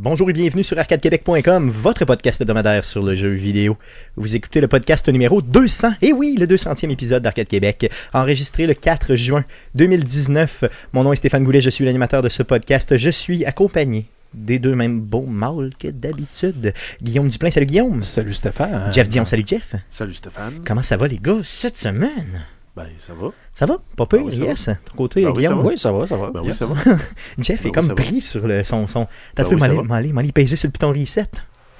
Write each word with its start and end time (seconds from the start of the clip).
Bonjour 0.00 0.30
et 0.30 0.32
bienvenue 0.32 0.62
sur 0.62 0.78
arcadequebec.com, 0.78 1.70
votre 1.70 2.04
podcast 2.04 2.40
hebdomadaire 2.40 2.84
sur 2.84 3.02
le 3.02 3.16
jeu 3.16 3.30
vidéo. 3.30 3.76
Vous 4.14 4.36
écoutez 4.36 4.60
le 4.60 4.68
podcast 4.68 5.08
numéro 5.08 5.42
200, 5.42 5.94
et 6.02 6.12
oui, 6.12 6.36
le 6.38 6.46
200e 6.46 6.88
épisode 6.88 7.24
d'Arcade 7.24 7.48
Québec, 7.48 7.90
enregistré 8.12 8.68
le 8.68 8.74
4 8.74 9.16
juin 9.16 9.44
2019. 9.74 10.66
Mon 10.92 11.02
nom 11.02 11.12
est 11.12 11.16
Stéphane 11.16 11.42
Goulet, 11.42 11.60
je 11.60 11.70
suis 11.70 11.84
l'animateur 11.84 12.22
de 12.22 12.28
ce 12.28 12.44
podcast. 12.44 12.96
Je 12.96 13.10
suis 13.10 13.44
accompagné 13.44 14.06
des 14.32 14.60
deux 14.60 14.76
mêmes 14.76 15.00
beaux 15.00 15.26
mâles 15.26 15.72
que 15.76 15.88
d'habitude. 15.88 16.72
Guillaume 17.02 17.28
Duplain, 17.28 17.50
salut 17.50 17.66
Guillaume. 17.66 18.04
Salut 18.04 18.34
Stéphane. 18.34 18.92
Jeff 18.92 19.08
Dion, 19.08 19.24
salut 19.24 19.44
Jeff. 19.44 19.74
Salut 19.90 20.14
Stéphane. 20.14 20.62
Comment 20.64 20.84
ça 20.84 20.96
va 20.96 21.08
les 21.08 21.18
gars 21.18 21.40
cette 21.42 21.76
semaine? 21.76 22.44
Ben, 22.78 22.88
ça 23.06 23.12
va. 23.20 23.28
Ça 23.54 23.66
va? 23.66 23.76
Pas 23.96 24.06
peu, 24.06 24.18
Ben 24.18 24.24
oui, 24.26 24.36
yes. 24.36 24.70
Ton 24.90 24.96
côté, 24.96 25.22
Ben 25.22 25.28
oui, 25.30 25.36
Guillaume? 25.38 25.56
ça 25.58 25.62
va. 25.62 25.68
Oui, 25.68 25.78
ça 25.78 25.92
va, 25.92 26.06
ça 26.06 26.16
va. 26.16 26.30
Ben 26.32 26.40
oui, 26.44 26.52
ça 26.52 26.66
va. 26.66 26.74
Jeff 27.38 27.62
Ben 27.62 27.64
est 27.64 27.64
oui, 27.66 27.72
comme 27.72 27.94
pris 27.94 28.20
sur 28.20 28.46
le, 28.46 28.62
son. 28.64 28.86
son... 28.86 29.06
T'as 29.34 29.42
Ben 29.44 29.58
ça 29.58 29.82
m'aller, 30.10 30.32
peser 30.32 30.56
sur 30.56 30.68
le 30.68 30.72
piton 30.72 30.90
reset? 30.92 31.26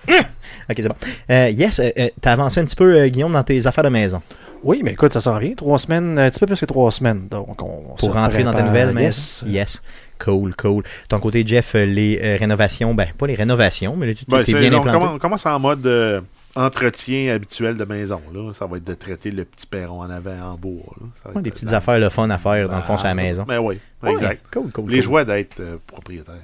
ok, 0.08 0.74
c'est 0.76 0.88
bon. 0.88 0.94
Euh, 1.30 1.50
yes, 1.50 1.78
euh, 1.80 1.90
euh, 1.98 2.08
t'as 2.20 2.32
avancé 2.32 2.60
un 2.60 2.64
petit 2.64 2.76
peu, 2.76 2.94
euh, 2.96 3.08
Guillaume, 3.08 3.32
dans 3.32 3.42
tes 3.42 3.66
affaires 3.66 3.84
de 3.84 3.88
maison. 3.90 4.20
Oui, 4.64 4.80
mais 4.82 4.92
écoute, 4.92 5.12
ça 5.12 5.20
s'en 5.20 5.38
vient. 5.38 5.54
Trois 5.54 5.78
semaines, 5.78 6.18
un 6.18 6.28
petit 6.30 6.40
peu 6.40 6.46
plus 6.46 6.58
que 6.58 6.66
trois 6.66 6.90
semaines. 6.90 7.28
Donc, 7.30 7.62
on 7.62 7.94
Pour 7.96 8.12
rentrer 8.14 8.42
dans 8.42 8.52
ta 8.52 8.62
nouvelle 8.62 8.92
maison? 8.92 9.06
Yes. 9.06 9.44
Yes. 9.46 9.82
Cool, 10.18 10.56
cool. 10.56 10.82
Ton 11.08 11.20
côté, 11.20 11.44
Jeff, 11.46 11.74
les 11.74 12.18
euh, 12.20 12.36
rénovations, 12.40 12.92
ben, 12.92 13.06
pas 13.16 13.28
les 13.28 13.36
rénovations, 13.36 13.94
mais 13.96 14.14
tu 14.14 14.24
Ben, 14.26 14.42
t'es 14.42 14.50
c'est- 14.50 14.58
bien 14.58 14.72
on, 14.72 14.78
implanté. 14.80 14.98
commence, 14.98 15.14
on 15.14 15.18
commence 15.18 15.46
en 15.46 15.58
mode 15.60 15.86
euh, 15.86 16.20
entretien 16.58 17.32
habituel 17.34 17.76
de 17.76 17.84
maison. 17.84 18.20
Là. 18.34 18.52
Ça 18.52 18.66
va 18.66 18.76
être 18.78 18.84
de 18.84 18.94
traiter 18.94 19.30
le 19.30 19.44
petit 19.44 19.66
perron 19.66 20.00
en 20.02 20.10
avant 20.10 20.38
en 20.52 20.54
bois. 20.56 20.94
Là. 21.00 21.06
Ça 21.22 21.28
va 21.28 21.34
Ouais, 21.34 21.38
être 21.38 21.44
des 21.44 21.50
petites 21.50 21.72
affaires, 21.72 21.98
le 21.98 22.08
fun 22.08 22.28
à 22.30 22.38
faire, 22.38 22.68
dans 22.68 22.76
le 22.76 22.82
fond, 22.82 22.96
sur 22.96 23.04
la 23.06 23.10
Ah, 23.10 23.14
maison. 23.14 23.44
Ben 23.46 23.58
oui, 23.58 23.78
Ouais, 24.02 24.12
exact. 24.12 24.44
Cool, 24.52 24.70
cool, 24.70 24.90
Les 24.90 24.96
cool. 24.98 25.02
joies 25.02 25.24
d'être 25.24 25.58
euh, 25.60 25.76
propriétaire. 25.86 26.34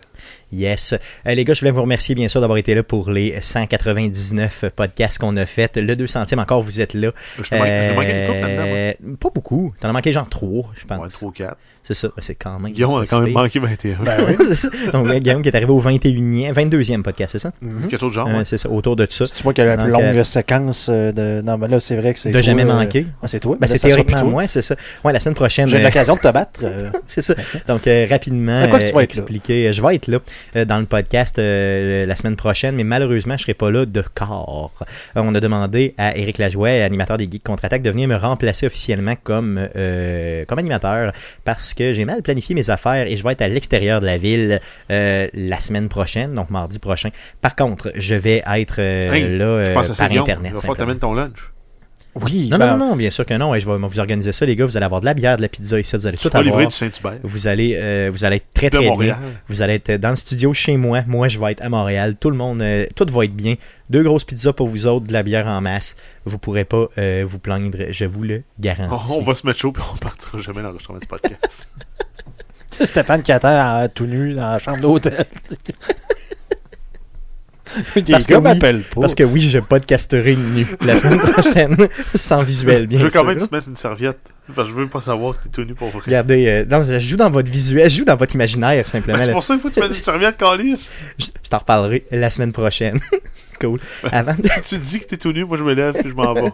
Yes. 0.53 0.95
Euh, 1.27 1.35
les 1.35 1.45
gars, 1.45 1.55
je 1.55 1.61
voulais 1.61 1.71
vous 1.71 1.83
remercier 1.83 2.15
bien 2.15 2.27
sûr 2.29 2.41
d'avoir 2.41 2.59
été 2.59 2.75
là 2.75 2.83
pour 2.83 3.11
les 3.11 3.41
199 3.41 4.65
podcasts 4.75 5.19
qu'on 5.19 5.37
a 5.37 5.47
fait. 5.47 5.77
Le 5.77 5.95
200e 5.95 6.39
encore, 6.41 6.63
vous 6.63 6.81
êtes 6.81 6.95
là. 6.95 7.11
Je 7.43 7.49
t'ai 7.49 7.59
manqué, 7.59 7.93
manqué 7.95 8.11
une 8.11 8.35
moi. 8.35 8.47
Euh, 8.49 8.93
Pas 9.21 9.29
beaucoup. 9.35 9.73
T'en 9.81 9.89
as 9.89 9.93
manqué 9.93 10.13
genre 10.13 10.29
3, 10.29 10.71
je 10.81 10.85
pense. 10.87 10.99
Ouais, 11.01 11.09
3 11.09 11.29
ou 11.29 11.33
4. 11.33 11.57
C'est 11.87 11.93
ça, 11.93 12.09
c'est 12.23 12.35
quand 12.35 12.59
même. 12.59 12.73
Guillaume 12.73 13.03
a 13.03 13.07
quand 13.07 13.21
même 13.21 13.33
manqué 13.35 13.59
21. 13.59 13.97
Ben 14.05 14.17
oui. 14.27 14.35
C'est. 14.55 14.91
Donc, 14.91 15.07
ouais, 15.07 15.21
Guillaume 15.21 15.43
qui 15.43 15.51
est 15.51 15.55
arrivé 15.55 15.71
au 15.71 15.79
21e, 15.83 16.55
22e 16.55 17.03
podcast, 17.03 17.33
c'est 17.33 17.39
ça? 17.39 17.53
Mhm. 17.61 17.89
Quelque 17.89 18.01
chose 18.01 18.13
de 18.13 18.15
genre. 18.15 18.27
Euh, 18.29 18.39
ouais. 18.39 18.45
c'est 18.47 18.57
ça, 18.57 18.71
autour 18.71 18.97
de 18.97 19.07
ça. 19.11 19.27
Vois 19.43 19.53
qu'il 19.53 19.65
y 19.65 19.67
a 19.67 19.77
la 19.77 19.83
plus 19.83 19.93
longue 19.93 20.03
euh, 20.03 20.25
séquence 20.25 20.87
euh, 20.89 21.13
de. 21.13 21.43
Non, 21.45 21.59
mais 21.59 21.69
là, 21.69 21.81
c'est 21.81 21.97
vrai 21.97 22.15
que 22.15 22.19
c'est. 22.21 22.31
De 22.31 22.33
toi, 22.33 22.41
jamais 22.41 22.63
euh, 22.63 22.73
manquer. 22.73 23.07
ah, 23.23 23.29
c'est 23.29 23.39
toi. 23.39 23.59
Ben, 23.61 23.67
Là, 23.69 23.75
c'est 23.77 23.87
théoriquement 23.87 24.25
moi, 24.25 24.49
c'est 24.49 24.63
ça. 24.63 24.77
Ouais, 25.05 25.13
la 25.13 25.21
semaine 25.21 25.35
prochaine. 25.35 25.69
J'ai 25.69 25.77
euh, 25.77 25.83
l'occasion 25.83 26.15
de 26.15 26.21
te 26.21 26.29
battre. 26.33 26.61
euh, 26.63 26.89
C'est 27.07 27.21
ça. 27.21 27.35
Donc, 27.69 27.87
euh, 27.87 28.06
rapidement, 28.09 28.62
À 28.62 28.69
quoi 28.69 28.78
que 28.78 28.87
tu 28.89 28.92
vas 28.95 29.03
être 29.03 29.14
là? 29.14 29.20
expliquer. 29.23 29.73
Je 29.73 29.83
vais 29.83 29.95
être 29.97 30.09
là 30.09 30.19
euh, 30.56 30.64
dans 30.64 30.78
le 30.78 30.87
podcast 30.87 31.39
euh, 31.39 32.06
la 32.06 32.17
semaine 32.17 32.36
prochaine, 32.36 32.75
mais 32.77 32.84
malheureusement, 32.84 33.36
je 33.36 33.42
serai 33.42 33.55
pas 33.55 33.70
là 33.70 33.86
de 33.86 34.03
corps. 34.14 34.73
Euh, 35.17 35.23
on 35.25 35.34
a 35.34 35.41
demandé 35.41 35.95
à 35.98 36.17
Éric 36.17 36.39
Lajoie, 36.39 36.69
animateur 36.84 37.17
des 37.17 37.28
Geeks 37.31 37.42
Contre-Attaque, 37.45 37.83
de 37.83 37.91
venir 37.91 38.09
me 38.09 38.17
remplacer 38.17 38.67
officiellement 38.67 39.14
comme, 39.23 39.69
euh, 39.77 40.45
comme 40.46 40.58
animateur 40.58 41.13
parce 41.45 41.74
que 41.74 41.92
j'ai 41.92 42.05
mal 42.05 42.23
planifié 42.23 42.55
mes 42.55 42.70
affaires 42.70 43.07
et 43.07 43.17
je 43.17 43.23
vais 43.23 43.33
être 43.33 43.42
à 43.42 43.48
l'extérieur 43.48 44.01
de 44.01 44.07
la 44.07 44.19
ville 44.19 44.61
euh, 44.90 45.29
la 45.35 45.61
semaine 45.61 45.89
prochaine, 45.89 46.35
donc 46.35 46.51
mardi 46.51 46.79
prochain. 46.79 47.11
Par 47.40 47.57
contre, 47.57 47.92
je 47.95 48.14
vais 48.14 48.42
être 48.46 48.77
euh, 48.79 49.13
Hey, 49.13 49.36
là 49.36 49.45
euh, 49.45 49.74
par. 49.74 49.85
Internet. 49.85 50.52
Il 50.55 50.61
va 50.67 50.74
falloir 50.74 50.98
ton 50.98 51.14
lunch. 51.14 51.54
Oui. 52.20 52.48
Non, 52.48 52.58
ben, 52.58 52.67
non, 52.69 52.77
non, 52.77 52.89
non, 52.91 52.97
bien 52.97 53.11
sûr 53.11 53.25
que 53.27 53.35
non. 53.35 53.51
Ouais, 53.51 53.61
je 53.61 53.69
vais 53.69 53.77
vous 53.77 53.98
organiser 53.98 54.33
ça, 54.33 54.47
les 54.47 54.55
gars. 54.55 54.67
Vous 54.67 54.77
allez 54.77 54.86
avoir 54.86 55.01
de 55.01 55.07
la 55.07 55.14
bière, 55.14 55.36
de 55.36 55.42
la 55.42 55.48
pizza 55.48 55.80
ici. 55.80 55.97
Vous 55.97 56.07
allez 56.07 56.17
Tu 56.17 56.29
tout 56.29 56.36
livrer 56.36 56.51
avoir. 56.51 56.69
du 56.69 56.75
Saint-Hubert. 56.75 57.19
Vous 57.25 57.47
allez, 57.48 57.77
euh, 57.80 58.11
vous 58.13 58.25
allez 58.25 58.36
être 58.36 58.47
très 58.55 58.70
De 58.70 58.77
très 58.79 58.89
Montréal. 58.89 59.17
bien. 59.20 59.30
Vous 59.48 59.63
allez 59.63 59.75
être 59.75 59.92
dans 60.01 60.11
le 60.11 60.17
studio 60.17 60.52
chez 60.52 60.77
moi. 60.77 61.02
Moi, 61.08 61.29
je 61.29 61.39
vais 61.41 61.52
être 61.52 61.64
à 61.64 61.69
Montréal. 61.69 62.14
Tout 62.19 62.30
le 62.30 62.36
monde, 62.36 62.63
euh, 62.63 62.86
tout 62.95 63.07
va 63.11 63.25
être 63.25 63.35
bien. 63.35 63.57
Deux 63.91 64.02
grosses 64.05 64.25
pizzas 64.25 64.52
pour 64.52 64.69
vous 64.69 64.86
autres, 64.86 65.07
de 65.07 65.13
la 65.13 65.23
bière 65.25 65.47
en 65.48 65.61
masse. 65.61 65.97
Vous 66.25 66.39
pourrez 66.39 66.64
pas 66.64 66.86
euh, 66.98 67.25
vous 67.27 67.39
plaindre, 67.39 67.77
je 67.91 68.05
vous 68.05 68.23
le 68.23 68.42
garantis. 68.61 69.13
On, 69.13 69.20
on 69.20 69.25
va 69.25 69.35
se 69.35 69.46
mettre 69.46 69.58
chaud 69.58 69.73
puis 69.73 69.83
on 69.92 69.96
partira 69.96 70.41
jamais 70.41 70.58
dans 70.63 70.69
l'enregistrement 70.69 70.98
du 71.01 71.07
podcast. 71.07 71.69
Stéphane 72.81 73.23
qui 73.23 73.31
attend 73.33 73.86
tout 73.95 74.07
nu 74.07 74.35
dans 74.35 74.52
la 74.52 74.58
chambre 74.58 74.81
d'hôtel. 74.81 75.27
Parce 78.11 78.27
que 78.27 78.35
oui, 78.35 78.40
m'appellent 78.40 78.83
pas. 78.83 79.01
Parce 79.01 79.14
que 79.14 79.24
oui, 79.24 79.40
je 79.42 79.58
podcasterai 79.58 80.36
nu 80.36 80.67
la 80.85 80.96
semaine 80.96 81.18
prochaine, 81.20 81.77
sans 82.14 82.42
visuel, 82.42 82.86
bien 82.86 82.98
je 82.98 83.05
veux 83.05 83.11
sûr. 83.11 83.20
quand 83.20 83.27
même 83.27 83.36
te 83.39 83.55
mettes 83.55 83.67
une 83.67 83.77
serviette. 83.77 84.18
Parce 84.55 84.68
que 84.68 84.74
je 84.74 84.80
veux 84.80 84.86
pas 84.89 85.01
savoir 85.01 85.39
que 85.39 85.45
t'es 85.45 85.48
tout 85.48 85.64
nu 85.64 85.74
pour 85.74 85.89
vrai. 85.89 86.02
Regardez, 86.05 86.46
euh, 86.46 86.64
non, 86.67 86.84
je 86.84 86.98
joue 86.98 87.17
dans 87.17 87.30
votre 87.30 87.51
visuel, 87.51 87.89
je 87.89 87.96
joue 87.98 88.05
dans 88.05 88.17
votre 88.17 88.34
imaginaire 88.34 88.86
simplement. 88.86 89.18
Ben, 89.18 89.24
c'est 89.24 89.33
pour 89.33 89.42
ça 89.42 89.55
qu'il 89.55 89.63
faut 89.63 89.68
que 89.70 89.74
tu 89.74 89.80
mettes 89.80 89.96
une 89.96 90.05
serviette 90.05 90.36
calice. 90.36 90.86
Je, 91.18 91.24
je 91.42 91.48
t'en 91.48 91.58
reparlerai 91.58 92.05
la 92.11 92.29
semaine 92.29 92.52
prochaine. 92.52 93.01
cool. 93.61 93.80
Avant 94.13 94.34
de, 94.34 94.46
Si 94.48 94.61
tu 94.63 94.79
dis 94.79 95.01
que 95.01 95.07
t'es 95.07 95.17
tout 95.17 95.33
nu, 95.33 95.46
moi 95.46 95.57
je 95.57 95.63
me 95.64 95.73
lève 95.73 95.96
et 95.96 96.08
je 96.08 96.14
m'en 96.14 96.34
vais. 96.34 96.52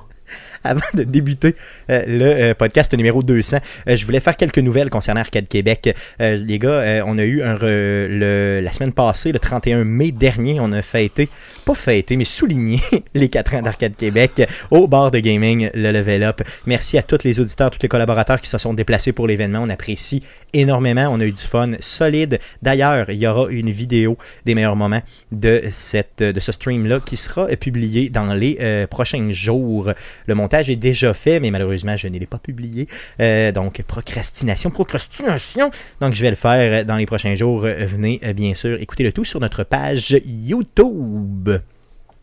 Avant 0.65 0.81
de 0.95 1.05
débuter 1.05 1.57
euh, 1.89 2.03
le 2.07 2.25
euh, 2.25 2.55
podcast 2.55 2.93
numéro 2.95 3.23
200, 3.23 3.59
euh, 3.89 3.97
je 3.97 4.05
voulais 4.05 4.21
faire 4.21 4.37
quelques 4.37 4.59
nouvelles 4.59 4.91
concernant 4.91 5.21
Arcade 5.21 5.49
Québec. 5.49 5.95
Les 6.19 6.59
gars, 6.59 7.03
on 7.07 7.17
a 7.17 7.25
eu 7.25 7.43
un 7.43 7.55
re- 7.55 8.07
le, 8.09 8.61
la 8.63 8.73
semaine 8.73 8.93
passée, 8.93 9.33
le 9.33 9.39
31 9.39 9.85
mai 9.85 10.13
dernier, 10.13 10.61
on 10.61 10.71
a 10.73 10.83
fêté, 10.83 11.31
pas 11.65 11.75
fêté, 11.75 12.17
mais 12.17 12.27
souligné 12.27 12.81
les 13.15 13.29
4 13.31 13.55
ans 13.55 13.63
d'Arcade 13.63 13.97
Québec 13.97 14.47
au 14.71 14.87
bar 14.87 15.11
de 15.11 15.19
gaming, 15.19 15.71
le 15.73 15.93
Level 15.93 16.23
Up. 16.23 16.43
Merci 16.67 16.99
à 16.99 17.03
tous 17.03 17.25
les 17.25 17.41
auditeurs, 17.41 17.71
tous 17.71 17.81
les 17.83 17.89
collaborateurs 17.89 18.41
qui 18.41 18.49
se 18.49 18.59
sont 18.59 18.75
déplacés 18.75 19.13
pour 19.13 19.27
l'événement. 19.27 19.61
On 19.63 19.71
apprécie 19.71 20.23
énormément. 20.53 21.09
On 21.11 21.21
a 21.21 21.25
eu 21.25 21.33
du 21.33 21.43
fun 21.43 21.73
solide. 21.81 22.39
D'ailleurs, 22.61 23.09
il 23.09 23.17
y 23.19 23.27
aura 23.27 23.51
une 23.51 23.71
vidéo 23.71 24.19
des 24.45 24.55
meilleurs 24.55 24.77
moments 24.77 25.03
de, 25.33 25.63
cette, 25.71 26.23
de 26.23 26.41
ce 26.41 26.53
stream-là 26.53 27.01
qui 27.01 27.17
sera 27.17 27.47
publié 27.49 28.11
dans 28.11 28.35
les 28.35 28.87
prochains 28.91 29.33
jours. 29.33 29.93
Le 30.27 30.35
montage 30.35 30.50
est 30.59 30.77
déjà 30.77 31.15
fait, 31.15 31.41
mais 31.41 31.51
malheureusement, 31.51 31.97
je 31.97 32.09
ne 32.09 32.19
l'ai 32.19 32.27
pas 32.27 32.39
publié. 32.39 32.89
Euh, 33.21 33.53
donc, 33.53 33.83
procrastination, 33.83 34.71
procrastination. 34.71 35.71
Donc, 36.01 36.15
je 36.15 36.23
vais 36.23 36.31
le 36.31 36.37
faire 36.37 36.85
dans 36.85 36.97
les 36.97 37.07
prochains 37.07 37.35
jours. 37.35 37.61
Venez, 37.61 38.21
euh, 38.25 38.33
bien 38.33 38.55
sûr, 38.55 38.81
écouter 38.81 39.05
le 39.05 39.13
tout 39.13 39.25
sur 39.25 39.41
notre 39.41 39.65
page 39.65 40.17
YouTube. 40.25 41.61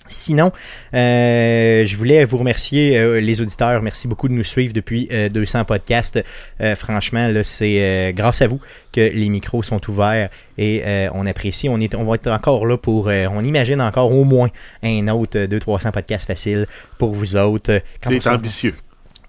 Sinon, 0.07 0.51
euh, 0.93 1.85
je 1.85 1.95
voulais 1.97 2.23
vous 2.25 2.37
remercier, 2.37 2.97
euh, 2.97 3.19
les 3.19 3.41
auditeurs. 3.41 3.81
Merci 3.81 4.07
beaucoup 4.07 4.27
de 4.27 4.33
nous 4.33 4.43
suivre 4.43 4.73
depuis 4.73 5.07
euh, 5.11 5.29
200 5.29 5.65
podcasts. 5.65 6.19
Euh, 6.61 6.75
franchement, 6.75 7.27
là, 7.27 7.43
c'est 7.43 8.13
grâce 8.15 8.41
à 8.41 8.47
vous 8.47 8.59
que 8.91 9.01
les 9.01 9.29
micros 9.29 9.63
sont 9.63 9.81
ouverts 9.89 10.29
et 10.57 10.83
on 11.13 11.25
apprécie. 11.25 11.69
On, 11.69 11.79
est, 11.79 11.93
on 11.95 12.03
va 12.03 12.15
être 12.15 12.27
encore 12.31 12.65
là 12.65 12.77
pour, 12.77 13.07
on 13.07 13.43
imagine 13.43 13.81
encore 13.81 14.11
au 14.11 14.23
moins 14.23 14.49
un 14.83 15.07
autre 15.09 15.37
200-300 15.37 15.91
podcasts 15.91 16.27
faciles 16.27 16.65
pour 16.97 17.13
vous 17.13 17.35
autres. 17.35 17.81
Sera- 18.19 18.35
ambitieux. 18.35 18.73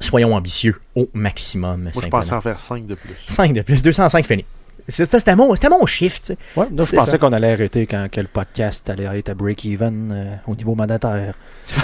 soyons 0.01 0.35
ambitieux 0.35 0.77
au 0.95 1.09
maximum. 1.13 1.83
Moi 1.83 1.93
je 2.05 2.09
pensais 2.09 2.33
en 2.33 2.41
faire 2.41 2.61
5 2.61 2.87
de 2.87 2.95
plus. 2.95 3.15
5 3.27 3.53
de 3.53 3.63
plus, 3.63 3.83
205 3.83 4.27
fini. 4.27 4.45
C'est- 4.89 5.05
ça, 5.05 5.19
C'était 5.19 5.37
mon, 5.37 5.55
c'était 5.55 5.69
mon 5.69 5.85
chiffre. 5.87 6.19
tu 6.21 6.27
sais. 6.29 6.39
Ouais, 6.57 6.67
là, 6.75 6.85
je 6.85 6.97
pensais 6.97 7.11
ça. 7.13 7.19
qu'on 7.19 7.33
allait 7.33 7.53
arrêter 7.53 7.87
quand 7.87 8.09
que 8.11 8.21
le 8.21 8.27
podcast 8.27 8.89
allait 8.89 9.05
être 9.19 9.29
à 9.29 9.35
break-even 9.35 10.11
euh, 10.13 10.35
au 10.47 10.55
niveau 10.57 10.75
monétaire. 10.75 11.35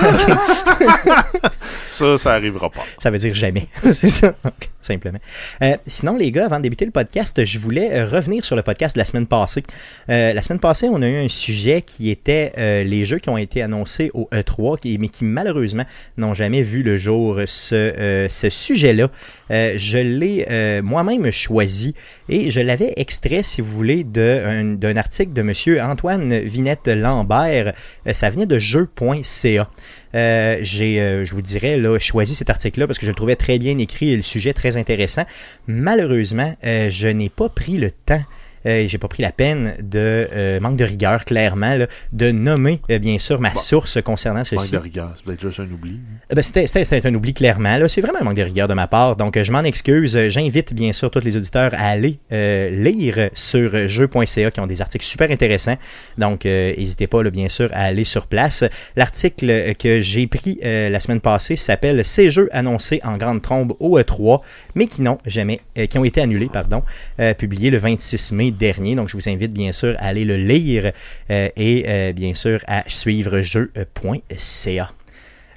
Ça, 1.90 2.18
ça 2.18 2.32
arrivera 2.32 2.70
pas. 2.70 2.82
Ça 2.98 3.10
veut 3.10 3.18
dire 3.18 3.34
jamais. 3.34 3.68
c'est 3.92 4.10
ça. 4.10 4.28
Donc, 4.42 4.70
simplement. 4.84 5.18
Euh, 5.62 5.76
sinon, 5.86 6.16
les 6.16 6.30
gars, 6.30 6.46
avant 6.46 6.58
de 6.58 6.62
débuter 6.62 6.84
le 6.84 6.90
podcast, 6.90 7.44
je 7.44 7.58
voulais 7.58 7.90
euh, 7.92 8.06
revenir 8.06 8.44
sur 8.44 8.56
le 8.56 8.62
podcast 8.62 8.94
de 8.96 9.00
la 9.00 9.04
semaine 9.04 9.26
passée. 9.26 9.62
Euh, 10.10 10.32
la 10.32 10.42
semaine 10.42 10.58
passée, 10.60 10.88
on 10.90 11.00
a 11.02 11.08
eu 11.08 11.16
un 11.16 11.28
sujet 11.28 11.82
qui 11.82 12.10
était 12.10 12.52
les 12.84 13.04
jeux 13.04 13.18
qui 13.18 13.28
ont 13.28 13.38
été 13.38 13.62
annoncés 13.62 14.10
au 14.14 14.28
E3, 14.32 14.78
qui- 14.78 14.98
mais 14.98 15.08
qui 15.08 15.24
malheureusement 15.24 15.84
n'ont 16.16 16.34
jamais 16.34 16.62
vu 16.62 16.82
le 16.82 16.96
jour. 16.96 17.40
Ce, 17.46 18.26
ce 18.28 18.50
sujet-là, 18.50 19.10
je 19.50 19.98
l'ai 19.98 20.80
moi-même 20.82 21.30
choisi 21.30 21.94
et 22.28 22.50
je 22.50 22.60
l'avais 22.60 22.92
extrait, 22.96 23.42
si 23.42 23.60
vous 23.60 23.70
voulez, 23.72 24.04
d'un 24.04 24.96
article 24.96 25.32
de 25.32 25.40
M. 25.40 25.80
Antoine 25.90 26.38
Vinette 26.40 26.88
Lambert. 26.88 27.72
Ça 28.12 28.30
venait 28.30 28.46
de 28.46 28.58
jeu.ca. 28.58 29.68
Euh, 30.14 30.58
j'ai, 30.62 31.00
euh, 31.00 31.24
je 31.24 31.32
vous 31.32 31.42
dirais, 31.42 31.76
là, 31.76 31.98
choisi 31.98 32.34
cet 32.34 32.50
article-là 32.50 32.86
parce 32.86 32.98
que 32.98 33.06
je 33.06 33.10
le 33.10 33.16
trouvais 33.16 33.36
très 33.36 33.58
bien 33.58 33.76
écrit 33.78 34.10
et 34.12 34.16
le 34.16 34.22
sujet 34.22 34.52
très 34.52 34.76
intéressant. 34.76 35.24
Malheureusement, 35.66 36.54
euh, 36.64 36.90
je 36.90 37.08
n'ai 37.08 37.28
pas 37.28 37.48
pris 37.48 37.76
le 37.78 37.90
temps. 37.90 38.22
Euh, 38.66 38.84
j'ai 38.88 38.98
pas 38.98 39.08
pris 39.08 39.22
la 39.22 39.32
peine 39.32 39.74
de 39.80 40.28
euh, 40.32 40.60
manque 40.60 40.76
de 40.76 40.84
rigueur 40.84 41.24
clairement 41.24 41.74
là, 41.76 41.86
de 42.12 42.30
nommer 42.30 42.80
euh, 42.90 42.98
bien 42.98 43.18
sûr 43.18 43.40
ma 43.40 43.50
Bon. 43.50 43.58
source 43.58 44.00
concernant 44.02 44.40
Manque 44.40 44.46
ceci. 44.60 44.72
de 44.72 44.78
rigueur. 44.78 45.12
C'est 45.16 45.24
peut-être 45.24 45.40
juste 45.42 45.60
un 45.60 45.64
oubli. 45.70 46.00
Euh, 46.30 46.34
ben, 46.34 46.42
c'était, 46.42 46.66
c'était- 46.66 46.84
c'était 46.84 47.08
un 47.08 47.14
oubli 47.14 47.34
clairement. 47.34 47.76
Là. 47.78 47.88
C'est 47.88 48.00
vraiment 48.00 48.20
un 48.20 48.24
manque 48.24 48.36
de 48.36 48.42
rigueur 48.42 48.68
de 48.68 48.74
ma 48.74 48.86
part. 48.86 49.16
Donc, 49.16 49.40
je 49.40 49.52
m'en 49.52 49.62
excuse. 49.62 50.18
J'invite 50.28 50.72
bien 50.74 50.92
sûr 50.92 51.10
tous 51.10 51.20
les 51.24 51.36
auditeurs 51.36 51.72
à 51.74 51.88
aller 51.88 52.18
lire 52.30 53.30
sur 53.34 53.88
jeux.ca 53.88 54.50
qui 54.50 54.60
ont 54.60 54.66
des 54.66 54.80
articles 54.80 55.04
super 55.04 55.30
intéressants. 55.30 55.76
Donc, 56.18 56.44
n'hésitez 56.44 57.06
pas, 57.06 57.22
là, 57.22 57.30
bien 57.30 57.48
sûr, 57.48 57.68
à 57.72 57.84
aller 57.84 58.04
sur 58.04 58.26
place. 58.26 58.64
L'article 58.96 59.74
que 59.78 60.00
j'ai 60.00 60.26
pris 60.26 60.58
la 60.62 61.00
semaine 61.00 61.20
passée 61.20 61.56
s'appelle 61.56 62.04
Ces 62.04 62.30
jeux 62.30 62.48
annoncés 62.52 63.00
en 63.04 63.16
grande 63.16 63.42
trombe 63.42 63.74
au 63.80 63.98
E3, 63.98 64.40
mais 64.74 64.86
qui 64.86 65.02
n'ont 65.02 65.18
jamais, 65.26 65.60
qui 65.88 65.98
ont 65.98 66.04
été 66.04 66.20
annulés, 66.20 66.48
pardon, 66.52 66.82
publié 67.38 67.70
le 67.70 67.78
26 67.78 68.32
mai 68.32 68.50
dernier. 68.54 68.94
Donc, 68.94 69.08
je 69.08 69.16
vous 69.16 69.28
invite 69.28 69.52
bien 69.52 69.72
sûr 69.72 69.94
à 69.98 70.06
aller 70.06 70.24
le 70.24 70.36
lire 70.36 70.92
euh, 71.30 71.48
et 71.56 71.84
euh, 71.86 72.12
bien 72.12 72.34
sûr 72.34 72.60
à 72.66 72.84
suivre 72.88 73.42
jeu.ca. 73.42 74.90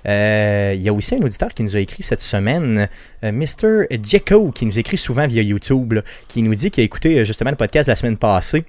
Euh, 0.08 0.74
Il 0.76 0.82
y 0.82 0.90
a 0.90 0.94
aussi 0.94 1.16
un 1.16 1.22
auditeur 1.22 1.54
qui 1.54 1.64
nous 1.64 1.76
a 1.76 1.80
écrit 1.80 2.04
cette 2.04 2.22
semaine, 2.22 2.88
euh, 3.24 3.32
Mr. 3.32 3.88
Jeko, 4.04 4.52
qui 4.52 4.66
nous 4.66 4.80
écrit 4.80 4.98
souvent 4.98 5.28
via 5.28 5.42
YouTube, 5.42 6.00
qui 6.28 6.42
nous 6.42 6.56
dit 6.56 6.72
qu'il 6.72 6.82
a 6.82 6.86
écouté 6.86 7.26
justement 7.26 7.50
le 7.50 7.58
podcast 7.58 7.90
la 7.90 7.96
semaine 7.96 8.18
passée 8.18 8.64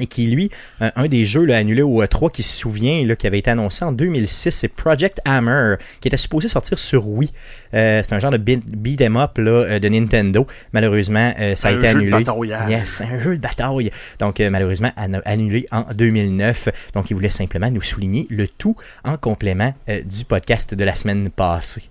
et 0.00 0.06
qui, 0.06 0.26
lui, 0.26 0.50
un, 0.80 0.92
un 0.96 1.06
des 1.08 1.26
jeux 1.26 1.44
là, 1.44 1.56
annulés 1.56 1.82
au 1.82 2.02
E3 2.02 2.30
qui 2.30 2.42
se 2.42 2.56
souvient, 2.56 3.04
là, 3.06 3.16
qui 3.16 3.26
avait 3.26 3.38
été 3.38 3.50
annoncé 3.50 3.84
en 3.84 3.92
2006, 3.92 4.50
c'est 4.50 4.68
Project 4.68 5.20
Hammer, 5.24 5.76
qui 6.00 6.08
était 6.08 6.16
supposé 6.16 6.48
sortir 6.48 6.78
sur 6.78 7.06
Wii. 7.08 7.32
Euh, 7.74 8.02
c'est 8.02 8.14
un 8.14 8.18
genre 8.20 8.30
de 8.30 8.36
beat- 8.38 8.64
beat 8.66 9.00
'em 9.02 9.16
up 9.16 9.38
là, 9.38 9.50
euh, 9.50 9.78
de 9.78 9.88
Nintendo. 9.88 10.46
Malheureusement, 10.72 11.32
euh, 11.38 11.54
ça 11.56 11.68
a 11.68 11.72
Un 11.72 11.76
été 11.78 11.86
jeu 11.88 11.92
de 11.94 11.98
annulé. 11.98 12.24
bataillage. 12.24 12.70
Yes, 12.70 13.00
un 13.02 13.20
jeu 13.20 13.36
de 13.36 13.42
bataille. 13.42 13.90
Donc, 14.20 14.40
euh, 14.40 14.50
malheureusement, 14.50 14.90
annu- 14.96 15.20
annulé 15.24 15.66
en 15.72 15.82
2009. 15.94 16.68
Donc, 16.94 17.10
il 17.10 17.14
voulait 17.14 17.28
simplement 17.28 17.70
nous 17.70 17.82
souligner 17.82 18.26
le 18.30 18.46
tout 18.48 18.76
en 19.04 19.16
complément 19.16 19.74
euh, 19.88 20.00
du 20.02 20.24
podcast 20.24 20.74
de 20.74 20.84
la 20.84 20.94
semaine 20.94 21.30
passée. 21.30 21.82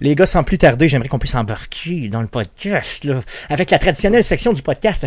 Les 0.00 0.14
gars, 0.14 0.26
sans 0.26 0.44
plus 0.44 0.58
tarder, 0.58 0.88
j'aimerais 0.88 1.08
qu'on 1.08 1.18
puisse 1.18 1.34
embarquer 1.34 2.08
dans 2.08 2.20
le 2.20 2.28
podcast, 2.28 3.04
là, 3.04 3.20
avec 3.50 3.70
la 3.70 3.78
traditionnelle 3.78 4.24
section 4.24 4.52
du 4.52 4.62
podcast. 4.62 5.06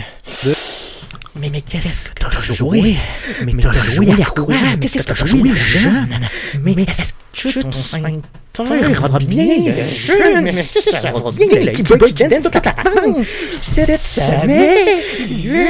Mais, 1.35 1.49
mais 1.49 1.61
qu'est-ce 1.61 2.09
que 2.09 2.15
t'as 2.19 2.29
joué? 2.41 2.97
Mais 3.45 3.53
t'as 3.53 3.71
joué 3.71 4.11
à 4.21 4.25
quoi? 4.25 4.53
Qu'est-ce 4.79 4.97
que 4.97 5.03
t'as 5.03 5.25
joué, 5.25 5.55
jeune? 5.55 6.19
Mais 6.59 6.73
est-ce 6.73 7.13
que 7.33 7.59
ton 7.61 7.71
sphincter 7.71 8.19
va 8.53 9.19
bien, 9.19 9.57
le 9.65 9.85
jeune? 9.89 10.43
Mais 10.43 10.59
est-ce 10.59 10.79
que 10.79 10.91
ça 10.91 11.11
va 11.11 11.31
bien, 11.31 11.47
le 11.61 11.71
petit 11.71 11.83
boy 11.83 12.13
qui 12.13 12.23
danse 12.25 12.43
toute 12.43 12.53
la 12.53 12.61
patente? 12.61 13.25
Cette 13.51 14.01
semaine? 14.01 14.99
Yeah! 15.19 15.67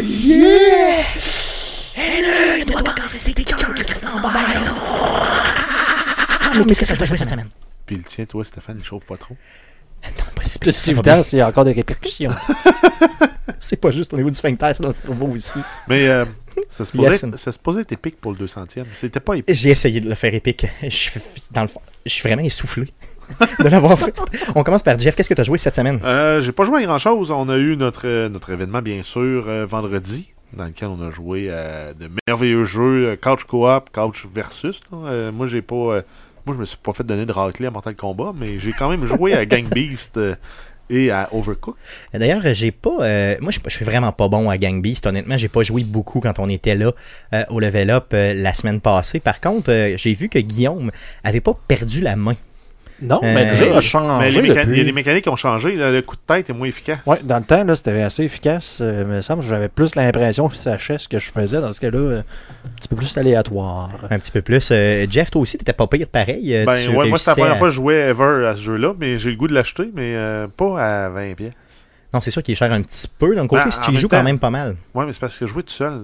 Yeah! 0.00 1.02
Et 1.96 2.60
ne 2.60 2.70
doit 2.70 2.82
pas 2.82 2.92
casser 2.94 3.32
tes 3.32 3.44
cœurs, 3.44 3.74
qu'est-ce 3.74 3.88
que 3.88 3.94
c'est 3.94 4.06
en 4.06 4.20
bas? 4.20 4.32
Mais 6.66 6.74
qu'est-ce 6.74 6.92
que 6.92 6.98
doit 6.98 7.06
jouer 7.06 7.18
cette 7.18 7.30
semaine? 7.30 7.48
Puis 7.86 7.96
le 7.96 8.04
tien, 8.04 8.24
toi, 8.26 8.44
Stéphane, 8.44 8.76
il 8.78 8.84
chauffe 8.84 9.04
pas 9.06 9.16
trop. 9.16 9.36
Va 10.04 10.72
bien. 10.72 10.92
évident, 10.92 11.22
il 11.32 11.38
y 11.38 11.40
a 11.40 11.48
encore 11.48 11.64
des 11.64 11.72
répercussions. 11.72 12.30
C'est 13.60 13.76
pas 13.80 13.90
juste 13.90 14.12
au 14.12 14.16
niveau 14.16 14.28
du 14.30 14.36
sphincter, 14.36 14.72
c'est 14.74 14.82
dans 14.82 14.88
le 14.88 14.94
cerveau 14.94 15.26
aussi. 15.28 15.58
Mais 15.88 16.06
euh, 16.08 16.24
ça, 16.70 16.84
se 16.84 16.92
posait, 16.92 17.10
Yes. 17.10 17.24
ça 17.36 17.52
se 17.52 17.58
posait 17.58 17.80
être 17.82 17.92
épique 17.92 18.20
pour 18.20 18.32
le 18.32 18.38
200e. 18.38 18.84
C'était 18.94 19.20
pas 19.20 19.34
épique. 19.34 19.54
J'ai 19.54 19.70
essayé 19.70 20.00
de 20.00 20.08
le 20.08 20.14
faire 20.14 20.34
épique. 20.34 20.66
Je 20.82 20.88
suis, 20.88 21.20
dans 21.50 21.62
le 21.62 21.68
fond, 21.68 21.80
je 22.04 22.10
suis 22.10 22.22
vraiment 22.28 22.42
essoufflé 22.42 22.88
de 23.60 23.68
l'avoir 23.68 23.98
fait. 23.98 24.14
On 24.54 24.62
commence 24.64 24.82
par 24.82 24.98
Jeff. 24.98 25.16
Qu'est-ce 25.16 25.28
que 25.30 25.34
tu 25.34 25.40
as 25.40 25.44
joué 25.44 25.56
cette 25.58 25.74
semaine? 25.76 25.98
Euh, 26.04 26.42
J'ai 26.42 26.52
pas 26.52 26.64
joué 26.64 26.82
à 26.82 26.86
grand 26.86 26.98
chose. 26.98 27.30
On 27.30 27.48
a 27.48 27.56
eu 27.56 27.76
notre, 27.76 28.06
euh, 28.06 28.28
notre 28.28 28.50
événement, 28.50 28.82
bien 28.82 29.02
sûr, 29.02 29.44
euh, 29.48 29.64
vendredi, 29.66 30.28
dans 30.52 30.64
lequel 30.66 30.88
on 30.88 31.00
a 31.06 31.10
joué 31.10 31.50
à 31.50 31.94
de 31.94 32.10
merveilleux 32.28 32.64
jeux 32.64 33.06
euh, 33.12 33.16
Couch 33.16 33.44
Co-op, 33.44 33.88
Couch 33.94 34.26
Versus. 34.34 34.80
là. 34.92 34.98
Euh, 35.08 35.32
moi, 35.32 35.46
j'ai 35.46 35.62
pas. 35.62 35.74
euh, 35.74 36.02
moi, 36.46 36.54
je 36.54 36.60
me 36.60 36.64
suis 36.64 36.76
pas 36.76 36.92
fait 36.92 37.04
donner 37.04 37.26
de 37.26 37.32
raclée 37.32 37.66
à 37.66 37.70
Mortal 37.70 37.94
Kombat, 37.94 38.32
mais 38.34 38.58
j'ai 38.58 38.72
quand 38.72 38.88
même 38.88 39.06
joué 39.06 39.34
à 39.34 39.46
Gang 39.46 39.66
Beast 39.68 40.16
euh, 40.16 40.34
et 40.90 41.10
à 41.10 41.28
Overcook. 41.32 41.76
D'ailleurs, 42.12 42.42
j'ai 42.52 42.70
pas. 42.70 42.96
euh, 43.00 43.36
moi, 43.40 43.50
je 43.50 43.70
suis 43.70 43.84
vraiment 43.84 44.12
pas 44.12 44.28
bon 44.28 44.50
à 44.50 44.58
Gang 44.58 44.82
Beast. 44.82 45.06
Honnêtement, 45.06 45.36
j'ai 45.38 45.48
pas 45.48 45.62
joué 45.62 45.84
beaucoup 45.84 46.20
quand 46.20 46.38
on 46.38 46.48
était 46.48 46.74
là 46.74 46.92
euh, 47.32 47.44
au 47.48 47.60
level 47.60 47.90
up 47.90 48.08
euh, 48.12 48.34
la 48.34 48.52
semaine 48.52 48.80
passée. 48.80 49.20
Par 49.20 49.40
contre, 49.40 49.70
euh, 49.70 49.96
j'ai 49.96 50.14
vu 50.14 50.28
que 50.28 50.38
Guillaume 50.38 50.90
avait 51.22 51.40
pas 51.40 51.58
perdu 51.66 52.00
la 52.00 52.16
main. 52.16 52.34
Non, 53.02 53.16
Euh, 53.24 53.34
mais 53.34 53.50
le 53.50 53.54
jeu 53.56 53.64
mais 53.66 53.72
a 53.72 53.74
Mais 53.74 53.80
changé 53.80 54.30
les 54.30 54.92
mécaniques, 54.92 55.16
depuis. 55.24 55.28
ont 55.28 55.36
changé. 55.36 55.74
là. 55.74 55.90
le 55.90 56.00
coup 56.02 56.14
de 56.16 56.20
tête 56.34 56.48
est 56.48 56.52
moins 56.52 56.68
efficace. 56.68 56.98
Ouais, 57.06 57.18
dans 57.24 57.38
le 57.38 57.42
temps, 57.44 57.64
là, 57.64 57.74
c'était 57.74 58.00
assez 58.02 58.22
efficace. 58.22 58.78
euh, 58.80 59.04
mais 59.04 59.14
il 59.14 59.16
me 59.16 59.20
semble 59.20 59.42
que 59.42 59.48
j'avais 59.48 59.68
plus 59.68 59.94
l'impression 59.96 60.48
que 60.48 60.54
je 60.54 60.60
sachais 60.60 60.98
ce 60.98 61.08
que 61.08 61.18
je 61.18 61.30
faisais. 61.30 61.60
Dans 61.60 61.72
ce 61.72 61.80
cas-là, 61.80 61.98
euh, 61.98 62.18
un 62.20 62.70
petit 62.76 62.88
peu 62.88 62.96
plus 62.96 63.18
aléatoire. 63.18 63.90
Un 64.10 64.18
petit 64.18 64.30
peu 64.30 64.42
plus. 64.42 64.68
Euh, 64.70 65.06
Jeff, 65.10 65.30
toi 65.30 65.42
aussi, 65.42 65.58
t'étais 65.58 65.72
pas 65.72 65.86
pire 65.88 66.06
pareil. 66.08 66.54
Euh, 66.54 66.64
Ben 66.66 66.72
ouais, 66.72 66.74
moi 66.74 66.78
c'est 66.78 66.86
la 66.94 67.02
réussissais 67.02 67.30
première 67.32 67.52
à- 67.52 67.56
fois 67.56 67.66
que 67.68 67.70
je 67.72 67.76
jouais 67.76 67.96
ever 68.10 68.46
à 68.46 68.54
ce 68.56 68.62
jeu-là, 68.62 68.94
mais 68.98 69.18
j'ai 69.18 69.30
le 69.30 69.36
goût 69.36 69.48
de 69.48 69.54
l'acheter, 69.54 69.90
mais 69.94 70.14
euh, 70.14 70.46
pas 70.56 71.04
à 71.06 71.08
20 71.08 71.34
pieds. 71.34 71.52
Non, 72.12 72.20
c'est 72.20 72.30
sûr 72.30 72.44
qu'il 72.44 72.52
est 72.52 72.56
cher 72.56 72.70
un 72.72 72.80
petit 72.80 73.08
peu. 73.18 73.34
D'un 73.34 73.48
côté, 73.48 73.62
Ah, 73.66 73.70
si 73.72 73.80
en 73.80 73.82
tu 73.82 73.90
y 73.90 73.92
même 73.94 74.02
joues 74.02 74.08
quand 74.08 74.18
temps- 74.18 74.22
même 74.22 74.38
pas 74.38 74.50
mal. 74.50 74.76
Ouais, 74.94 75.04
mais 75.04 75.12
c'est 75.12 75.18
parce 75.18 75.36
que 75.36 75.46
jouer 75.46 75.64
tout 75.64 75.72
seul, 75.72 75.94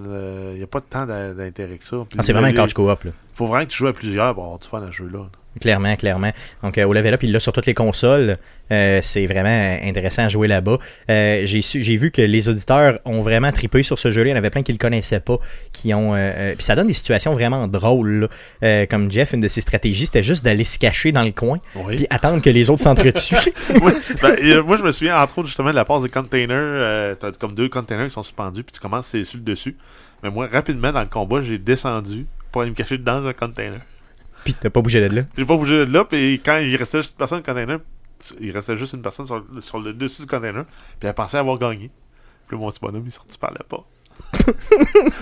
il 0.54 0.58
n'y 0.58 0.64
a 0.64 0.66
pas 0.66 0.80
de 0.80 0.84
temps 0.86 1.06
d'in- 1.06 1.32
d'intérêt 1.34 1.76
que 1.76 1.84
ça. 1.84 1.98
Puis 2.08 2.18
Ah, 2.18 2.22
c'est 2.24 2.32
vraiment 2.32 2.48
un 2.48 2.50
les- 2.50 2.56
couch 2.58 2.72
co-op. 2.74 3.04
là. 3.04 3.12
faut 3.32 3.46
vraiment 3.46 3.64
que 3.64 3.70
tu 3.70 3.78
joues 3.78 3.86
à 3.86 3.92
plusieurs 3.92 4.34
pour 4.34 4.42
avoir 4.42 4.58
du 4.58 4.66
fun 4.66 4.82
à 4.82 4.86
ce 4.90 4.96
jeu-là. 4.96 5.20
Clairement, 5.60 5.96
clairement. 5.96 6.30
Donc, 6.62 6.78
euh, 6.78 6.84
au 6.84 6.92
level 6.92 7.14
up, 7.14 7.22
il 7.24 7.32
l'a 7.32 7.40
sur 7.40 7.52
toutes 7.52 7.66
les 7.66 7.74
consoles. 7.74 8.38
Euh, 8.70 9.00
c'est 9.02 9.26
vraiment 9.26 9.78
intéressant 9.82 10.22
à 10.24 10.28
jouer 10.28 10.46
là-bas. 10.46 10.78
Euh, 11.10 11.42
j'ai 11.44 11.60
su- 11.60 11.82
j'ai 11.82 11.96
vu 11.96 12.12
que 12.12 12.22
les 12.22 12.48
auditeurs 12.48 13.00
ont 13.04 13.20
vraiment 13.20 13.50
trippé 13.50 13.82
sur 13.82 13.98
ce 13.98 14.12
jeu-là. 14.12 14.28
Il 14.28 14.30
y 14.30 14.34
en 14.34 14.36
avait 14.36 14.50
plein 14.50 14.62
qui 14.62 14.70
le 14.70 14.78
connaissaient 14.78 15.18
pas, 15.18 15.38
qui 15.72 15.92
ont. 15.92 16.12
puis 16.56 16.64
ça 16.64 16.76
donne 16.76 16.86
des 16.86 16.92
situations 16.92 17.32
vraiment 17.34 17.66
drôles. 17.66 18.28
là. 18.62 18.86
Comme 18.86 19.10
Jeff, 19.10 19.32
une 19.32 19.40
de 19.40 19.48
ses 19.48 19.60
stratégies, 19.60 20.06
c'était 20.06 20.22
juste 20.22 20.44
d'aller 20.44 20.64
se 20.64 20.78
cacher 20.78 21.10
dans 21.10 21.24
le 21.24 21.32
coin, 21.32 21.58
Oui. 21.74 21.96
puis 21.96 22.06
attendre 22.10 22.40
que 22.40 22.50
les 22.50 22.70
autres 22.70 22.82
s'entretuent. 22.82 23.34
Ben, 24.22 24.60
moi, 24.62 24.76
je 24.76 24.82
me 24.82 24.92
souviens, 24.92 25.20
entre 25.20 25.38
autres, 25.38 25.48
justement, 25.48 25.70
de 25.70 25.74
la 25.76 25.84
passe 25.84 26.02
des 26.02 26.08
containers. 26.08 27.16
T'as 27.18 27.32
comme 27.32 27.52
deux 27.52 27.68
containers 27.68 28.06
qui 28.08 28.14
sont 28.14 28.22
suspendus, 28.22 28.62
puis 28.62 28.72
tu 28.72 28.80
commences 28.80 29.12
à 29.14 29.24
sur 29.24 29.38
le 29.38 29.44
dessus. 29.44 29.76
Mais 30.22 30.30
moi, 30.30 30.48
rapidement, 30.52 30.92
dans 30.92 31.00
le 31.00 31.06
combat, 31.06 31.40
j'ai 31.42 31.58
descendu 31.58 32.26
pour 32.52 32.62
aller 32.62 32.70
me 32.70 32.76
cacher 32.76 32.98
dans 32.98 33.26
un 33.26 33.32
container. 33.32 33.80
Puis 34.44 34.54
t'as 34.54 34.70
pas 34.70 34.80
bougé 34.82 35.00
de 35.08 35.14
là. 35.14 35.22
J'ai 35.36 35.44
pas 35.44 35.56
bougé 35.56 35.86
de 35.86 35.92
là, 35.92 36.04
puis 36.04 36.40
quand 36.44 36.58
il 36.58 36.76
restait 36.76 36.98
juste 36.98 37.12
une 37.12 37.16
personne 37.18 37.40
dans 37.42 37.52
le 37.52 37.54
container, 37.54 37.78
il 38.40 38.50
restait 38.52 38.76
juste 38.76 38.92
une 38.92 39.02
personne 39.02 39.26
sur, 39.26 39.44
sur 39.60 39.78
le 39.78 39.92
dessus 39.92 40.22
du 40.22 40.26
container, 40.28 40.64
puis 40.98 41.08
elle 41.08 41.14
pensait 41.14 41.38
avoir 41.38 41.58
gagné. 41.58 41.90
Puis 42.48 42.56
mon 42.56 42.68
petit 42.70 42.80
bonhomme, 42.80 43.04
il 43.06 43.12
sortit 43.12 43.38
par 43.38 43.52
là 43.52 43.60
pas. 43.68 43.84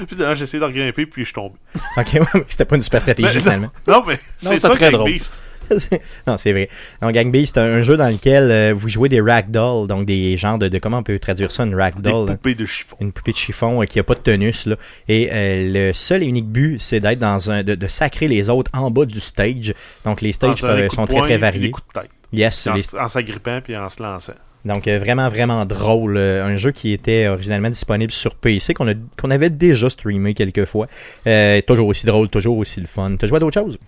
puis 0.08 0.16
là, 0.16 0.34
j'ai 0.34 0.44
essayé 0.44 0.60
de 0.60 0.64
regrimper, 0.64 1.06
puis 1.06 1.22
je 1.22 1.26
suis 1.26 1.34
tombé. 1.34 1.54
Ok, 1.96 2.08
ouais, 2.14 2.20
mais 2.34 2.44
c'était 2.48 2.64
pas 2.64 2.76
une 2.76 2.82
super 2.82 3.00
stratégie 3.02 3.34
Mais- 3.36 3.40
finalement. 3.40 3.70
Non, 3.86 4.02
mais 4.06 4.18
c'est 4.40 4.58
ça 4.58 4.70
très 4.70 4.90
drôle. 4.90 5.10
Beast. 5.12 5.38
non, 6.26 6.36
c'est 6.38 6.52
vrai. 6.52 6.68
Donc, 7.02 7.12
Gang 7.12 7.30
Beast, 7.30 7.54
c'est 7.54 7.60
un, 7.60 7.82
jeu 7.82 7.96
dans 7.96 8.08
lequel 8.08 8.50
euh, 8.50 8.72
vous 8.76 8.88
jouez 8.88 9.08
des 9.08 9.20
ragdoll, 9.20 9.86
donc 9.86 10.06
des 10.06 10.36
genres 10.36 10.58
de, 10.58 10.68
de- 10.68 10.78
comment 10.78 10.98
on 10.98 11.02
peut 11.02 11.18
traduire 11.18 11.50
ça, 11.52 11.64
une 11.64 11.70
Des 11.70 11.76
ragdoll. 11.76 12.26
poupées 12.28 12.54
de 12.54 12.66
chiffon. 12.66 12.96
une 13.00 13.12
poupée 13.12 13.32
de 13.32 13.36
chiffon 13.36 13.82
euh, 13.82 13.84
qui 13.86 13.98
a 13.98 14.02
pas 14.02 14.14
de 14.14 14.20
tonus 14.20 14.66
là. 14.66 14.76
et 15.08 15.28
euh, 15.32 15.88
le 15.88 15.92
seul 15.92 16.22
et 16.22 16.26
unique 16.26 16.48
but 16.48 16.78
c'est 16.80 17.00
d'être 17.00 17.18
dans 17.18 17.50
un 17.50 17.62
de, 17.62 17.74
de 17.74 17.86
sacrer 17.86 18.28
les 18.28 18.48
autres 18.50 18.70
en 18.74 18.90
bas 18.90 19.04
du 19.06 19.20
stage 19.20 19.74
donc 20.04 20.20
les 20.20 20.32
stages 20.32 20.60
peuvent- 20.60 20.90
sont 20.90 21.06
très 21.06 21.20
très 21.20 21.38
variés 21.38 21.66
Des 21.66 21.70
coups 21.70 21.86
de 21.94 22.00
tête. 22.00 22.10
yes 22.32 22.66
En, 22.66 22.74
les- 22.74 22.80
s- 22.80 22.94
en 22.98 23.08
s'agrippant 23.08 23.60
puis 23.62 23.76
en 23.76 23.88
se 23.88 24.02
lançant. 24.02 24.32
donc 24.64 24.86
euh, 24.88 24.98
vraiment 24.98 25.28
vraiment 25.28 25.64
drôle 25.64 26.16
Euh, 26.16 26.44
un 26.44 26.56
jeu 26.56 26.70
qui 26.72 26.92
était 26.92 27.28
originalement 27.28 27.70
disponible 27.70 28.12
sur 28.12 28.34
PC 28.34 28.74
qu'on 28.74 29.30
avait 29.30 29.50
déjà 29.50 29.88
streamé 29.90 30.34
quelques 30.34 30.64
fois 30.64 30.86
Euh, 31.26 31.60
toujours 31.66 31.88
aussi 31.88 32.06
drôle 32.06 32.28
toujours 32.28 32.56
aussi 32.58 32.80
le 32.80 32.86
fun 32.86 33.16
t'as 33.18 33.26
joué 33.28 33.36
à 33.36 33.40
d'autres 33.40 33.60
choses? 33.60 33.78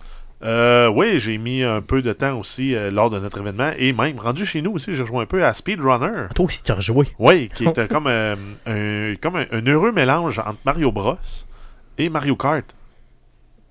Euh, 0.43 0.87
oui, 0.87 1.19
j'ai 1.19 1.37
mis 1.37 1.61
un 1.63 1.81
peu 1.81 2.01
de 2.01 2.13
temps 2.13 2.39
aussi 2.39 2.73
euh, 2.73 2.89
lors 2.89 3.11
de 3.11 3.19
notre 3.19 3.39
événement 3.39 3.71
et 3.77 3.93
même 3.93 4.17
rendu 4.17 4.45
chez 4.45 4.61
nous 4.63 4.71
aussi, 4.71 4.95
j'ai 4.95 5.05
joué 5.05 5.21
un 5.21 5.25
peu 5.27 5.45
à 5.45 5.53
Speedrunner. 5.53 6.29
toi 6.33 6.45
aussi 6.45 6.63
tu 6.63 6.71
as 6.71 6.75
rejoué 6.75 7.05
Oui, 7.19 7.49
qui 7.55 7.65
était 7.67 7.87
comme, 7.87 8.07
euh, 8.07 8.35
un, 8.65 9.15
comme 9.21 9.35
un, 9.35 9.45
un 9.51 9.61
heureux 9.67 9.91
mélange 9.91 10.39
entre 10.39 10.57
Mario 10.65 10.91
Bros 10.91 11.17
et 11.99 12.09
Mario 12.09 12.35
Kart. 12.35 12.65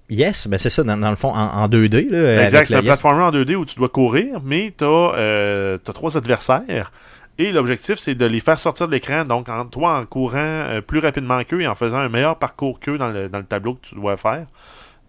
yes 0.08 0.46
ben 0.46 0.58
c'est 0.58 0.70
ça 0.70 0.84
dans, 0.84 0.96
dans 0.96 1.10
le 1.10 1.16
fond 1.16 1.30
en, 1.30 1.62
en 1.62 1.68
2D 1.68 2.08
là, 2.08 2.44
exact, 2.44 2.68
c'est 2.68 2.74
un 2.74 2.78
yes. 2.78 2.86
platformer 2.86 3.24
en 3.24 3.32
2D 3.32 3.56
où 3.56 3.64
tu 3.64 3.74
dois 3.74 3.88
courir, 3.88 4.40
mais 4.44 4.72
tu 4.76 4.84
as, 4.84 5.78
trois 5.92 6.16
adversaires. 6.16 6.92
Et 7.40 7.52
l'objectif, 7.52 7.98
c'est 7.98 8.14
de 8.14 8.26
les 8.26 8.40
faire 8.40 8.58
sortir 8.58 8.86
de 8.86 8.92
l'écran. 8.92 9.24
Donc, 9.24 9.48
en, 9.48 9.64
toi, 9.64 9.98
en 9.98 10.04
courant 10.04 10.36
euh, 10.36 10.82
plus 10.82 10.98
rapidement 10.98 11.42
qu'eux 11.42 11.62
et 11.62 11.66
en 11.66 11.74
faisant 11.74 11.96
un 11.96 12.10
meilleur 12.10 12.36
parcours 12.36 12.78
qu'eux 12.80 12.98
dans 12.98 13.08
le, 13.08 13.30
dans 13.30 13.38
le 13.38 13.44
tableau 13.44 13.74
que 13.76 13.86
tu 13.86 13.94
dois 13.94 14.18
faire, 14.18 14.44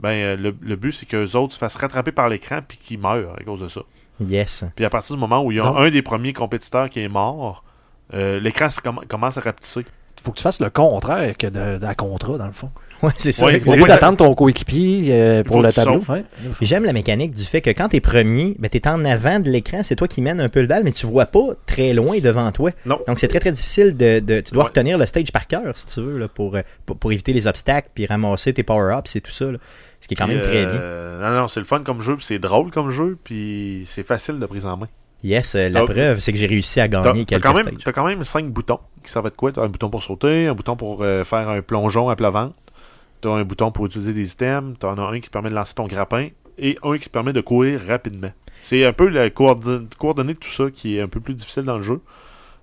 ben, 0.01 0.10
euh, 0.10 0.36
le, 0.36 0.55
le 0.62 0.75
but, 0.75 0.91
c'est 0.91 1.05
qu'eux 1.05 1.36
autres 1.36 1.53
se 1.53 1.60
fassent 1.60 1.75
rattraper 1.77 2.12
par 2.12 2.27
l'écran 2.27 2.60
puis 2.67 2.77
qu'ils 2.77 3.00
meurent 3.00 3.36
à 3.39 3.43
cause 3.43 3.62
de 3.62 3.67
ça. 3.67 3.81
yes 4.20 4.63
Puis 4.75 4.84
à 4.86 4.89
partir 4.89 5.15
du 5.15 5.20
moment 5.20 5.43
où 5.43 5.51
il 5.51 5.58
y 5.58 5.60
a 5.60 5.63
Non. 5.63 5.77
un 5.77 5.89
des 5.91 6.01
premiers 6.01 6.34
compétiteurs 6.34 6.89
qui 6.89 7.00
est 7.01 7.08
mort, 7.08 7.63
euh, 8.13 8.39
l'écran 8.39 8.67
commence 9.08 9.38
à 9.38 9.41
rapetisser. 9.41 9.86
faut 10.24 10.31
que 10.31 10.38
tu 10.38 10.43
fasses 10.43 10.60
le 10.60 10.70
contraire 10.70 11.38
que 11.38 11.48
la 11.48 11.96
contrat, 11.96 12.38
dans 12.38 12.48
le 12.48 12.51
fond. 12.53 12.72
ouais 13.08 13.12
c'est 13.17 13.31
ça. 13.31 13.46
Au 13.46 13.50
lieu 13.50 13.86
d'attendre 13.86 14.17
ton 14.17 14.34
coéquipier 14.36 15.08
euh, 15.12 15.43
pour 15.43 15.62
le 15.62 15.72
tableau, 15.74 16.00
ouais. 16.10 16.24
J'aime 16.62 16.84
la 16.86 16.93
mécanique 16.93 17.34
du 17.34 17.43
fait 17.43 17.62
que 17.62 17.70
quand 17.72 17.89
t'es 17.89 18.00
premier, 18.01 18.55
ben 18.60 18.70
t'es 18.70 18.88
en 18.88 19.03
avant 19.05 19.39
de 19.39 19.50
l'écran, 19.50 19.79
c'est 19.84 19.96
toi 19.96 20.08
qui 20.08 20.22
mènes 20.22 20.39
un 20.41 20.50
peu 20.50 20.62
le 20.62 20.67
bal, 20.67 20.84
mais 20.84 20.91
tu 20.91 21.05
vois 21.05 21.25
pas 21.25 21.48
très 21.65 21.93
loin 21.93 22.20
devant 22.20 22.51
toi. 22.51 22.72
Non. 22.86 23.00
Donc 23.08 23.20
c'est 23.20 23.27
très 23.27 23.39
très 23.39 23.51
difficile 23.51 23.96
de, 23.98 24.20
de- 24.20 24.41
tu 24.41 24.51
dois 24.53 24.63
Ouais. 24.63 24.70
retenir 24.70 24.98
le 24.98 25.05
stage 25.05 25.31
par 25.31 25.48
cœur 25.48 25.75
si 25.75 25.88
tu 25.88 26.01
veux 26.01 26.17
là, 26.20 26.27
pour, 26.27 26.55
euh, 26.55 26.62
pour 26.86 26.98
pour 26.98 27.12
éviter 27.12 27.34
les 27.34 27.48
obstacles 27.48 27.89
puis 27.96 28.05
ramasser 28.05 28.53
tes 28.53 28.63
power-ups 28.63 29.15
et 29.15 29.22
tout 29.22 29.31
ça. 29.31 29.46
là. 29.51 29.58
Ce 30.00 30.08
qui 30.08 30.13
est 30.15 30.17
quand 30.17 30.25
Puis, 30.25 30.36
même 30.36 30.43
très 30.43 30.65
bien. 30.65 30.74
euh, 30.79 31.22
Non, 31.36 31.41
non, 31.41 31.48
c'est 31.48 31.60
le 31.60 31.65
fun 31.65 31.81
comme 31.86 32.01
jeu, 32.01 32.15
puis 32.15 32.25
c'est 32.25 32.39
drôle 32.39 32.72
comme 32.72 32.89
jeu, 32.89 33.17
puis 33.24 33.84
c'est 33.88 34.03
facile 34.03 34.39
de 34.39 34.46
prise 34.48 34.65
en 34.65 34.75
main. 34.77 34.88
Yes, 35.24 35.53
la 35.53 35.70
donc, 35.70 35.91
preuve 35.91 36.17
c'est 36.20 36.31
que 36.31 36.39
j'ai 36.39 36.48
réussi 36.48 36.79
à 36.79 36.88
gagner 36.88 37.25
quelques 37.25 37.43
quand, 37.43 37.53
même, 37.53 37.67
stages. 37.67 37.84
t'as 37.86 37.91
quand 37.91 38.08
même 38.08 38.24
5 38.24 38.48
boutons 38.50 38.79
qui 39.03 39.12
servent 39.12 39.25
de 39.29 39.36
quoi? 39.36 39.51
T'as 39.51 39.62
un 39.62 39.67
bouton 39.67 39.89
pour 39.91 40.01
sauter, 40.01 40.48
un 40.48 40.55
bouton 40.55 40.75
pour 40.75 41.03
euh, 41.03 41.24
faire 41.24 41.48
un 41.50 41.62
plongeon 41.62 42.10
à 42.10 42.15
plat 42.15 42.31
ventre, 42.31 42.55
t'as 43.22 43.30
un 43.30 43.44
bouton 43.44 43.72
pour 43.72 43.86
utiliser 43.86 44.13
des 44.13 44.32
items, 44.32 44.78
t'en 44.80 44.98
as 44.98 45.01
un 45.01 45.20
qui 45.20 45.30
permet 45.30 45.50
de 45.50 45.56
lancer 45.56 45.74
ton 45.75 45.88
grappin, 45.88 46.30
et 46.58 46.78
un 46.84 46.98
qui 46.98 47.10
permet 47.10 47.34
de 47.34 47.42
courir 47.42 47.82
rapidement. 47.88 48.32
C'est 48.63 48.86
un 48.86 48.94
peu 48.94 49.08
la 49.08 49.30
coordon- 49.30 49.88
coordonnée 49.98 50.34
de 50.34 50.40
tout 50.40 50.50
ça 50.50 50.66
qui 50.72 50.98
est 50.98 51.01
un 51.01 51.08
peu 51.08 51.20
plus 51.20 51.34
difficile 51.34 51.63
dans 51.63 51.78
le 51.78 51.84
jeu. 51.84 52.01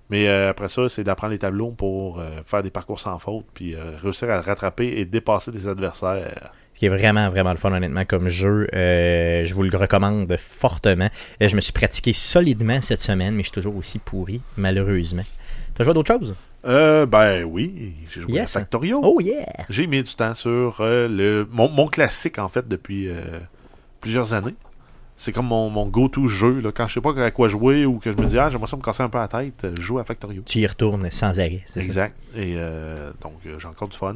Mais 0.09 0.27
euh, 0.27 0.49
après 0.49 0.69
ça, 0.69 0.89
c'est 0.89 1.03
d'apprendre 1.03 1.33
les 1.33 1.39
tableaux 1.39 1.69
pour 1.69 2.19
euh, 2.19 2.41
faire 2.43 2.63
des 2.63 2.71
parcours 2.71 2.99
sans 2.99 3.19
faute, 3.19 3.45
puis 3.53 3.75
euh, 3.75 3.91
réussir 4.01 4.29
à 4.31 4.41
rattraper 4.41 4.87
et 4.97 5.05
dépasser 5.05 5.51
des 5.51 5.67
adversaires. 5.67 6.51
Ce 6.73 6.79
qui 6.79 6.85
est 6.87 6.89
vraiment, 6.89 7.29
vraiment 7.29 7.51
le 7.51 7.57
fun, 7.57 7.71
honnêtement, 7.71 8.05
comme 8.05 8.29
jeu. 8.29 8.67
Je 8.71 9.53
vous 9.53 9.63
le 9.63 9.77
recommande 9.77 10.33
fortement. 10.37 11.09
Je 11.41 11.55
me 11.55 11.61
suis 11.61 11.73
pratiqué 11.73 12.13
solidement 12.13 12.81
cette 12.81 13.01
semaine, 13.01 13.35
mais 13.35 13.43
je 13.43 13.47
suis 13.49 13.55
toujours 13.55 13.75
aussi 13.75 13.99
pourri, 13.99 14.41
malheureusement. 14.57 15.25
T'as 15.79 15.85
joué 15.85 15.91
à 15.91 15.93
d'autres 15.93 16.13
choses? 16.13 16.35
Euh, 16.65 17.05
ben 17.05 17.45
oui, 17.45 17.93
j'ai 18.09 18.19
joué 18.19 18.33
Yes. 18.33 18.53
à 18.53 18.59
Factorio. 18.59 18.99
Oh 19.01 19.21
yeah! 19.21 19.45
J'ai 19.69 19.87
mis 19.87 20.03
du 20.03 20.13
temps 20.13 20.35
sur 20.35 20.75
euh, 20.81 21.07
le 21.07 21.47
mon, 21.49 21.69
mon 21.69 21.87
classique, 21.87 22.37
en 22.37 22.49
fait, 22.49 22.67
depuis 22.67 23.07
euh, 23.07 23.39
plusieurs 24.01 24.33
années. 24.33 24.55
C'est 25.15 25.31
comme 25.31 25.47
mon, 25.47 25.69
mon 25.69 25.87
go-to 25.87 26.27
jeu. 26.27 26.59
Là. 26.59 26.73
Quand 26.73 26.85
je 26.87 26.95
sais 26.95 27.01
pas 27.01 27.17
à 27.23 27.31
quoi 27.31 27.47
jouer 27.47 27.85
ou 27.85 27.99
que 27.99 28.11
je 28.11 28.17
me 28.17 28.25
dis, 28.27 28.37
ah, 28.37 28.49
j'aimerais 28.49 28.67
ça 28.67 28.75
me 28.75 28.81
casser 28.81 29.03
un 29.03 29.07
peu 29.09 29.19
la 29.19 29.29
tête, 29.29 29.63
euh, 29.63 29.71
je 29.77 29.81
joue 29.81 29.99
à 29.99 30.03
Factorio. 30.03 30.41
Tu 30.45 30.59
y 30.59 30.67
retournes 30.67 31.09
sans 31.11 31.39
arrêt, 31.39 31.61
c'est 31.65 31.79
ça? 31.79 31.85
Exact. 31.85 32.15
Et 32.35 32.55
donc, 33.21 33.35
j'ai 33.45 33.65
encore 33.67 33.87
du 33.87 33.97
fun. 33.97 34.15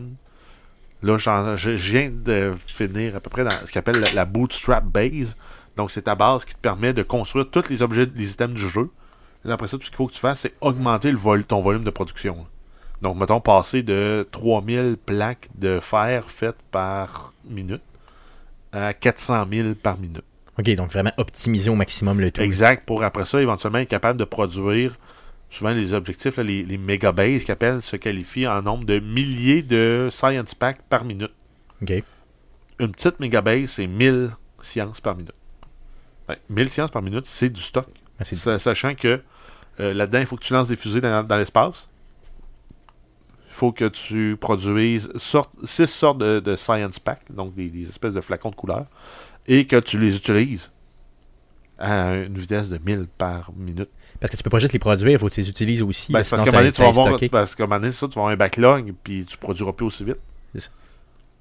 Là, 1.01 1.17
je 1.17 1.70
viens 1.72 2.12
de 2.13 2.53
finir 2.67 3.15
à 3.15 3.20
peu 3.22 3.29
près 3.29 3.46
dans 3.46 3.50
ce 3.51 3.72
qu'on 3.72 3.79
appelle 3.79 4.01
la, 4.01 4.12
la 4.13 4.25
Bootstrap 4.25 4.84
Base. 4.86 5.38
Donc, 5.77 5.91
c'est 5.91 6.03
ta 6.03 6.15
base 6.15 6.43
qui 6.43 6.55
te 6.55 6.60
permet 6.60 6.91
de 6.91 7.03
construire 7.03 7.50
tous 7.50 7.70
les 7.70 7.82
objets, 7.82 8.05
les 8.15 8.32
items 8.34 8.53
du 8.60 8.67
jeu. 8.70 8.89
Et 9.45 9.51
après 9.51 9.67
ça, 9.67 9.77
tout 9.77 9.83
ce 9.83 9.89
qu'il 9.89 9.97
faut 9.97 10.07
que 10.07 10.13
tu 10.13 10.19
fasses, 10.19 10.41
c'est 10.41 10.53
augmenter 10.62 11.12
le 11.12 11.17
vol, 11.17 11.43
ton 11.43 11.59
volume 11.62 11.83
de 11.83 11.89
production. 11.89 12.35
là. 12.38 12.43
Donc, 13.01 13.17
mettons, 13.17 13.41
passer 13.41 13.83
de 13.83 14.27
3000 14.31 14.95
plaques 15.05 15.50
de 15.55 15.79
fer 15.81 16.29
faites 16.29 16.62
par 16.71 17.33
minute 17.45 17.81
à 18.71 18.93
400 18.93 19.45
000 19.51 19.73
par 19.75 19.97
minute. 19.97 20.23
Ok, 20.57 20.69
donc 20.75 20.91
vraiment 20.91 21.12
optimiser 21.17 21.69
au 21.69 21.75
maximum 21.75 22.19
le 22.21 22.31
tout. 22.31 22.41
Exact, 22.41 22.85
pour 22.85 23.03
après 23.03 23.25
ça, 23.25 23.41
éventuellement 23.41 23.79
être 23.79 23.89
capable 23.89 24.17
de 24.19 24.23
produire 24.23 24.97
souvent 25.50 25.71
les 25.71 25.93
objectifs, 25.93 26.38
là, 26.38 26.43
les, 26.43 26.63
les 26.63 26.77
mégabases 26.77 27.43
qu'ils 27.43 27.51
appellent, 27.51 27.81
se 27.81 27.95
qualifient 27.97 28.47
en 28.47 28.62
nombre 28.62 28.85
de 28.85 29.00
milliers 29.00 29.62
de 29.62 30.09
science 30.12 30.55
packs 30.55 30.81
par 30.89 31.03
minute. 31.03 31.31
Ok. 31.81 31.91
Une 32.79 32.91
petite 32.91 33.19
mégabase, 33.19 33.69
c'est 33.71 33.85
1000 33.88 34.31
sciences 34.62 35.01
par 35.01 35.15
minute. 35.15 35.33
Ouais, 36.29 36.38
1000 36.50 36.69
sciences 36.71 36.91
par 36.91 37.01
minute, 37.01 37.25
c'est 37.25 37.50
du 37.50 37.62
stock. 37.62 37.85
Sa- 38.23 38.57
Sachant 38.59 38.95
que 38.95 39.21
euh, 39.79 39.93
là-dedans, 39.93 40.19
il 40.19 40.25
faut 40.25 40.35
que 40.37 40.43
tu 40.43 40.53
lances 40.53 40.67
des 40.67 40.75
fusées 40.75 41.01
dans, 41.01 41.23
dans 41.23 41.37
l'espace. 41.37 41.87
Il 43.49 43.53
faut 43.55 43.71
que 43.71 43.85
tu 43.87 44.35
produises 44.39 45.11
6 45.17 45.85
sortes 45.85 46.17
de, 46.17 46.39
de 46.39 46.55
science 46.55 46.99
packs, 46.99 47.31
donc 47.31 47.53
des, 47.55 47.69
des 47.69 47.87
espèces 47.87 48.13
de 48.13 48.21
flacons 48.21 48.49
de 48.49 48.55
couleurs, 48.55 48.85
et 49.47 49.65
que 49.67 49.79
tu 49.79 49.99
les 49.99 50.15
utilises 50.15 50.71
à 51.77 52.15
une 52.15 52.37
vitesse 52.37 52.69
de 52.69 52.79
1000 52.83 53.07
par 53.17 53.51
minute. 53.55 53.89
Parce 54.19 54.31
que 54.31 54.37
tu 54.37 54.43
peux 54.43 54.49
pas 54.49 54.59
juste 54.59 54.73
les 54.73 54.79
produire, 54.79 55.11
il 55.11 55.19
faut 55.19 55.27
que 55.27 55.33
tu 55.33 55.41
les 55.41 55.49
utilises 55.49 55.81
aussi. 55.81 56.11
Ben, 56.13 56.19
là, 56.19 56.23
parce 56.29 56.43
qu'à 56.43 56.49
un 56.49 56.51
moment 56.51 56.57
donné, 56.61 56.71
tu 56.71 56.81
vas 56.81 56.87
avoir, 56.87 57.05
parce 57.29 57.55
ça, 57.91 58.07
tu 58.07 58.13
vas 58.15 58.21
avoir 58.21 58.33
un 58.33 58.35
backlog, 58.37 58.93
puis 59.03 59.25
tu 59.25 59.37
produiras 59.37 59.73
plus 59.73 59.85
aussi 59.85 60.03
vite. 60.03 60.17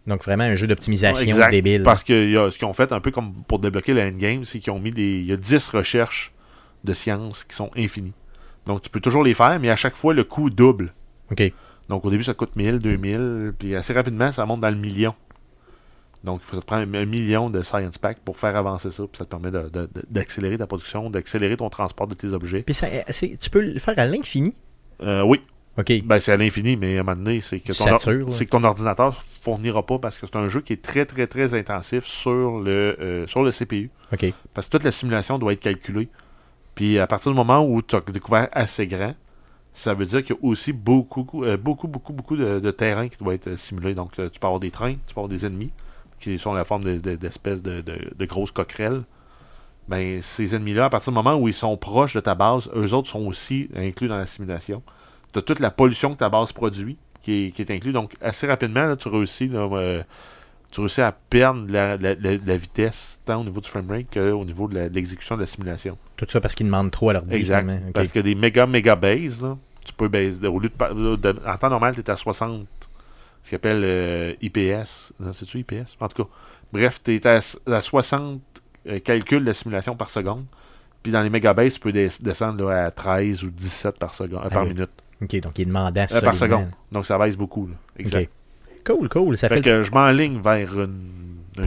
Donc 0.07 0.25
vraiment 0.25 0.45
un 0.45 0.57
jeu 0.57 0.67
d'optimisation 0.67 1.25
débile. 1.51 1.83
Parce 1.85 2.03
que 2.03 2.13
y 2.29 2.37
a- 2.37 2.51
ce 2.51 2.59
qu'ils 2.59 2.67
ont 2.67 2.73
fait, 2.73 2.91
un 2.93 2.99
peu 3.01 3.13
comme 3.13 3.35
pour 3.47 3.61
débloquer 3.61 3.95
le 3.95 4.03
endgame, 4.03 4.45
c'est 4.45 4.59
qu'ils 4.59 4.73
ont 4.73 4.81
mis 4.81 4.91
des. 4.91 5.21
Il 5.21 5.27
y 5.27 5.33
a 5.33 5.37
10 5.37 5.69
recherches 5.69 6.33
de 6.83 6.93
sciences 6.93 7.45
qui 7.45 7.55
sont 7.55 7.71
infinies. 7.77 8.13
Donc 8.67 8.83
tu 8.83 8.91
peux 8.91 9.01
toujours 9.01 9.25
les 9.25 9.35
faire, 9.35 9.59
mais 9.61 9.71
à 9.71 9.77
chaque 9.77 9.97
fois, 9.97 10.15
le 10.15 10.25
coût 10.25 10.51
double. 10.51 10.93
Ok. 11.31 11.53
Donc 11.89 12.05
au 12.05 12.11
début, 12.11 12.25
ça 12.25 12.35
coûte 12.35 12.55
1000, 12.57 12.79
2000, 12.79 13.53
puis 13.59 13.75
assez 13.75 13.93
rapidement, 13.93 14.31
ça 14.33 14.47
monte 14.47 14.61
dans 14.61 14.71
le 14.71 14.77
million. 14.77 15.15
Donc 16.25 16.41
il 16.43 16.47
faut 16.49 16.55
ça 16.57 16.63
te 16.63 16.67
prendre 16.67 16.83
un 16.97 17.05
million 17.05 17.51
de 17.51 17.63
science 17.63 17.99
pack 17.99 18.21
pour 18.21 18.39
faire 18.39 18.55
avancer 18.57 18.93
ça, 18.93 19.03
puis 19.03 19.19
ça 19.19 19.25
te 19.25 19.31
permet 19.31 19.51
d'accélérer 20.09 20.57
ta 20.59 20.67
production, 20.69 21.11
d'accélérer 21.11 21.57
ton 21.57 21.69
transport 21.69 22.07
de 22.07 22.15
tes 22.15 22.29
objets. 22.29 22.63
Puis 22.63 22.75
ça, 22.75 22.87
tu 23.41 23.51
peux 23.51 23.61
le 23.73 23.79
faire 23.81 23.99
à 23.99 24.07
l'infini? 24.07 24.55
Euh, 25.03 25.23
oui, 25.23 25.41
Ok. 25.79 25.91
Ben, 26.05 26.21
c'est 26.21 26.33
à 26.33 26.37
l'infini, 26.37 26.77
mais 26.77 26.99
à 26.99 27.01
un 27.01 27.03
moment 27.03 27.17
donné, 27.17 27.41
c'est 27.41 27.59
que, 27.59 27.73
ton 27.73 27.85
or- 27.91 27.99
que 28.39 28.45
ton 28.45 28.63
ordinateur 28.63 29.23
fournira 29.41 29.85
pas 29.87 29.99
parce 29.99 30.19
que 30.19 30.27
c'est 30.27 30.37
un 30.37 30.47
jeu 30.49 30.61
qui 30.61 30.75
est 30.75 30.83
très, 30.83 31.07
très, 31.07 31.27
très 31.27 31.55
intensif 31.55 32.05
sur 32.05 32.61
le, 32.61 32.95
euh, 33.01 33.27
sur 33.27 33.43
le 33.43 33.51
CPU. 33.53 33.91
Ok. 34.13 34.27
Parce 34.53 34.67
que 34.67 34.73
toute 34.73 34.85
la 34.85 34.91
simulation 34.93 35.39
doit 35.39 35.55
être 35.55 35.61
calculée. 35.61 36.09
Puis 36.75 36.99
à 36.99 37.07
partir 37.07 37.31
du 37.33 37.37
moment 37.37 37.65
où 37.65 37.83
tu 37.83 37.97
as 37.97 38.01
découvert 38.01 38.49
assez 38.53 38.87
grand, 38.87 39.15
ça 39.75 39.95
veut 39.95 40.07
dire 40.07 40.23
qu'il 40.25 40.37
y 40.37 40.39
a 40.39 40.43
aussi 40.43 40.73
beaucoup, 40.73 41.45
euh, 41.45 41.57
beaucoup, 41.57 41.89
beaucoup, 41.89 42.13
beaucoup 42.13 42.37
de, 42.37 42.71
terrain 42.71 43.09
qui 43.09 43.17
doit 43.19 43.35
être 43.35 43.49
euh, 43.49 43.57
simulé. 43.57 43.95
Donc 43.95 44.19
euh, 44.19 44.29
tu 44.31 44.39
peux 44.39 44.47
avoir 44.47 44.61
des 44.61 44.71
trains, 44.71 44.95
tu 45.07 45.15
peux 45.15 45.21
avoir 45.21 45.29
des 45.29 45.47
ennemis 45.47 45.71
qui 46.21 46.39
sont 46.39 46.53
la 46.53 46.65
forme 46.65 46.85
de- 46.85 46.99
de- 46.99 47.17
d'espèces 47.17 47.63
de, 47.63 47.83
grosses 48.27 48.51
coquerelles. 48.53 49.03
Ben, 49.89 50.23
ces 50.23 50.55
ennemis-là, 50.55 50.85
à 50.87 50.91
partir 50.91 51.13
du 51.13 51.17
moment 51.17 51.35
où 51.37 51.49
ils 51.49 51.55
sont 51.55 51.77
proches 51.77 52.15
de 52.15 52.21
ta 52.21 52.35
base, 52.35 52.71
eux 52.77 52.95
autres 52.95 53.09
sont 53.09 53.27
aussi 53.27 53.69
inclus 53.75 54.09
dans 54.09 54.17
la 54.19 54.27
simulation. 54.27 54.83
Tu 55.33 55.41
as 55.41 55.43
toute 55.43 55.59
la 55.59 55.71
pollution 55.71 56.13
que 56.13 56.19
ta 56.19 56.29
base 56.29 56.53
produit 56.53 56.97
qui 57.23 57.47
est, 57.47 57.51
qui 57.51 57.71
inclus. 57.73 57.93
Donc, 57.93 58.15
assez 58.21 58.47
rapidement, 58.47 58.85
là, 58.85 58.97
tu 58.97 59.09
réussis 59.09 59.51
tu 60.71 60.81
réussis 60.81 61.03
à 61.03 61.13
perdre 61.13 61.67
la, 61.71 61.97
la- 61.97 62.57
vitesse, 62.57 63.21
tant 63.25 63.41
au 63.41 63.45
niveau 63.45 63.61
du 63.61 63.69
framerate 63.69 64.07
qu'au 64.13 64.45
niveau 64.45 64.69
de 64.69 64.79
l'exécution 64.93 65.37
de 65.37 65.41
la 65.41 65.47
simulation. 65.47 65.99
Tout 66.27 66.31
ça 66.33 66.41
parce 66.41 66.55
qu'ils 66.55 66.67
demandent 66.67 66.91
trop 66.91 67.11
à 67.11 67.15
leur 67.15 67.25
Exact. 67.31 67.69
Parce 67.93 68.09
que 68.09 68.21
des 68.21 68.35
méga, 68.35 68.67
méga 68.67 68.97
bases, 68.97 69.43
là, 69.43 69.57
tu 69.85 69.93
peux 69.93 70.09
baser, 70.09 70.47
au 70.47 70.59
lieu 70.59 70.69
de, 70.69 70.75
par- 70.75 70.95
de- 70.95 71.37
en 71.47 71.57
temps 71.57 71.71
normal, 71.71 71.95
tu 71.95 72.01
es 72.01 72.11
à 72.11 72.17
60, 72.17 72.67
ce 73.45 73.51
qu'on 73.51 73.57
appelle 73.57 73.83
euh, 73.85 74.35
IPS. 74.41 75.13
C'est-tu 75.33 75.59
IPS? 75.59 75.97
En 76.01 76.09
tout 76.09 76.25
cas, 76.25 76.31
bref, 76.73 77.01
tu 77.05 77.15
es 77.17 77.27
à, 77.27 77.41
à 77.67 77.81
60 77.81 78.41
euh, 78.89 78.99
calculs 79.01 79.41
de 79.43 79.47
la 79.47 79.55
simulation 79.55 79.97
par 79.97 80.11
seconde. 80.11 80.45
Puis 81.03 81.11
dans 81.11 81.23
les 81.23 81.31
mégabases, 81.31 81.75
tu 81.75 81.81
peux 81.81 81.91
des- 81.93 82.09
descendre 82.21 82.65
là, 82.71 82.87
à 82.87 82.91
13 82.93 83.43
ou 83.43 83.51
17 83.51 83.99
par, 83.99 84.15
seconde, 84.15 84.43
euh, 84.45 84.49
par 84.49 84.63
oui. 84.63 84.71
minute. 84.75 84.91
Ok, 85.21 85.41
donc 85.41 85.59
il 85.59 85.63
est 85.63 85.67
demandant 85.67 86.07
Euh, 86.13 86.21
par 86.21 86.37
seconde. 86.37 86.69
Donc 86.93 87.07
ça 87.07 87.19
baisse 87.19 87.37
beaucoup. 87.37 87.67
là. 87.67 87.75
Exact. 87.99 88.31
Ok. 88.87 88.97
Cool, 88.99 89.09
cool. 89.09 89.39
Ça 89.39 89.49
fait, 89.49 89.57
Fait 89.57 89.63
que 89.63 89.83
je 89.83 89.91
m'enligne 89.93 90.41
vers 90.41 90.81
une, 90.81 91.01
de 91.57 91.63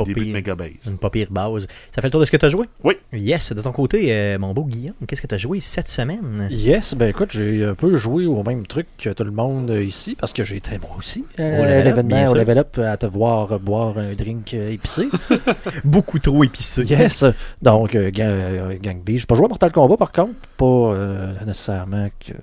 une 0.88 0.98
pas 0.98 1.10
pire 1.10 1.28
base. 1.32 1.68
Ça 1.94 2.02
fait 2.02 2.08
le 2.08 2.12
tour 2.12 2.20
de 2.22 2.26
ce 2.26 2.32
que 2.32 2.38
tu 2.38 2.46
as 2.46 2.50
joué? 2.50 2.66
Oui. 2.84 2.96
Yes. 3.14 3.54
De 3.54 3.62
ton 3.62 3.72
côté, 3.72 4.08
euh, 4.12 4.38
mon 4.40 4.54
beau 4.54 4.64
Guillaume, 4.64 4.96
qu'est-ce 5.08 5.22
que 5.22 5.28
tu 5.28 5.36
as 5.36 5.38
joué 5.38 5.60
cette 5.60 5.88
semaine? 5.90 6.48
Yes, 6.52 6.96
ben 6.96 7.10
écoute, 7.10 7.32
j'ai 7.34 7.64
un 7.66 7.76
peu 7.76 7.96
joué 7.98 8.26
au 8.26 8.44
même 8.44 8.66
truc 8.68 8.88
que 8.98 9.10
tout 9.12 9.24
le 9.24 9.32
monde 9.32 9.70
euh, 9.72 9.84
ici, 9.84 10.16
parce 10.20 10.34
que 10.34 10.44
j'ai 10.44 10.58
été 10.58 10.78
moi 10.80 10.96
aussi 10.98 11.24
euh, 11.40 11.84
l'événement 11.84 12.26
au. 12.32 12.36
Level 12.36 12.58
Up 12.58 12.80
à 12.80 12.98
te 12.98 13.06
voir 13.06 13.60
boire 13.60 13.98
un 13.98 14.14
drink 14.14 14.54
euh, 14.54 14.72
épicé. 14.72 15.04
Beaucoup 15.84 16.20
trop 16.20 16.44
épicé. 16.44 16.84
yes! 16.84 17.26
Donc, 17.62 17.96
euh, 17.96 18.10
Ga- 18.12 18.26
euh, 18.28 18.78
Gang 18.82 18.98
B. 19.04 19.12
J'ai 19.18 19.26
pas 19.26 19.36
joué 19.36 19.46
à 19.46 19.50
Mortal 19.50 19.72
Kombat 19.72 19.98
par 19.98 20.12
contre, 20.12 20.34
pas 20.58 20.66
euh, 20.66 21.34
nécessairement 21.46 22.10
que. 22.20 22.34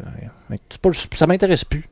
mais 0.48 0.58
c'est 0.70 0.80
pas- 0.80 0.90
ça 1.14 1.26
m'intéresse 1.26 1.64
plus. 1.64 1.88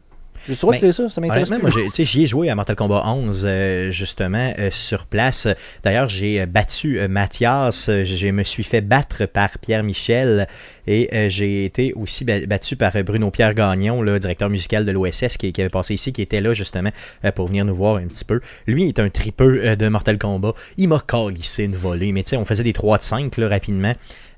Le 0.49 0.55
droit 0.55 0.73
de 0.75 0.81
Mais, 0.81 0.87
dire 0.89 0.95
ça, 0.95 1.09
ça 1.11 1.21
m'intéresse 1.21 1.49
Honnêtement, 1.51 1.71
moi, 1.71 1.91
tu 1.93 2.03
j'y 2.05 2.25
ai 2.25 2.27
joué 2.27 2.49
à 2.51 2.55
Mortal 2.55 2.75
Kombat 2.77 3.03
11, 3.07 3.43
euh, 3.45 3.91
justement, 3.91 4.53
euh, 4.59 4.71
sur 4.71 5.07
place. 5.07 5.47
D'ailleurs, 5.85 6.09
j'ai 6.09 6.41
euh, 6.41 6.47
battu 6.47 6.99
euh, 6.99 7.09
Mathias. 7.09 7.89
Euh, 7.89 8.05
Je 8.05 8.29
me 8.29 8.43
suis 8.43 8.65
fait 8.65 8.81
battre 8.81 9.27
par 9.27 9.59
Pierre 9.59 9.83
Michel. 9.83 10.47
Et 10.87 11.09
euh, 11.13 11.29
j'ai 11.29 11.65
été 11.65 11.93
aussi 11.95 12.25
ba- 12.25 12.45
battu 12.47 12.75
par 12.77 12.93
Bruno 13.05 13.31
Pierre 13.31 13.55
Gagnon, 13.55 14.03
le 14.03 14.19
directeur 14.19 14.49
musical 14.51 14.85
de 14.87 14.91
l'OSS, 14.93 15.37
qui, 15.37 15.53
qui 15.53 15.61
avait 15.61 15.69
passé 15.71 15.95
ici, 15.95 16.13
qui 16.13 16.23
était 16.23 16.41
là, 16.41 16.55
justement, 16.55 16.91
euh, 17.25 17.31
pour 17.33 17.47
venir 17.49 17.65
nous 17.65 17.75
voir 17.75 17.97
un 17.97 18.07
petit 18.07 18.25
peu. 18.25 18.41
Lui 18.67 18.89
est 18.89 18.99
un 18.99 19.11
tripeux 19.11 19.61
euh, 19.65 19.77
de 19.77 19.89
Mortal 19.89 20.19
Kombat. 20.19 20.55
Il 20.79 20.89
m'a 20.89 21.01
calissé 21.07 21.65
une 21.65 21.77
volée. 21.77 22.13
Mais 22.13 22.23
tu 22.23 22.31
sais, 22.31 22.37
on 22.37 22.45
faisait 22.45 22.65
des 22.65 22.73
3 22.73 22.99
de 22.99 23.03
5, 23.03 23.37
là, 23.37 23.49
rapidement. 23.49 23.93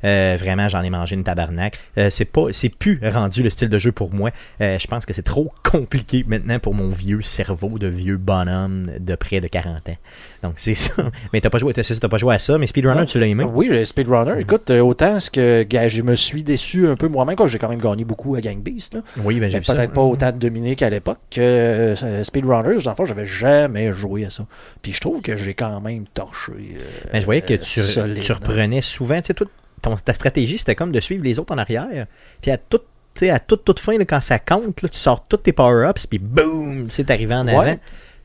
Euh, 0.04 0.36
vraiment, 0.38 0.68
j'en 0.68 0.82
ai 0.82 0.90
mangé 0.90 1.14
une 1.14 1.24
tabarnak. 1.24 1.78
Euh, 1.98 2.10
c'est 2.10 2.24
pas, 2.24 2.46
c'est 2.52 2.68
plus 2.68 3.00
rendu 3.02 3.42
le 3.42 3.50
style 3.50 3.68
de 3.68 3.78
jeu 3.78 3.92
pour 3.92 4.12
moi. 4.12 4.30
Euh, 4.60 4.78
je 4.78 4.86
pense 4.86 5.06
que 5.06 5.12
c'est 5.12 5.22
trop 5.22 5.52
compliqué 5.62 6.24
maintenant 6.26 6.58
pour 6.58 6.74
mon 6.74 6.88
vieux 6.88 7.22
cerveau 7.22 7.78
de 7.78 7.86
vieux 7.86 8.16
bonhomme 8.16 8.90
de 8.98 9.14
près 9.14 9.40
de 9.40 9.48
40 9.48 9.88
ans. 9.88 9.96
Donc 10.42 10.54
c'est 10.56 10.74
ça. 10.74 10.94
Mais 11.32 11.40
t'as 11.40 11.50
pas 11.50 11.58
joué, 11.58 11.72
t'as, 11.74 12.08
pas 12.08 12.18
joué 12.18 12.34
à 12.34 12.38
ça. 12.38 12.58
Mais 12.58 12.66
Speedrunner, 12.66 13.06
tu 13.06 13.18
l'as 13.18 13.26
aimé? 13.26 13.44
Oui, 13.44 13.68
j'ai 13.70 13.84
Speedrunner. 13.84 14.40
Écoute, 14.40 14.70
autant 14.70 15.20
ce 15.20 15.30
que 15.30 15.66
je 15.70 16.02
me 16.02 16.14
suis 16.14 16.44
déçu 16.44 16.88
un 16.88 16.96
peu 16.96 17.08
moi-même, 17.08 17.36
quoi, 17.36 17.46
j'ai 17.46 17.58
quand 17.58 17.68
même 17.68 17.80
gagné 17.80 18.04
beaucoup 18.04 18.34
à 18.34 18.40
Gang 18.40 18.58
Beast. 18.58 18.94
Là. 18.94 19.00
Oui, 19.18 19.40
ben 19.40 19.50
j'ai 19.50 19.58
Mais 19.58 19.64
ça. 19.64 19.74
Peut-être 19.74 19.92
pas 19.92 20.02
autant 20.02 20.32
de 20.32 20.38
dominé 20.38 20.76
qu'à 20.76 20.90
l'époque. 20.90 21.18
que 21.30 21.40
euh, 21.40 22.24
Speedrunners, 22.24 22.86
en 22.86 22.94
fait, 22.94 23.06
j'avais 23.06 23.26
jamais 23.26 23.92
joué 23.92 24.24
à 24.24 24.30
ça. 24.30 24.46
Puis 24.80 24.92
je 24.92 25.00
trouve 25.00 25.20
que 25.22 25.36
j'ai 25.36 25.54
quand 25.54 25.80
même 25.80 26.04
torché. 26.14 26.52
Mais 27.12 27.20
je 27.20 27.24
voyais 27.24 27.42
que 27.42 27.54
tu, 27.54 27.80
solide. 27.80 28.22
tu 28.22 28.32
reprenais 28.32 28.82
souvent, 28.82 29.20
tu 29.20 29.28
sais, 29.28 29.34
toute 29.34 29.50
ton- 29.82 29.96
ta 29.96 30.14
stratégie, 30.14 30.56
c'était 30.58 30.74
comme 30.74 30.92
de 30.92 31.00
suivre 31.00 31.24
les 31.24 31.38
autres 31.38 31.52
en 31.54 31.58
arrière. 31.58 32.06
Puis 32.40 32.50
à 32.50 32.56
toute, 32.56 32.84
à 33.22 33.38
toute, 33.40 33.64
toute 33.64 33.80
fin, 33.80 33.98
là, 33.98 34.04
quand 34.06 34.20
ça 34.22 34.38
compte, 34.38 34.80
là, 34.82 34.88
tu 34.88 34.98
sors 34.98 35.26
tous 35.26 35.36
tes 35.38 35.52
power-ups, 35.52 36.06
puis 36.06 36.18
boum, 36.18 36.86
tu 36.86 36.90
sais, 36.94 37.04
t'arrives 37.04 37.32
en 37.32 37.46
Ouais. 37.46 37.54
avant. 37.54 37.76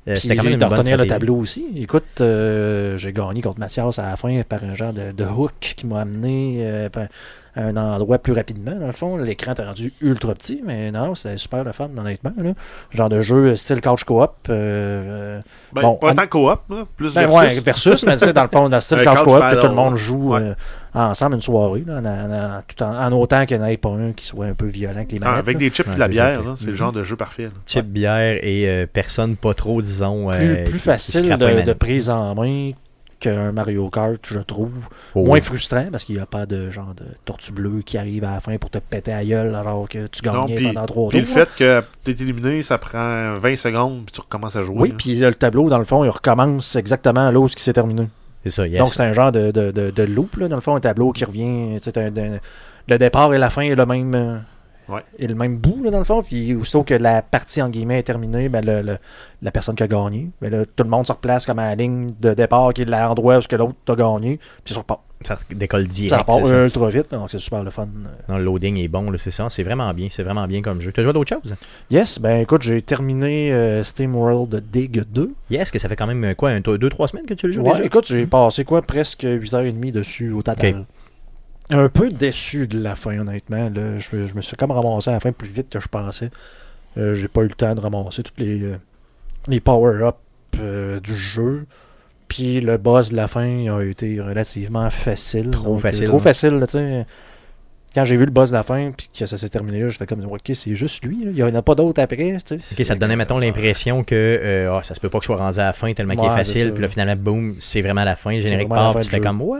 Euh, 0.08 0.16
c'était 0.16 0.38
quand 0.38 0.44
même 0.44 0.54
une 0.54 0.60
de 0.60 0.66
bonne 0.66 0.78
retenir 0.78 0.98
le 0.98 1.06
tableau 1.06 1.36
aussi. 1.36 1.66
Écoute, 1.76 2.22
euh, 2.22 2.96
j'ai 2.98 3.12
gagné 3.12 3.42
contre 3.42 3.60
Mathias 3.60 4.00
à 4.00 4.04
la 4.04 4.16
fin 4.16 4.42
par 4.48 4.64
un 4.64 4.74
genre 4.74 4.94
de, 4.94 5.12
de 5.12 5.26
hook 5.26 5.52
qui 5.60 5.86
m'a 5.86 6.00
amené 6.00 6.60
euh, 6.62 6.88
un 7.58 7.76
endroit 7.76 8.20
plus 8.20 8.34
rapidement. 8.34 8.76
Dans 8.76 8.88
le 8.88 8.94
fond, 8.94 9.18
l'écran 9.18 9.54
est 9.58 9.66
rendu 9.66 9.94
ultra 10.02 10.34
petit, 10.36 10.62
mais 10.66 10.92
non, 10.92 11.16
c'est 11.16 11.38
super 11.38 11.64
le 11.64 11.72
fun, 11.72 11.90
honnêtement. 11.98 12.32
Là. 12.38 12.52
Genre 12.92 13.10
de 13.10 13.22
jeu 13.22 13.56
style 13.56 13.82
couch 13.82 14.04
co-op. 14.04 14.36
euh, 14.50 15.40
Ben, 15.74 15.82
Bon, 15.82 15.96
pas 15.96 16.12
en- 16.12 16.16
tant 16.16 16.28
coop, 16.28 16.60
là, 16.70 16.86
plus 16.96 17.14
ben 17.14 17.28
versus. 17.28 17.38
ouais, 17.56 17.60
versus, 17.60 18.06
mais 18.06 18.18
tu 18.18 18.26
sais, 18.26 18.34
dans 18.34 18.44
le 18.44 18.50
fond, 18.50 18.70
dans 18.70 18.78
le 18.78 18.82
style 18.82 18.98
couch 19.06 19.24
co-op, 19.24 19.42
que 19.52 19.62
tout 19.62 19.68
le 19.68 19.74
monde 19.74 19.96
joue 19.96 20.34
Ouais. 20.34 20.42
euh, 20.42 20.54
ensemble 20.94 21.36
une 21.36 21.42
soirée, 21.42 21.84
là, 21.86 21.98
en, 22.00 22.06
en- 22.06 22.58
en- 22.58 22.62
tout 22.68 22.84
en, 22.84 22.96
en 22.96 23.12
autant 23.12 23.46
qu'il 23.46 23.58
n'y 23.58 23.64
en 23.64 23.68
ait 23.68 23.78
pas 23.78 23.90
un 23.90 24.12
qui 24.14 24.26
soit 24.26 24.46
un 24.46 24.54
peu 24.54 24.66
violent 24.66 25.06
que 25.06 25.12
les 25.12 25.20
Ah, 25.22 25.26
manettes. 25.26 25.40
avec 25.40 25.58
des 25.58 25.70
chips 25.70 25.88
et 25.88 25.96
de 25.96 26.00
la 26.00 26.08
bière, 26.08 26.42
c'est 26.60 26.66
le 26.66 26.72
Mhm. 26.72 26.78
genre 26.78 26.92
de 26.92 27.04
jeu 27.04 27.16
parfait. 27.16 27.44
là. 27.46 27.50
Chip, 27.66 27.86
bière 27.86 28.38
et 28.44 28.68
euh, 28.70 28.86
personne 28.92 29.36
pas 29.36 29.54
trop, 29.54 29.82
disons. 29.82 30.30
plus, 30.30 30.52
euh, 30.56 30.64
plus 30.66 30.80
facile 30.80 31.38
de, 31.38 31.74
prise 31.74 32.10
en 32.10 32.34
main 32.36 32.72
qu'un 33.19 33.51
Mario 33.51 33.89
Kart, 33.89 34.19
je 34.29 34.39
trouve. 34.39 34.71
Oh, 35.15 35.25
Moins 35.25 35.41
frustrant 35.41 35.88
parce 35.91 36.03
qu'il 36.03 36.15
n'y 36.15 36.21
a 36.21 36.25
pas 36.25 36.45
de 36.45 36.69
genre 36.69 36.93
de 36.95 37.03
tortue 37.25 37.51
bleue 37.51 37.81
qui 37.86 37.97
arrive 37.97 38.24
à 38.24 38.33
la 38.33 38.39
fin 38.39 38.57
pour 38.57 38.69
te 38.69 38.77
péter 38.77 39.13
à 39.13 39.24
gueule 39.25 39.55
alors 39.55 39.88
que 39.89 40.07
tu 40.07 40.25
Non, 40.25 40.41
gagnais 40.41 40.55
puis- 40.55 40.67
pendant 40.67 40.86
trois 40.86 41.09
Puis 41.09 41.25
tours. 41.25 41.36
le 41.38 41.45
fait 41.45 41.51
que 41.57 41.81
tu 42.05 42.12
es 42.12 42.13
éliminé, 42.24 42.62
ça 42.63 42.77
prend 42.77 43.38
20 43.38 43.55
secondes, 43.55 44.03
puis 44.05 44.13
tu 44.13 44.21
recommences 44.21 44.55
à 44.55 44.63
jouer. 44.63 44.75
oui, 44.77 44.93
puis 44.97 45.15
le 45.15 45.33
tableau, 45.33 45.69
dans 45.69 45.79
le 45.79 45.86
fond, 45.86 46.03
il 46.03 46.09
recommence 46.09 46.75
exactement 46.75 47.31
là 47.31 47.39
où 47.39 47.47
ce 47.47 47.55
qui 47.55 47.63
s'est 47.63 47.74
terminé. 47.74 48.07
C'est 48.43 48.50
ça, 48.51 48.67
yes. 48.67 48.79
Donc 48.79 48.89
c'est 48.89 49.03
un 49.03 49.13
genre 49.13 49.31
de, 49.31 49.51
de, 49.51 49.71
de, 49.71 49.89
de 49.91 50.03
loop, 50.03 50.36
là, 50.38 50.47
dans 50.47 50.55
le 50.55 50.62
fond, 50.62 50.75
un 50.75 50.79
tableau 50.79 51.12
qui 51.12 51.25
revient. 51.25 51.75
tu 51.77 51.83
sais, 51.83 51.91
t'as 51.91 52.03
un- 52.03 52.15
un- 52.36 52.39
le 52.88 52.97
départ 52.97 53.33
et 53.33 53.38
la 53.38 53.50
fin 53.50 53.63
est 53.63 53.75
le 53.75 53.86
même. 53.86 54.43
Ouais. 54.89 55.01
est 55.20 55.27
le 55.27 55.36
même 55.36 55.58
bout, 55.58 55.84
là, 55.84 55.91
dans 55.91 56.00
le 56.00 56.06
fond. 56.06 56.24
Puis 56.24 56.53
aussitôt 56.56 56.84
que 56.84 56.94
la 56.94 57.22
partie, 57.22 57.62
en 57.62 57.70
guillemets, 57.70 58.00
est 58.00 58.03
terminée, 58.03 58.50
ben, 58.50 58.63
le- 58.65 58.82
le- 58.82 58.98
la 59.41 59.51
personne 59.51 59.75
qui 59.75 59.84
a 59.84 59.88
gagné, 59.88 60.29
ben, 60.41 60.50
là, 60.51 60.65
tout 60.65 60.84
le 60.84 60.89
monde 60.89 61.06
se 61.06 61.12
replace 61.12 61.46
comme 61.46 61.60
à 61.60 61.65
la 61.67 61.75
ligne 61.75 62.12
de 62.20 62.34
départ 62.34 62.74
qui 62.74 62.84
est 62.84 62.86
l'endroit 62.86 63.38
où 63.38 63.41
que 63.41 63.56
l'autre 63.56 63.75
a 63.89 63.96
gagné. 63.96 64.39
Puis 64.63 64.74
ça 64.74 64.79
repart. 64.79 65.01
Ça 65.24 65.36
décolle 65.50 65.82
Ça 65.82 65.88
direct. 65.88 66.22
repart 66.22 66.46
ça. 66.46 66.63
ultra 66.65 66.89
vite, 66.89 67.08
donc 67.12 67.32
c'est 67.32 67.39
super 67.39 67.63
le 67.63 67.72
fun. 67.72 67.88
Non, 68.29 68.38
le 68.38 68.44
loading 68.44 68.77
est 68.77 68.88
bon, 68.88 69.12
c'est 69.17 69.32
ça. 69.32 69.50
C'est 69.50 69.63
vraiment 69.63 69.91
bien. 69.91 70.08
C'est 70.12 70.22
vraiment 70.22 70.46
bien 70.46 70.62
comme 70.62 70.79
jeu. 70.79 70.91
Tu 70.91 71.00
as 71.00 71.03
joué 71.03 71.10
à 71.10 71.13
d'autres 71.13 71.34
choses? 71.36 71.56
Yes, 71.89 72.20
ben 72.20 72.41
écoute, 72.41 72.62
j'ai 72.62 72.84
terminé 72.84 73.51
euh, 73.51 73.84
Steam 73.84 74.15
World 74.15 74.63
Dig 74.72 75.03
2. 75.12 75.32
Yes, 75.50 75.72
que 75.72 75.79
ça 75.79 75.89
fait 75.89 75.96
quand 75.96 76.06
même 76.06 76.24
euh, 76.24 76.34
quoi, 76.36 76.51
2-3 76.60 77.08
semaines 77.08 77.25
que 77.25 77.34
tu 77.34 77.48
le 77.48 77.53
joues 77.53 77.62
Ouais, 77.63 77.72
déjà? 77.74 77.86
écoute, 77.86 78.06
j'ai 78.08 78.27
passé 78.27 78.63
quoi, 78.63 78.84
presque 78.84 79.24
8h30 79.24 79.91
dessus 79.91 80.32
au 80.32 80.44
total. 80.44 80.86
Un 81.69 81.89
peu 81.89 82.09
déçu 82.09 82.67
de 82.67 82.79
la 82.79 82.95
fin, 82.95 83.17
honnêtement. 83.19 83.69
Là. 83.69 83.97
Je, 83.97 84.25
je 84.25 84.36
me 84.36 84.41
suis 84.41 84.55
comme 84.55 84.71
ramassé 84.71 85.09
à 85.09 85.13
la 85.13 85.19
fin 85.19 85.31
plus 85.31 85.50
vite 85.50 85.69
que 85.69 85.79
je 85.79 85.88
pensais. 85.88 86.29
Euh, 86.97 87.13
j'ai 87.13 87.27
pas 87.27 87.41
eu 87.41 87.47
le 87.47 87.55
temps 87.55 87.75
de 87.75 87.81
ramasser 87.81 88.24
tous 88.24 88.33
les, 88.38 88.62
euh, 88.63 88.77
les 89.47 89.59
power-ups 89.59 90.17
euh, 90.59 91.00
du 91.00 91.15
jeu. 91.15 91.65
Puis 92.27 92.62
le 92.62 92.77
boss 92.77 93.09
de 93.12 93.15
la 93.15 93.27
fin 93.27 93.67
a 93.74 93.81
été 93.83 94.19
relativement 94.19 94.89
facile. 94.89 95.51
Trop 95.51 95.63
Donc, 95.65 95.77
euh, 95.77 95.81
facile, 95.81 96.07
Trop 96.07 96.19
facile, 96.19 96.59
tu 96.65 96.71
sais. 96.71 97.05
Quand 97.95 98.03
j'ai 98.03 98.17
vu 98.17 98.25
le 98.25 98.31
boss 98.31 98.50
de 98.50 98.55
la 98.55 98.62
fin, 98.63 98.91
puis 98.95 99.09
que 99.17 99.25
ça 99.25 99.38
s'est 99.39 99.50
terminé 99.50 99.81
là, 99.81 99.88
je 99.89 99.97
fais 99.97 100.05
comme, 100.05 100.24
ok, 100.24 100.51
c'est 100.53 100.75
juste 100.75 101.03
lui. 101.03 101.24
là. 101.25 101.31
Il 101.31 101.38
y 101.38 101.43
en 101.43 101.55
a 101.55 101.62
pas 101.63 101.74
d'autres 101.74 102.00
après. 102.01 102.36
Ok, 102.36 102.86
ça 102.86 102.93
te 102.93 103.00
donnait, 103.00 103.15
mettons, 103.15 103.39
l'impression 103.39 104.03
que 104.03 104.13
euh, 104.13 104.71
ah, 104.71 104.83
ça 104.83 104.93
se 104.93 105.00
peut 105.00 105.09
pas 105.09 105.17
que 105.17 105.24
je 105.24 105.27
sois 105.27 105.38
rendu 105.38 105.57
à 105.59 105.63
la 105.63 105.74
fin 105.74 105.91
tellement 105.93 106.15
qu'il 106.15 106.25
est 106.25 106.36
facile. 106.36 106.74
Puis 106.74 106.81
là, 106.83 106.89
finalement, 106.89 107.15
boum, 107.15 107.55
c'est 107.59 107.81
vraiment 107.81 108.03
la 108.03 108.15
fin. 108.15 108.33
Le 108.36 108.41
générique 108.41 108.69
part, 108.69 109.00
tu 109.00 109.09
fais 109.09 109.19
comme 109.19 109.41
what? 109.41 109.57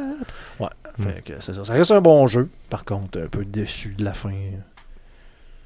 Ouais. 0.59 0.67
Fait 1.00 1.22
que 1.24 1.34
c'est 1.39 1.54
ça. 1.54 1.63
Ça 1.63 1.74
reste 1.74 1.92
un 1.92 2.01
bon 2.01 2.27
jeu. 2.27 2.50
Par 2.70 2.86
contre, 2.86 3.20
un 3.20 3.27
peu 3.27 3.46
déçu 3.46 3.96
de 3.98 4.04
la 4.04 4.13
fin. 4.13 4.34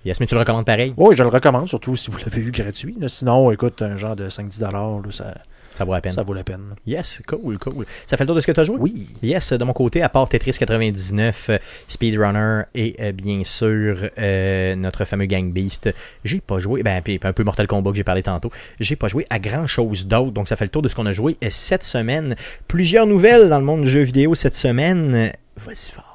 Yes, 0.04 0.20
mais 0.20 0.26
tu 0.26 0.34
le 0.34 0.40
recommandes 0.40 0.66
pareil? 0.66 0.94
Oui, 0.98 1.16
je 1.16 1.22
le 1.24 1.30
recommande, 1.30 1.68
surtout 1.68 1.96
si 1.96 2.10
vous 2.10 2.18
l'avez 2.18 2.42
eu 2.42 2.52
gratuit. 2.52 2.98
Sinon, 3.08 3.52
écoute, 3.52 3.82
un 3.82 3.98
genre 3.98 4.16
de 4.16 4.30
5-10$, 4.30 4.72
là, 4.72 5.12
ça, 5.12 5.36
Ça 5.74 5.86
vaut 5.86 5.94
la 5.94 6.02
peine. 6.02 6.14
ça 6.14 6.24
vaut 6.24 6.34
la 6.34 6.44
peine. 6.44 6.76
Yes, 6.86 7.22
cool, 7.28 7.58
cool. 7.58 7.86
Ça 8.06 8.18
fait 8.18 8.24
le 8.24 8.28
tour 8.28 8.36
de 8.36 8.42
ce 8.42 8.48
que 8.48 8.52
tu 8.52 8.60
as 8.60 8.66
joué? 8.66 8.78
Oui. 8.80 9.08
Yes, 9.24 9.54
de 9.54 9.64
mon 9.64 9.74
côté, 9.74 10.02
à 10.02 10.10
part 10.10 10.28
Tetris 10.28 10.52
99, 10.52 11.50
euh, 11.50 11.58
Speedrunner 11.88 12.64
et 12.76 12.96
euh, 13.00 13.12
bien 13.12 13.44
sûr 13.44 14.10
euh, 14.18 14.76
notre 14.76 15.06
fameux 15.06 15.26
Gang 15.26 15.52
Beast, 15.52 15.94
j'ai 16.26 16.42
pas 16.42 16.60
joué, 16.60 16.84
ben 16.84 17.02
puis 17.02 17.20
un 17.24 17.34
peu 17.34 17.44
Mortal 17.44 17.68
Kombat 17.68 17.92
que 17.92 17.98
j'ai 17.98 18.04
parlé 18.04 18.24
tantôt, 18.24 18.52
j'ai 18.80 18.96
pas 18.96 19.08
joué 19.08 19.26
à 19.30 19.40
grand 19.40 19.68
chose 19.68 20.08
d'autre, 20.08 20.32
donc 20.32 20.48
ça 20.48 20.56
fait 20.56 20.66
le 20.66 20.70
tour 20.70 20.82
de 20.82 20.90
ce 20.90 20.96
qu'on 20.96 21.06
a 21.06 21.12
joué 21.12 21.38
cette 21.50 21.84
semaine. 21.84 22.36
Plusieurs 22.68 23.06
nouvelles 23.06 23.50
dans 23.50 23.60
le 23.60 23.66
monde 23.66 23.84
du 23.84 23.90
jeu 23.90 24.02
vidéo 24.02 24.36
cette 24.36 24.56
semaine. 24.56 25.32
Vas-y 25.58 25.92
fort. 25.92 26.12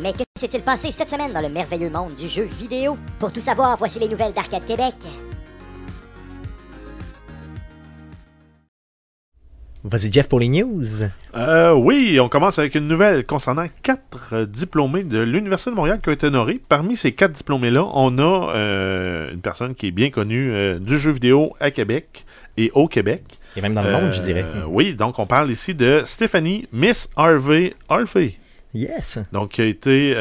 Mais 0.00 0.12
que 0.12 0.22
s'est-il 0.38 0.62
passé 0.62 0.90
cette 0.90 1.10
semaine 1.10 1.32
dans 1.32 1.40
le 1.40 1.50
merveilleux 1.50 1.90
monde 1.90 2.14
du 2.14 2.28
jeu 2.28 2.48
vidéo? 2.58 2.96
Pour 3.18 3.32
tout 3.32 3.40
savoir, 3.40 3.76
voici 3.76 3.98
les 3.98 4.08
nouvelles 4.08 4.32
d'Arcade 4.32 4.64
Québec. 4.64 4.94
Vas-y 9.84 10.12
Jeff 10.12 10.28
pour 10.28 10.38
les 10.38 10.48
news. 10.48 10.84
Euh, 11.34 11.72
oui, 11.72 12.18
on 12.20 12.28
commence 12.28 12.58
avec 12.60 12.76
une 12.76 12.86
nouvelle 12.86 13.24
concernant 13.26 13.66
quatre 13.82 14.30
euh, 14.32 14.46
diplômés 14.46 15.02
de 15.02 15.18
l'Université 15.18 15.70
de 15.70 15.74
Montréal 15.76 15.98
qui 16.00 16.08
ont 16.08 16.12
été 16.12 16.28
honorés. 16.28 16.60
Parmi 16.68 16.96
ces 16.96 17.12
quatre 17.12 17.32
diplômés-là, 17.32 17.84
on 17.92 18.16
a 18.18 18.54
euh, 18.54 19.32
une 19.32 19.40
personne 19.40 19.74
qui 19.74 19.88
est 19.88 19.90
bien 19.90 20.10
connue 20.10 20.52
euh, 20.52 20.78
du 20.78 20.98
jeu 21.00 21.10
vidéo 21.10 21.56
à 21.58 21.72
Québec 21.72 22.24
et 22.56 22.70
au 22.74 22.86
Québec. 22.86 23.24
Et 23.56 23.60
même 23.60 23.74
dans 23.74 23.82
le 23.82 23.90
monde, 23.90 24.12
je 24.12 24.20
Euh, 24.20 24.24
dirais. 24.24 24.44
Oui, 24.68 24.94
donc 24.94 25.18
on 25.18 25.26
parle 25.26 25.50
ici 25.50 25.74
de 25.74 26.02
Stéphanie 26.04 26.68
Miss 26.72 27.08
Harvey 27.16 27.74
Harvey. 27.88 28.34
Yes. 28.74 29.18
Donc, 29.32 29.50
qui 29.50 29.62
a 29.62 29.66
été 29.66 30.14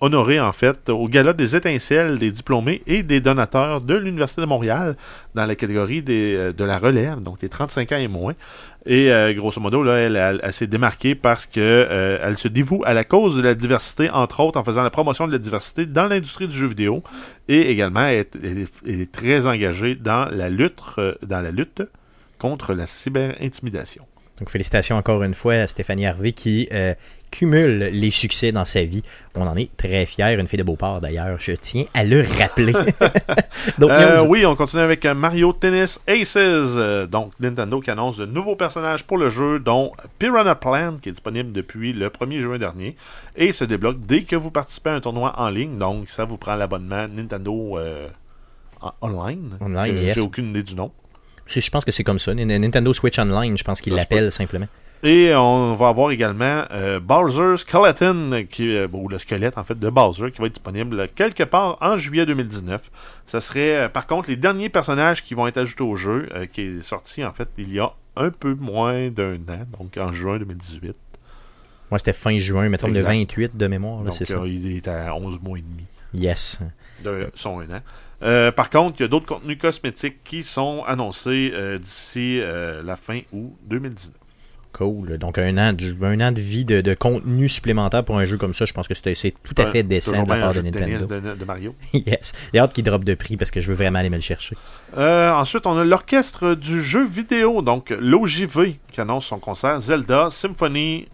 honoré, 0.00 0.40
en 0.40 0.52
fait, 0.52 0.88
au 0.88 1.08
gala 1.08 1.32
des 1.32 1.56
étincelles 1.56 2.18
des 2.18 2.30
diplômés 2.30 2.82
et 2.86 3.02
des 3.02 3.20
donateurs 3.20 3.80
de 3.80 3.94
l'Université 3.94 4.40
de 4.40 4.46
Montréal 4.46 4.96
dans 5.34 5.44
la 5.46 5.54
catégorie 5.54 6.02
des, 6.02 6.34
euh, 6.36 6.52
de 6.52 6.64
la 6.64 6.78
relève, 6.78 7.20
donc 7.20 7.40
des 7.40 7.48
35 7.48 7.92
ans 7.92 7.96
et 7.98 8.08
moins. 8.08 8.34
Et 8.86 9.12
euh, 9.12 9.32
grosso 9.34 9.60
modo, 9.60 9.82
là, 9.82 9.96
elle, 9.98 10.16
elle- 10.16 10.52
s'est 10.54 10.66
démarquée 10.66 11.14
parce 11.14 11.44
que 11.44 11.60
euh, 11.60 12.18
elle 12.22 12.38
se 12.38 12.48
dévoue 12.48 12.82
à 12.86 12.94
la 12.94 13.04
cause 13.04 13.36
de 13.36 13.42
la 13.42 13.54
diversité, 13.54 14.08
entre 14.10 14.40
autres 14.40 14.58
en 14.58 14.64
faisant 14.64 14.82
la 14.82 14.90
promotion 14.90 15.26
de 15.26 15.32
la 15.32 15.38
diversité 15.38 15.84
dans 15.84 16.06
l'industrie 16.06 16.48
du 16.48 16.56
jeu 16.56 16.66
vidéo. 16.66 17.02
Et 17.48 17.70
également, 17.70 18.06
elle, 18.06 18.26
est- 18.86 19.12
très 19.12 19.46
engagée 19.46 19.96
dans 19.96 20.26
la 20.30 20.48
lutte, 20.48 20.80
euh, 20.98 21.14
dans 21.22 21.42
la 21.42 21.50
lutte 21.50 21.82
contre 22.38 22.72
la 22.72 22.86
cyberintimidation. 22.86 24.04
Donc 24.38 24.48
félicitations 24.48 24.96
encore 24.96 25.22
une 25.22 25.34
fois 25.34 25.52
à 25.54 25.66
Stéphanie 25.66 26.06
Harvey 26.06 26.32
qui 26.32 26.66
cumule 27.30 27.90
les 27.92 28.10
succès 28.10 28.52
dans 28.52 28.64
sa 28.64 28.82
vie. 28.84 29.02
On 29.34 29.46
en 29.46 29.56
est 29.56 29.70
très 29.76 30.04
fiers, 30.06 30.34
une 30.38 30.46
fille 30.46 30.58
de 30.58 30.64
Beauport 30.64 31.00
d'ailleurs, 31.00 31.38
je 31.38 31.52
tiens 31.52 31.84
à 31.94 32.02
le 32.04 32.22
rappeler. 32.38 32.72
Donc, 33.78 33.90
Euh, 33.90 34.24
oui, 34.26 34.44
on 34.46 34.56
continue 34.56 34.82
avec 34.82 35.04
euh, 35.04 35.14
Mario 35.14 35.52
Tennis 35.52 36.00
Aces. 36.08 36.34
Euh, 36.36 37.06
donc, 37.06 37.32
Nintendo 37.40 37.80
qui 37.80 37.90
annonce 37.90 38.16
de 38.16 38.26
nouveaux 38.26 38.56
personnages 38.56 39.04
pour 39.04 39.18
le 39.18 39.30
jeu, 39.30 39.58
dont 39.58 39.92
Piranha 40.18 40.54
Plant, 40.54 40.96
qui 41.00 41.08
est 41.08 41.12
disponible 41.12 41.52
depuis 41.52 41.92
le 41.92 42.08
1er 42.08 42.40
juin 42.40 42.58
dernier, 42.58 42.96
et 43.36 43.52
se 43.52 43.64
débloque 43.64 43.98
dès 44.06 44.22
que 44.22 44.36
vous 44.36 44.50
participez 44.50 44.90
à 44.90 44.94
un 44.94 45.00
tournoi 45.00 45.34
en 45.38 45.48
ligne. 45.50 45.78
Donc, 45.78 46.10
ça 46.10 46.24
vous 46.24 46.36
prend 46.38 46.54
l'abonnement 46.56 47.06
Nintendo 47.08 47.78
euh, 47.78 48.08
en- 48.80 48.92
Online. 49.02 49.56
Online, 49.60 49.96
yes. 49.96 50.14
J'ai 50.16 50.20
aucune 50.20 50.50
idée 50.50 50.62
du 50.62 50.74
nom. 50.74 50.90
Je 51.46 51.68
pense 51.70 51.84
que 51.84 51.92
c'est 51.92 52.04
comme 52.04 52.18
ça. 52.18 52.32
Nintendo 52.34 52.92
Switch 52.92 53.18
Online, 53.18 53.56
je 53.56 53.64
pense 53.64 53.80
se 53.80 53.90
l'appellent 53.90 54.30
simplement. 54.32 54.66
Et 55.02 55.34
on 55.34 55.74
va 55.74 55.88
avoir 55.88 56.10
également 56.10 56.64
euh, 56.72 57.00
Bowser 57.00 57.56
Skeleton, 57.56 58.44
qui, 58.50 58.76
euh, 58.76 58.86
ou 58.92 59.08
le 59.08 59.18
squelette 59.18 59.56
en 59.56 59.64
fait 59.64 59.78
de 59.78 59.88
Bowser, 59.88 60.30
qui 60.30 60.40
va 60.40 60.46
être 60.46 60.52
disponible 60.54 61.08
quelque 61.14 61.42
part 61.44 61.78
en 61.80 61.96
juillet 61.96 62.26
2019. 62.26 62.82
Ça 63.26 63.40
serait 63.40 63.76
euh, 63.76 63.88
par 63.88 64.06
contre 64.06 64.28
les 64.28 64.36
derniers 64.36 64.68
personnages 64.68 65.24
qui 65.24 65.32
vont 65.34 65.46
être 65.46 65.56
ajoutés 65.56 65.84
au 65.84 65.96
jeu, 65.96 66.28
qui 66.52 66.60
est 66.62 66.82
sorti 66.82 67.24
en 67.24 67.32
fait 67.32 67.48
il 67.56 67.72
y 67.72 67.78
a 67.80 67.92
un 68.16 68.30
peu 68.30 68.54
moins 68.54 69.08
d'un 69.08 69.36
an, 69.36 69.64
donc 69.78 69.96
en 69.96 70.12
juin 70.12 70.38
2018. 70.38 70.94
Moi, 71.90 71.98
c'était 71.98 72.12
fin 72.12 72.38
juin, 72.38 72.68
mettons 72.68 72.86
le 72.86 72.96
Exact. 72.98 73.08
28 73.12 73.56
de 73.56 73.66
mémoire, 73.66 74.04
là, 74.04 74.10
Donc 74.10 74.14
ça. 74.14 74.34
il 74.46 74.76
est 74.76 74.86
à 74.86 75.14
11 75.16 75.40
mois 75.42 75.58
et 75.58 75.62
demi 75.62 75.86
Yes. 76.12 76.60
de 77.02 77.28
son 77.34 77.60
un 77.60 77.64
an. 77.70 77.80
Euh, 78.22 78.52
par 78.52 78.68
contre, 78.68 78.96
il 79.00 79.02
y 79.02 79.06
a 79.06 79.08
d'autres 79.08 79.26
contenus 79.26 79.56
cosmétiques 79.58 80.22
qui 80.24 80.44
sont 80.44 80.84
annoncés 80.86 81.52
euh, 81.54 81.78
d'ici 81.78 82.38
euh, 82.40 82.82
la 82.82 82.96
fin 82.96 83.20
août 83.32 83.54
2019. 83.64 84.12
Cool. 84.72 85.18
Donc, 85.18 85.36
un 85.38 85.58
an 85.58 85.72
de, 85.72 85.94
un 86.04 86.20
an 86.20 86.32
de 86.32 86.40
vie 86.40 86.64
de, 86.64 86.80
de 86.80 86.94
contenu 86.94 87.48
supplémentaire 87.48 88.04
pour 88.04 88.18
un 88.18 88.26
jeu 88.26 88.36
comme 88.38 88.54
ça, 88.54 88.64
je 88.66 88.72
pense 88.72 88.86
que 88.88 88.94
c'est 88.94 89.34
tout 89.42 89.54
à 89.58 89.66
fait 89.66 89.82
décent 89.82 90.22
de 90.22 90.28
la 90.28 90.36
part 90.36 90.54
de 90.54 90.60
Nintendo. 90.62 91.06
de- 91.06 91.34
de 91.34 91.44
Mario. 91.44 91.74
yes. 91.92 92.32
J'ai 92.54 92.60
hâte 92.60 92.72
qu'il 92.72 92.84
drop 92.84 93.04
de 93.04 93.14
prix 93.14 93.36
parce 93.36 93.50
que 93.50 93.60
je 93.60 93.66
veux 93.68 93.74
vraiment 93.74 93.98
aller 93.98 94.10
me 94.10 94.16
le 94.16 94.20
chercher. 94.22 94.56
Euh, 94.96 95.32
ensuite, 95.32 95.66
on 95.66 95.76
a 95.76 95.84
l'orchestre 95.84 96.54
du 96.54 96.82
jeu 96.82 97.04
vidéo, 97.04 97.62
donc 97.62 97.90
l'OJV, 97.90 98.76
qui 98.92 99.00
annonce 99.00 99.26
son 99.26 99.38
concert 99.38 99.80
Zelda 99.80 100.28
Symphony 100.30 101.08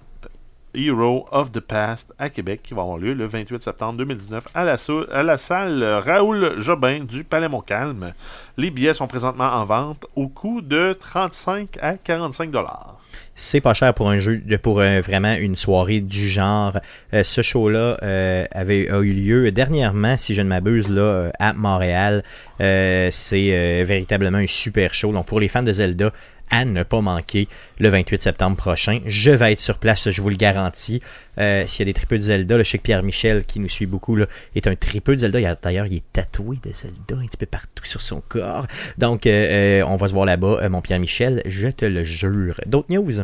Hero 0.77 1.27
of 1.33 1.53
the 1.53 1.61
Past 1.61 2.13
à 2.19 2.29
Québec, 2.29 2.61
qui 2.63 2.75
va 2.75 2.83
avoir 2.83 2.99
lieu 2.99 3.15
le 3.15 3.27
28 3.27 3.63
septembre 3.63 3.99
2019 3.99 4.47
à 4.55 4.65
la, 4.65 5.39
salle 5.39 5.83
Raoul 5.83 6.61
Jobin 6.61 7.01
du 7.01 7.25
Palais 7.25 7.49
Montcalm. 7.49 8.13
Les 8.57 8.71
billets 8.71 8.95
sont 8.95 9.07
présentement 9.07 9.47
en 9.47 9.65
vente 9.65 10.07
au 10.15 10.29
coût 10.29 10.61
de 10.61 10.93
35 10.93 11.79
à 11.81 11.97
45 11.97 12.51
dollars. 12.51 13.01
C'est 13.35 13.61
pas 13.61 13.75
cher 13.75 13.93
pour 13.93 14.09
un 14.09 14.19
jeu, 14.19 14.43
pour 14.63 14.81
euh, 14.81 15.01
vraiment 15.01 15.35
une 15.35 15.57
soirée 15.57 16.01
du 16.01 16.29
genre. 16.29 16.79
Euh, 17.13 17.23
ce 17.23 17.43
show-là 17.43 17.99
euh, 18.03 18.47
avait 18.51 18.91
a 18.91 19.01
eu 19.01 19.13
lieu 19.13 19.53
dernièrement, 19.53 20.17
si 20.17 20.35
je 20.35 20.41
ne 20.41 20.49
m'abuse, 20.49 20.89
là 20.89 21.31
à 21.39 21.53
Montréal. 21.53 22.23
C'est 22.59 23.85
véritablement 23.85 24.39
un 24.39 24.47
super 24.47 24.95
show. 24.95 25.13
Donc 25.13 25.27
pour 25.27 25.41
les 25.41 25.49
fans 25.49 25.63
de 25.63 25.73
Zelda, 25.73 26.13
à 26.51 26.65
ne 26.65 26.83
pas 26.83 27.01
manquer 27.01 27.49
le 27.79 27.89
28 27.89 28.23
septembre 28.23 28.57
prochain. 28.57 29.01
Je 29.07 29.31
vais 29.31 29.53
être 29.53 29.61
sur 29.61 29.79
place, 29.79 30.11
je 30.11 30.21
vous 30.21 30.31
le 30.31 30.37
garantis. 30.37 31.03
Euh, 31.39 31.65
S'il 31.67 31.81
y 31.81 31.91
a 31.91 31.93
des 31.93 31.95
tripeux 31.95 32.17
de 32.19 32.23
Zelda, 32.23 32.57
le 32.57 32.65
je 32.65 32.71
sais 32.71 32.79
que 32.79 32.83
Pierre-Michel, 32.85 33.45
qui 33.45 33.61
nous 33.61 33.69
suit 33.69 33.87
beaucoup, 33.87 34.17
là, 34.17 34.27
est 34.55 34.67
un 34.67 34.75
tripeux 34.77 35.15
de 35.15 35.21
Zelda. 35.21 35.55
D'ailleurs, 35.63 35.87
il 35.87 35.97
est 35.97 36.13
tatoué 36.13 36.57
de 36.63 36.73
Zelda 36.73 37.17
un 37.23 37.27
petit 37.27 37.37
peu 37.37 37.47
partout 37.47 37.85
sur 37.85 38.01
son 38.01 38.23
corps. 38.29 38.67
Donc, 38.99 39.27
euh, 39.27 39.81
euh, 39.81 39.85
on 39.87 39.97
va 39.97 40.09
se 40.09 40.13
voir 40.13 40.27
là-bas, 40.27 40.69
mon 40.69 40.81
Pierre-Michel, 40.81 41.43
je 41.47 41.69
te 41.69 41.85
le 41.85 42.05
jure. 42.05 42.61
D'autres 42.67 42.93
news? 42.93 43.23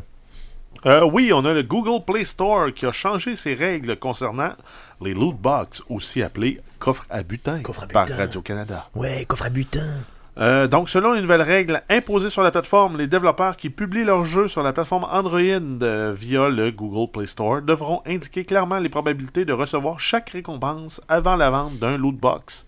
Euh, 0.85 1.05
oui, 1.05 1.33
on 1.33 1.45
a 1.45 1.53
le 1.53 1.63
Google 1.63 2.05
Play 2.05 2.25
Store 2.25 2.73
qui 2.75 2.87
a 2.87 2.93
changé 2.93 3.37
ses 3.37 3.55
règles 3.55 3.97
concernant 3.97 4.53
les 5.01 5.15
loot 5.15 5.37
box, 5.37 5.83
aussi 5.89 6.23
appelés 6.23 6.61
coffres 6.81 7.07
à 7.09 7.23
butin, 7.23 7.61
Coffres 7.63 7.85
à 7.85 7.87
par 7.87 8.07
butin. 8.07 8.17
Radio-Canada. 8.17 8.89
Ouais, 8.97 9.25
coffre 9.27 9.47
à 9.47 9.51
butin. 9.51 10.05
Euh, 10.39 10.67
donc, 10.67 10.89
selon 10.89 11.13
les 11.13 11.21
nouvelles 11.21 11.43
règles 11.43 11.83
imposées 11.91 12.31
sur 12.31 12.43
la 12.43 12.51
plateforme, 12.51 12.97
les 12.97 13.07
développeurs 13.07 13.55
qui 13.57 13.69
publient 13.69 14.05
leurs 14.05 14.25
jeux 14.25 14.49
sur 14.49 14.63
la 14.63 14.73
plateforme 14.73 15.07
Android 15.11 15.39
euh, 15.41 16.15
via 16.17 16.49
le 16.49 16.71
Google 16.71 17.11
Play 17.11 17.27
Store 17.27 17.61
devront 17.61 18.01
indiquer 18.07 18.45
clairement 18.45 18.79
les 18.79 18.89
probabilités 18.89 19.45
de 19.45 19.53
recevoir 19.53 20.01
chaque 20.01 20.31
récompense 20.31 21.03
avant 21.09 21.37
la 21.37 21.51
vente 21.51 21.79
d'un 21.79 21.99
loot 21.99 22.17
box. 22.17 22.67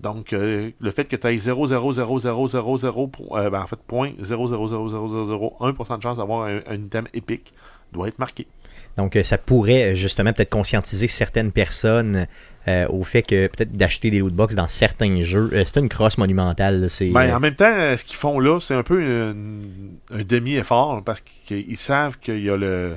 Donc, 0.00 0.32
euh, 0.32 0.70
le 0.80 0.90
fait 0.90 1.04
que 1.04 1.16
tu 1.16 1.26
aies 1.26 1.36
0,00000, 1.36 3.10
pour- 3.10 3.36
euh, 3.36 3.50
ben, 3.50 3.60
en 3.60 3.66
fait, 3.66 3.78
point 3.86 4.12
0,00001% 4.18 5.98
de 5.98 6.02
chance 6.02 6.16
d'avoir 6.16 6.46
un, 6.46 6.60
un 6.66 6.74
item 6.76 7.06
épique 7.12 7.52
doit 7.92 8.08
être 8.08 8.18
marqué. 8.18 8.46
Donc, 8.96 9.16
euh, 9.16 9.22
ça 9.22 9.36
pourrait 9.38 9.92
euh, 9.92 9.94
justement 9.94 10.32
peut-être 10.32 10.50
conscientiser 10.50 11.08
certaines 11.08 11.52
personnes 11.52 12.26
euh, 12.68 12.86
au 12.88 13.02
fait 13.04 13.22
que 13.22 13.46
peut-être 13.48 13.72
d'acheter 13.72 14.10
des 14.10 14.18
lootbox 14.20 14.54
dans 14.54 14.68
certains 14.68 15.22
jeux. 15.24 15.50
Euh, 15.52 15.64
c'est 15.66 15.80
une 15.80 15.88
crosse 15.88 16.16
monumentale. 16.18 16.88
C'est, 16.88 17.08
Ben, 17.10 17.22
euh, 17.30 17.36
en 17.36 17.40
même 17.40 17.54
temps, 17.56 17.96
ce 17.96 18.04
qu'ils 18.04 18.16
font 18.16 18.38
là, 18.40 18.60
c'est 18.60 18.74
un 18.74 18.82
peu 18.84 19.00
une- 19.02 19.96
un 20.12 20.22
demi-effort 20.22 21.02
parce 21.04 21.20
qu'ils 21.20 21.76
savent 21.76 22.18
qu'il 22.18 22.40
y 22.42 22.50
a 22.50 22.56
le, 22.56 22.96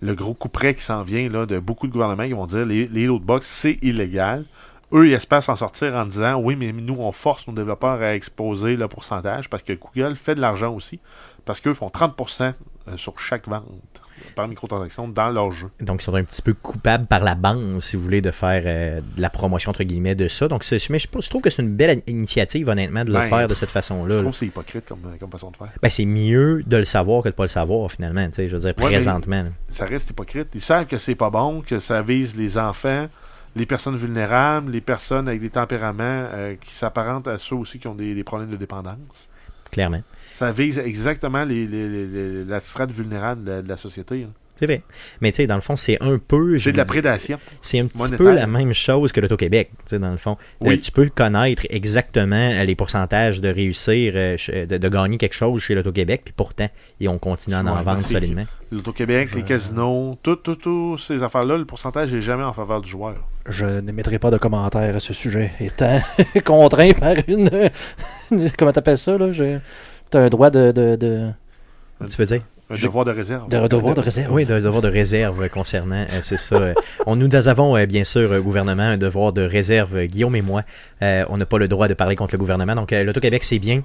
le 0.00 0.14
gros 0.14 0.34
coup 0.34 0.48
près 0.48 0.74
qui 0.74 0.82
s'en 0.82 1.02
vient 1.02 1.28
là, 1.28 1.46
de 1.46 1.58
beaucoup 1.58 1.86
de 1.86 1.92
gouvernements 1.92 2.26
qui 2.26 2.32
vont 2.32 2.46
dire 2.46 2.66
les, 2.66 2.88
les 2.88 3.06
lootbox, 3.06 3.46
c'est 3.46 3.78
illégal. 3.82 4.44
Eux, 4.92 5.08
ils 5.08 5.12
espèrent 5.14 5.42
s'en 5.42 5.56
sortir 5.56 5.94
en 5.94 6.04
disant 6.06 6.36
oui, 6.40 6.56
mais 6.56 6.72
nous, 6.72 6.96
on 6.98 7.10
force 7.12 7.46
nos 7.48 7.54
développeurs 7.54 8.00
à 8.02 8.14
exposer 8.14 8.76
le 8.76 8.86
pourcentage 8.88 9.48
parce 9.48 9.62
que 9.62 9.72
Google 9.72 10.14
fait 10.16 10.34
de 10.34 10.40
l'argent 10.40 10.72
aussi. 10.74 11.00
Parce 11.44 11.60
qu'eux 11.60 11.74
font 11.74 11.88
30% 11.88 12.52
sur 12.96 13.18
chaque 13.18 13.48
vente 13.48 13.64
par 14.34 14.48
microtransaction 14.48 15.08
dans 15.08 15.30
leur 15.30 15.50
jeu. 15.52 15.68
donc, 15.80 16.02
ils 16.02 16.04
sont 16.04 16.14
un 16.14 16.24
petit 16.24 16.42
peu 16.42 16.54
coupables 16.54 17.06
par 17.06 17.20
la 17.22 17.34
bande, 17.34 17.80
si 17.80 17.96
vous 17.96 18.02
voulez, 18.02 18.20
de 18.20 18.30
faire 18.30 18.62
euh, 18.66 19.00
de 19.16 19.20
la 19.22 19.30
promotion, 19.30 19.70
entre 19.70 19.84
guillemets, 19.84 20.14
de 20.14 20.28
ça. 20.28 20.48
Donc, 20.48 20.64
mais 20.90 20.98
je, 20.98 21.08
je 21.20 21.28
trouve 21.28 21.42
que 21.42 21.50
c'est 21.50 21.62
une 21.62 21.74
belle 21.76 22.02
initiative, 22.06 22.68
honnêtement, 22.68 23.04
de 23.04 23.12
le 23.12 23.18
Ben, 23.20 23.28
faire 23.28 23.48
de 23.48 23.54
cette 23.54 23.70
façon-là. 23.70 24.16
Je 24.16 24.20
trouve 24.20 24.32
que 24.32 24.38
c'est 24.38 24.46
hypocrite 24.46 24.86
comme, 24.86 25.00
comme 25.20 25.30
façon 25.30 25.50
de 25.50 25.56
faire. 25.56 25.70
Ben, 25.82 25.88
c'est 25.90 26.04
mieux 26.04 26.62
de 26.66 26.76
le 26.76 26.84
savoir 26.84 27.22
que 27.22 27.28
de 27.28 27.34
pas 27.34 27.44
le 27.44 27.48
savoir, 27.48 27.90
finalement. 27.90 28.26
tu 28.28 28.34
sais, 28.34 28.48
Je 28.48 28.54
veux 28.56 28.60
dire, 28.62 28.74
Ouais, 28.78 28.84
présentement. 28.92 29.44
ça 29.70 29.84
reste 29.86 30.10
hypocrite. 30.10 30.48
Ils 30.54 30.60
savent 30.60 30.86
que 30.86 30.98
c'est 30.98 31.14
pas 31.14 31.30
bon, 31.30 31.60
que 31.62 31.78
ça 31.78 32.02
vise 32.02 32.34
les 32.36 32.58
enfants, 32.58 33.08
les 33.56 33.66
personnes 33.66 33.96
vulnérables, 33.96 34.72
les 34.72 34.80
personnes 34.80 35.28
avec 35.28 35.40
des 35.40 35.50
tempéraments 35.50 36.02
euh, 36.02 36.54
qui 36.60 36.74
s'apparentent 36.74 37.28
à 37.28 37.38
ceux 37.38 37.56
aussi 37.56 37.78
qui 37.78 37.86
ont 37.88 37.94
des, 37.94 38.14
des 38.14 38.24
problèmes 38.24 38.50
de 38.50 38.56
dépendance. 38.56 38.96
Clairement. 39.70 40.02
Ça 40.34 40.52
vise 40.52 40.78
exactement 40.78 41.44
les, 41.44 41.66
les- 41.66 41.88
les- 41.88 42.06
les- 42.06 42.44
la 42.44 42.60
strate 42.60 42.90
vulnérable 42.90 43.44
de 43.44 43.50
la, 43.50 43.62
de 43.62 43.68
la 43.68 43.76
société. 43.76 44.24
hein. 44.28 44.32
C'est 44.56 44.66
vrai. 44.66 44.82
Mais 45.20 45.32
tu 45.32 45.38
sais, 45.38 45.46
dans 45.48 45.56
le 45.56 45.60
fond, 45.60 45.74
c'est 45.74 46.00
un 46.00 46.16
peu. 46.16 46.60
C'est 46.60 46.70
de 46.70 46.76
la 46.76 46.84
prédation. 46.84 47.40
C'est 47.60 47.80
un 47.80 47.86
petit 47.86 47.98
monétaire. 47.98 48.18
peu 48.18 48.32
la 48.34 48.46
même 48.46 48.72
chose 48.72 49.10
que 49.10 49.18
l'Auto-Québec, 49.20 49.70
tu 49.78 49.82
sais, 49.86 49.98
dans 49.98 50.12
le 50.12 50.16
fond. 50.16 50.36
Oui. 50.60 50.74
Euh, 50.74 50.78
tu 50.80 50.92
peux 50.92 51.08
connaître 51.12 51.66
exactement 51.70 52.36
euh, 52.36 52.62
les 52.62 52.76
pourcentages 52.76 53.40
de 53.40 53.48
réussir, 53.48 54.12
euh, 54.14 54.36
de, 54.48 54.76
de 54.78 54.88
gagner 54.88 55.18
quelque 55.18 55.34
chose 55.34 55.60
chez 55.60 55.74
l'Auto-Québec, 55.74 56.20
puis 56.24 56.34
pourtant, 56.36 56.68
et 57.00 57.08
on 57.08 57.18
continue 57.18 57.56
à 57.56 57.62
en 57.64 57.76
Ouais, 57.76 57.82
vendre 57.82 58.04
solidement. 58.06 58.44
L'Auto-Québec, 58.70 59.30
Je- 59.32 59.38
les 59.38 59.42
casinos, 59.42 60.16
toutes 60.22 60.44
tout, 60.44 60.54
tout 60.54 60.98
ces 60.98 61.24
affaires-là, 61.24 61.56
le 61.58 61.64
pourcentage 61.64 62.14
n'est 62.14 62.20
jamais 62.20 62.44
en 62.44 62.52
faveur 62.52 62.80
du 62.80 62.88
joueur. 62.88 63.16
Je 63.48 63.66
n'émettrai 63.80 64.20
pas 64.20 64.30
de 64.30 64.38
commentaires 64.38 64.94
à 64.94 65.00
ce 65.00 65.12
sujet, 65.14 65.50
étant 65.58 66.00
contraint 66.44 66.92
par 66.92 67.16
une. 67.26 67.50
Comment 68.56 68.70
t'appelles 68.72 68.98
ça, 68.98 69.18
là? 69.18 69.32
J'ai- 69.32 69.58
T'as 70.14 70.20
un 70.20 70.28
droit 70.28 70.48
de. 70.48 70.70
de, 70.70 70.94
de... 70.94 71.28
Tu 72.08 72.16
veux 72.18 72.26
dire? 72.26 72.42
Un 72.70 72.76
devoir 72.76 73.04
de 73.04 73.10
réserve. 73.10 73.48
de 73.48 73.66
devoir 73.66 73.94
de 73.94 74.00
réserve. 74.00 74.32
Oui, 74.32 74.44
d'un 74.44 74.60
devoir 74.60 74.80
de 74.80 74.86
réserve 74.86 75.48
concernant, 75.48 76.02
euh, 76.08 76.20
c'est 76.22 76.36
ça. 76.38 76.54
euh, 76.54 76.74
on, 77.06 77.16
nous 77.16 77.28
avons, 77.34 77.76
euh, 77.76 77.84
bien 77.86 78.04
sûr, 78.04 78.30
euh, 78.30 78.40
gouvernement, 78.40 78.84
un 78.84 78.96
devoir 78.96 79.32
de 79.32 79.42
réserve. 79.42 80.04
Guillaume 80.04 80.36
et 80.36 80.40
moi, 80.42 80.62
euh, 81.02 81.24
on 81.30 81.36
n'a 81.36 81.46
pas 81.46 81.58
le 81.58 81.66
droit 81.66 81.88
de 81.88 81.94
parler 81.94 82.14
contre 82.14 82.34
le 82.34 82.38
gouvernement. 82.38 82.76
Donc, 82.76 82.92
euh, 82.92 83.02
l'Auto-Québec, 83.02 83.42
c'est 83.42 83.58
bien. 83.58 83.82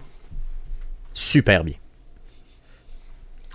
Super 1.15 1.63
bien. 1.63 1.73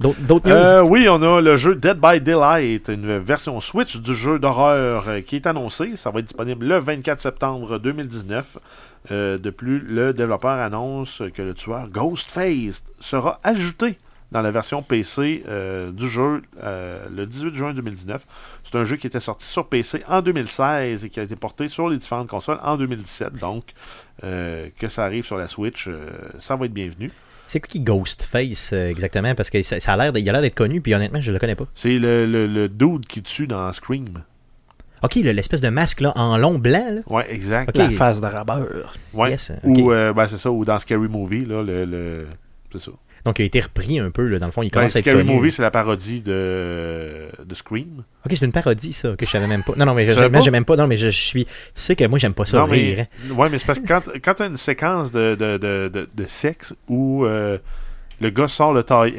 Euh, 0.02 0.82
oui, 0.82 1.08
on 1.08 1.22
a 1.22 1.40
le 1.40 1.56
jeu 1.56 1.76
Dead 1.76 1.98
by 1.98 2.20
Daylight, 2.20 2.88
une 2.88 3.18
version 3.18 3.60
Switch 3.60 3.96
du 3.96 4.12
jeu 4.12 4.40
d'horreur 4.40 5.04
euh, 5.08 5.20
qui 5.20 5.36
est 5.36 5.46
annoncé. 5.46 5.96
Ça 5.96 6.10
va 6.10 6.18
être 6.18 6.26
disponible 6.26 6.66
le 6.66 6.78
24 6.78 7.20
septembre 7.20 7.78
2019. 7.78 8.58
Euh, 9.12 9.38
de 9.38 9.50
plus, 9.50 9.78
le 9.78 10.12
développeur 10.12 10.58
annonce 10.58 11.22
que 11.32 11.42
le 11.42 11.54
tueur 11.54 11.88
Ghostface 11.90 12.82
sera 12.98 13.38
ajouté 13.44 13.96
dans 14.32 14.42
la 14.42 14.50
version 14.50 14.82
PC 14.82 15.44
euh, 15.46 15.92
du 15.92 16.08
jeu 16.08 16.42
le 16.60 17.24
18 17.24 17.54
juin 17.54 17.72
2019. 17.72 18.26
C'est 18.64 18.76
un 18.76 18.84
jeu 18.84 18.96
qui 18.96 19.06
était 19.06 19.20
sorti 19.20 19.46
sur 19.46 19.68
PC 19.68 20.02
en 20.08 20.22
2016 20.22 21.04
et 21.04 21.08
qui 21.08 21.20
a 21.20 21.22
été 21.22 21.36
porté 21.36 21.68
sur 21.68 21.88
les 21.88 21.98
différentes 21.98 22.28
consoles 22.28 22.58
en 22.64 22.76
2017. 22.76 23.34
Donc, 23.34 23.74
que 24.22 24.88
ça 24.88 25.04
arrive 25.04 25.24
sur 25.24 25.36
la 25.36 25.46
Switch, 25.46 25.88
ça 26.40 26.56
va 26.56 26.66
être 26.66 26.74
bienvenu. 26.74 27.12
C'est 27.46 27.60
quoi 27.60 27.68
qui 27.68 27.80
Ghostface 27.80 28.72
euh, 28.72 28.88
exactement? 28.88 29.34
Parce 29.34 29.50
que 29.50 29.62
ça, 29.62 29.78
ça 29.80 29.92
a 29.92 29.96
l'air, 29.96 30.12
d- 30.12 30.20
il 30.20 30.28
a 30.28 30.32
l'air 30.32 30.40
d'être 30.42 30.54
connu, 30.54 30.80
puis 30.80 30.94
honnêtement, 30.94 31.20
je 31.20 31.30
le 31.30 31.38
connais 31.38 31.54
pas. 31.54 31.66
C'est 31.74 31.98
le, 31.98 32.26
le, 32.26 32.46
le 32.46 32.68
dude 32.68 33.06
qui 33.06 33.22
tue 33.22 33.46
dans 33.46 33.70
Scream. 33.72 34.22
Ok, 35.02 35.16
le- 35.16 35.32
l'espèce 35.32 35.60
de 35.60 35.68
masque 35.68 36.00
là, 36.00 36.12
en 36.16 36.38
long 36.38 36.58
blanc, 36.58 36.86
là? 36.90 37.00
Ouais, 37.06 37.26
exact. 37.32 37.68
Ok. 37.68 37.76
La 37.76 37.90
face 37.90 38.20
de 38.20 38.26
rabeur. 38.26 38.94
Ouais. 39.12 39.30
Yes. 39.30 39.52
Ou 39.62 39.92
euh, 39.92 40.12
ben, 40.14 40.26
c'est 40.26 40.38
ça, 40.38 40.50
ou 40.50 40.64
dans 40.64 40.78
Scary 40.78 41.08
Movie, 41.08 41.44
là, 41.44 41.62
le, 41.62 41.84
le- 41.84 42.26
c'est 42.72 42.80
ça. 42.80 42.90
Donc, 43.24 43.38
il 43.38 43.42
a 43.42 43.44
été 43.46 43.60
repris 43.60 43.98
un 43.98 44.10
peu, 44.10 44.26
là, 44.28 44.38
dans 44.38 44.46
le 44.46 44.52
fond, 44.52 44.62
il 44.62 44.66
Ben, 44.70 44.80
commence 44.80 44.96
à 44.96 44.98
être 44.98 45.06
Scary. 45.10 45.24
Movie, 45.24 45.50
c'est 45.50 45.62
la 45.62 45.70
parodie 45.70 46.20
de, 46.20 47.28
de 47.44 47.54
Scream. 47.54 48.04
Ok, 48.26 48.32
c'est 48.36 48.44
une 48.44 48.52
parodie, 48.52 48.92
ça, 48.92 49.14
que 49.16 49.24
je 49.24 49.30
savais 49.30 49.46
même 49.46 49.62
pas. 49.62 49.72
Non, 49.76 49.86
non, 49.86 49.94
mais 49.94 50.04
je, 50.06 50.40
Tu 50.42 50.50
même 50.50 50.64
pas. 50.64 50.76
Non, 50.76 50.86
mais 50.86 50.96
je, 50.98 51.10
je 51.10 51.20
suis. 51.24 51.44
Tu 51.46 51.50
sais 51.72 51.96
que 51.96 52.04
moi, 52.06 52.18
j'aime 52.18 52.34
pas 52.34 52.44
ça 52.44 52.58
non, 52.58 52.66
rire. 52.66 53.00
hein. 53.00 53.06
mais, 53.24 53.30
ouais, 53.34 53.48
mais 53.50 53.58
c'est 53.58 53.66
parce 53.66 53.78
que 53.78 53.86
quand, 53.88 54.02
quand 54.22 54.34
t'as 54.34 54.46
une 54.48 54.56
séquence 54.58 55.10
de, 55.10 55.34
de, 55.34 55.56
de, 55.56 55.88
de, 55.92 56.08
de 56.14 56.26
sexe 56.26 56.74
où 56.88 57.24
euh, 57.24 57.56
le 58.20 58.30
gars 58.30 58.48
sort 58.48 58.74
le 58.74 58.82
taille 58.82 59.14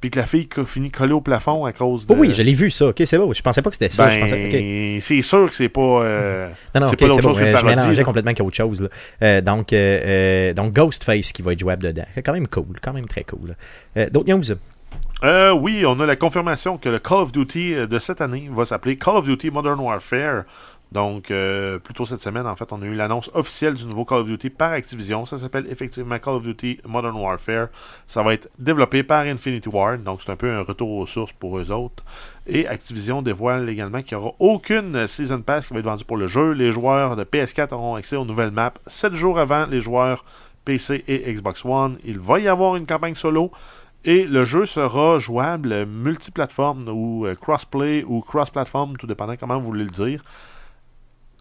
puis 0.00 0.10
que 0.10 0.18
la 0.18 0.26
fille 0.26 0.48
finit 0.66 0.90
collée 0.90 1.12
au 1.12 1.20
plafond 1.20 1.64
à 1.64 1.72
cause 1.72 2.06
de. 2.06 2.12
Oh 2.12 2.16
oui, 2.18 2.32
je 2.34 2.42
l'ai 2.42 2.52
vu, 2.54 2.70
ça. 2.70 2.88
Ok, 2.88 3.02
c'est 3.04 3.18
bon. 3.18 3.32
Je 3.32 3.42
pensais 3.42 3.62
pas 3.62 3.70
que 3.70 3.76
c'était 3.76 3.94
ça. 3.94 4.06
Ben, 4.06 4.12
je 4.12 4.20
pensais. 4.20 4.98
c'est 5.00 5.22
sûr 5.22 5.48
que 5.48 5.54
c'est 5.54 5.68
pas. 5.68 5.80
euh, 5.80 6.48
Non, 6.74 6.82
non, 6.82 6.86
c'est 6.88 6.94
ok, 6.94 7.00
pas 7.00 7.08
bon. 7.16 7.20
chose 7.22 7.38
euh, 7.40 7.46
je 7.46 7.52
parodie, 7.52 7.76
mélangeais 7.76 7.94
là. 7.94 8.04
complètement 8.04 8.34
qu'autre 8.34 8.56
chose. 8.56 8.82
Là. 8.82 8.88
Euh, 9.22 9.40
donc, 9.40 9.72
euh, 9.72 10.52
donc, 10.52 10.72
Ghostface 10.74 11.32
qui 11.32 11.42
va 11.42 11.52
être 11.52 11.60
jouable 11.60 11.82
dedans. 11.82 12.04
C'est 12.14 12.22
quand 12.22 12.32
même 12.34 12.46
cool. 12.48 12.78
Quand 12.82 12.92
même 12.92 13.06
très 13.06 13.24
cool. 13.24 13.56
D'autres 14.10 14.30
news? 14.32 14.42
Euh, 15.24 15.52
oui, 15.52 15.84
on 15.86 15.98
a 16.00 16.06
la 16.06 16.16
confirmation 16.16 16.76
que 16.76 16.88
le 16.90 16.98
Call 16.98 17.18
of 17.18 17.32
Duty 17.32 17.74
de 17.88 17.98
cette 17.98 18.20
année 18.20 18.50
va 18.54 18.66
s'appeler 18.66 18.96
Call 18.96 19.16
of 19.16 19.26
Duty 19.26 19.50
Modern 19.50 19.80
Warfare. 19.80 20.44
Donc, 20.92 21.30
euh, 21.30 21.78
plus 21.78 21.94
tôt 21.94 22.06
cette 22.06 22.22
semaine, 22.22 22.46
en 22.46 22.54
fait, 22.54 22.72
on 22.72 22.80
a 22.80 22.84
eu 22.84 22.94
l'annonce 22.94 23.30
officielle 23.34 23.74
du 23.74 23.84
nouveau 23.86 24.04
Call 24.04 24.20
of 24.20 24.26
Duty 24.26 24.50
par 24.50 24.70
Activision. 24.70 25.26
Ça 25.26 25.38
s'appelle 25.38 25.66
effectivement 25.68 26.18
Call 26.18 26.34
of 26.34 26.42
Duty 26.44 26.80
Modern 26.86 27.16
Warfare. 27.16 27.68
Ça 28.06 28.22
va 28.22 28.34
être 28.34 28.48
développé 28.58 29.02
par 29.02 29.24
Infinity 29.24 29.68
Ward, 29.68 30.02
donc 30.04 30.22
c'est 30.22 30.30
un 30.30 30.36
peu 30.36 30.50
un 30.50 30.62
retour 30.62 30.90
aux 30.90 31.06
sources 31.06 31.32
pour 31.32 31.58
eux 31.58 31.70
autres. 31.70 32.04
Et 32.46 32.68
Activision 32.68 33.20
dévoile 33.20 33.68
également 33.68 34.02
qu'il 34.02 34.16
n'y 34.16 34.22
aura 34.22 34.34
aucune 34.38 35.06
Season 35.06 35.40
Pass 35.42 35.66
qui 35.66 35.74
va 35.74 35.80
être 35.80 35.86
vendue 35.86 36.04
pour 36.04 36.16
le 36.16 36.28
jeu. 36.28 36.52
Les 36.52 36.70
joueurs 36.70 37.16
de 37.16 37.24
PS4 37.24 37.74
auront 37.74 37.96
accès 37.96 38.16
aux 38.16 38.24
nouvelles 38.24 38.52
maps 38.52 38.74
7 38.86 39.14
jours 39.14 39.38
avant 39.38 39.66
les 39.66 39.80
joueurs 39.80 40.24
PC 40.64 41.04
et 41.08 41.32
Xbox 41.32 41.64
One. 41.64 41.98
Il 42.04 42.20
va 42.20 42.38
y 42.38 42.48
avoir 42.48 42.76
une 42.76 42.86
campagne 42.86 43.14
solo. 43.14 43.50
Et 44.04 44.24
le 44.24 44.44
jeu 44.44 44.66
sera 44.66 45.18
jouable 45.18 45.84
multiplateforme 45.84 46.88
ou 46.88 47.26
euh, 47.26 47.34
crossplay 47.34 48.04
ou 48.04 48.20
cross-platform, 48.20 48.96
tout 48.96 49.08
dépendant 49.08 49.34
comment 49.36 49.58
vous 49.58 49.66
voulez 49.66 49.82
le 49.82 49.90
dire. 49.90 50.22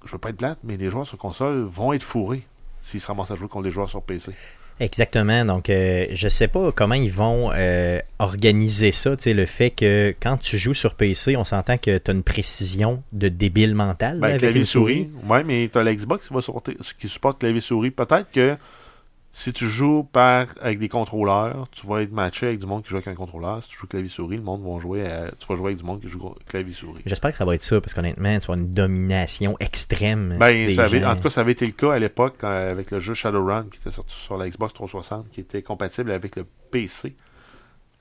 Je 0.05 0.11
veux 0.11 0.17
pas 0.17 0.29
être 0.29 0.37
plate, 0.37 0.59
mais 0.63 0.77
les 0.77 0.89
joueurs 0.89 1.07
sur 1.07 1.17
console 1.17 1.63
vont 1.63 1.91
être 1.93 2.03
fourrés 2.03 2.43
s'ils 2.83 3.01
se 3.01 3.07
ramassent 3.07 3.31
à 3.31 3.35
jouer 3.35 3.47
contre 3.47 3.65
les 3.65 3.71
joueurs 3.71 3.89
sur 3.89 4.01
PC. 4.01 4.31
Exactement. 4.79 5.45
Donc, 5.45 5.69
euh, 5.69 6.05
je 6.11 6.27
sais 6.27 6.47
pas 6.49 6.71
comment 6.73 6.95
ils 6.95 7.11
vont 7.11 7.49
euh, 7.53 7.99
organiser 8.19 8.91
ça. 8.91 9.15
Tu 9.15 9.23
sais, 9.23 9.33
le 9.33 9.45
fait 9.45 9.69
que 9.71 10.13
quand 10.19 10.37
tu 10.37 10.57
joues 10.57 10.73
sur 10.73 10.95
PC, 10.95 11.37
on 11.37 11.45
s'entend 11.45 11.77
que 11.77 11.97
tu 11.97 12.11
as 12.11 12.13
une 12.13 12.23
précision 12.23 13.01
de 13.13 13.29
débile 13.29 13.73
mental 13.73 14.19
Ben, 14.19 14.27
avec 14.27 14.39
clavier 14.39 14.63
souris. 14.65 15.07
souris. 15.13 15.29
Ouais, 15.29 15.43
mais 15.45 15.69
tu 15.71 15.77
as 15.77 15.83
l'Xbox 15.83 16.27
qui, 16.27 16.33
va 16.33 16.41
supporter- 16.41 16.75
qui 16.99 17.07
supporte 17.07 17.39
clavier 17.39 17.61
souris. 17.61 17.91
Peut-être 17.91 18.29
que 18.31 18.57
si 19.37 19.51
tu 19.51 19.67
joues 19.67 20.07
par, 20.13 20.47
avec 20.61 20.79
des 20.79 20.87
contrôleurs, 20.87 21.67
tu 21.71 21.85
vas 21.85 22.01
être 22.03 22.13
matché 22.13 22.47
avec 22.47 22.59
du 22.59 22.65
monde 22.65 22.83
qui 22.83 22.89
joue 22.89 22.95
avec 22.95 23.09
un 23.09 23.15
contrôleur. 23.15 23.61
Si 23.61 23.67
tu 23.69 23.77
joues 23.77 23.87
clavier 23.87 24.07
souris, 24.09 24.37
le 24.37 24.43
monde 24.43 24.63
va 24.63 24.79
jouer 24.79 25.05
à- 25.05 25.29
tu 25.37 25.45
vas 25.47 25.55
jouer 25.55 25.65
avec 25.67 25.77
du 25.79 25.83
monde 25.83 25.99
qui 25.99 26.07
joue 26.07 26.33
clavier 26.47 26.73
souris. 26.73 27.01
J'espère 27.05 27.31
que 27.31 27.37
ça 27.37 27.43
va 27.43 27.53
être 27.53 27.61
ça, 27.61 27.81
parce 27.81 27.93
qu'honnêtement, 27.93 28.39
tu 28.39 28.47
vas 28.47 28.53
une 28.53 28.71
domination 28.71 29.57
extrême. 29.59 30.37
Ben, 30.39 30.67
des 30.67 30.75
ça 30.75 30.85
avait- 30.85 31.01
gens. 31.01 31.11
en 31.11 31.15
tout 31.17 31.23
cas, 31.23 31.29
ça 31.31 31.41
avait 31.41 31.51
été 31.51 31.65
le 31.65 31.73
cas 31.73 31.91
à 31.91 31.99
l'époque 31.99 32.35
euh, 32.45 32.71
avec 32.71 32.91
le 32.91 32.99
jeu 32.99 33.13
Shadowrun 33.13 33.65
qui 33.69 33.77
était 33.79 33.91
sorti 33.91 34.15
sur 34.15 34.37
la 34.37 34.49
Xbox 34.49 34.73
360, 34.73 35.29
qui 35.29 35.41
était 35.41 35.61
compatible 35.61 36.11
avec 36.11 36.37
le 36.37 36.45
PC. 36.71 37.13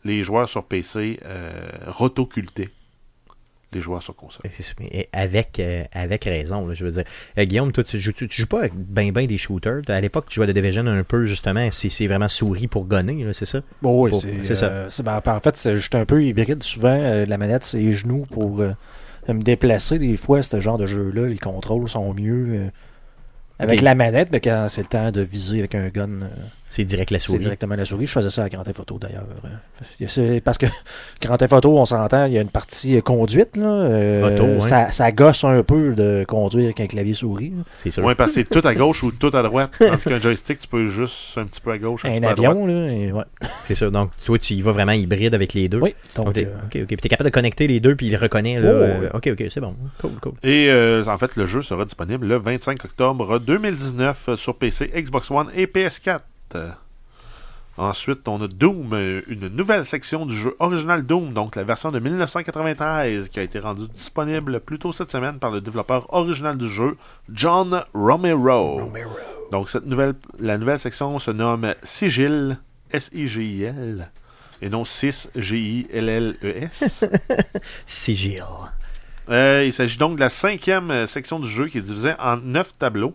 les 0.05 0.23
joueurs 0.23 0.49
sur 0.49 0.62
PC 0.64 1.18
euh, 1.25 1.62
rotocultaient 1.87 2.70
les 3.74 3.80
joueurs 3.80 4.02
sur 4.02 4.14
console. 4.16 4.42
Ça, 4.50 4.74
mais 4.80 5.08
avec, 5.12 5.60
euh, 5.60 5.84
avec 5.92 6.24
raison, 6.24 6.66
là, 6.66 6.74
je 6.74 6.84
veux 6.84 6.92
dire. 6.92 7.04
Euh, 7.38 7.44
Guillaume, 7.44 7.72
toi, 7.72 7.84
tu 7.84 8.00
joues, 8.00 8.12
tu, 8.12 8.28
tu 8.28 8.42
joues 8.42 8.48
pas 8.48 8.60
avec 8.60 8.72
ben 8.74 9.12
ben 9.12 9.26
des 9.26 9.38
shooters? 9.38 9.82
À 9.88 10.00
l'époque, 10.00 10.26
tu 10.28 10.37
jouais 10.37 10.44
à 10.44 10.52
The 10.52 10.54
Division 10.54 10.87
un 10.87 11.02
peu, 11.04 11.26
justement. 11.26 11.68
C'est 11.70 11.88
c'est 11.88 12.06
vraiment 12.06 12.28
souris 12.28 12.66
pour 12.66 12.87
gonner, 12.87 13.26
c'est 13.32 13.46
ça? 13.46 13.60
Bon, 13.82 14.02
oui, 14.04 14.12
c'est 14.20 14.44
c'est 14.44 14.54
ça. 14.54 14.66
euh, 14.66 14.88
ben, 15.02 15.22
en 15.26 15.40
fait, 15.40 15.56
c'est 15.56 15.76
juste 15.76 15.94
un 15.94 16.04
peu 16.04 16.24
hybride. 16.24 16.62
Souvent, 16.62 16.96
euh, 16.98 17.26
la 17.26 17.38
manette, 17.38 17.64
c'est 17.64 17.78
les 17.78 17.92
genoux 17.92 18.26
pour 18.30 18.60
euh, 18.60 18.72
me 19.28 19.42
déplacer. 19.42 19.98
Des 19.98 20.16
fois, 20.16 20.42
ce 20.42 20.60
genre 20.60 20.78
de 20.78 20.87
jeu-là, 20.87 21.26
les 21.26 21.38
contrôles 21.38 21.88
sont 21.88 22.14
mieux 22.14 22.46
euh, 22.50 22.68
avec 23.58 23.82
la 23.82 23.94
manette, 23.94 24.30
mais 24.32 24.40
quand 24.40 24.66
c'est 24.68 24.82
le 24.82 24.88
temps 24.88 25.10
de 25.10 25.20
viser 25.20 25.60
avec 25.60 25.74
un 25.74 25.88
gun, 25.88 26.22
euh, 26.22 26.28
C'est 26.74 26.84
direct 26.84 27.12
la 27.12 27.20
c'est 27.20 27.26
souris. 27.26 27.38
directement 27.38 27.76
la 27.76 27.84
souris. 27.84 28.06
Je 28.06 28.10
faisais 28.10 28.30
ça 28.30 28.42
à 28.42 28.48
Grand 28.48 28.64
Theft 28.64 28.78
Photo 28.78 28.98
d'ailleurs. 28.98 29.26
C'est 30.08 30.40
Parce 30.40 30.58
que 30.58 30.66
Grand 31.22 31.37
Theft 31.37 31.50
Photo, 31.50 31.78
on 31.78 31.84
s'entend, 31.84 32.24
il 32.24 32.32
y 32.32 32.38
a 32.38 32.40
une 32.40 32.48
partie 32.48 32.96
euh, 32.96 33.00
conduite. 33.00 33.56
Là, 33.56 33.66
euh, 33.66 34.34
Auto, 34.34 34.44
ouais. 34.44 34.60
ça, 34.60 34.90
ça 34.90 35.12
gosse 35.12 35.44
un 35.44 35.62
peu 35.62 35.94
de 35.94 36.24
conduire 36.26 36.64
avec 36.64 36.80
un 36.80 36.88
clavier 36.88 37.14
souris. 37.14 37.52
C'est 37.76 37.92
sûr. 37.92 38.02
Ouais, 38.02 38.16
parce 38.16 38.32
que 38.32 38.42
c'est 38.42 38.60
tout 38.60 38.66
à 38.66 38.74
gauche 38.74 39.04
ou 39.04 39.12
tout 39.12 39.30
à 39.32 39.42
droite. 39.44 39.70
Tandis 39.78 40.02
qu'un 40.02 40.18
joystick, 40.18 40.58
tu 40.58 40.66
peux 40.66 40.88
juste 40.88 41.38
un 41.38 41.44
petit 41.44 41.60
peu 41.60 41.70
à 41.70 41.78
gauche, 41.78 42.04
un, 42.06 42.10
petit 42.10 42.18
Un 42.18 42.20
peu 42.22 42.26
à 42.26 42.34
droite. 42.34 42.50
avion, 42.50 42.66
là, 42.66 42.92
et 42.92 43.12
ouais. 43.12 43.24
C'est 43.62 43.76
ça. 43.76 43.88
Donc, 43.90 44.10
toi, 44.24 44.37
tu 44.40 44.54
y 44.54 44.60
vas 44.60 44.72
vraiment 44.72 44.92
hybride 44.92 45.34
avec 45.34 45.54
les 45.54 45.68
deux. 45.68 45.78
Oui, 45.78 45.94
donc, 46.16 46.37
euh, 46.37 46.42
ok, 46.42 46.76
ok. 46.82 46.87
Puis 46.88 46.96
t'es 46.96 47.08
capable 47.08 47.30
de 47.30 47.34
connecter 47.34 47.68
les 47.68 47.78
deux, 47.78 47.94
puis 47.94 48.06
il 48.06 48.10
les 48.10 48.16
reconnaît. 48.16 48.58
Là, 48.58 48.70
Oh, 48.74 48.76
euh, 48.76 49.10
ok, 49.14 49.28
ok, 49.32 49.44
c'est 49.48 49.60
bon. 49.60 49.76
Cool, 50.00 50.10
cool. 50.20 50.32
Et 50.42 50.68
euh, 50.70 51.04
en 51.06 51.18
fait, 51.18 51.37
le 51.37 51.46
jeu 51.46 51.62
sera 51.62 51.84
disponible 51.84 52.26
le 52.26 52.37
25 52.37 52.84
octobre 52.84 53.38
2019 53.38 54.28
euh, 54.30 54.37
sur 54.37 54.56
PC, 54.56 54.90
Xbox 54.92 55.30
One 55.30 55.48
et 55.54 55.66
PS4. 55.66 56.18
Euh, 56.55 56.71
Ensuite, 57.77 58.29
on 58.29 58.40
a 58.40 58.47
Doom, 58.47 58.93
euh, 58.93 59.23
une 59.27 59.49
nouvelle 59.49 59.85
section 59.85 60.27
du 60.27 60.37
jeu 60.37 60.55
original 60.61 61.05
Doom, 61.05 61.33
donc 61.33 61.57
la 61.57 61.64
version 61.64 61.90
de 61.90 61.99
1993, 61.99 63.29
qui 63.29 63.40
a 63.40 63.43
été 63.43 63.59
rendue 63.59 63.88
disponible 63.88 64.61
plus 64.61 64.79
tôt 64.79 64.93
cette 64.93 65.11
semaine 65.11 65.40
par 65.40 65.51
le 65.51 65.61
développeur 65.61 66.12
original 66.14 66.57
du 66.57 66.69
jeu, 66.69 66.97
John 67.33 67.83
Romero. 67.93 68.93
Donc, 69.51 69.71
cette 69.71 69.87
nouvelle, 69.87 70.14
la 70.38 70.57
nouvelle 70.57 70.79
section 70.79 71.19
se 71.19 71.33
nomme 71.33 71.75
Sigil, 71.83 72.59
S-I-G-I-L, 72.93 74.09
et 74.62 74.69
non 74.69 74.85
6 74.85 75.31
G-I-L-L-E-S. 75.35 77.05
Sigil. 77.87 78.45
Euh, 79.31 79.64
il 79.67 79.73
s'agit 79.73 79.99
donc 79.99 80.14
de 80.14 80.21
la 80.21 80.29
cinquième 80.29 81.09
section 81.09 81.40
du 81.40 81.51
jeu 81.51 81.67
qui 81.67 81.79
est 81.79 81.83
divisée 81.83 82.12
en 82.21 82.37
neuf 82.37 82.79
tableaux. 82.79 83.14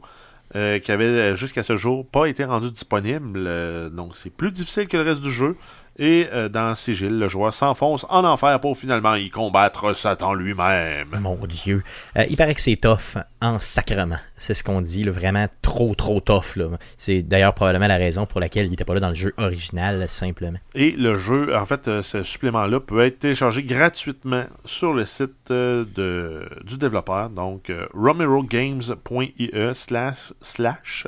Euh, 0.56 0.80
qui 0.80 0.92
avait 0.92 1.06
euh, 1.06 1.36
jusqu'à 1.36 1.64
ce 1.64 1.76
jour 1.76 2.06
pas 2.10 2.28
été 2.28 2.44
rendu 2.44 2.72
disponible. 2.72 3.44
euh, 3.48 3.90
donc 3.90 4.18
c'est 4.18 4.30
plus 4.30 4.52
difficile 4.52 4.88
que 4.88 4.98
le 4.98 5.04
reste 5.04 5.22
du 5.22 5.32
jeu. 5.32 5.56
Et 6.02 6.30
euh, 6.32 6.48
dans 6.48 6.76
Sigil, 6.76 7.20
le 7.20 7.28
joueur 7.28 7.54
s'enfonce 7.54 8.06
en 8.10 8.24
enfer 8.24 8.58
pour 8.62 8.78
finalement 8.78 9.16
y 9.16 9.30
combattre 9.30 9.94
Satan 9.94 10.34
lui-même. 10.34 11.10
Mon 11.20 11.36
Dieu. 11.46 11.84
Euh, 12.18 12.24
il 12.30 12.38
paraît 12.38 12.56
que 12.56 12.62
c'est 12.62 12.78
tough 12.78 13.18
en 13.42 13.60
sacrement. 13.60 14.16
C'est 14.38 14.54
ce 14.54 14.64
qu'on 14.64 14.80
dit, 14.80 15.04
là, 15.04 15.12
vraiment 15.12 15.48
trop, 15.62 15.96
trop 15.96 16.22
tough. 16.22 16.56
là. 16.56 16.68
C'est 16.98 17.22
d'ailleurs 17.22 17.54
probablement 17.54 17.88
la 17.88 17.98
raison 17.98 18.26
pour 18.26 18.40
laquelle 18.40 18.68
il 18.68 18.70
n'était 18.70 18.86
pas 18.86 18.94
là 18.94 19.02
dans 19.02 19.10
le 19.10 19.16
jeu 19.16 19.34
original, 19.38 20.08
simplement. 20.08 20.60
Et 20.74 20.92
le 20.92 21.18
jeu, 21.18 21.54
en 21.54 21.66
fait, 21.66 21.90
euh, 21.90 22.02
ce 22.02 22.24
supplément-là 22.24 22.80
peut 22.80 23.06
être 23.06 23.20
téléchargé 23.20 23.64
gratuitement 23.64 24.46
sur 24.64 24.94
le 24.94 25.06
site 25.06 25.50
de, 25.50 26.48
du 26.64 26.78
développeur, 26.78 27.30
donc 27.30 27.70
romerogames.ie 27.94 29.52
slash, 29.74 30.32
slash 30.42 31.08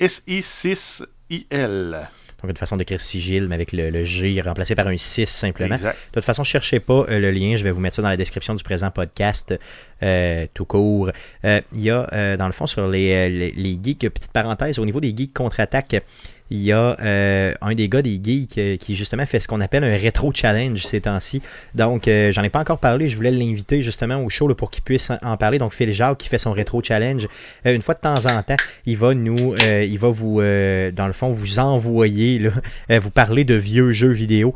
SI6IL. 0.00 2.08
Donc, 2.42 2.50
une 2.50 2.56
façon 2.56 2.76
d'écrire 2.76 3.00
sigil, 3.00 3.48
mais 3.48 3.54
avec 3.54 3.72
le, 3.72 3.90
le 3.90 4.04
G 4.04 4.40
remplacé 4.40 4.74
par 4.74 4.86
un 4.88 4.96
6 4.96 5.26
simplement. 5.26 5.76
Exact. 5.76 5.96
De 6.10 6.14
toute 6.14 6.24
façon, 6.24 6.42
cherchez 6.44 6.80
pas 6.80 7.06
euh, 7.08 7.18
le 7.20 7.30
lien. 7.30 7.56
Je 7.56 7.62
vais 7.64 7.70
vous 7.70 7.80
mettre 7.80 7.96
ça 7.96 8.02
dans 8.02 8.08
la 8.08 8.16
description 8.16 8.54
du 8.54 8.62
présent 8.62 8.90
podcast, 8.90 9.54
euh, 10.02 10.46
tout 10.52 10.64
court. 10.64 11.10
Euh, 11.44 11.60
Il 11.72 11.82
y 11.82 11.90
a, 11.90 12.08
euh, 12.12 12.36
dans 12.36 12.46
le 12.46 12.52
fond, 12.52 12.66
sur 12.66 12.88
les, 12.88 13.28
les, 13.30 13.52
les 13.52 13.78
geeks, 13.82 14.08
petite 14.08 14.32
parenthèse, 14.32 14.78
au 14.78 14.84
niveau 14.84 15.00
des 15.00 15.14
geeks 15.16 15.32
contre-attaque, 15.32 16.02
il 16.52 16.62
y 16.62 16.72
a 16.72 16.96
euh, 17.00 17.54
un 17.62 17.74
des 17.74 17.88
gars 17.88 18.02
des 18.02 18.20
geeks 18.22 18.58
euh, 18.58 18.76
qui 18.76 18.94
justement 18.94 19.24
fait 19.24 19.40
ce 19.40 19.48
qu'on 19.48 19.60
appelle 19.62 19.84
un 19.84 19.96
rétro 19.96 20.32
challenge 20.34 20.82
ces 20.84 21.00
temps-ci. 21.00 21.40
Donc, 21.74 22.06
euh, 22.08 22.30
j'en 22.30 22.42
ai 22.42 22.50
pas 22.50 22.60
encore 22.60 22.78
parlé. 22.78 23.08
Je 23.08 23.16
voulais 23.16 23.30
l'inviter 23.30 23.82
justement 23.82 24.22
au 24.22 24.28
show 24.28 24.52
pour 24.54 24.70
qu'il 24.70 24.82
puisse 24.82 25.10
en- 25.22 25.36
parler. 25.38 25.58
Donc, 25.58 25.72
Phil 25.72 25.92
Jacques 25.94 26.18
qui 26.18 26.28
fait 26.28 26.36
son 26.38 26.52
rétro 26.52 26.82
challenge. 26.82 27.26
Une 27.64 27.80
fois 27.80 27.94
de 27.94 28.00
temps 28.00 28.26
en 28.26 28.42
temps, 28.42 28.56
il 28.84 28.98
va 28.98 29.14
nous, 29.14 29.54
il 29.56 29.98
va 29.98 30.08
vous, 30.10 30.40
dans 30.40 31.06
le 31.06 31.12
fond, 31.12 31.32
vous 31.32 31.58
envoyer, 31.58 32.50
vous 32.90 33.10
parler 33.10 33.44
de 33.44 33.54
vieux 33.54 33.92
jeux 33.92 34.10
vidéo 34.10 34.54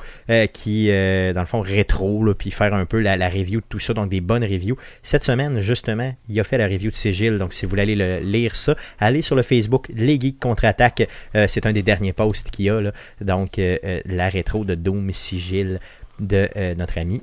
qui, 0.52 0.88
dans 0.88 1.40
le 1.40 1.46
fond, 1.46 1.60
rétro, 1.62 2.24
puis 2.38 2.50
faire 2.50 2.74
un 2.74 2.84
peu 2.84 3.00
la, 3.00 3.28
review 3.28 3.60
de 3.60 3.66
tout 3.68 3.78
ça, 3.78 3.94
donc 3.94 4.10
des 4.10 4.20
bonnes 4.20 4.44
reviews. 4.44 4.76
Cette 5.02 5.24
semaine, 5.24 5.60
justement, 5.60 6.14
il 6.28 6.38
a 6.38 6.44
fait 6.44 6.58
la 6.58 6.66
review 6.66 6.90
de 6.90 6.96
Sigil, 6.96 7.38
donc 7.38 7.54
si 7.54 7.64
vous 7.64 7.70
voulez 7.70 7.82
aller 7.82 7.96
le- 7.96 8.18
lire 8.20 8.54
ça, 8.54 8.76
allez 9.00 9.22
sur 9.22 9.34
le 9.34 9.42
Facebook 9.42 9.88
Les 9.94 10.20
Geeks 10.20 10.38
Contre-Attaque. 10.40 11.08
C'est 11.46 11.64
un 11.66 11.72
des 11.72 11.82
derniers 11.86 12.12
posts 12.12 12.50
qu'il 12.50 12.66
y 12.66 12.70
a, 12.70 12.80
là. 12.80 12.92
donc 13.22 13.58
euh, 13.58 13.78
euh, 13.84 14.00
la 14.04 14.28
rétro 14.28 14.64
de 14.66 14.74
Doom 14.74 15.10
Sigil 15.12 15.80
de 16.20 16.48
euh, 16.56 16.74
notre 16.74 16.98
ami 16.98 17.22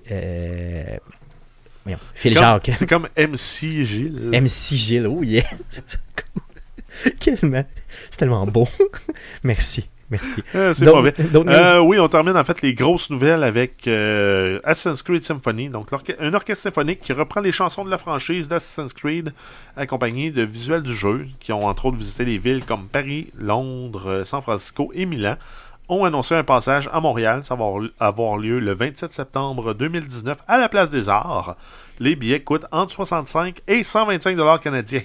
voyons, 1.84 1.99
Phil 2.15 2.34
Comme- 2.34 2.43
Jacques. 2.43 2.71
C'est 2.80 2.88
comme 2.89 3.08
MC 3.17 3.84
Gilles. 3.86 4.30
MC 4.34 4.76
Gilles, 4.76 5.08
oh 5.08 5.21
yeah! 5.23 5.43
C'est 5.69 5.99
cool. 6.15 7.13
Tellement. 7.19 7.65
C'est 8.10 8.17
tellement 8.17 8.45
beau. 8.47 8.67
Merci. 9.43 9.89
Merci. 10.10 10.44
Euh, 10.56 10.74
c'est 10.78 10.86
Donc- 10.86 10.96
mauvais. 10.96 11.13
donc, 11.32 11.48
Euh, 11.48 11.80
oui, 11.80 12.00
on 12.00 12.08
termine 12.08 12.38
en 12.38 12.44
fait 12.44 12.62
les 12.62 12.74
grosses 12.74 13.10
nouvelles 13.10 13.44
avec 13.44 13.88
euh, 13.88 14.60
Assassin's 14.63 15.02
Creed 15.02 15.24
Symphony, 15.24 15.70
donc 15.70 15.88
un 16.20 16.34
orchestre 16.34 16.63
symphonique 16.63 17.02
qui 17.02 17.13
reprend 17.13 17.42
les 17.42 17.52
chansons 17.52 17.84
de 17.86 17.89
la 17.89 17.98
franchise 17.98 18.48
d'Assassin's 18.48 18.94
Creed, 18.94 19.34
accompagné 19.78 20.32
de 20.32 20.44
visuels 20.44 20.84
du 20.84 20.96
jeu, 20.96 21.28
qui 21.39 21.52
ont 21.54 21.66
entre 21.66 21.86
autres 21.88 21.98
visité 21.98 22.26
des 22.26 22.38
villes 22.38 22.66
comme 22.66 22.88
Paris, 22.88 23.30
Londres, 23.39 24.08
euh, 24.10 24.24
San 24.24 24.42
Francisco 24.42 24.92
et 24.94 25.06
Milan, 25.06 25.36
ont 25.89 26.06
annoncé 26.06 26.34
un 26.36 26.44
passage 26.44 26.89
à 26.94 27.00
Montréal, 27.02 27.42
ça 27.44 27.56
va 27.56 27.66
avoir- 27.66 27.84
avoir 28.00 28.38
lieu 28.38 28.60
le 28.60 28.74
27 28.74 29.13
septembre 29.13 29.74
2019 29.74 30.38
à 30.48 30.58
la 30.58 30.70
Place 30.70 30.89
des 30.89 31.10
Arts. 31.10 31.56
Les 32.00 32.16
billets 32.16 32.39
coûtent 32.42 32.66
entre 32.72 32.92
65 32.94 33.62
et 33.68 33.84
125 33.84 34.38
dollars 34.38 34.60
canadiens. 34.62 35.02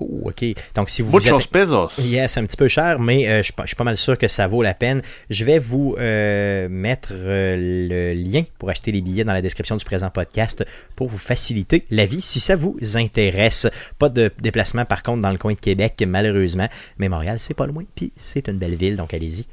Oh, 0.00 0.22
ok. 0.24 0.44
Donc, 0.74 0.90
si 0.90 1.02
vous 1.02 1.12
Muchos 1.12 1.38
êtes... 1.38 1.46
pesos. 1.48 1.98
Yes, 2.02 2.36
un 2.36 2.44
petit 2.44 2.56
peu 2.56 2.66
cher, 2.66 2.98
mais 2.98 3.28
euh, 3.28 3.38
je 3.38 3.42
suis 3.44 3.52
pas- 3.52 3.64
je 3.64 3.68
suis 3.68 3.76
pas 3.76 3.84
mal 3.84 3.96
sûr 3.96 4.16
que 4.18 4.26
ça 4.26 4.46
vaut 4.46 4.62
la 4.62 4.74
peine. 4.74 5.02
Je 5.30 5.44
vais 5.44 5.58
vous 5.58 5.94
euh, 5.98 6.66
mettre 6.68 7.10
euh, 7.12 7.56
le 7.58 8.14
lien 8.14 8.42
pour 8.58 8.70
acheter 8.70 8.90
les 8.90 9.00
billets 9.02 9.22
dans 9.24 9.32
la 9.34 9.42
description 9.42 9.76
du 9.76 9.84
présent 9.84 10.10
podcast 10.10 10.64
pour 10.96 11.08
vous 11.08 11.18
faciliter 11.18 11.84
la 11.90 12.06
vie 12.06 12.20
si 12.22 12.40
ça 12.40 12.56
vous 12.56 12.76
intéresse. 12.94 13.66
Pas 13.98 14.08
de 14.08 14.30
déplacement 14.40 14.84
par 14.86 15.02
contre 15.02 15.20
dans 15.20 15.30
le 15.30 15.38
coin 15.38 15.52
de 15.52 15.60
Québec, 15.60 16.02
malheureusement, 16.06 16.68
mais 16.98 17.08
Montréal, 17.08 17.36
c'est 17.38 17.54
pas 17.54 17.66
loin, 17.66 17.84
puis 17.94 18.12
c'est 18.16 18.48
une 18.48 18.58
belle 18.58 18.74
ville, 18.76 18.96
donc 18.96 19.14
allez-y. 19.14 19.46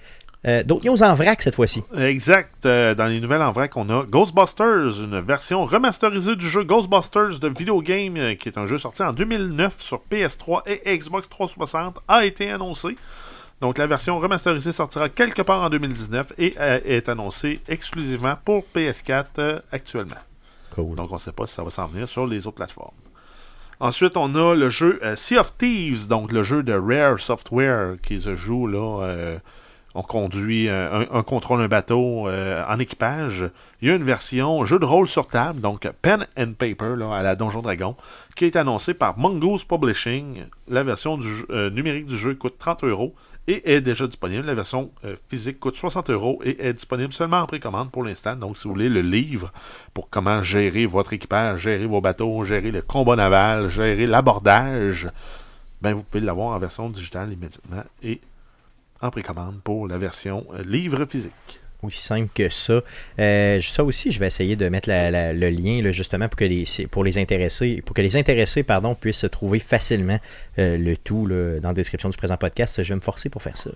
Euh, 0.48 0.64
D'autres 0.64 0.86
news 0.86 1.04
en 1.04 1.16
vrac 1.16 1.42
cette 1.42 1.56
fois-ci. 1.56 1.84
Exact. 1.98 2.66
Euh, 2.66 2.96
dans 2.96 3.08
les 3.08 3.20
nouvelles 3.20 3.42
en 3.42 3.52
vrac, 3.52 3.76
on 3.76 3.90
a 3.90 4.04
Ghostbusters, 4.06 5.02
une 5.02 5.20
version 5.20 5.66
remasterisée 5.66 6.38
du 6.38 6.48
jeu 6.48 6.64
Ghostbusters 6.64 7.40
de 7.40 7.50
Video 7.50 7.82
Game, 7.82 8.16
euh, 8.16 8.36
qui 8.36 8.48
est 8.48 8.58
un 8.58 8.66
jeu 8.66 8.78
sorti 8.78 9.04
en 9.04 9.12
2009 9.12 9.76
sur 9.80 10.02
PS3 10.10 10.62
et 10.66 10.98
Xbox 10.98 11.28
360, 11.28 12.00
a 12.08 12.26
été 12.26 12.50
annoncé. 12.52 12.96
Donc 13.60 13.78
la 13.78 13.88
version 13.88 14.18
remasterisée 14.18 14.72
sortira 14.72 15.10
quelque 15.10 15.42
part 15.42 15.62
en 15.62 15.70
2019 15.70 16.32
et 16.38 16.56
euh, 16.58 16.80
est 16.86 17.10
annoncée 17.10 17.60
exclusivement 17.68 18.36
pour 18.46 18.64
PS4 18.74 19.26
euh, 19.40 19.60
actuellement. 19.74 20.16
Cool. 20.74 20.96
Donc 20.96 21.12
on 21.12 21.16
ne 21.16 21.20
sait 21.20 21.34
pas 21.34 21.48
si 21.48 21.56
ça 21.56 21.64
va 21.64 21.70
s'en 21.70 21.88
venir 21.88 22.08
sur 22.08 22.26
les 22.26 22.48
autres 22.48 22.56
plateformes. 22.56 22.96
Ensuite, 23.82 24.16
on 24.16 24.34
a 24.36 24.56
le 24.56 24.70
jeu 24.70 25.00
Sea 25.16 25.38
of 25.38 25.58
Thieves, 25.58 26.08
donc 26.08 26.34
le 26.34 26.44
jeu 26.44 26.64
de 26.64 26.74
Rare 26.74 27.18
Software 27.18 27.96
qui 28.02 28.20
se 28.20 28.36
joue 28.36 28.68
là. 28.68 29.40
On 30.00 30.04
conduit 30.04 30.70
euh, 30.70 31.06
un, 31.12 31.24
contrôle 31.24 31.62
un 31.62 31.68
bateau 31.68 32.28
euh, 32.28 32.64
en 32.68 32.80
équipage. 32.80 33.50
Il 33.82 33.90
y 33.90 33.92
a 33.92 33.96
une 33.96 34.04
version 34.04 34.64
jeu 34.64 34.80
de 34.80 34.86
rôle 34.86 35.10
sur 35.10 35.28
table, 35.28 35.60
donc 35.60 35.90
pen 36.02 36.26
and 36.38 36.54
paper 36.58 36.96
à 37.12 37.22
la 37.22 37.36
Donjon 37.36 37.62
Dragon, 37.62 37.96
qui 38.36 38.46
est 38.46 38.56
annoncée 38.56 38.94
par 38.94 39.18
Mongoose 39.18 39.66
Publishing. 39.66 40.46
La 40.70 40.84
version 40.84 41.20
euh, 41.50 41.70
numérique 41.70 42.06
du 42.06 42.18
jeu 42.18 42.34
coûte 42.36 42.56
30 42.58 42.86
euros 42.86 43.14
et 43.48 43.74
est 43.74 43.82
déjà 43.82 44.08
disponible. 44.08 44.46
La 44.46 44.54
version 44.54 44.92
physique 45.28 45.60
coûte 45.60 45.76
60 45.76 46.10
euros 46.12 46.40
et 46.46 46.66
est 46.66 46.74
disponible 46.74 47.12
seulement 47.12 47.40
en 47.40 47.46
précommande 47.46 47.92
pour 47.92 48.04
l'instant. 48.04 48.36
Donc, 48.38 48.58
si 48.58 48.64
vous 48.66 48.76
voulez 48.76 48.90
le 48.90 49.02
livre 49.02 49.52
pour 49.94 50.10
comment 50.10 50.42
gérer 50.44 50.86
votre 50.86 51.12
équipage, 51.12 51.62
gérer 51.62 51.88
vos 51.88 52.00
bateaux, 52.00 52.46
gérer 52.46 52.72
le 52.72 52.82
combat 52.82 53.18
naval, 53.18 53.70
gérer 53.70 54.06
l'abordage, 54.06 55.10
ben 55.82 55.94
vous 55.94 56.04
pouvez 56.04 56.24
l'avoir 56.24 56.56
en 56.56 56.60
version 56.60 56.90
digitale 56.90 57.34
immédiatement 57.34 57.84
et 58.04 58.22
en 59.02 59.12
précommande 59.12 59.62
pour 59.64 59.88
la 59.88 59.98
version 59.98 60.46
euh, 60.54 60.64
livre 60.64 61.06
physique. 61.06 61.32
aussi 61.82 62.02
simple 62.02 62.30
que 62.34 62.50
ça. 62.50 62.82
Euh, 63.20 63.62
ça 63.62 63.84
aussi, 63.84 64.12
je 64.12 64.20
vais 64.20 64.28
essayer 64.28 64.56
de 64.56 64.68
mettre 64.68 64.90
le 64.90 65.50
lien 65.50 65.92
justement 65.92 66.28
pour 66.28 66.38
que 66.38 66.46
les 66.46 66.66
pour 66.92 67.04
les 67.04 67.18
intéressés, 67.18 67.82
pour 67.86 67.96
que 67.96 68.02
les 68.02 68.18
intéressés 68.18 68.64
pardon 68.64 68.96
puissent 68.96 69.26
trouver 69.32 69.60
facilement 69.60 70.20
euh, 70.58 70.78
le 70.78 70.98
tout 70.98 71.28
dans 71.28 71.70
la 71.70 71.74
description 71.74 72.10
du 72.10 72.18
présent 72.18 72.38
podcast. 72.38 72.84
Je 72.84 72.90
vais 72.90 72.98
me 72.98 73.02
forcer 73.02 73.30
pour 73.30 73.42
faire 73.42 73.58
ça. 73.58 73.72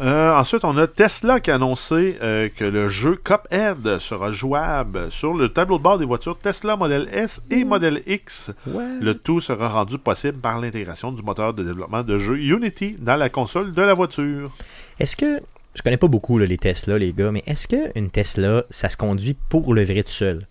Euh, 0.00 0.34
ensuite, 0.34 0.64
on 0.64 0.76
a 0.78 0.86
Tesla 0.86 1.40
qui 1.40 1.50
a 1.50 1.56
annoncé 1.56 2.16
euh, 2.22 2.48
que 2.56 2.64
le 2.64 2.88
jeu 2.88 3.16
Cuphead 3.22 3.98
sera 3.98 4.32
jouable 4.32 5.10
sur 5.12 5.34
le 5.34 5.50
tableau 5.50 5.76
de 5.76 5.82
bord 5.82 5.98
des 5.98 6.06
voitures 6.06 6.38
Tesla 6.38 6.74
Model 6.76 7.06
S 7.12 7.42
et 7.50 7.64
Model 7.64 8.02
X. 8.06 8.50
Le 8.66 9.12
tout 9.12 9.42
sera 9.42 9.68
rendu 9.68 9.98
possible 9.98 10.38
par 10.38 10.58
l'intégration 10.58 11.12
du 11.12 11.22
moteur 11.22 11.52
de 11.52 11.62
développement 11.62 12.02
de 12.02 12.18
jeu 12.18 12.38
Unity 12.38 12.96
dans 12.98 13.16
la 13.16 13.28
console 13.28 13.72
de 13.72 13.82
la 13.82 13.92
voiture. 13.92 14.50
Est-ce 14.98 15.16
que. 15.16 15.40
Je 15.74 15.82
connais 15.82 15.98
pas 15.98 16.08
beaucoup 16.08 16.38
là, 16.38 16.46
les 16.46 16.58
Tesla, 16.58 16.96
les 16.98 17.12
gars, 17.12 17.30
mais 17.30 17.42
est-ce 17.46 17.68
qu'une 17.68 18.10
Tesla, 18.10 18.64
ça 18.70 18.88
se 18.88 18.96
conduit 18.96 19.36
pour 19.50 19.74
le 19.74 19.84
vrai 19.84 20.02
tout 20.02 20.10
seul? 20.10 20.46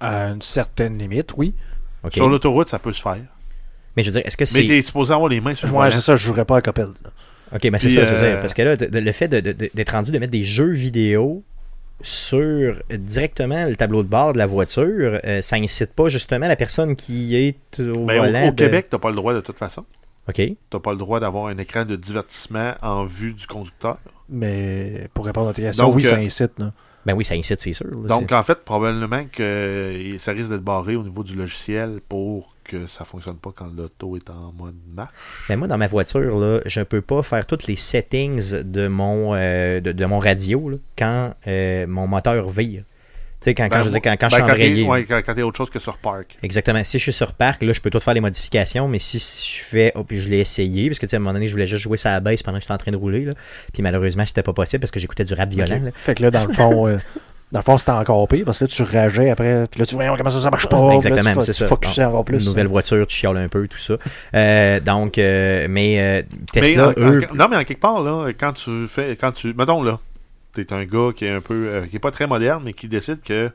À 0.00 0.28
une 0.30 0.42
certaine 0.42 0.96
limite, 0.98 1.32
oui. 1.36 1.54
Sur 2.12 2.28
l'autoroute, 2.28 2.68
ça 2.68 2.78
peut 2.78 2.92
se 2.94 3.02
faire. 3.02 3.18
Mais 3.96 4.02
je 4.02 4.08
veux 4.10 4.14
dire, 4.14 4.22
est-ce 4.26 4.36
que 4.36 4.44
Mais 4.44 4.62
c'est. 4.62 4.66
t'es 4.66 4.82
supposé 4.82 5.12
avoir 5.12 5.28
les 5.28 5.40
mains 5.40 5.54
sur 5.54 5.68
le 5.68 5.74
Ouais, 5.74 5.90
c'est 5.90 6.00
ça, 6.00 6.16
je 6.16 6.22
jouerais 6.24 6.44
pas 6.44 6.56
à 6.56 6.62
Cuphead. 6.62 6.88
là. 7.04 7.10
Ok, 7.54 7.64
mais 7.72 7.78
c'est 7.78 7.90
ça, 7.90 8.04
je 8.04 8.12
veux 8.12 8.18
euh, 8.18 8.30
dire, 8.32 8.40
Parce 8.40 8.54
que 8.54 8.62
là, 8.62 8.76
le 8.78 9.12
fait 9.12 9.28
d'être 9.28 9.90
rendu 9.90 10.10
de 10.12 10.18
mettre 10.18 10.32
des 10.32 10.44
jeux 10.44 10.70
vidéo 10.70 11.42
sur 12.00 12.80
directement 12.92 13.64
le 13.66 13.74
tableau 13.76 14.02
de 14.02 14.08
bord 14.08 14.32
de 14.32 14.38
la 14.38 14.46
voiture, 14.46 15.18
euh, 15.24 15.42
ça 15.42 15.56
incite 15.56 15.92
pas 15.94 16.08
justement 16.08 16.46
la 16.46 16.56
personne 16.56 16.94
qui 16.94 17.34
est 17.36 17.80
au 17.80 18.04
Ben, 18.04 18.18
volant. 18.20 18.48
au, 18.48 18.50
de- 18.52 18.56
Québec, 18.56 18.86
t'as 18.90 18.98
pas 18.98 19.10
le 19.10 19.16
droit 19.16 19.34
de 19.34 19.40
toute 19.40 19.58
façon. 19.58 19.84
Ok. 20.28 20.42
T'as 20.70 20.78
pas 20.78 20.92
le 20.92 20.98
droit 20.98 21.20
d'avoir 21.20 21.46
un 21.46 21.58
écran 21.58 21.84
de 21.84 21.96
divertissement 21.96 22.74
en 22.82 23.04
vue 23.04 23.32
du 23.32 23.46
conducteur. 23.46 23.98
Mais 24.28 25.08
pour 25.14 25.24
répondre 25.24 25.48
à 25.48 25.52
ta 25.54 25.62
question, 25.62 25.86
Donc, 25.86 25.96
oui, 25.96 26.06
euh, 26.06 26.10
ça 26.10 26.16
incite. 26.16 26.52
là. 26.58 26.72
Ben 27.06 27.14
oui, 27.14 27.24
ça 27.24 27.34
incite, 27.34 27.60
c'est 27.60 27.72
sûr. 27.72 27.86
là, 27.86 28.08
Donc, 28.08 28.30
en 28.32 28.42
fait, 28.42 28.58
probablement 28.64 29.24
que 29.32 29.42
euh, 29.42 30.18
ça 30.18 30.32
risque 30.32 30.50
d'être 30.50 30.60
barré 30.62 30.96
au 30.96 31.02
niveau 31.02 31.24
du 31.24 31.34
logiciel 31.34 32.00
pour 32.08 32.54
que 32.68 32.86
ça 32.86 33.04
fonctionne 33.04 33.36
pas 33.36 33.50
quand 33.54 33.66
l'auto 33.76 34.16
est 34.16 34.30
en 34.30 34.52
mode 34.56 34.76
marche. 34.94 35.10
Ben 35.48 35.56
moi, 35.56 35.66
dans 35.66 35.78
ma 35.78 35.88
voiture, 35.88 36.38
là, 36.38 36.60
je 36.66 36.80
peux 36.82 37.00
pas 37.00 37.22
faire 37.24 37.46
toutes 37.46 37.66
les 37.66 37.76
settings 37.76 38.62
de 38.62 38.86
mon, 38.86 39.34
euh, 39.34 39.80
de, 39.80 39.90
de 39.92 40.04
mon 40.04 40.18
radio 40.20 40.70
là, 40.70 40.76
quand 40.96 41.34
euh, 41.46 41.86
mon 41.88 42.06
moteur 42.06 42.48
vire. 42.48 42.84
Tu 43.40 43.44
sais, 43.44 43.54
quand, 43.54 43.68
quand, 43.68 43.76
Ben, 43.76 43.78
je, 43.82 43.84
veux 43.84 43.92
dire, 43.92 44.02
quand, 44.02 44.16
quand 44.18 44.28
ben, 44.30 44.56
je 44.56 44.62
suis 44.64 44.84
quand 44.84 44.90
ouais, 44.90 45.04
quand, 45.04 45.20
quand 45.24 45.34
t'es 45.34 45.42
autre 45.42 45.56
chose 45.56 45.70
que 45.70 45.78
sur 45.78 45.96
parc. 45.98 46.36
Exactement. 46.42 46.82
Si 46.82 46.98
je 46.98 47.04
suis 47.04 47.12
sur 47.12 47.34
parc, 47.34 47.62
là, 47.62 47.72
je 47.72 47.80
peux 47.80 47.88
tout 47.88 48.00
faire 48.00 48.14
les 48.14 48.20
modifications, 48.20 48.88
mais 48.88 48.98
si 48.98 49.18
je 49.18 49.62
fais, 49.62 49.92
oh, 49.94 50.02
puis 50.02 50.20
je 50.20 50.28
l'ai 50.28 50.40
essayé, 50.40 50.88
parce 50.88 50.98
que 50.98 51.06
tu 51.06 51.10
sais, 51.10 51.16
à 51.16 51.18
un 51.18 51.20
moment 51.20 51.34
donné, 51.34 51.46
je 51.46 51.52
voulais 51.52 51.68
juste 51.68 51.84
jouer 51.84 51.98
ça 51.98 52.10
à 52.10 52.14
la 52.14 52.20
baisse 52.20 52.42
pendant 52.42 52.58
que 52.58 52.62
j'étais 52.62 52.74
en 52.74 52.78
train 52.78 52.90
de 52.90 52.96
rouler, 52.96 53.24
là. 53.24 53.34
Puis 53.72 53.80
malheureusement, 53.82 54.26
c'était 54.26 54.42
pas 54.42 54.52
possible 54.52 54.80
parce 54.80 54.90
que 54.90 54.98
j'écoutais 54.98 55.24
du 55.24 55.34
rap 55.34 55.50
violent, 55.50 55.76
Ok. 55.76 55.84
là. 55.84 55.90
Fait 55.94 56.14
que 56.16 56.22
là, 56.22 56.32
dans 56.32 56.46
le 56.46 56.52
fond, 56.52 56.88
euh, 56.88 56.98
dans 57.50 57.60
le 57.60 57.64
fond, 57.64 57.78
c'était 57.78 57.92
encore 57.92 58.28
pire 58.28 58.44
parce 58.44 58.58
que 58.58 58.64
là, 58.64 58.68
tu 58.68 58.82
rageais 58.82 59.30
après. 59.30 59.64
Puis 59.70 59.80
là, 59.80 59.86
tu 59.86 59.94
voyons 59.94 60.14
comment 60.16 60.28
ça, 60.30 60.40
ça 60.40 60.50
marche 60.50 60.68
pas. 60.68 60.76
Là, 60.88 60.94
Exactement, 60.96 61.34
tu, 61.36 61.52
c'est 61.52 61.52
tu 61.64 61.88
ça. 61.88 62.08
encore 62.08 62.24
plus. 62.24 62.38
Une 62.40 62.44
nouvelle 62.44 62.66
voiture, 62.66 63.06
tu 63.06 63.16
chiales 63.16 63.36
un 63.38 63.48
peu, 63.48 63.66
tout 63.68 63.78
ça. 63.78 63.94
Euh, 64.34 64.80
donc, 64.80 65.16
euh, 65.18 65.66
mais 65.70 65.98
euh, 65.98 66.22
Mais 66.54 66.60
Tesla, 66.62 66.88
en- 66.88 67.02
en- 67.02 67.34
non, 67.34 67.48
mais 67.50 67.56
en 67.56 67.64
quelque 67.64 67.80
part, 67.80 68.00
là, 68.02 68.28
quand 68.38 68.52
tu 68.52 68.86
fais. 68.88 69.16
Quand 69.16 69.32
tu. 69.32 69.54
Mettons 69.54 69.82
là, 69.82 69.98
t'es 70.54 70.72
un 70.72 70.84
gars 70.84 71.10
qui 71.16 71.24
est 71.24 71.30
un 71.32 71.40
peu. 71.40 71.68
euh, 71.68 71.86
qui 71.86 71.96
est 71.96 72.00
pas 72.00 72.10
très 72.10 72.26
moderne, 72.26 72.62
mais 72.64 72.72
qui 72.74 72.86
décide 72.88 73.22
que 73.22 73.50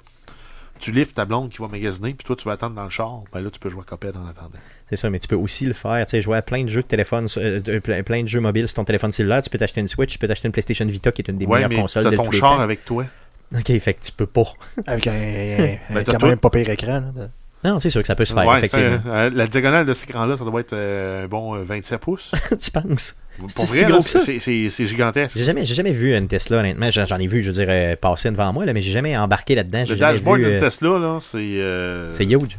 tu 0.79 0.91
livres 0.91 1.11
ta 1.13 1.23
blonde 1.25 1.49
qui 1.49 1.59
va 1.59 1.67
magasiner, 1.67 2.13
puis 2.13 2.25
toi 2.25 2.35
tu 2.35 2.45
vas 2.45 2.53
attendre 2.53 2.75
dans 2.75 2.83
le 2.83 2.89
char. 2.89 3.21
Ben 3.31 3.39
là, 3.41 3.49
tu 3.49 3.59
peux 3.59 3.69
jouer 3.69 3.83
à 3.87 3.95
Cuphead 3.95 4.15
en 4.17 4.27
attendant. 4.27 4.57
c'est 4.89 4.95
ça, 4.97 5.09
mais 5.09 5.19
tu 5.19 5.27
peux 5.27 5.35
aussi 5.35 5.65
le 5.65 5.71
faire, 5.73 6.03
tu 6.05 6.11
sais, 6.11 6.21
jouer 6.21 6.35
à 6.37 6.41
plein 6.41 6.63
de 6.63 6.67
jeux 6.67 6.81
de 6.81 6.87
téléphone, 6.87 7.27
euh, 7.37 7.79
plein, 8.03 8.23
de 8.23 8.27
jeux 8.27 8.39
mobiles 8.41 8.67
sur 8.67 8.75
ton 8.75 8.83
téléphone 8.83 9.11
cellulaire, 9.11 9.41
tu 9.43 9.49
peux 9.49 9.57
t'acheter 9.59 9.79
une 9.81 9.87
Switch, 9.87 10.11
tu 10.11 10.17
peux 10.17 10.27
t'acheter 10.27 10.47
une 10.47 10.51
PlayStation 10.51 10.85
Vita 10.85 11.11
qui 11.11 11.21
est 11.21 11.29
une 11.29 11.37
des 11.37 11.45
ouais, 11.45 11.59
meilleures 11.59 11.69
mais 11.69 11.75
consoles 11.77 12.03
t'as 12.03 12.09
de 12.09 12.15
ton 12.17 12.23
tous 12.25 12.31
les 12.31 12.39
char 12.39 12.55
temps. 12.57 12.61
avec 12.61 12.83
toi. 12.83 13.05
Ok, 13.55 13.79
fait 13.79 13.93
que 13.93 14.03
tu 14.03 14.11
peux 14.11 14.25
pas. 14.25 14.45
Avec 14.87 15.07
un, 15.07 15.11
un- 15.13 15.93
Ben, 15.93 16.03
quand 16.05 16.23
même 16.23 16.37
pas 16.39 16.49
pire 16.49 16.69
écran. 16.69 17.01
là. 17.15 17.27
Non, 17.63 17.79
c'est 17.79 17.89
sûr 17.89 18.01
que 18.01 18.07
ça 18.07 18.15
peut 18.15 18.25
se 18.25 18.33
faire, 18.33 18.45
Ouais, 18.45 18.57
effectivement. 18.57 18.99
euh, 19.07 19.29
la 19.33 19.47
diagonale 19.47 19.85
de 19.85 19.93
cet 19.93 20.09
écran-là, 20.09 20.35
ça 20.35 20.43
doit 20.43 20.59
être 20.59 20.73
euh, 20.73 21.23
un 21.23 21.27
bon 21.29 21.55
euh, 21.55 21.63
27 21.63 22.01
pouces. 22.01 22.29
tu 22.61 22.71
penses? 22.71 23.15
Pour 23.39 23.49
C'est 23.49 23.65
vrai, 23.67 23.77
si 23.77 23.83
là, 23.85 23.91
gros 23.91 24.03
que 24.03 24.09
ça? 24.09 24.19
c'est, 24.19 24.39
c'est- 24.39 24.69
c'est 24.69 24.85
gigantesque. 24.85 25.37
J'ai 25.37 25.45
jamais, 25.45 25.63
j'ai 25.63 25.73
jamais 25.73 25.93
vu 25.93 26.13
une 26.13 26.27
Tesla, 26.27 26.57
honnêtement. 26.59 26.91
J'en 26.91 27.05
j'en 27.05 27.17
ai 27.19 27.25
vu, 27.27 27.41
je 27.41 27.47
veux 27.47 27.53
dire, 27.53 27.67
euh, 27.69 27.95
passer 27.95 28.29
devant 28.31 28.51
moi, 28.51 28.65
là, 28.65 28.73
mais 28.73 28.81
j'ai 28.81 28.91
jamais 28.91 29.17
embarqué 29.17 29.55
là-dedans. 29.55 29.85
J'ai 29.85 29.93
Le 29.93 29.99
dashboard 30.01 30.39
d'une 30.41 30.49
euh, 30.49 30.59
Tesla, 30.59 30.89
là, 30.99 31.19
c'est. 31.21 31.37
euh, 31.37 32.11
C'est 32.11 32.25
huge. 32.25 32.57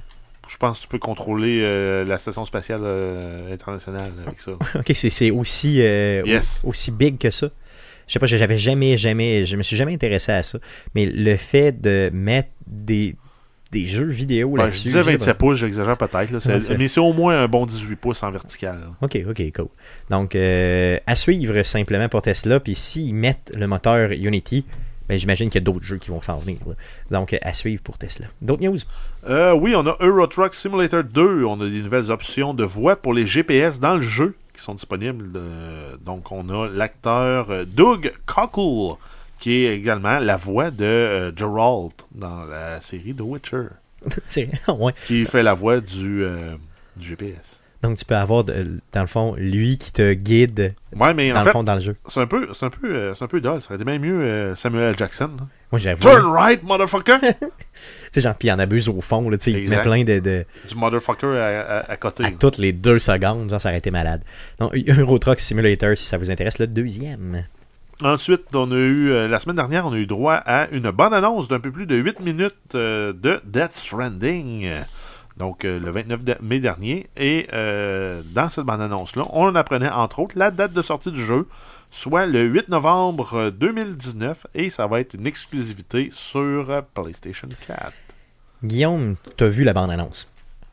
Je 0.48 0.56
pense 0.56 0.78
que 0.78 0.82
tu 0.84 0.88
peux 0.88 0.98
contrôler 0.98 1.62
euh, 1.66 2.04
la 2.04 2.16
station 2.16 2.44
spatiale 2.46 2.80
euh, 2.84 3.52
internationale 3.52 4.10
avec 4.26 4.40
ça. 4.40 4.52
Ok, 4.52 4.90
c'est 4.94 5.10
c'est 5.10 5.30
aussi, 5.30 5.82
euh, 5.82 6.22
Yes. 6.24 6.60
aussi 6.64 6.90
big 6.92 7.18
que 7.18 7.30
ça. 7.30 7.48
Je 8.06 8.12
sais 8.12 8.18
pas, 8.18 8.26
j'avais 8.26 8.58
jamais, 8.58 8.96
jamais, 8.96 9.46
je 9.46 9.56
me 9.56 9.62
suis 9.62 9.76
jamais 9.76 9.94
intéressé 9.94 10.32
à 10.32 10.42
ça. 10.42 10.58
Mais 10.94 11.06
le 11.06 11.36
fait 11.36 11.80
de 11.80 12.10
mettre 12.12 12.50
des, 12.66 13.16
des 13.72 13.86
jeux 13.86 14.04
vidéo 14.06 14.48
Ouais, 14.50 14.58
là-dessus. 14.64 14.88
disais 14.88 15.00
je 15.02 15.04
sais 15.10 15.16
27 15.16 15.38
pouces, 15.38 15.58
j'exagère 15.58 15.96
peut-être. 15.96 16.76
mais 16.78 16.88
c'est 16.88 17.00
au 17.00 17.12
moins 17.12 17.42
un 17.42 17.48
bon 17.48 17.66
18 17.66 17.96
pouces 17.96 18.22
en 18.22 18.30
vertical. 18.30 18.78
là. 18.80 18.86
Ok, 19.00 19.18
ok, 19.28 19.42
cool. 19.54 19.68
Donc, 20.10 20.34
euh, 20.36 20.98
à 21.06 21.14
suivre 21.16 21.62
simplement 21.62 22.08
pour 22.08 22.22
Tesla. 22.22 22.60
Puis 22.60 22.74
s'ils 22.74 23.14
mettent 23.14 23.52
le 23.56 23.66
moteur 23.66 24.10
Unity, 24.12 24.64
ben, 25.08 25.18
j'imagine 25.18 25.48
qu'il 25.50 25.60
y 25.60 25.62
a 25.62 25.64
d'autres 25.64 25.84
jeux 25.84 25.98
qui 25.98 26.10
vont 26.10 26.22
s'en 26.22 26.38
venir. 26.38 26.58
là. 26.66 26.74
Donc, 27.10 27.36
à 27.42 27.52
suivre 27.52 27.82
pour 27.82 27.98
Tesla. 27.98 28.26
D'autres 28.40 28.62
news? 28.62 28.78
Euh, 29.28 29.52
oui, 29.54 29.74
on 29.76 29.86
a 29.86 29.96
Euro 30.00 30.26
Truck 30.26 30.54
Simulator 30.54 31.02
2. 31.04 31.44
On 31.44 31.60
a 31.60 31.68
des 31.68 31.80
nouvelles 31.82 32.10
options 32.10 32.54
de 32.54 32.64
voix 32.64 32.96
pour 32.96 33.12
les 33.14 33.26
GPS 33.26 33.80
dans 33.80 33.96
le 33.96 34.02
jeu 34.02 34.34
sont 34.64 34.74
disponibles. 34.74 35.30
Euh, 35.36 35.96
donc, 36.04 36.30
on 36.32 36.48
a 36.48 36.68
l'acteur 36.68 37.50
euh, 37.50 37.64
Doug 37.64 38.12
Cockle, 38.26 38.96
qui 39.38 39.64
est 39.64 39.76
également 39.76 40.18
la 40.18 40.36
voix 40.36 40.70
de 40.70 40.84
euh, 40.84 41.32
Geralt 41.36 42.06
dans 42.14 42.44
la 42.44 42.80
série 42.80 43.14
The 43.14 43.20
Witcher, 43.22 43.66
C'est 44.28 44.48
ouais. 44.68 44.92
qui 45.06 45.24
fait 45.24 45.42
la 45.42 45.54
voix 45.54 45.80
du, 45.80 46.22
euh, 46.24 46.54
du 46.96 47.08
GPS. 47.08 47.60
Donc, 47.82 47.98
tu 47.98 48.04
peux 48.06 48.16
avoir, 48.16 48.44
de- 48.44 48.80
dans 48.92 49.00
le 49.02 49.06
fond, 49.06 49.34
lui 49.36 49.76
qui 49.76 49.92
te 49.92 50.14
guide 50.14 50.74
Ouais, 50.96 51.12
mais 51.12 51.30
dans 51.32 51.40
en 51.40 51.42
le 51.42 51.46
fait, 51.46 51.52
fond 51.52 51.62
dans 51.64 51.74
le 51.74 51.80
jeu. 51.82 51.96
c'est 52.06 52.20
un 52.20 52.26
peu, 52.26 52.48
c'est 52.54 52.64
un 52.64 52.70
peu, 52.70 53.12
c'est 53.14 53.24
un 53.24 53.28
peu 53.28 53.40
dull. 53.42 53.60
Ça 53.60 53.66
aurait 53.68 53.74
été 53.74 53.84
bien 53.84 53.98
mieux 53.98 54.54
Samuel. 54.54 54.96
Jackson. 54.96 55.30
Moi, 55.70 55.78
j'avoue. 55.80 56.00
Turn 56.00 56.24
right, 56.24 56.62
motherfucker! 56.62 57.18
Tu 58.14 58.20
sais, 58.20 58.28
genre, 58.28 58.36
puis 58.36 58.46
il 58.48 58.52
en 58.52 58.58
abuse 58.60 58.88
au 58.88 59.00
fond, 59.00 59.28
là, 59.28 59.36
tu 59.36 59.50
sais, 59.52 59.60
il 59.60 59.68
met 59.68 59.82
plein 59.82 60.04
de, 60.04 60.20
de- 60.20 60.44
du 60.68 60.74
motherfucker 60.76 61.26
à, 61.36 61.60
à- 61.80 61.90
à 61.90 61.96
côté. 61.96 62.24
à 62.24 62.30
toutes 62.30 62.58
les 62.58 62.72
deux 62.72 63.00
secondes, 63.00 63.50
genre, 63.50 63.60
ça 63.60 63.70
aurait 63.70 63.78
été 63.78 63.90
malade. 63.90 64.22
Donc, 64.60 64.72
Euro 64.88 65.18
Truck 65.18 65.40
Simulator, 65.40 65.96
si 65.96 66.04
ça 66.04 66.16
vous 66.16 66.30
intéresse, 66.30 66.58
le 66.60 66.68
deuxième. 66.68 67.44
Ensuite, 68.02 68.42
on 68.54 68.70
a 68.72 68.76
eu, 68.76 69.10
euh, 69.10 69.28
la 69.28 69.38
semaine 69.38 69.56
dernière, 69.56 69.86
on 69.86 69.92
a 69.92 69.96
eu 69.96 70.06
droit 70.06 70.34
à 70.34 70.68
une 70.70 70.90
bonne 70.90 71.12
annonce 71.12 71.48
d'un 71.48 71.60
peu 71.60 71.70
plus 71.72 71.86
de 71.86 71.96
8 71.96 72.20
minutes 72.20 72.54
euh, 72.74 73.12
de 73.12 73.40
Death 73.44 73.72
Stranding. 73.74 74.70
Donc, 75.36 75.64
euh, 75.64 75.80
le 75.80 75.90
29 75.90 76.22
de- 76.22 76.36
mai 76.40 76.60
dernier. 76.60 77.08
Et 77.16 77.48
dans 77.50 78.48
cette 78.48 78.64
bande 78.64 78.80
annonce-là, 78.80 79.24
on 79.30 79.54
apprenait 79.56 79.88
entre 79.90 80.20
autres 80.20 80.38
la 80.38 80.50
date 80.52 80.72
de 80.72 80.82
sortie 80.82 81.10
du 81.10 81.24
jeu, 81.24 81.48
soit 81.90 82.26
le 82.26 82.42
8 82.42 82.68
novembre 82.68 83.34
euh, 83.34 83.50
2019. 83.50 84.46
Et 84.54 84.70
ça 84.70 84.86
va 84.86 85.00
être 85.00 85.14
une 85.14 85.26
exclusivité 85.26 86.10
sur 86.12 86.82
PlayStation 86.94 87.48
4. 87.66 87.92
Guillaume, 88.64 89.16
t'as 89.36 89.46
vu 89.48 89.64
la 89.64 89.72
bande-annonce? 89.72 90.28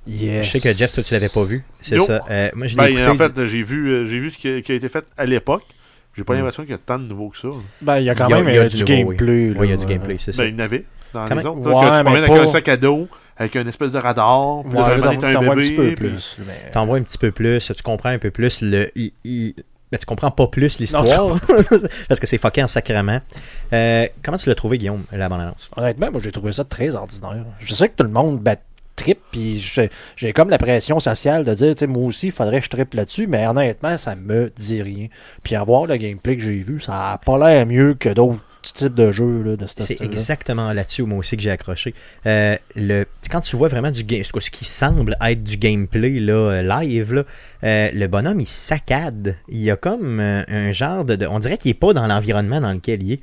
Yes. 0.08 0.47
Je 0.47 0.51
sais 0.58 0.60
que 0.60 0.75
Jeff, 0.75 0.93
toi, 0.93 1.04
tu 1.04 1.13
l'avais 1.13 1.30
pas 1.30 1.43
vu. 1.43 1.63
C'est 1.82 1.99
ça. 1.99 2.23
Euh, 2.30 2.49
moi, 2.56 2.67
je 2.67 2.75
l'ai 2.75 2.84
Ben, 2.84 2.89
écouté. 2.91 3.08
en 3.08 3.15
fait, 3.15 3.45
j'ai 3.45 3.62
vu, 3.62 3.89
euh, 3.89 4.06
j'ai 4.08 4.17
vu 4.17 4.32
ce 4.32 4.38
qui 4.38 4.47
a, 4.49 4.62
qui 4.62 4.71
a 4.71 4.75
été 4.75 4.89
fait 4.89 5.06
à 5.17 5.25
l'époque. 5.25 5.63
J'ai 6.17 6.23
pas 6.23 6.34
Mm. 6.34 6.38
l'impression 6.38 6.63
qu'il 6.63 6.71
y 6.71 6.75
a 6.75 6.80
tant 6.80 6.97
de 6.99 7.04
nouveaux 7.06 7.30
que 7.30 7.38
ça. 7.38 7.49
Ben, 7.82 7.99
il 7.99 8.06
y 8.06 8.10
a 8.10 8.15
quand 8.15 8.27
Il 8.27 8.32
y 8.32 8.34
a- 8.34 8.38
même 8.38 8.49
il 8.49 8.56
y 8.56 8.58
a 8.58 8.62
euh, 8.63 8.67
du 8.67 8.75
du, 8.75 8.82
nouveau, 8.82 8.93
oui. 9.12 9.15
gameplay. 9.17 9.54
Oui, 9.60 9.67
il 9.67 9.69
y 9.69 9.73
a 9.73 9.77
du 9.77 9.86
gameplay, 9.86 10.17
c'est 10.17 10.32
ça. 10.32 10.43
Ben, 10.43 10.49
il 10.49 10.58
y 10.58 10.62
en 10.62 10.65
avait 10.65 10.86
dans 11.13 11.25
Quand 11.25 11.36
les 11.36 11.45
autres. 11.45 11.60
là, 11.60 11.75
Ouais, 11.75 11.82
que 11.91 11.97
tu 11.97 12.04
promènes 12.04 12.25
pas- 12.25 12.34
avec 12.34 12.47
un 12.47 12.51
sac 12.51 12.67
à 12.69 12.77
dos, 12.77 13.08
avec 13.38 13.56
une 13.56 13.67
espèce 13.67 13.91
de 13.91 13.97
radar, 13.97 14.63
puis 14.63 14.73
Ouais, 14.73 14.80
un 14.82 14.99
t'en 14.99 15.27
un 15.27 15.32
vois 15.43 15.54
un 15.54 15.56
bébé, 15.56 15.62
petit 15.62 15.75
peu 15.75 15.86
puis- 15.88 15.95
plus. 15.95 16.38
mais- 16.39 16.71
T'en 16.71 16.86
vois 16.88 16.97
un 16.97 17.01
petit 17.04 17.17
peu 17.17 17.32
plus, 17.32 17.71
tu 17.75 17.84
comprends 17.84 18.10
un 18.10 18.19
peu 18.19 18.32
plus 18.32 18.62
le. 18.63 18.89
Il- 19.91 19.95
ben, 19.95 19.97
tu 19.99 20.06
comprends 20.06 20.32
pas 20.32 20.47
plus 20.47 20.80
l'histoire 20.80 21.06
parce 22.08 22.19
que 22.19 22.27
c'est 22.27 22.38
fucké 22.38 22.63
en 22.63 22.67
sacrement. 22.67 23.19
Euh, 23.73 24.06
comment 24.23 24.38
tu 24.38 24.47
l'as 24.49 24.56
trouvé, 24.56 24.77
Guillaume, 24.77 25.04
la 25.12 25.27
bande-annonce? 25.30 25.69
Honnêtement, 25.75 26.12
moi, 26.12 26.21
j'ai 26.23 26.32
trouvé 26.32 26.51
ça 26.51 26.63
très 26.63 26.95
ordinaire. 26.95 27.45
Je 27.60 27.73
sais 27.75 27.89
que 27.89 27.95
tout 27.97 28.04
le 28.04 28.10
monde 28.10 28.39
bat 28.39 28.56
trip, 28.95 29.19
puis 29.32 29.60
j'ai 29.60 29.89
j'ai 30.15 30.32
comme 30.34 30.49
la 30.49 30.58
pression 30.58 30.99
sociale 30.99 31.43
de 31.43 31.54
dire, 31.54 31.73
tu 31.73 31.80
sais, 31.80 31.88
moi 31.88 32.04
aussi, 32.04 32.27
il 32.27 32.32
faudrait 32.32 32.60
que 32.60 32.65
je 32.65 32.69
trippe 32.69 32.93
là-dessus, 32.93 33.25
mais 33.27 33.47
honnêtement, 33.47 33.98
ça 33.98 34.15
me 34.15 34.52
dit 34.58 34.81
rien. 34.81 35.08
Puis 35.44 35.56
à 35.56 35.63
voir 35.63 35.85
le 35.85 35.96
gameplay 35.98 36.35
que 36.37 36.44
j'ai 36.44 36.60
vu, 36.60 36.79
ça 36.79 37.12
a 37.13 37.17
pas 37.17 37.37
l'air 37.37 37.65
mieux 37.65 37.94
que 37.96 38.10
d'autres 38.10 38.39
types 38.62 38.93
de 38.93 39.12
jeux 39.12 39.41
là, 39.43 39.55
de 39.55 39.65
ce 39.67 39.83
C'est 39.83 40.01
exactement 40.01 40.71
là-dessus, 40.73 41.03
moi 41.03 41.17
aussi, 41.19 41.35
que 41.37 41.43
j'ai 41.43 41.49
accroché. 41.51 41.93
Euh, 42.25 42.55
le, 42.75 43.05
quand 43.29 43.41
tu 43.41 43.55
vois 43.55 43.67
vraiment 43.67 43.91
du 43.91 44.03
game, 44.03 44.23
ce 44.23 44.49
qui 44.51 44.65
semble 44.65 45.15
être 45.25 45.43
du 45.43 45.57
gameplay 45.57 46.19
là, 46.19 46.33
euh, 46.33 46.62
live, 46.62 47.13
là, 47.13 47.23
euh, 47.63 47.89
le 47.93 48.07
bonhomme, 48.07 48.39
il 48.39 48.47
saccade. 48.47 49.37
Il 49.49 49.59
y 49.59 49.71
a 49.71 49.75
comme 49.75 50.19
euh, 50.19 50.43
un 50.47 50.71
genre 50.71 51.05
de, 51.05 51.15
de- 51.15 51.27
On 51.27 51.39
dirait 51.39 51.57
qu'il 51.57 51.69
n'est 51.69 51.75
pas 51.75 51.93
dans 51.93 52.07
l'environnement 52.07 52.62
dans 52.62 52.73
lequel 52.73 53.03
il 53.03 53.13
est. 53.13 53.21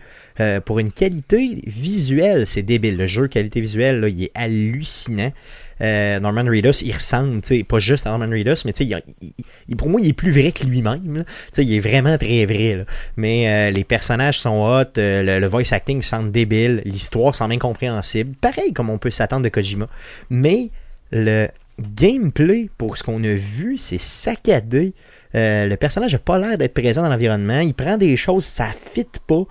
Pour 0.65 0.79
une 0.79 0.93
qualité 0.93 1.61
visuelle, 1.67 2.47
c'est 2.47 2.63
débile. 2.63 2.97
Le 2.97 3.09
jeu, 3.09 3.27
qualité 3.27 3.61
visuelle, 3.61 3.99
là, 3.99 4.09
il 4.09 4.23
est 4.23 4.31
hallucinant. 4.37 5.33
Euh, 5.81 6.21
Norman 6.21 6.45
Reedus, 6.45 6.83
il 6.83 6.93
ressemble, 6.93 7.41
pas 7.67 7.79
juste 7.79 8.07
à 8.07 8.11
Norman 8.11 8.31
Reedus, 8.31 8.63
mais 8.65 8.73
il, 8.73 9.77
pour 9.77 9.89
moi, 9.89 10.01
il 10.01 10.09
est 10.09 10.13
plus 10.13 10.31
vrai 10.31 10.53
que 10.53 10.65
lui-même. 10.65 11.25
il 11.57 11.75
est 11.75 11.81
vraiment 11.81 12.17
très 12.19 12.47
vrai. 12.47 12.85
Mais 13.17 13.49
euh, 13.49 13.71
les 13.71 13.85
personnages 13.85 14.41
sont 14.41 14.63
hot, 14.63 14.99
euh, 14.99 15.41
le, 15.41 15.47
voice 15.47 15.73
acting 15.73 16.03
semble 16.03 16.31
débile, 16.31 16.83
l'histoire 16.85 17.35
semble 17.35 17.55
incompréhensible. 17.55 18.35
Pareil 18.41 18.73
comme 18.73 18.91
on 18.91 18.99
peut 18.99 19.11
s'attendre 19.11 19.45
de 19.45 19.49
Kojima. 19.49 19.89
Mais 20.31 20.71
le 21.11 21.49
gameplay, 21.81 22.69
pour 22.77 22.99
ce 22.99 23.03
qu'on 23.03 23.23
a 23.23 23.35
vu, 23.35 23.79
c'est 23.79 24.01
saccadé. 24.01 24.95
Le 25.35 25.75
personnage 25.77 26.13
n'a 26.13 26.19
pas 26.19 26.39
l'air 26.39 26.59
d'être 26.59 26.75
présent 26.75 27.03
dans 27.03 27.09
l'environnement. 27.09 27.61
Il 27.61 27.75
prend 27.75 27.97
des 27.97 28.17
choses, 28.17 28.45
ça 28.45 28.67
fit 28.67 29.07
pas. 29.27 29.45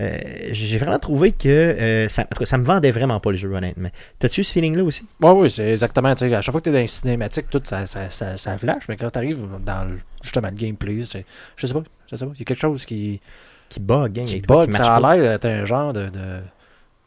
Euh, 0.00 0.18
j'ai 0.50 0.76
vraiment 0.78 0.98
trouvé 0.98 1.30
que 1.32 1.48
euh, 1.48 2.08
ça, 2.08 2.26
me 2.58 2.64
vendait 2.64 2.90
vraiment 2.90 3.20
pas 3.20 3.30
le 3.30 3.36
jeu, 3.36 3.52
honnêtement. 3.54 3.90
T'as-tu 4.18 4.42
ce 4.42 4.52
feeling-là 4.52 4.82
aussi? 4.82 5.06
Oui, 5.22 5.30
oui, 5.36 5.50
c'est 5.50 5.70
exactement. 5.70 6.08
À 6.08 6.14
chaque 6.16 6.50
fois 6.50 6.60
que 6.60 6.64
tu 6.64 6.70
es 6.70 6.72
dans 6.72 6.78
les 6.80 6.86
cinématiques, 6.88 7.48
tout 7.48 7.60
ça, 7.64 7.86
ça, 7.86 8.10
ça, 8.10 8.36
ça 8.36 8.58
flash, 8.58 8.82
mais 8.88 8.96
quand 8.96 9.10
tu 9.10 9.18
arrives 9.18 9.38
dans 9.64 9.84
le- 9.88 10.00
justement 10.22 10.48
le 10.48 10.54
gameplay, 10.56 11.00
je 11.02 11.04
sais 11.04 11.22
pas, 11.74 11.82
je 12.08 12.16
sais 12.16 12.24
pas. 12.26 12.32
Il 12.34 12.38
y 12.40 12.42
a 12.42 12.44
quelque 12.44 12.60
chose 12.60 12.84
qui, 12.84 13.20
Qui 13.68 13.78
bug, 13.80 14.18
hein, 14.18 14.24
qui 14.26 14.40
bug. 14.40 14.70
qui 14.70 14.76
Ça 14.76 14.96
a 14.96 15.16
l'air 15.16 15.32
d'être 15.32 15.44
un 15.46 15.64
genre 15.64 15.92
de, 15.92 16.06
de- 16.08 16.40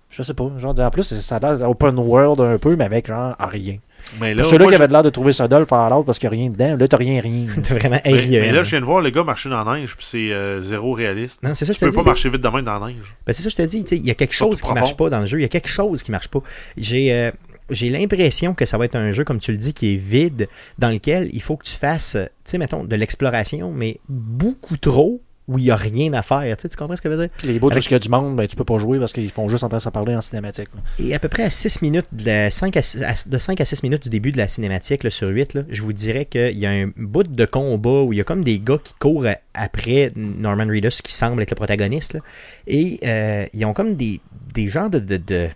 Je 0.10 0.24
sais 0.24 0.34
pas. 0.34 0.50
Genre 0.58 0.74
de- 0.74 0.82
en 0.84 0.90
plus, 0.90 1.04
ça 1.20 1.36
a 1.36 1.40
l'air 1.56 1.70
open 1.70 1.98
world 2.00 2.40
un 2.40 2.58
peu, 2.58 2.76
mais 2.78 2.86
avec 2.86 3.08
genre 3.08 3.36
rien. 3.40 3.80
Mais 4.20 4.34
là, 4.34 4.44
Pour 4.44 4.52
Ceux-là 4.52 4.64
moi, 4.66 4.72
qui 4.72 4.78
je- 4.78 4.84
avaient 4.84 4.92
l'air 4.92 5.04
de 5.04 5.10
trouver 5.10 5.34
ça 5.34 5.48
dull, 5.48 5.66
Fallout, 5.66 6.04
parce 6.04 6.20
qu'il 6.20 6.30
n'y 6.30 6.36
a 6.36 6.40
rien 6.40 6.50
dedans. 6.50 6.76
Là, 6.78 6.88
t'as 6.88 6.98
rien, 6.98 7.22
rien. 7.22 7.46
T'as 7.64 7.76
vraiment 7.80 8.00
mais, 8.06 8.14
aérien. 8.14 8.42
mais 8.42 8.52
là, 8.52 8.64
je 8.64 8.70
viens 8.70 8.80
de 8.80 8.86
voir 8.86 9.02
le 9.02 9.10
gars 9.10 9.24
marcher 9.24 9.50
dans 9.50 9.64
la 9.64 9.80
neige, 9.80 9.96
puis 9.96 10.06
c'est 10.10 10.32
euh, 10.32 10.62
zéro 10.62 10.94
réaliste. 10.94 11.42
Non, 11.44 11.54
c'est 11.56 11.66
ça, 11.66 11.74
je 11.74 11.78
Tu 11.78 11.86
te 11.86 11.90
peux 11.90 11.96
pas 11.96 12.02
dis. 12.02 12.08
marcher 12.08 12.30
vite 12.30 12.42
de 12.42 12.48
même 12.50 12.64
dans 12.66 12.80
la 12.80 12.88
neige. 12.88 13.16
Ben, 13.26 13.34
c'est 13.34 13.44
ça, 13.44 13.50
je 13.50 13.56
te 13.56 13.62
dis. 13.64 13.84
tu 13.84 13.90
sais, 13.90 13.98
Il 13.98 14.06
y 14.06 14.12
a 14.12 14.16
quelque 14.16 14.34
Surtout 14.36 14.52
chose 14.54 14.62
qui 14.62 14.68
profond. 14.68 14.80
marche 14.80 14.96
pas 14.98 15.10
dans 15.10 15.20
le 15.20 15.26
jeu. 15.26 15.40
Il 15.40 15.42
y 15.44 15.46
a 15.46 15.50
quelque 15.50 15.70
chose 15.70 16.04
qui 16.04 16.12
marche 16.12 16.28
pas. 16.30 16.40
J'ai 16.78 17.12
euh, 17.14 17.32
j'ai 17.70 17.90
l'impression 17.90 18.54
que 18.54 18.66
ça 18.66 18.78
va 18.78 18.86
être 18.86 18.96
un 18.96 19.12
jeu, 19.12 19.26
comme 19.26 19.40
tu 19.40 19.52
le 19.52 19.58
dis, 19.58 19.74
qui 19.74 19.94
est 19.94 19.98
vide, 19.98 20.48
dans 20.80 20.90
lequel 20.90 21.30
il 21.34 21.42
faut 21.42 21.58
que 21.58 21.66
tu 21.66 21.76
fasses, 21.76 22.16
euh, 22.16 22.24
tu 22.46 22.52
sais, 22.52 22.58
mettons, 22.58 22.86
de 22.86 22.96
l'exploration, 22.96 23.72
mais 23.74 24.00
beaucoup 24.08 24.78
trop, 24.78 25.22
où 25.48 25.58
il 25.58 25.66
y 25.66 25.72
a 25.72 25.76
rien 25.78 26.12
à 26.14 26.22
faire. 26.22 26.58
Tu 26.58 26.64
sais, 26.64 26.70
tu 26.70 26.76
comprends 26.76 26.96
ce 26.98 27.02
que 27.02 27.10
je 27.10 27.16
veux 27.16 27.26
dire? 27.28 27.34
Puis 27.38 27.48
les 27.48 27.58
bouts, 27.60 27.70
Avec- 27.72 27.82
ce 27.84 27.88
qu'il 27.88 27.96
y 27.96 28.00
a 28.00 28.00
du 28.00 28.10
monde, 28.10 28.36
ben, 28.36 28.48
tu 28.48 28.56
peux 28.58 28.66
pas 28.66 28.78
jouer 28.80 29.00
parce 29.00 29.14
qu'ils 29.14 29.30
font 29.30 29.48
juste 29.48 29.64
en 29.64 29.70
train 29.70 29.78
de 29.78 29.90
parler 29.90 30.14
en 30.16 30.20
cinématique. 30.22 30.68
là. 30.76 30.82
Et 31.06 31.14
à 31.16 31.20
peu 31.20 31.30
près 31.30 31.44
à 31.44 31.50
6 31.50 31.82
minutes, 31.82 32.08
de, 32.12 32.26
la- 32.26 32.52
5 32.52 32.76
à, 32.76 32.82
six- 32.82 33.02
à- 33.02 33.14
de 33.30 33.38
5 33.38 33.62
à 33.62 33.66
6 33.66 33.82
minutes 33.84 34.04
du 34.04 34.10
début 34.10 34.32
de 34.34 34.38
la 34.38 34.48
cinématique 34.50 35.04
là, 35.04 35.10
sur 35.10 35.30
8, 35.30 35.54
là, 35.54 35.62
je 35.70 35.82
vous 35.82 35.94
dirais 35.94 36.26
qu'il 36.26 36.58
y 36.58 36.66
a 36.66 36.72
un 36.72 36.92
bout 36.98 37.24
de 37.24 37.46
combat 37.46 38.02
où 38.02 38.12
il 38.12 38.18
y 38.18 38.22
a 38.22 38.26
comme 38.26 38.44
des 38.44 38.60
gars 38.60 38.78
qui 38.84 38.94
courent 39.00 39.26
après 39.54 40.12
Norman 40.16 40.66
Reedus 40.68 41.02
qui 41.04 41.14
semble 41.14 41.42
être 41.44 41.52
le 41.52 41.56
protagoniste. 41.56 42.14
là. 42.16 42.20
et 42.68 43.00
euh, 43.06 43.46
ils 43.54 43.64
ont 43.66 43.74
comme 43.74 43.96
des, 43.96 44.20
des 44.54 44.68
genres 44.68 44.90
de, 44.90 45.00
de- 45.00 45.16
de- 45.18 45.48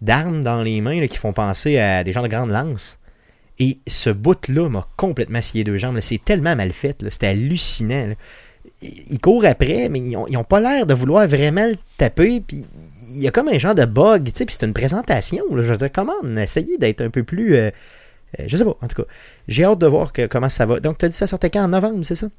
d'armes 0.00 0.42
dans 0.42 0.62
les 0.62 0.80
mains 0.80 1.00
là, 1.00 1.08
qui 1.08 1.16
font 1.18 1.32
penser 1.32 1.78
à 1.78 2.02
des 2.04 2.12
genres 2.12 2.24
de 2.24 2.28
grandes 2.28 2.50
lances. 2.50 2.98
Et 3.60 3.78
ce 3.86 4.10
bout-là 4.10 4.68
m'a 4.68 4.88
complètement 4.96 5.40
scié 5.40 5.62
deux 5.62 5.76
jambes. 5.78 6.00
C'est 6.00 6.22
tellement 6.22 6.56
mal 6.56 6.72
fait. 6.72 7.04
C'était 7.08 7.28
hallucinant. 7.28 8.08
là. 8.08 8.14
Ils 8.82 9.18
courent 9.20 9.44
après, 9.46 9.88
mais 9.88 10.00
ils 10.00 10.16
ont, 10.16 10.26
ils 10.28 10.36
ont 10.36 10.44
pas 10.44 10.60
l'air 10.60 10.86
de 10.86 10.94
vouloir 10.94 11.26
vraiment 11.28 11.66
le 11.66 11.76
taper. 11.96 12.40
Puis 12.46 12.64
il 13.16 13.22
y 13.22 13.28
a 13.28 13.30
comme 13.30 13.48
un 13.48 13.58
genre 13.58 13.74
de 13.74 13.84
bug. 13.84 14.24
tu 14.26 14.32
sais, 14.34 14.44
Puis 14.44 14.56
c'est 14.58 14.66
une 14.66 14.74
présentation. 14.74 15.44
là. 15.54 15.62
Je 15.62 15.70
veux 15.70 15.76
dire, 15.78 15.90
comment 15.92 16.12
on 16.22 16.36
essayer 16.36 16.76
d'être 16.78 17.00
un 17.00 17.10
peu 17.10 17.22
plus. 17.22 17.54
euh, 17.54 17.70
euh, 18.40 18.44
je 18.48 18.56
sais 18.56 18.64
pas, 18.64 18.76
en 18.82 18.88
tout 18.88 19.00
cas. 19.02 19.08
J'ai 19.46 19.64
hâte 19.64 19.78
de 19.78 19.86
voir 19.86 20.12
que- 20.12 20.26
comment 20.26 20.48
ça 20.48 20.66
va. 20.66 20.80
Donc, 20.80 20.98
tu 20.98 21.04
as 21.04 21.08
dit 21.08 21.12
que 21.12 21.18
ça 21.18 21.26
sortait 21.28 21.50
quand? 21.50 21.62
En 21.64 21.68
novembre, 21.68 22.00
c'est 22.04 22.16
ça? 22.16 22.26
Euh, 22.26 22.30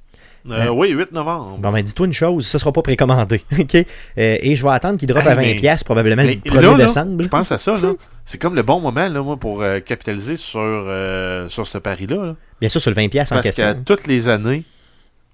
Ouais. 0.66 0.68
Oui, 0.70 0.90
8 0.90 1.12
novembre. 1.14 1.58
Bon, 1.58 1.72
ben, 1.72 1.82
dis-toi 1.82 2.06
une 2.06 2.14
chose, 2.14 2.46
ça 2.46 2.60
sera 2.60 2.72
pas 2.74 2.82
précommandé. 2.84 3.42
OK? 3.60 3.76
Et 4.18 4.56
je 4.56 4.64
vais 4.64 4.70
attendre 4.72 4.98
qu'il 5.00 5.08
drop 5.08 5.24
Hey, 5.24 5.30
à 5.30 5.36
20$ 5.36 5.38
mais- 5.42 5.56
piastres, 5.56 5.86
probablement 5.86 6.22
Mais 6.24 6.36
le 6.36 6.42
1er 6.42 6.62
là, 6.62 6.78
là, 6.78 6.86
décembre. 6.86 7.24
Je 7.24 7.28
pense 7.30 7.52
à 7.52 7.58
ça, 7.58 7.78
là. 7.78 7.94
C'est 8.26 8.40
comme 8.40 8.56
le 8.56 8.62
bon 8.62 8.80
moment, 8.82 9.08
là, 9.08 9.22
moi, 9.24 9.38
pour 9.38 9.64
capitaliser 9.86 10.36
sur, 10.36 10.86
sur 11.48 11.66
ce 11.66 11.78
pari-là. 11.78 12.18
là. 12.26 12.36
Bien 12.60 12.70
sûr, 12.70 12.82
sur 12.82 12.92
le 12.92 12.96
20$ 12.96 13.10
piastres 13.10 13.34
en 13.34 13.42
Parce 13.42 13.56
qu'à 13.56 13.64
question. 13.74 13.84
toutes 13.86 14.06
les 14.08 14.28
années, 14.28 14.66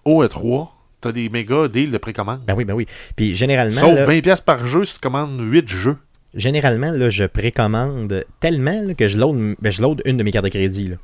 au 0.06 0.24
E3, 0.24 0.68
t'as 1.02 1.12
des 1.12 1.30
méga 1.30 1.68
deals 1.68 1.92
de 1.92 1.98
précommande. 1.98 2.42
Ben 2.46 2.54
oui, 2.56 2.64
ben 2.66 2.74
oui. 2.74 2.86
Puis 3.16 3.36
généralement, 3.36 3.82
Sauf 3.82 3.96
là, 3.96 4.06
20$ 4.06 4.22
piastres 4.22 4.46
par 4.46 4.66
jeu 4.68 4.86
si 4.86 4.94
tu 4.96 5.00
commandes 5.00 5.40
8 5.42 5.68
jeux. 5.68 5.98
généralement 6.34 6.92
là, 6.92 7.10
je 7.10 7.24
précommande 7.26 8.24
tellement 8.40 8.82
là, 8.84 8.94
que 8.94 9.08
je 9.08 9.18
load, 9.18 9.56
ben, 9.62 9.72
je 9.72 9.82
load 9.82 10.02
une 10.06 10.18
de 10.18 10.24
mes 10.24 10.32
cartes 10.32 10.46
de 10.46 10.50
crédit. 10.50 10.90
Là. 10.90 10.96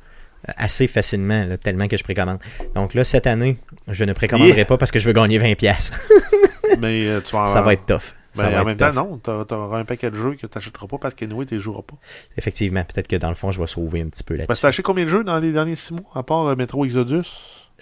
Assez 0.56 0.86
facilement, 0.86 1.44
là, 1.44 1.58
tellement 1.58 1.88
que 1.88 1.96
je 1.96 2.04
précommande. 2.04 2.38
Donc 2.74 2.94
là, 2.94 3.04
cette 3.04 3.26
année, 3.26 3.58
je 3.88 4.04
ne 4.04 4.12
précommanderai 4.12 4.56
Yeah. 4.58 4.64
pas 4.66 4.78
parce 4.78 4.90
que 4.92 4.98
je 5.00 5.06
veux 5.06 5.12
gagner 5.12 5.38
20$. 5.38 5.56
piastres. 5.56 5.98
Mais 6.80 7.06
euh, 7.08 7.20
tu 7.20 7.32
vas 7.34 7.46
Ça 7.46 7.60
va 7.60 7.72
être 7.72 7.86
tough. 7.86 8.14
Ça 8.32 8.42
Ben, 8.44 8.50
va 8.50 8.58
en 8.58 8.60
être 8.60 8.66
même 8.66 8.76
tough. 8.76 8.94
temps, 8.94 9.10
non. 9.10 9.16
t'as- 9.18 9.44
T'auras 9.46 9.78
un 9.80 9.84
paquet 9.84 10.10
de 10.10 10.14
jeux 10.16 10.34
que 10.40 10.46
t'achèteras 10.46 10.86
pas 10.86 10.98
parce 10.98 11.14
qu'anyway, 11.14 11.44
tu 11.46 11.58
joueras 11.58 11.82
pas. 11.82 11.96
Effectivement, 12.36 12.84
peut-être 12.84 13.08
que 13.08 13.16
dans 13.16 13.30
le 13.30 13.34
fond, 13.34 13.50
je 13.50 13.58
vais 13.60 13.66
sauver 13.66 14.00
un 14.02 14.08
petit 14.08 14.22
peu 14.22 14.36
Parce 14.36 14.48
là-dessus. 14.48 14.58
que 14.58 14.62
t'as 14.62 14.68
acheté 14.68 14.82
combien 14.84 15.04
de 15.06 15.10
jeux 15.10 15.24
dans 15.24 15.38
les 15.40 15.50
derniers 15.50 15.74
6 15.76 15.94
mois, 15.94 16.10
à 16.14 16.22
part 16.22 16.46
euh, 16.46 16.54
Metro 16.56 16.84
Exodus? 16.84 17.24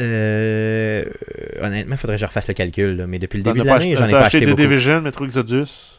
Euh, 0.01 1.05
honnêtement, 1.61 1.95
il 1.95 1.99
faudrait 1.99 2.17
que 2.17 2.21
je 2.21 2.27
refasse 2.27 2.49
le 2.49 2.55
calcul. 2.55 2.97
là, 2.97 3.07
Mais 3.07 3.19
depuis 3.19 3.39
le 3.39 3.45
début 3.45 3.61
de 3.61 3.67
l'année, 3.67 3.97
j'en 3.97 4.07
ai 4.07 4.11
pas 4.11 4.21
acheté 4.21 4.39
acheté 4.39 4.47
beaucoup. 4.51 4.61
Division, 4.63 5.01
Metro 5.01 5.25
Exodus. 5.25 5.97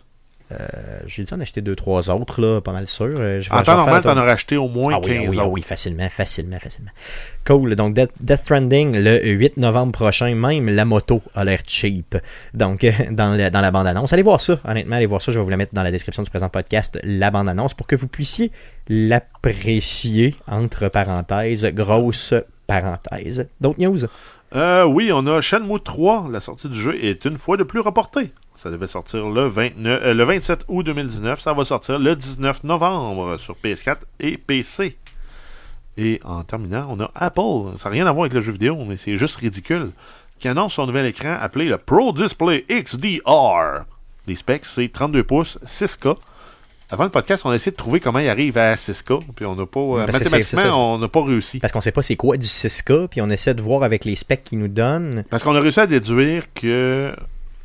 Euh, 0.50 0.66
J'ai 1.08 1.26
dû 1.26 1.34
en 1.34 1.42
acheter 1.42 1.60
deux, 1.60 1.76
trois 1.76 2.10
autres, 2.10 2.40
là, 2.40 2.62
pas 2.62 2.72
mal 2.72 2.88
sûr. 2.88 3.16
Euh, 3.18 3.42
je 3.42 3.52
En 3.52 3.62
temps 3.64 3.76
normal, 3.76 4.02
t'en 4.02 4.18
aurais 4.18 4.32
acheté 4.32 4.56
au 4.56 4.70
moins 4.70 4.94
Ah 4.96 5.00
oui, 5.04 5.08
15 5.08 5.18
ah 5.18 5.30
oui, 5.30 5.38
ah 5.40 5.44
autres. 5.44 5.52
oui, 5.52 5.62
facilement, 5.62 6.08
facilement, 6.10 6.58
facilement. 6.60 6.92
Cool. 7.46 7.76
Donc, 7.76 7.94
Death, 7.96 8.12
Death 8.22 8.40
Stranding, 8.42 8.96
le 8.98 9.26
8 9.26 9.58
novembre 9.58 9.92
prochain, 9.92 10.34
même 10.36 10.70
la 10.70 10.86
moto 10.86 11.22
a 11.36 11.44
l'air 11.44 11.60
cheap. 11.68 12.16
Donc, 12.54 12.86
dans 13.12 13.36
la, 13.36 13.50
dans 13.50 13.60
la 13.60 13.72
bande-annonce. 13.72 14.14
Allez 14.14 14.24
voir 14.24 14.40
ça, 14.40 14.60
honnêtement, 14.64 14.96
allez 14.96 15.06
voir 15.06 15.22
ça. 15.22 15.34
Je 15.34 15.38
vais 15.38 15.44
vous 15.44 15.50
la 15.50 15.58
mettre 15.58 15.74
dans 15.74 15.84
la 15.84 15.92
description 15.92 16.24
du 16.24 16.30
présent 16.30 16.48
podcast, 16.48 16.98
la 17.04 17.30
bande-annonce, 17.30 17.74
pour 17.74 17.86
que 17.86 17.98
vous 17.98 18.08
puissiez 18.08 18.52
l'apprécier, 18.88 20.34
entre 20.48 20.88
parenthèses, 20.88 21.66
grosse 21.66 22.34
parenthèse. 22.68 23.48
D'autres 23.60 23.82
news? 23.82 24.00
Euh, 24.56 24.86
oui, 24.86 25.12
on 25.14 25.26
a 25.28 25.42
Shenmue 25.42 25.80
3. 25.80 26.28
La 26.32 26.40
sortie 26.40 26.70
du 26.70 26.80
jeu 26.80 27.04
est 27.04 27.26
une 27.26 27.38
fois 27.38 27.58
de 27.58 27.64
plus 27.64 27.80
reportée. 27.80 28.32
Ça 28.56 28.72
devait 28.72 28.88
sortir 28.88 29.30
le, 29.30 29.48
29, 29.48 30.02
euh, 30.04 30.14
le 30.14 30.24
27 30.24 30.66
août 30.68 30.84
2019. 30.84 31.40
Ça 31.40 31.54
va 31.54 31.66
sortir 31.66 32.00
le 32.00 32.16
19 32.16 32.64
novembre 32.64 33.38
sur 33.38 33.56
PS4 33.64 33.98
et 34.20 34.38
PC. 34.38 34.98
Et 35.98 36.20
en 36.24 36.44
terminant, 36.44 36.88
on 36.90 37.00
a 37.00 37.12
Apple. 37.16 37.78
Ça 37.78 37.90
n'a 37.90 37.94
rien 37.94 38.08
à 38.08 38.12
voir 38.12 38.24
avec 38.24 38.34
le 38.34 38.42
jeu 38.42 38.52
vidéo, 38.52 38.78
mais 38.86 38.98
c'est 38.98 39.18
juste 39.18 39.38
ridicule. 39.38 39.92
Qui 40.40 40.48
annonce 40.48 40.76
son 40.76 40.86
nouvel 40.86 41.08
écran 41.08 41.36
appelé 41.40 41.66
le 41.66 41.78
Pro 41.78 42.14
Display 42.14 42.66
XDR. 42.70 43.86
Les 44.28 44.36
specs, 44.36 44.66
c'est 44.66 44.90
32 44.90 45.24
pouces, 45.24 45.58
6K. 45.66 46.18
Avant 46.90 47.04
le 47.04 47.10
podcast, 47.10 47.46
on 47.46 47.50
a 47.50 47.56
essayé 47.56 47.72
de 47.72 47.76
trouver 47.78 48.00
comment 48.00 48.20
il 48.20 48.30
arrive 48.30 48.58
à 48.58 48.76
6K. 48.76 49.20
Puis 49.36 49.46
on 49.46 49.56
n'a 49.56 49.66
pas. 49.66 49.80
euh, 49.80 50.06
c'est- 50.10 50.24
mathématiquement, 50.24 50.94
on 50.94 50.98
n'a 51.00 51.08
pas 51.10 51.22
réussi. 51.24 51.60
Parce 51.60 51.74
qu'on 51.74 51.82
sait 51.82 51.92
pas 51.92 52.02
c'est 52.02 52.16
quoi 52.16 52.38
du 52.38 52.48
6K, 52.48 53.08
puis 53.10 53.22
on 53.22 53.30
essaie 53.30 53.54
de 53.54 53.62
voir 53.62 53.84
avec 53.84 54.06
les 54.06 54.16
specs 54.16 54.44
qu'ils 54.44 54.60
nous 54.60 54.70
donnent. 54.70 55.24
Parce 55.30 55.44
qu'on 55.44 55.56
a 55.56 55.60
réussi 55.60 55.80
à 55.82 55.88
déduire 55.88 56.46
que 56.54 57.14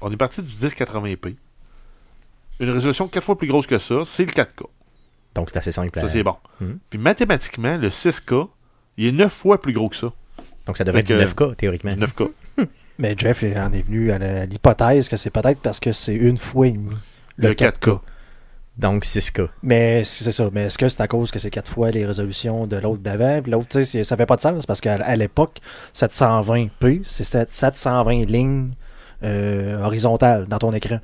on 0.00 0.10
est 0.10 0.16
parti 0.16 0.42
du 0.42 0.52
1080p. 0.52 1.36
Une 2.60 2.70
résolution 2.70 3.06
4 3.08 3.22
fois 3.24 3.38
plus 3.38 3.46
grosse 3.48 3.66
que 3.66 3.78
ça, 3.78 4.02
c'est 4.06 4.24
le 4.24 4.32
4K. 4.32 4.64
Donc, 5.34 5.48
c'est 5.50 5.58
assez 5.58 5.72
simple. 5.72 5.98
Ça, 6.00 6.08
c'est 6.08 6.22
bon. 6.22 6.34
Mhm. 6.60 6.78
Puis 6.90 6.98
mathématiquement, 6.98 7.76
le 7.76 7.90
6K, 7.90 8.48
il 8.98 9.06
est 9.06 9.12
9 9.12 9.32
fois 9.32 9.60
plus 9.62 9.72
gros 9.72 9.88
que 9.88 9.96
ça. 9.96 10.12
Donc, 10.66 10.76
ça 10.76 10.84
devrait 10.84 11.02
Fait 11.02 11.12
être 11.14 11.18
du 11.28 11.34
que- 11.34 11.44
9K, 11.44 11.56
théoriquement. 11.56 11.92
Du 11.94 12.00
9K. 12.00 12.30
Mais 12.98 13.14
Jeff 13.16 13.42
en 13.42 13.72
est 13.72 13.80
venu 13.82 14.10
à 14.12 14.46
l'hypothèse 14.46 15.08
que 15.08 15.16
c'est 15.16 15.30
peut-être 15.30 15.60
parce 15.60 15.80
que 15.80 15.92
c'est 15.92 16.14
une 16.14 16.36
fois 16.36 16.66
et 16.68 16.72
demi 16.72 16.90
le, 17.36 17.48
Le 17.48 17.54
4K. 17.54 18.00
Donc, 18.78 19.04
6K. 19.04 19.48
Mais 19.62 20.02
c'est 20.04 20.32
ça. 20.32 20.48
Mais 20.52 20.64
est-ce 20.64 20.78
que 20.78 20.88
c'est 20.88 21.02
à 21.02 21.06
cause 21.06 21.30
que 21.30 21.38
c'est 21.38 21.50
quatre 21.50 21.70
fois 21.70 21.90
les 21.90 22.06
résolutions 22.06 22.66
de 22.66 22.76
l'autre 22.76 23.02
d'avant? 23.02 23.40
Puis 23.42 23.52
l'autre, 23.52 23.68
tu 23.68 23.78
sais, 23.78 23.84
c'est- 23.84 24.04
ça 24.04 24.16
fait 24.16 24.24
pas 24.26 24.36
de 24.36 24.40
sens 24.40 24.64
parce 24.64 24.80
qu'à 24.80 25.14
l'époque, 25.16 25.58
720p, 25.92 27.02
c'était 27.04 27.46
720 27.50 28.24
lignes 28.30 28.70
euh, 29.24 29.80
horizontales 29.82 30.46
dans 30.48 30.58
ton 30.58 30.72
écran. 30.72 30.98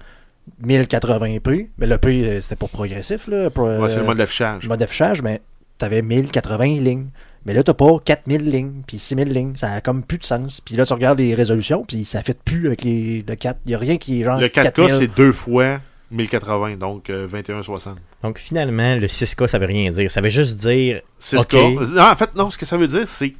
1080p, 0.64 1.68
mais 1.78 1.86
le 1.86 1.98
P, 1.98 2.24
euh, 2.24 2.40
c'était 2.40 2.56
pour 2.56 2.70
progressif, 2.70 3.26
là. 3.28 3.50
Pour, 3.50 3.64
Ouais, 3.66 3.88
c'est 3.88 3.96
le 3.96 4.04
mode 4.04 4.18
d'affichage. 4.18 4.62
le 4.62 4.68
mode 4.68 4.80
d'affichage, 4.80 5.22
mais 5.22 5.40
t'avais 5.78 6.02
1080 6.02 6.80
lignes. 6.80 7.08
Mais 7.46 7.54
là, 7.54 7.62
t'as 7.62 7.74
pas 7.74 7.98
4000 8.04 8.50
lignes, 8.50 8.82
puis 8.86 8.98
6000 8.98 9.32
lignes. 9.32 9.56
Ça 9.56 9.72
a 9.72 9.80
comme 9.80 10.02
plus 10.02 10.18
de 10.18 10.24
sens. 10.24 10.60
Puis 10.60 10.74
là, 10.74 10.84
tu 10.84 10.92
regardes 10.92 11.18
les 11.18 11.34
résolutions, 11.34 11.84
puis 11.86 12.04
ça 12.04 12.22
fait 12.22 12.38
plus 12.42 12.66
avec 12.66 12.82
les, 12.82 13.24
le 13.26 13.34
4. 13.36 13.58
Il 13.64 13.72
y 13.72 13.74
a 13.74 13.78
rien 13.78 13.96
qui 13.96 14.20
est 14.20 14.24
genre. 14.24 14.38
Le 14.40 14.48
4K, 14.48 14.72
4000. 14.72 14.96
c'est 14.98 15.16
deux 15.16 15.32
fois 15.32 15.80
1080, 16.10 16.76
donc 16.76 17.10
euh, 17.10 17.26
2160. 17.28 17.98
Donc, 18.22 18.38
finalement, 18.38 18.94
le 18.96 19.06
6K, 19.06 19.46
ça 19.46 19.58
veut 19.58 19.66
rien 19.66 19.90
dire. 19.90 20.10
Ça 20.10 20.20
veut 20.20 20.30
juste 20.30 20.56
dire 20.56 21.02
6K. 21.22 21.40
Ok. 21.76 21.88
Non, 21.90 22.02
en 22.02 22.16
fait, 22.16 22.34
non, 22.34 22.50
ce 22.50 22.58
que 22.58 22.66
ça 22.66 22.76
veut 22.76 22.88
dire, 22.88 23.06
c'est. 23.06 23.34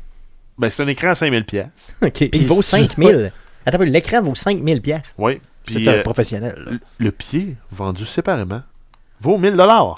Ben, 0.58 0.68
c'est 0.70 0.82
un 0.82 0.88
écran 0.88 1.08
à 1.08 1.12
5000$. 1.14 1.44
pièces. 1.44 1.66
OK. 2.02 2.12
Puis 2.12 2.30
il 2.34 2.46
vaut 2.46 2.62
5000. 2.62 3.32
Attends, 3.64 3.76
un 3.76 3.84
peu, 3.84 3.90
l'écran 3.90 4.22
vaut 4.22 4.34
5000 4.34 4.82
pièces. 4.82 5.14
Oui. 5.18 5.40
C'est 5.66 5.86
un 5.86 5.92
euh, 5.92 6.02
professionnel. 6.02 6.54
là. 6.66 6.78
le- 6.98 7.12
pied, 7.12 7.56
vendu 7.70 8.06
séparément, 8.06 8.62
vaut 9.20 9.38
1000$. 9.38 9.56
dollars. 9.56 9.96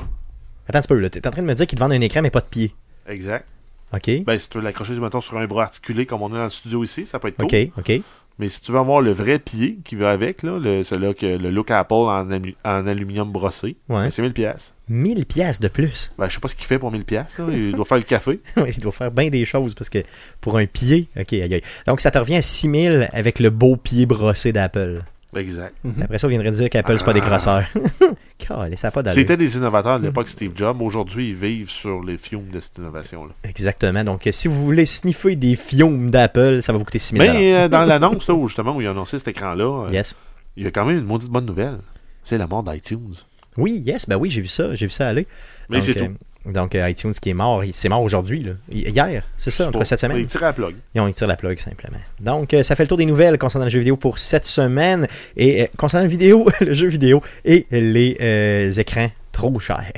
Attends 0.68 0.79
un 0.79 0.83
peu, 0.83 0.99
là. 0.99 1.09
T'es 1.11 1.27
en 1.27 1.31
train 1.31 1.43
de 1.43 1.47
me 1.47 1.55
dire 1.55 1.66
qu'ils 1.66 1.79
te 1.79 1.83
vendent 1.83 1.93
un 1.93 2.01
écran, 2.01 2.23
mais 2.23 2.31
pas 2.31 2.41
de 2.41 2.49
pied. 2.49 2.75
Exact. 3.07 3.47
OK. 3.93 4.25
Ben, 4.25 4.39
si 4.39 4.49
tu 4.49 4.59
veux 4.59 4.64
l'accrocher, 4.64 4.99
mettons, 5.01 5.21
sur 5.21 5.37
un 5.39 5.47
bras 5.47 5.64
articulé, 5.64 6.07
comme 6.07 6.23
on 6.23 6.33
a 6.33 6.39
dans 6.39 6.45
le 6.45 6.51
studio 6.51 6.85
ici, 6.85 7.07
ça 7.07 7.18
peut 7.18 7.29
être 7.29 7.37
cool. 7.37 7.47
OK, 7.47 7.71
OK. 7.79 8.03
Mais 8.41 8.49
si 8.49 8.61
tu 8.62 8.72
veux 8.72 8.78
avoir 8.78 9.03
le 9.03 9.12
vrai 9.12 9.38
pied 9.38 9.78
qui 9.84 9.97
va 9.97 10.11
avec, 10.11 10.43
là, 10.43 10.59
le, 10.59 10.82
celui-là 10.82 11.12
que 11.12 11.26
le 11.26 11.51
look 11.51 11.70
Apple 11.70 11.93
en, 11.95 12.26
aluminium 12.64 13.30
brossé, 13.30 13.76
Ouais. 13.91 14.05
ben, 14.05 14.11
c'est 14.11 14.22
1000$. 14.22 14.32
pièces. 14.32 14.72
1000 14.88 15.26
pièces 15.26 15.61
de 15.61 15.68
plus. 15.68 16.11
Ben, 16.18 16.26
je 16.28 16.34
sais 16.34 16.41
pas 16.41 16.49
ce 16.49 16.55
qu'il 16.57 16.64
fait 16.66 16.78
pour 16.78 16.91
1000$. 16.91 17.05
pièces. 17.05 17.26
Il 17.53 17.72
doit 17.72 17.84
faire 17.84 17.99
le 17.99 18.03
café. 18.03 18.41
Oui, 18.57 18.70
il 18.74 18.80
doit 18.82 18.93
faire 18.93 19.11
bien 19.11 19.28
des 19.28 19.45
choses 19.45 19.74
parce 19.74 19.91
que 19.91 19.99
pour 20.41 20.57
un 20.57 20.64
pied, 20.66 21.09
OK, 21.18 21.32
aïe, 21.34 21.43
aïe. 21.55 21.62
Donc, 21.86 22.01
ça 22.01 22.11
te 22.11 22.18
revient 22.18 22.36
à 22.36 22.43
6000 22.43 23.11
avec 23.12 23.38
le 23.41 23.51
beau 23.51 23.76
pied 23.76 24.07
brossé 24.07 24.53
d'Apple. 24.53 25.01
Exact. 25.37 25.74
Après 26.03 26.18
ça, 26.18 26.26
on 26.26 26.31
viendrait 26.31 26.51
dire 26.51 26.68
qu'Apple, 26.70 26.99
c'est 26.99 27.05
pas 27.05 27.12
des 27.12 27.20
crosseurs. 27.20 27.64
Calais, 28.39 28.76
ça 28.76 28.89
a 28.89 28.91
pas 28.91 29.03
d'allure. 29.03 29.14
C'était 29.20 29.37
des 29.37 29.57
innovateurs 29.57 30.01
de 30.01 30.07
l'époque 30.07 30.28
Steve 30.28 30.53
Jobs. 30.57 30.81
Aujourd'hui, 30.83 31.31
ils 31.31 31.35
vivent 31.37 31.70
sur 31.70 32.03
les 32.03 32.16
fiumes 32.18 32.49
de 32.51 32.59
cette 32.61 32.78
innovation-là. 32.78 33.33
Exactement. 33.45 34.03
Donc, 34.03 34.26
euh, 34.26 34.33
si 34.33 34.49
vous 34.49 34.64
voulez 34.64 34.87
sniffer 34.87 35.37
des 35.37 35.55
fiumes 35.57 36.11
d'Apple, 36.11 36.62
ça 36.62 36.72
va 36.72 36.78
vous 36.78 36.85
coûter 36.85 36.99
6 36.99 37.16
000 37.16 37.33
Mais 37.33 37.55
euh, 37.55 37.68
dans 37.68 37.85
l'annonce, 37.85 38.28
où 38.28 38.49
justement, 38.49 38.74
où 38.74 38.81
ils 38.81 38.89
ont 38.89 38.93
annoncé 38.93 39.18
cet 39.18 39.28
écran-là, 39.28 39.87
euh, 39.87 39.93
Yes. 39.93 40.16
il 40.57 40.64
y 40.64 40.66
a 40.66 40.70
quand 40.70 40.85
même 40.85 40.99
une 40.99 41.05
maudite 41.05 41.31
bonne 41.31 41.47
nouvelle. 41.47 41.78
C'est 42.24 42.39
la 42.39 42.47
mort 42.47 42.62
d'iTunes. 42.62 43.14
Oui, 43.57 43.83
yes, 43.85 44.09
ben 44.09 44.16
oui, 44.16 44.31
j'ai 44.31 44.41
vu 44.41 44.49
ça, 44.49 44.74
j'ai 44.74 44.87
vu 44.87 44.91
ça 44.93 45.09
aller. 45.09 45.26
Mais 45.68 45.81
c'est 45.81 45.95
tout. 45.95 46.12
Donc 46.47 46.74
euh, 46.74 46.88
iTunes 46.88 47.12
qui 47.12 47.30
est 47.30 47.34
mort, 47.34 47.62
c'est 47.72 47.88
mort 47.88 48.03
aujourd'hui, 48.03 48.47
hier, 48.70 49.22
c'est 49.36 49.51
ça, 49.51 49.68
entre 49.68 49.84
cette 49.84 50.01
semaine. 50.01 50.18
Ils 50.18 50.26
tirent 50.26 50.41
la 50.41 50.53
plug. 50.53 50.74
Et 50.95 51.01
on 51.01 51.09
y 51.09 51.14
tire 51.14 51.26
la 51.26 51.36
plug 51.36 51.59
simplement. 51.59 51.99
Donc, 52.18 52.55
euh, 52.55 52.62
ça 52.62 52.76
fait 52.76 52.84
le 52.84 52.88
tour 52.88 52.99
des 52.99 53.07
nouvelles 53.07 53.38
concernant 53.38 53.66
le 53.66 53.70
jeu 53.70 53.78
vidéo 53.78 53.97
pour 53.97 54.18
cette 54.18 54.45
semaine. 54.47 55.07
Et 55.36 55.62
euh, 55.62 55.66
concernant 55.76 56.05
le 56.05 56.11
vidéo, 56.11 56.47
le 56.61 56.72
jeu 56.72 56.88
vidéo 56.88 57.22
et 57.45 57.66
les 57.70 58.16
euh, 58.20 58.72
écrans 58.72 59.11
trop 59.32 59.59
chers. 59.59 59.93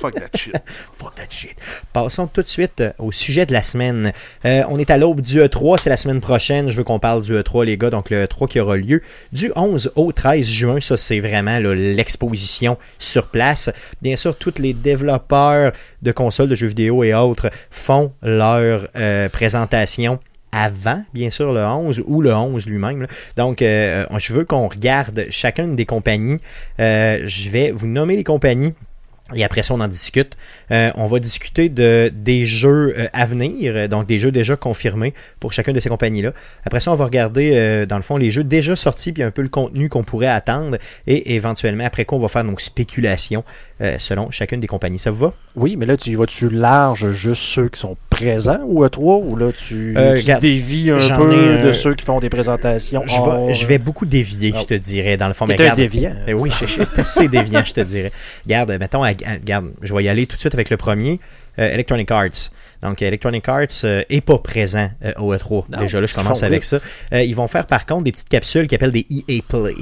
Fuck 0.00 0.14
that 0.14 0.34
shit. 0.34 0.56
Fuck 0.94 1.14
that 1.16 1.26
shit. 1.28 1.56
Passons 1.92 2.26
tout 2.26 2.40
de 2.40 2.46
suite 2.46 2.80
euh, 2.80 2.92
au 2.98 3.12
sujet 3.12 3.44
de 3.44 3.52
la 3.52 3.62
semaine. 3.62 4.12
Euh, 4.46 4.62
on 4.70 4.78
est 4.78 4.88
à 4.88 4.96
l'aube 4.96 5.20
du 5.20 5.40
E3, 5.40 5.76
c'est 5.76 5.90
la 5.90 5.98
semaine 5.98 6.22
prochaine. 6.22 6.70
Je 6.70 6.76
veux 6.76 6.84
qu'on 6.84 6.98
parle 6.98 7.20
du 7.20 7.34
E3, 7.34 7.66
les 7.66 7.76
gars. 7.76 7.90
Donc, 7.90 8.08
le 8.08 8.24
E3 8.24 8.48
qui 8.48 8.60
aura 8.60 8.78
lieu 8.78 9.02
du 9.32 9.52
11 9.54 9.92
au 9.96 10.10
13 10.12 10.46
juin. 10.46 10.80
Ça, 10.80 10.96
c'est 10.96 11.20
vraiment 11.20 11.58
l'exposition 11.58 12.78
sur 12.98 13.26
place. 13.26 13.68
Bien 14.00 14.16
sûr, 14.16 14.36
tous 14.36 14.54
les 14.58 14.72
développeurs 14.72 15.72
de 16.00 16.12
consoles 16.12 16.48
de 16.48 16.54
jeux 16.54 16.68
vidéo 16.68 17.04
et 17.04 17.12
autres 17.12 17.50
font 17.70 18.14
leur 18.22 18.88
euh, 18.96 19.28
présentation 19.28 20.18
avant, 20.50 21.04
bien 21.12 21.28
sûr, 21.28 21.52
le 21.52 21.60
11 21.60 22.02
ou 22.06 22.22
le 22.22 22.34
11 22.34 22.64
lui-même. 22.66 23.06
Donc, 23.36 23.58
je 23.60 24.32
veux 24.32 24.44
qu'on 24.44 24.66
regarde 24.66 25.26
chacune 25.30 25.76
des 25.76 25.84
compagnies. 25.84 26.40
Je 26.78 27.50
vais 27.50 27.70
vous 27.70 27.86
nommer 27.86 28.16
les 28.16 28.24
compagnies. 28.24 28.72
Et 29.34 29.44
après 29.44 29.62
ça, 29.62 29.74
on 29.74 29.80
en 29.80 29.88
discute. 29.88 30.36
Euh, 30.70 30.90
on 30.96 31.06
va 31.06 31.18
discuter 31.20 31.68
de, 31.68 32.10
des 32.14 32.46
jeux 32.46 32.94
euh, 32.96 33.06
à 33.12 33.26
venir, 33.26 33.72
euh, 33.76 33.88
donc 33.88 34.06
des 34.06 34.18
jeux 34.18 34.32
déjà 34.32 34.56
confirmés 34.56 35.14
pour 35.40 35.52
chacune 35.52 35.74
de 35.74 35.80
ces 35.80 35.88
compagnies-là. 35.88 36.32
Après 36.64 36.80
ça, 36.80 36.92
on 36.92 36.96
va 36.96 37.04
regarder, 37.04 37.52
euh, 37.54 37.86
dans 37.86 37.96
le 37.96 38.02
fond, 38.02 38.16
les 38.16 38.30
jeux 38.30 38.44
déjà 38.44 38.76
sortis, 38.76 39.12
puis 39.12 39.22
un 39.22 39.30
peu 39.30 39.42
le 39.42 39.48
contenu 39.48 39.88
qu'on 39.88 40.02
pourrait 40.04 40.26
attendre. 40.26 40.78
Et 41.06 41.34
éventuellement, 41.34 41.84
après 41.84 42.04
quoi, 42.04 42.18
on 42.18 42.20
va 42.22 42.28
faire 42.28 42.44
donc 42.44 42.60
spéculation 42.60 43.44
selon 43.98 44.30
chacune 44.30 44.60
des 44.60 44.66
compagnies. 44.66 44.98
Ça 44.98 45.10
vous 45.10 45.18
va? 45.20 45.32
Oui, 45.56 45.76
mais 45.76 45.86
là, 45.86 45.96
tu 45.96 46.14
vas-tu 46.14 46.50
large 46.50 47.10
juste 47.12 47.42
ceux 47.42 47.68
qui 47.70 47.80
sont 47.80 47.96
présents 48.10 48.60
ou 48.66 48.84
à 48.84 48.90
toi 48.90 49.16
ou 49.16 49.36
là, 49.36 49.52
tu, 49.52 49.94
tu 49.96 49.98
regarde, 49.98 50.42
dévies 50.42 50.90
un 50.90 51.16
peu 51.16 51.32
ai 51.32 51.62
de 51.64 51.72
ceux 51.72 51.94
qui 51.94 52.04
font 52.04 52.20
des 52.20 52.28
présentations 52.28 53.02
Je 53.06 53.46
vais, 53.46 53.54
je 53.54 53.66
vais 53.66 53.78
beaucoup 53.78 54.04
dévier, 54.04 54.52
Ah. 54.54 54.58
je 54.60 54.66
te 54.66 54.74
dirais, 54.74 55.16
dans 55.16 55.28
le 55.28 55.32
fond. 55.32 55.46
Mais 55.46 55.54
regarde- 55.56 55.78
déviant. 55.78 56.12
Oui, 56.38 56.50
je 56.50 56.66
je 56.66 56.72
suis 56.72 56.82
assez 56.98 57.28
déviant, 57.28 57.62
je 57.64 57.72
te 57.72 57.80
dirais. 57.80 58.12
Regarde, 58.44 58.76
mettons, 58.78 59.02
à- 59.02 59.12
regarde, 59.26 59.72
je 59.82 59.94
vais 59.94 60.04
y 60.04 60.08
aller 60.08 60.26
tout 60.26 60.36
de 60.36 60.40
suite 60.40 60.54
avec 60.54 60.70
le 60.70 60.76
premier, 60.76 61.20
euh, 61.58 61.68
Electronic 61.68 62.10
Arts. 62.10 62.50
Donc, 62.82 63.02
Electronic 63.02 63.48
Arts 63.48 63.66
euh, 63.84 64.02
est 64.08 64.20
pas 64.20 64.38
présent 64.38 64.90
euh, 65.04 65.12
au 65.18 65.34
E3. 65.34 65.64
Non, 65.70 65.80
Déjà 65.80 66.00
là, 66.00 66.06
je 66.06 66.14
commence 66.14 66.42
avec 66.42 66.64
ça. 66.64 66.78
Euh, 67.12 67.22
ils 67.22 67.34
vont 67.34 67.46
faire 67.46 67.66
par 67.66 67.84
contre 67.86 68.04
des 68.04 68.12
petites 68.12 68.28
capsules 68.28 68.66
qu'ils 68.66 68.76
appellent 68.76 68.92
des 68.92 69.06
EA 69.10 69.42
Play. 69.46 69.74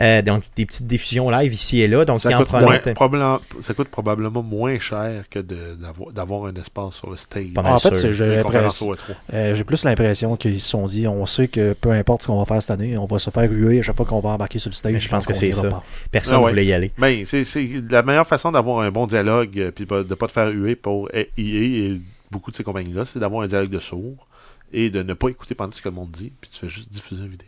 Euh, 0.00 0.22
donc, 0.22 0.44
des 0.56 0.64
petites 0.64 0.86
diffusions 0.86 1.28
live 1.30 1.52
ici 1.52 1.80
et 1.82 1.88
là. 1.88 2.04
Donc, 2.04 2.22
Ça 2.22 2.32
coûte, 2.32 2.50
moins- 2.50 2.60
promettent. 2.62 2.94
probablement- 2.94 3.40
ça 3.62 3.74
coûte 3.74 3.88
probablement 3.88 4.42
moins 4.42 4.78
cher 4.78 5.24
que 5.30 5.40
d'avoir 5.40 6.46
un 6.46 6.54
espace 6.54 6.94
sur 6.94 7.10
le 7.10 7.16
stage. 7.16 7.52
Pas 7.54 7.62
mal 7.62 7.74
En 7.74 7.78
fait, 7.78 7.96
sûr. 7.96 8.12
j'ai 8.12 8.40
E3. 8.42 8.96
euh, 9.34 9.54
j'ai 9.54 9.64
plus 9.64 9.84
l'impression 9.84 10.36
qu'ils 10.36 10.60
se 10.60 10.68
sont 10.70 10.86
dit 10.86 11.06
on 11.06 11.26
sait 11.26 11.48
que 11.48 11.74
peu 11.74 11.90
importe 11.90 12.22
ce 12.22 12.26
qu'on 12.28 12.38
va 12.38 12.44
faire 12.46 12.62
cette 12.62 12.70
année, 12.70 12.96
on 12.96 13.06
va 13.06 13.18
se 13.18 13.30
faire 13.30 13.50
huer 13.50 13.80
à 13.80 13.82
chaque 13.82 13.96
fois 13.96 14.06
qu'on 14.06 14.20
va 14.20 14.30
embarquer 14.30 14.58
sur 14.58 14.70
le 14.70 14.74
stage. 14.74 14.98
Je 15.00 15.08
pense 15.08 15.26
que 15.26 15.34
c'est 15.34 15.52
ça. 15.52 15.68
pas. 15.68 15.82
Personne 16.10 16.36
Ah 16.38 16.42
ouais. 16.44 16.50
voulait 16.50 16.66
y 16.66 16.72
aller. 16.72 16.92
Ben, 16.98 17.24
c'est 17.26 17.44
la 17.90 18.02
meilleure 18.02 18.26
façon 18.26 18.52
d'avoir 18.52 18.80
un 18.80 18.90
bon 18.90 19.06
dialogue 19.06 19.58
euh, 19.58 19.70
puis 19.70 19.84
pas- 19.86 20.02
de 20.02 20.14
pas 20.14 20.26
te 20.28 20.32
faire 20.32 20.48
huer 20.48 20.76
pour 20.76 21.08
EA 21.14 21.26
et 21.36 22.00
beaucoup 22.30 22.50
de 22.50 22.56
ces 22.56 22.64
compagnies-là, 22.64 23.04
c'est 23.04 23.18
d'avoir 23.18 23.42
un 23.42 23.48
dialogue 23.48 23.70
de 23.70 23.78
sourds 23.78 24.26
et 24.72 24.88
de 24.88 25.02
ne 25.02 25.14
pas 25.14 25.28
écouter 25.28 25.54
pendant 25.54 25.72
ce 25.72 25.82
que 25.82 25.88
le 25.88 25.94
monde 25.94 26.10
dit, 26.12 26.32
puis 26.40 26.48
tu 26.52 26.60
fais 26.60 26.68
juste 26.68 26.90
diffuser 26.92 27.22
une 27.22 27.28
vidéo. 27.28 27.46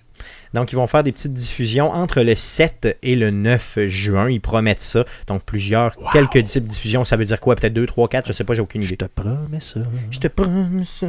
Donc, 0.55 0.73
ils 0.73 0.77
vont 0.77 0.87
faire 0.87 1.03
des 1.03 1.12
petites 1.12 1.33
diffusions 1.33 1.91
entre 1.91 2.20
le 2.23 2.35
7 2.35 2.99
et 3.03 3.16
le 3.16 3.31
9 3.31 3.79
juin. 3.89 4.31
Ils 4.31 4.41
promettent 4.41 4.81
ça. 4.81 5.05
Donc, 5.27 5.43
plusieurs, 5.45 5.97
quelques 6.12 6.45
types 6.45 6.64
de 6.64 6.68
diffusions. 6.68 7.05
Ça 7.05 7.16
veut 7.16 7.25
dire 7.25 7.41
quoi? 7.41 7.57
Peut-être 7.57 7.73
2, 7.73 7.87
3, 7.87 8.09
4, 8.09 8.29
je 8.29 8.33
sais 8.33 8.45
pas, 8.45 8.55
j'ai 8.55 8.61
aucune 8.61 8.83
Je 8.83 8.89
idée. 8.89 8.97
te 8.97 9.05
promets 9.05 9.61
ça. 9.61 9.81
Je 10.11 10.18
te 10.18 10.29
promets 10.29 10.85
ça. 10.85 11.07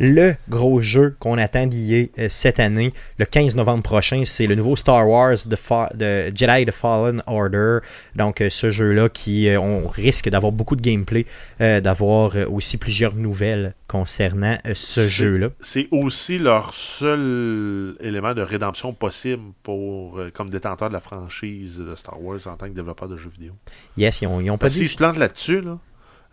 Le 0.00 0.34
gros 0.48 0.80
jeu 0.80 1.16
qu'on 1.18 1.38
attend 1.38 1.66
d'y 1.66 2.10
euh, 2.18 2.26
cette 2.28 2.60
année, 2.60 2.92
le 3.18 3.24
15 3.24 3.56
novembre 3.56 3.82
prochain, 3.82 4.22
c'est 4.26 4.46
le 4.46 4.54
nouveau 4.54 4.76
Star 4.76 5.08
Wars 5.08 5.36
de, 5.46 6.30
Jedi 6.34 6.66
The 6.66 6.70
Fallen 6.70 7.22
Order. 7.26 7.78
Donc, 8.14 8.40
euh, 8.40 8.50
ce 8.50 8.70
jeu-là 8.70 9.08
qui, 9.08 9.48
euh, 9.48 9.60
on 9.60 9.86
risque 9.88 10.28
d'avoir 10.28 10.52
beaucoup 10.52 10.76
de 10.76 10.82
gameplay, 10.82 11.26
euh, 11.60 11.80
d'avoir 11.80 12.34
aussi 12.50 12.76
plusieurs 12.76 13.14
nouvelles 13.14 13.74
concernant 13.88 14.58
ce 14.74 15.06
jeu-là. 15.06 15.48
C'est 15.60 15.88
aussi 15.92 16.38
leur 16.38 16.74
seul 16.74 17.96
élément 18.00 18.25
de 18.34 18.42
rédemption 18.42 18.92
possible 18.92 19.42
pour 19.62 20.18
euh, 20.18 20.30
comme 20.30 20.50
détenteur 20.50 20.88
de 20.88 20.94
la 20.94 21.00
franchise 21.00 21.78
de 21.78 21.94
Star 21.94 22.20
Wars 22.22 22.38
en 22.46 22.56
tant 22.56 22.66
que 22.68 22.74
développeur 22.74 23.08
de 23.08 23.16
jeux 23.16 23.30
vidéo. 23.30 23.52
Yes, 23.96 24.20
ils 24.22 24.26
ont, 24.26 24.40
ils 24.40 24.50
ont 24.50 24.58
pas 24.58 24.68
dit. 24.68 24.78
s'ils 24.78 24.88
se 24.88 24.96
plantent 24.96 25.18
là-dessus, 25.18 25.60
là, 25.60 25.78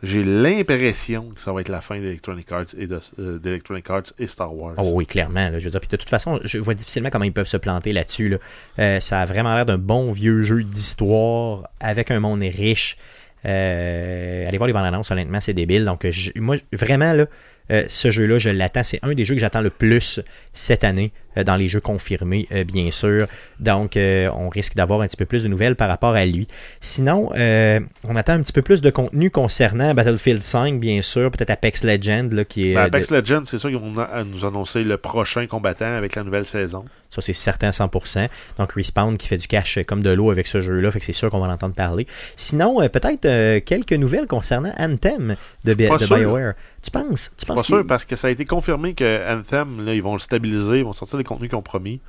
j'ai 0.02 0.24
l'impression 0.24 1.30
que 1.30 1.40
ça 1.40 1.54
va 1.54 1.62
être 1.62 1.70
la 1.70 1.80
fin 1.80 1.98
d'Electronic 1.98 2.52
Arts 2.52 2.66
et 2.78 2.88
de, 2.88 3.00
euh, 3.20 3.40
d'Electronic 3.40 3.90
Arts 3.90 4.14
et 4.20 4.28
Star 4.28 4.54
Wars. 4.54 4.74
Oh 4.78 4.92
oui, 4.94 5.06
clairement. 5.06 5.50
là, 5.50 5.60
je 5.60 5.64
veux 5.66 5.72
dire, 5.72 5.80
puis 5.80 5.88
de 5.90 5.96
toute 5.96 6.10
façon, 6.10 6.40
je 6.44 6.58
vois 6.58 6.74
difficilement 6.74 7.10
comment 7.10 7.24
ils 7.24 7.32
peuvent 7.32 7.48
se 7.48 7.56
planter 7.58 7.94
là-dessus. 7.94 8.28
là. 8.30 8.38
Euh, 8.80 9.00
ça 9.00 9.22
a 9.22 9.26
vraiment 9.26 9.56
l'air 9.56 9.66
d'un 9.66 9.78
bon 9.78 10.12
vieux 10.12 10.44
jeu 10.44 10.64
d'histoire 10.64 11.70
avec 11.80 12.12
un 12.12 12.20
monde 12.20 12.42
riche. 12.42 12.98
Euh, 13.46 14.48
allez 14.48 14.58
voir 14.58 14.68
les 14.68 14.74
bandes 14.74 14.86
annonces, 14.86 15.12
honnêtement, 15.12 15.40
c'est 15.40 15.54
débile. 15.54 15.86
Donc, 15.86 16.06
je- 16.10 16.32
moi, 16.36 16.58
vraiment, 16.72 17.14
là, 17.14 17.26
euh, 17.72 17.86
ce 17.88 18.12
jeu-là, 18.12 18.40
je 18.40 18.50
l'attends. 18.50 18.84
C'est 18.84 19.00
un 19.04 19.14
des 19.14 19.26
jeux 19.26 19.36
que 19.36 19.42
j'attends 19.42 19.62
le 19.62 19.70
plus 19.70 20.20
cette 20.54 20.84
année 20.84 21.12
dans 21.42 21.56
les 21.56 21.70
jeux 21.70 21.80
confirmés, 21.80 22.48
euh, 22.52 22.64
bien 22.64 22.92
sûr. 22.92 23.28
Donc, 23.60 23.98
euh, 23.98 24.30
on 24.36 24.50
risque 24.50 24.76
d'avoir 24.76 25.02
un 25.02 25.08
petit 25.08 25.18
peu 25.18 25.26
plus 25.26 25.44
de 25.44 25.48
nouvelles 25.48 25.76
par 25.76 25.88
rapport 25.88 26.14
à 26.14 26.26
lui. 26.26 26.48
Sinon, 26.82 27.32
euh, 27.36 27.80
on 28.08 28.16
attend 28.16 28.34
un 28.34 28.42
petit 28.42 28.54
peu 28.54 28.62
plus 28.62 28.82
de 28.82 28.90
contenu 28.90 29.32
concernant 29.32 29.94
Battlefield 29.94 30.42
5, 30.42 30.80
bien 30.80 31.02
sûr. 31.02 31.32
Peut-être 31.32 31.50
Apex 31.50 31.84
Legends, 31.84 32.30
là, 32.32 32.46
qui 32.46 32.72
est. 32.72 32.76
Ben, 32.76 32.82
euh, 32.82 32.86
Apex 32.88 33.08
de- 33.10 33.16
Legends, 33.18 33.44
c'est 33.46 33.58
sûr 33.58 33.70
qu'ils 33.70 33.80
vont 33.80 34.06
nous 34.26 34.46
annoncer 34.46 34.84
le 34.84 34.98
prochain 34.98 35.48
combattant 35.48 35.96
avec 35.96 36.16
la 36.16 36.24
nouvelle 36.24 36.46
saison. 36.46 36.86
Ça, 37.14 37.22
c'est 37.22 37.34
certain 37.34 37.68
à 37.68 37.72
100%. 37.72 38.28
Donc, 38.58 38.72
Respawn 38.74 39.18
qui 39.18 39.28
fait 39.28 39.38
du 39.38 39.48
cash 39.48 39.78
euh, 39.78 39.84
comme 39.84 40.02
de 40.02 40.10
l'eau 40.10 40.32
avec 40.32 40.48
ce 40.48 40.62
jeu-là, 40.62 40.90
fait 40.90 41.00
que 41.00 41.06
c'est 41.06 41.14
sûr 41.14 41.30
qu'on 41.30 41.40
va 41.40 41.48
l'entendre 41.48 41.76
parler. 41.76 42.08
Sinon, 42.36 42.82
euh, 42.82 42.90
peut-être 42.90 43.26
euh, 43.26 43.60
quelques 43.64 43.94
nouvelles 43.94 44.26
concernant 44.26 44.74
Anthem 44.80 45.36
de, 45.64 45.74
Bi-. 45.76 45.88
BioWare. 45.88 46.54
Tu 46.82 46.90
penses? 46.90 47.32
Tu 47.38 47.46
penses 47.46 47.60
Pas 47.60 47.64
sûr, 47.64 47.84
parce 47.88 48.04
que 48.06 48.16
ça 48.16 48.28
a 48.28 48.30
été 48.32 48.46
confirmé 48.46 48.96
que 48.96 49.32
Anthem, 49.32 49.86
là, 49.86 49.94
ils 49.94 50.02
vont 50.02 50.14
le 50.14 50.20
stabiliser, 50.20 50.80
ils 50.80 50.84
vont 50.84 50.94
sortir 50.94 51.20
les 51.24 51.28
contenus 51.28 51.50
qu'ils 51.50 51.58
ont 51.58 51.64
promis. 51.64 52.00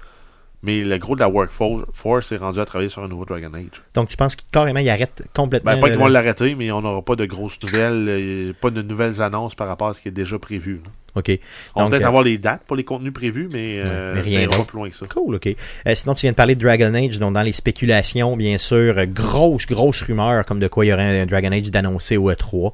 Mais 0.63 0.83
le 0.83 0.97
gros 0.97 1.15
de 1.15 1.21
la 1.21 1.29
workforce 1.29 2.33
est 2.33 2.37
rendu 2.39 2.59
à 2.59 2.65
travailler 2.65 2.89
sur 2.89 3.03
un 3.03 3.09
nouveau 3.09 3.27
Dragon 3.27 3.53
Age. 3.53 3.83
Donc, 3.93 4.09
tu 4.09 4.17
penses 4.17 4.35
qu'il 4.35 4.49
carrément 4.51 4.81
il 4.81 4.89
arrête 4.89 5.23
complètement. 5.35 5.73
Ben, 5.73 5.81
pas 5.81 5.91
qu'ils 5.91 5.99
vont 5.99 6.07
l'arrêter, 6.07 6.55
mais 6.55 6.73
on 6.73 6.81
n'aura 6.81 7.03
pas 7.03 7.17
de 7.17 7.27
grosses 7.27 7.59
nouvelles, 7.63 8.07
euh, 8.09 8.53
pas 8.59 8.71
de 8.71 8.81
nouvelles 8.81 9.21
annonces 9.21 9.55
par 9.55 9.69
rapport 9.69 9.89
à 9.89 9.95
ce 9.95 10.01
qui 10.01 10.09
est 10.09 10.13
déjà 10.13 10.39
prévu. 10.39 10.81
là. 10.83 10.91
OK. 11.17 11.39
On 11.75 11.85
va 11.85 11.91
peut-être 11.91 12.05
euh, 12.05 12.09
avoir 12.09 12.23
les 12.23 12.39
dates 12.39 12.63
pour 12.67 12.77
les 12.77 12.85
contenus 12.85 13.13
prévus, 13.13 13.49
mais, 13.53 13.83
euh, 13.87 14.15
mais 14.15 14.21
rien 14.21 14.49
pas 14.49 14.65
plus 14.65 14.77
loin 14.77 14.91
que 14.91 14.97
ça. 14.97 15.07
Cool, 15.07 15.37
ok. 15.37 15.47
Euh, 15.47 15.95
sinon, 15.95 16.15
tu 16.15 16.23
viens 16.23 16.33
de 16.33 16.37
parler 16.37 16.55
de 16.55 16.61
Dragon 16.61 16.93
Age, 16.95 17.19
donc 17.19 17.35
dans 17.35 17.43
les 17.43 17.53
spéculations, 17.53 18.37
bien 18.37 18.59
sûr, 18.59 19.07
grosse, 19.07 19.67
grosse 19.67 20.03
rumeur 20.03 20.45
comme 20.45 20.59
de 20.59 20.69
quoi 20.69 20.85
il 20.85 20.89
y 20.89 20.93
aurait 20.93 21.21
un 21.21 21.27
Dragon 21.27 21.53
Age 21.53 21.71
d'annoncer 21.71 22.17
au 22.17 22.31
E3. 22.31 22.73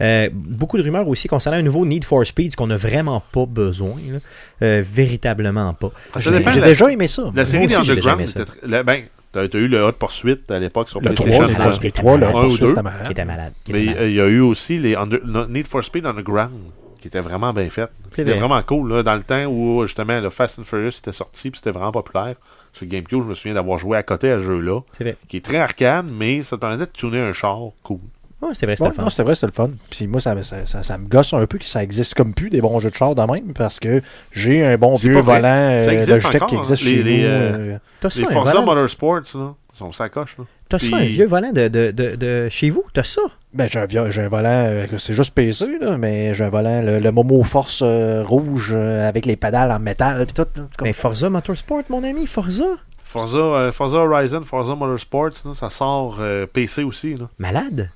Euh, 0.00 0.28
beaucoup 0.32 0.76
de 0.76 0.82
rumeurs 0.82 1.08
aussi 1.08 1.26
concernant 1.28 1.56
un 1.56 1.62
nouveau 1.62 1.86
Need 1.86 2.04
for 2.04 2.24
Speed, 2.26 2.52
ce 2.52 2.56
qu'on 2.56 2.66
n'a 2.66 2.76
vraiment 2.76 3.22
pas 3.32 3.46
besoin, 3.46 3.96
là. 4.12 4.18
Euh, 4.62 4.82
véritablement 4.84 5.72
pas. 5.74 5.90
Ça 6.18 6.30
J'ai 6.52 6.60
déjà 6.60 6.90
aimé 6.90 7.08
ça. 7.08 7.30
La 7.34 7.44
série 7.44 7.66
aussi, 7.66 7.76
Underground, 7.76 8.46
la- 8.64 8.82
ben, 8.82 9.04
t'as 9.32 9.48
t'as 9.48 9.58
eu 9.58 9.68
le 9.68 9.82
Hot 9.82 9.92
Pursuit 9.92 10.38
à 10.50 10.58
l'époque 10.58 10.88
sur 10.90 11.00
Le 11.00 11.12
3, 11.12 11.24
PlayStation. 11.26 11.46
les 11.48 11.58
malade. 11.58 11.72
Speed 11.74 11.92
3, 11.94 12.16
le 12.18 12.26
Un 12.26 12.28
ou 12.28 12.32
poursuite, 12.32 12.60
deux. 12.60 12.66
c'était 12.66 12.78
Qui 12.80 12.84
malade. 12.84 13.10
était 13.10 13.24
malade. 13.24 13.52
qui 13.64 13.72
Mais 13.72 13.82
était 13.84 13.90
euh, 13.90 13.94
malade. 13.94 14.10
il 14.10 14.14
y 14.16 14.20
a 14.20 14.26
eu 14.26 14.40
aussi 14.40 14.78
les 14.78 14.94
Under- 14.96 15.48
Need 15.48 15.66
for 15.66 15.82
Speed 15.82 16.04
Underground, 16.06 16.52
qui 17.00 17.08
était 17.08 17.20
vraiment 17.20 17.52
bien 17.54 17.70
fait. 17.70 17.88
C'était 18.10 18.30
vrai. 18.30 18.38
vraiment 18.40 18.62
cool, 18.62 18.92
là, 18.92 19.02
dans 19.02 19.14
le 19.14 19.22
temps 19.22 19.44
où 19.46 19.82
justement 19.86 20.20
le 20.20 20.28
Fast 20.30 20.58
and 20.58 20.64
Furious 20.64 20.98
était 20.98 21.12
sorti, 21.12 21.50
puis 21.50 21.58
c'était 21.62 21.70
vraiment 21.76 21.92
populaire. 21.92 22.34
Sur 22.72 22.86
GameCube, 22.86 23.22
je 23.22 23.28
me 23.30 23.34
souviens 23.34 23.54
d'avoir 23.54 23.78
joué 23.78 23.96
à 23.96 24.02
côté 24.02 24.30
à 24.30 24.36
ce 24.38 24.42
jeu-là, 24.44 24.80
C'est 24.92 25.04
vrai. 25.04 25.16
qui 25.28 25.38
est 25.38 25.44
très 25.44 25.56
arcade, 25.56 26.10
mais 26.12 26.42
ça 26.42 26.56
te 26.56 26.60
permettait 26.60 26.84
de 26.84 26.90
tuner 26.92 27.20
un 27.20 27.32
char 27.32 27.58
cool. 27.82 28.00
Ouais, 28.46 28.54
c'est 28.54 28.66
vrai, 28.66 28.76
c'était 28.76 28.82
Ouais, 28.84 28.88
le 28.90 28.94
fun. 28.94 29.02
non, 29.02 29.10
c'était 29.10 29.22
vrai, 29.24 29.34
c'était 29.34 29.46
le 29.46 29.52
fun. 29.52 29.70
Puis 29.90 30.06
moi, 30.06 30.20
ça, 30.20 30.34
me- 30.34 30.42
ça, 30.42 30.64
ça, 30.66 30.82
ça 30.82 30.98
me 30.98 31.06
gosse 31.08 31.32
un 31.34 31.46
peu 31.46 31.58
que 31.58 31.64
ça 31.64 31.82
existe 31.82 32.14
comme 32.14 32.34
plus 32.34 32.50
des 32.50 32.60
bons 32.60 32.78
jeux 32.80 32.90
de 32.90 32.94
char 32.94 33.14
de 33.14 33.22
même 33.22 33.52
parce 33.54 33.78
que 33.80 34.02
j'ai 34.32 34.64
un 34.64 34.76
bon 34.78 34.96
vieux 34.96 35.20
volant 35.20 35.42
euh, 35.44 36.04
Logitech 36.06 36.34
encore, 36.36 36.48
qui 36.48 36.56
existe 36.56 36.82
hein? 36.82 36.86
chez 36.86 37.02
Les- 37.02 37.02
les, 37.02 37.22
nous. 37.22 37.28
euh, 37.28 37.78
euh, 38.04 38.08
ça, 38.10 38.20
Les 38.20 38.26
Forza 38.26 38.50
volant, 38.52 38.64
Motorsports, 38.66 39.20
là, 39.34 39.54
sont 39.74 39.92
sacoches, 39.92 40.36
là. 40.38 40.44
t'as 40.68 40.78
ça, 40.78 40.96
un 40.96 41.04
vieux 41.04 41.26
volant 41.26 41.52
de, 41.52 41.68
de, 41.68 41.90
de, 41.90 42.16
de 42.16 42.48
chez 42.50 42.70
vous? 42.70 42.84
T'as 42.94 43.04
ça? 43.04 43.20
Ben, 43.52 43.68
j'ai 43.68 43.78
un, 43.80 44.10
j'ai 44.10 44.22
un 44.22 44.28
volant, 44.28 44.48
euh, 44.66 44.86
que 44.86 44.96
c'est 44.98 45.12
juste 45.14 45.34
PC, 45.34 45.66
là, 45.80 45.96
mais 45.98 46.32
j'ai 46.34 46.44
un 46.44 46.48
volant, 46.50 46.82
le, 46.82 46.98
le 46.98 47.10
Momo 47.12 47.42
Force 47.42 47.80
euh, 47.82 48.22
rouge 48.22 48.70
euh, 48.74 49.06
avec 49.08 49.26
les 49.26 49.36
pédales 49.36 49.70
en 49.70 49.78
métal, 49.78 50.24
puis 50.26 50.34
tout. 50.34 50.42
là, 50.42 50.66
comme- 50.76 50.86
Mais 50.86 50.92
Forza 50.92 51.28
Motorsport, 51.30 51.82
mon 51.90 52.04
ami, 52.04 52.26
Forza? 52.26 52.64
Forza, 53.02 53.38
euh, 53.38 53.72
Forza 53.72 53.98
Horizon, 53.98 54.42
Forza 54.44 54.74
Motorsport, 54.74 55.30
là, 55.44 55.54
ça 55.54 55.70
sort 55.70 56.18
euh, 56.20 56.46
PC 56.46 56.82
aussi. 56.82 57.14
Là. 57.14 57.28
Malade. 57.38 57.90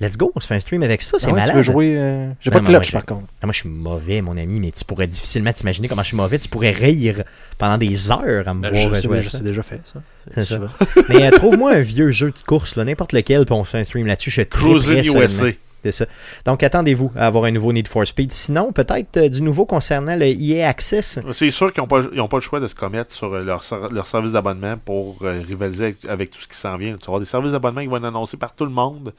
Let's 0.00 0.16
go, 0.16 0.32
on 0.34 0.40
se 0.40 0.46
fait 0.46 0.54
un 0.54 0.60
stream 0.60 0.82
avec 0.82 1.02
ça, 1.02 1.18
c'est 1.18 1.26
Ah 1.26 1.30
ouais, 1.30 1.40
malade. 1.40 1.50
Tu 1.50 1.56
veux 1.58 1.62
jouer. 1.62 1.94
euh, 1.96 2.30
J'ai 2.40 2.50
pas 2.50 2.60
de 2.60 2.64
clutch, 2.66 2.90
par 2.90 3.04
contre. 3.04 3.26
Moi, 3.42 3.52
je 3.52 3.58
suis 3.58 3.68
mauvais, 3.68 4.22
mon 4.22 4.36
ami, 4.38 4.58
mais 4.58 4.70
tu 4.70 4.82
pourrais 4.84 5.06
difficilement 5.06 5.52
t'imaginer 5.52 5.88
comment 5.88 6.02
je 6.02 6.08
suis 6.08 6.16
mauvais. 6.16 6.38
Tu 6.38 6.48
pourrais 6.48 6.70
rire 6.70 7.22
pendant 7.58 7.76
des 7.76 8.10
heures 8.10 8.48
à 8.48 8.54
me 8.54 8.64
Euh, 8.66 8.70
voir 8.70 8.94
je 8.94 9.00
sais, 9.00 9.22
je 9.22 9.28
sais 9.28 9.42
déjà 9.42 9.62
fait, 9.62 9.80
ça. 9.84 10.00
C'est 10.34 10.44
ça. 10.46 10.58
Mais 11.10 11.26
euh, 11.26 11.30
trouve-moi 11.36 11.72
un 11.74 11.80
vieux 11.80 12.12
jeu 12.12 12.30
de 12.30 12.46
course, 12.46 12.76
là, 12.76 12.84
n'importe 12.84 13.12
lequel, 13.12 13.44
puis 13.44 13.52
on 13.52 13.62
se 13.64 13.70
fait 13.70 13.78
un 13.80 13.84
stream 13.84 14.06
là-dessus. 14.06 14.30
Je 14.30 14.42
Cruising. 14.42 15.04
USA. 15.16 15.46
C'est 15.82 15.92
ça. 15.92 16.04
Donc, 16.44 16.62
attendez-vous 16.62 17.10
à 17.16 17.26
avoir 17.26 17.44
un 17.44 17.50
nouveau 17.50 17.72
Need 17.72 17.88
for 17.88 18.06
Speed. 18.06 18.32
Sinon, 18.32 18.70
peut-être 18.70 19.16
euh, 19.16 19.28
du 19.30 19.40
nouveau 19.40 19.64
concernant 19.64 20.14
le 20.14 20.26
EA 20.26 20.68
Access. 20.68 21.18
C'est 21.32 21.50
sûr 21.50 21.72
qu'ils 21.72 21.82
n'ont 21.82 21.88
pas, 21.88 22.00
le 22.36 22.40
choix 22.40 22.60
de 22.60 22.68
se 22.68 22.74
commettre 22.74 23.14
sur 23.14 23.32
euh, 23.32 23.42
leur, 23.42 23.62
leur 23.90 24.06
service 24.06 24.32
d'abonnement 24.32 24.76
pour 24.76 25.16
euh, 25.22 25.40
rivaliser 25.46 25.84
avec, 25.84 25.96
avec 26.06 26.30
tout 26.32 26.40
ce 26.42 26.46
qui 26.48 26.56
s'en 26.58 26.76
vient. 26.76 26.92
Tu 26.92 26.98
vas 27.00 27.04
avoir 27.06 27.20
des 27.20 27.26
services 27.26 27.52
d'abonnement 27.52 27.80
qui 27.80 27.86
vont 27.86 27.96
être 27.96 28.04
annoncés 28.04 28.36
par 28.36 28.54
tout 28.54 28.64
le 28.64 28.70
monde 28.70 29.14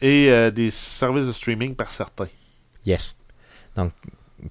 et 0.00 0.30
euh, 0.30 0.50
des 0.50 0.70
services 0.70 1.26
de 1.26 1.32
streaming 1.32 1.74
par 1.74 1.90
certains. 1.90 2.28
Yes. 2.84 3.16
Donc, 3.76 3.92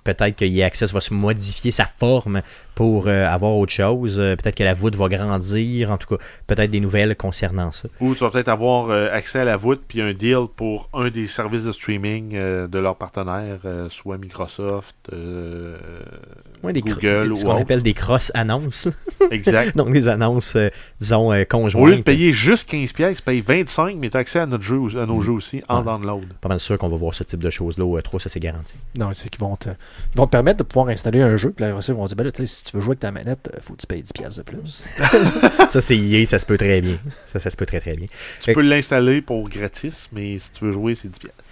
peut-être 0.03 0.35
que 0.35 0.45
EA 0.45 0.65
Access 0.65 0.93
va 0.93 1.01
se 1.01 1.13
modifier 1.13 1.71
sa 1.71 1.85
forme 1.85 2.41
pour 2.73 3.07
euh, 3.07 3.25
avoir 3.25 3.55
autre 3.55 3.71
chose. 3.71 4.19
Euh, 4.19 4.35
peut-être 4.35 4.55
que 4.55 4.63
la 4.63 4.73
voûte 4.73 4.95
va 4.95 5.07
grandir. 5.07 5.91
En 5.91 5.97
tout 5.97 6.15
cas, 6.15 6.23
peut-être 6.47 6.71
des 6.71 6.79
nouvelles 6.79 7.15
concernant 7.15 7.71
ça. 7.71 7.87
Ou 7.99 8.13
tu 8.13 8.21
vas 8.21 8.29
peut-être 8.29 8.49
avoir 8.49 8.89
euh, 8.89 9.09
accès 9.11 9.39
à 9.39 9.45
la 9.45 9.57
voûte 9.57 9.81
puis 9.87 10.01
un 10.01 10.13
deal 10.13 10.47
pour 10.55 10.89
un 10.93 11.09
des 11.09 11.27
services 11.27 11.63
de 11.63 11.71
streaming 11.71 12.33
de 12.33 12.79
leurs 12.79 12.95
partenaires, 12.95 13.59
soit 13.89 14.17
Microsoft, 14.17 14.95
Ouais, 16.63 16.73
des 16.73 16.81
cro- 16.81 16.95
Google 16.95 17.35
ce 17.35 17.43
ou 17.43 17.47
qu'on 17.47 17.57
appelle 17.57 17.81
des 17.81 17.93
cross-annonces. 17.93 18.87
Exact. 19.31 19.75
Donc, 19.77 19.91
des 19.91 20.07
annonces, 20.07 20.55
euh, 20.55 20.69
disons, 20.99 21.31
euh, 21.31 21.43
conjointes. 21.45 21.83
Au 21.83 21.87
lieu 21.87 21.97
de 21.97 22.01
payer 22.01 22.31
juste 22.33 22.69
15$, 22.71 22.93
pièces, 22.93 23.21
paye 23.21 23.41
25$, 23.41 23.95
mais 23.97 24.09
tu 24.09 24.17
as 24.17 24.19
accès 24.21 24.39
à, 24.39 24.45
notre 24.45 24.63
jeu, 24.63 24.79
à 24.99 25.05
nos 25.05 25.21
jeux 25.21 25.31
aussi 25.33 25.61
en 25.69 25.79
Ouais. 25.79 25.85
download. 25.85 26.25
Pas 26.41 26.49
mal 26.49 26.59
sûr 26.59 26.77
qu'on 26.77 26.87
va 26.87 26.95
voir 26.97 27.13
ce 27.13 27.23
type 27.23 27.41
de 27.41 27.49
choses-là 27.49 27.85
au 27.85 27.99
E3, 27.99 28.19
ça 28.19 28.29
c'est 28.29 28.39
garanti. 28.39 28.75
Non, 28.97 29.09
c'est 29.13 29.29
qu'ils 29.29 29.39
vont 29.41 29.55
te, 29.55 29.69
ils 29.69 30.17
vont 30.17 30.25
te 30.25 30.31
permettre 30.31 30.57
de 30.59 30.63
pouvoir 30.63 30.89
installer 30.89 31.21
un 31.21 31.35
jeu, 31.37 31.51
puis 31.51 31.63
là, 31.65 31.71
ils 31.87 31.93
vont 31.93 32.05
dire, 32.05 32.15
ben 32.15 32.23
là, 32.23 32.31
tu 32.31 32.45
sais, 32.45 32.47
si 32.55 32.63
tu 32.65 32.75
veux 32.77 32.81
jouer 32.81 32.91
avec 32.91 32.99
ta 32.99 33.11
manette, 33.11 33.49
euh, 33.53 33.57
faut 33.61 33.73
que 33.73 33.81
tu 33.81 33.87
payes 33.87 34.01
10$ 34.03 34.13
piastres 34.13 34.39
de 34.39 34.43
plus. 34.43 34.83
ça 35.69 35.81
c'est 35.81 35.97
EA, 35.97 36.25
ça 36.25 36.39
se 36.39 36.45
peut 36.45 36.57
très 36.57 36.81
bien. 36.81 36.97
Ça, 37.31 37.39
ça 37.39 37.49
se 37.49 37.57
peut 37.57 37.65
très 37.65 37.79
très 37.79 37.95
bien. 37.95 38.05
Tu 38.07 38.45
Fait 38.45 38.53
peux 38.53 38.61
l'installer 38.61 39.21
pour 39.21 39.49
gratis, 39.49 40.07
mais 40.11 40.37
si 40.39 40.51
tu 40.51 40.65
veux 40.65 40.71
jouer, 40.73 40.95
c'est 40.95 41.07
10$. 41.09 41.19
piastres. 41.19 41.43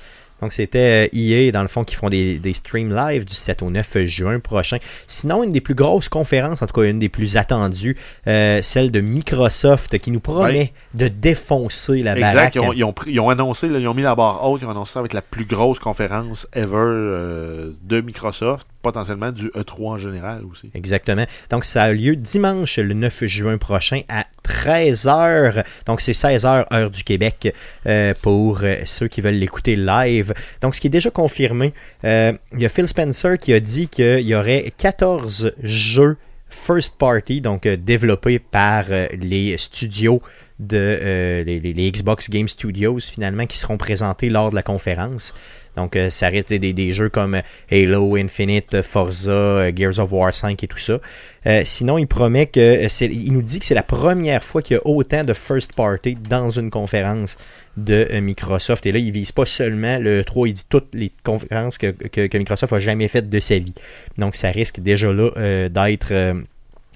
Donc 0.43 0.53
c'était 0.53 1.07
euh, 1.13 1.17
EA 1.17 1.51
dans 1.51 1.61
le 1.61 1.67
fond 1.67 1.83
qui 1.83 1.95
font 1.95 2.09
des, 2.09 2.37
des 2.37 2.53
streams 2.53 2.93
live 2.93 3.25
du 3.25 3.33
7 3.33 3.61
au 3.63 3.69
9 3.69 3.97
juin 4.05 4.39
prochain. 4.39 4.77
Sinon, 5.07 5.43
une 5.43 5.51
des 5.53 5.61
plus 5.61 5.73
grosses 5.73 6.09
conférences, 6.09 6.61
en 6.61 6.67
tout 6.67 6.73
cas 6.79 6.87
une 6.87 6.99
des 6.99 7.09
plus 7.09 7.37
attendues, 7.37 7.97
euh, 8.27 8.59
celle 8.61 8.91
de 8.91 8.99
Microsoft 8.99 9.97
qui 9.99 10.11
nous 10.11 10.19
promet 10.19 10.43
Ouais. 10.43 10.73
de 10.93 11.07
défoncer 11.07 12.03
la 12.03 12.13
Exact. 12.13 12.33
baraque. 12.35 12.55
Ils 12.55 12.59
ont, 12.61 12.73
ils 12.73 12.83
ont 12.83 12.93
ils 13.07 13.19
ont 13.19 13.29
annoncé, 13.29 13.67
là, 13.69 13.79
ils 13.79 13.87
ont 13.87 13.93
mis 13.93 14.03
la 14.03 14.15
barre 14.15 14.43
haute, 14.47 14.61
ils 14.61 14.65
ont 14.65 14.71
annoncé 14.71 14.93
ça 14.93 14.99
avec 14.99 15.13
la 15.13 15.21
plus 15.21 15.45
grosse 15.45 15.79
conférence 15.79 16.47
ever 16.53 16.75
euh, 16.75 17.71
de 17.83 18.01
Microsoft, 18.01 18.67
potentiellement 18.83 19.31
du 19.31 19.47
E3 19.47 19.87
en 19.87 19.97
général 19.97 20.43
aussi. 20.51 20.69
Exactement. 20.75 21.25
Donc, 21.49 21.65
ça 21.65 21.83
a 21.83 21.93
lieu 21.93 22.15
dimanche, 22.15 22.77
le 22.77 22.93
9 22.93 23.25
juin 23.25 23.57
prochain, 23.57 24.01
à 24.09 24.25
13h. 24.43 25.63
Donc, 25.87 26.01
c'est 26.01 26.11
16h, 26.11 26.65
heure 26.71 26.91
du 26.91 27.03
Québec, 27.03 27.55
euh, 27.87 28.13
pour 28.21 28.59
euh, 28.61 28.81
ceux 28.85 29.07
qui 29.07 29.21
veulent 29.21 29.35
l'écouter 29.35 29.75
live. 29.75 30.33
Donc, 30.61 30.75
ce 30.75 30.81
qui 30.81 30.87
est 30.87 30.91
déjà 30.91 31.09
confirmé, 31.09 31.73
euh, 32.03 32.33
il 32.53 32.61
y 32.61 32.65
a 32.65 32.69
Phil 32.69 32.87
Spencer 32.87 33.37
qui 33.39 33.53
a 33.53 33.59
dit 33.59 33.87
qu'il 33.87 34.19
y 34.19 34.35
aurait 34.35 34.71
14 34.77 35.53
jeux 35.63 36.17
first 36.49 36.99
party, 36.99 37.41
donc 37.41 37.67
développés 37.67 38.37
par 38.37 38.83
les 39.11 39.57
studios 39.57 40.21
de 40.59 41.43
les 41.43 41.91
Xbox 41.91 42.29
Game 42.29 42.47
Studios, 42.47 42.99
finalement, 42.99 43.47
qui 43.47 43.57
seront 43.57 43.77
présentés 43.77 44.29
lors 44.29 44.51
de 44.51 44.55
la 44.55 44.61
conférence. 44.61 45.33
Donc, 45.75 45.95
euh, 45.95 46.09
ça 46.09 46.29
reste 46.29 46.53
des, 46.53 46.93
jeux 46.93 47.09
comme 47.09 47.41
Halo, 47.71 48.15
Infinite, 48.15 48.81
Forza, 48.81 49.31
euh, 49.31 49.71
Gears 49.75 49.99
of 49.99 50.11
War 50.11 50.33
5 50.33 50.63
et 50.63 50.67
tout 50.67 50.77
ça. 50.77 50.99
Euh, 51.45 51.61
sinon, 51.65 51.97
il 51.97 52.07
promet 52.07 52.45
que 52.45 52.59
euh, 52.85 53.07
il 53.07 53.33
nous 53.33 53.41
dit 53.41 53.59
que 53.59 53.65
c'est 53.65 53.73
la 53.73 53.83
première 53.83 54.43
fois 54.43 54.61
qu'il 54.61 54.75
y 54.75 54.77
a 54.77 54.87
autant 54.87 55.23
de 55.23 55.33
first 55.33 55.73
party 55.73 56.15
dans 56.15 56.49
une 56.49 56.69
conférence 56.69 57.37
de 57.77 58.07
euh, 58.11 58.21
Microsoft. 58.21 58.85
Et 58.85 58.91
là, 58.91 58.99
il 58.99 59.11
vise 59.11 59.31
pas 59.31 59.45
seulement 59.45 59.97
le 59.97 60.23
3, 60.23 60.47
il 60.47 60.53
dit 60.53 60.65
toutes 60.69 60.93
les 60.93 61.11
conférences 61.23 61.77
que, 61.77 61.93
Microsoft 62.37 62.73
a 62.73 62.79
jamais 62.79 63.07
faites 63.07 63.29
de 63.29 63.39
sa 63.39 63.57
vie. 63.57 63.73
Donc, 64.17 64.35
ça 64.35 64.49
risque 64.49 64.79
déjà 64.79 65.11
là 65.11 65.31
euh, 65.37 65.69
d'être 65.69 66.11
euh, 66.11 66.35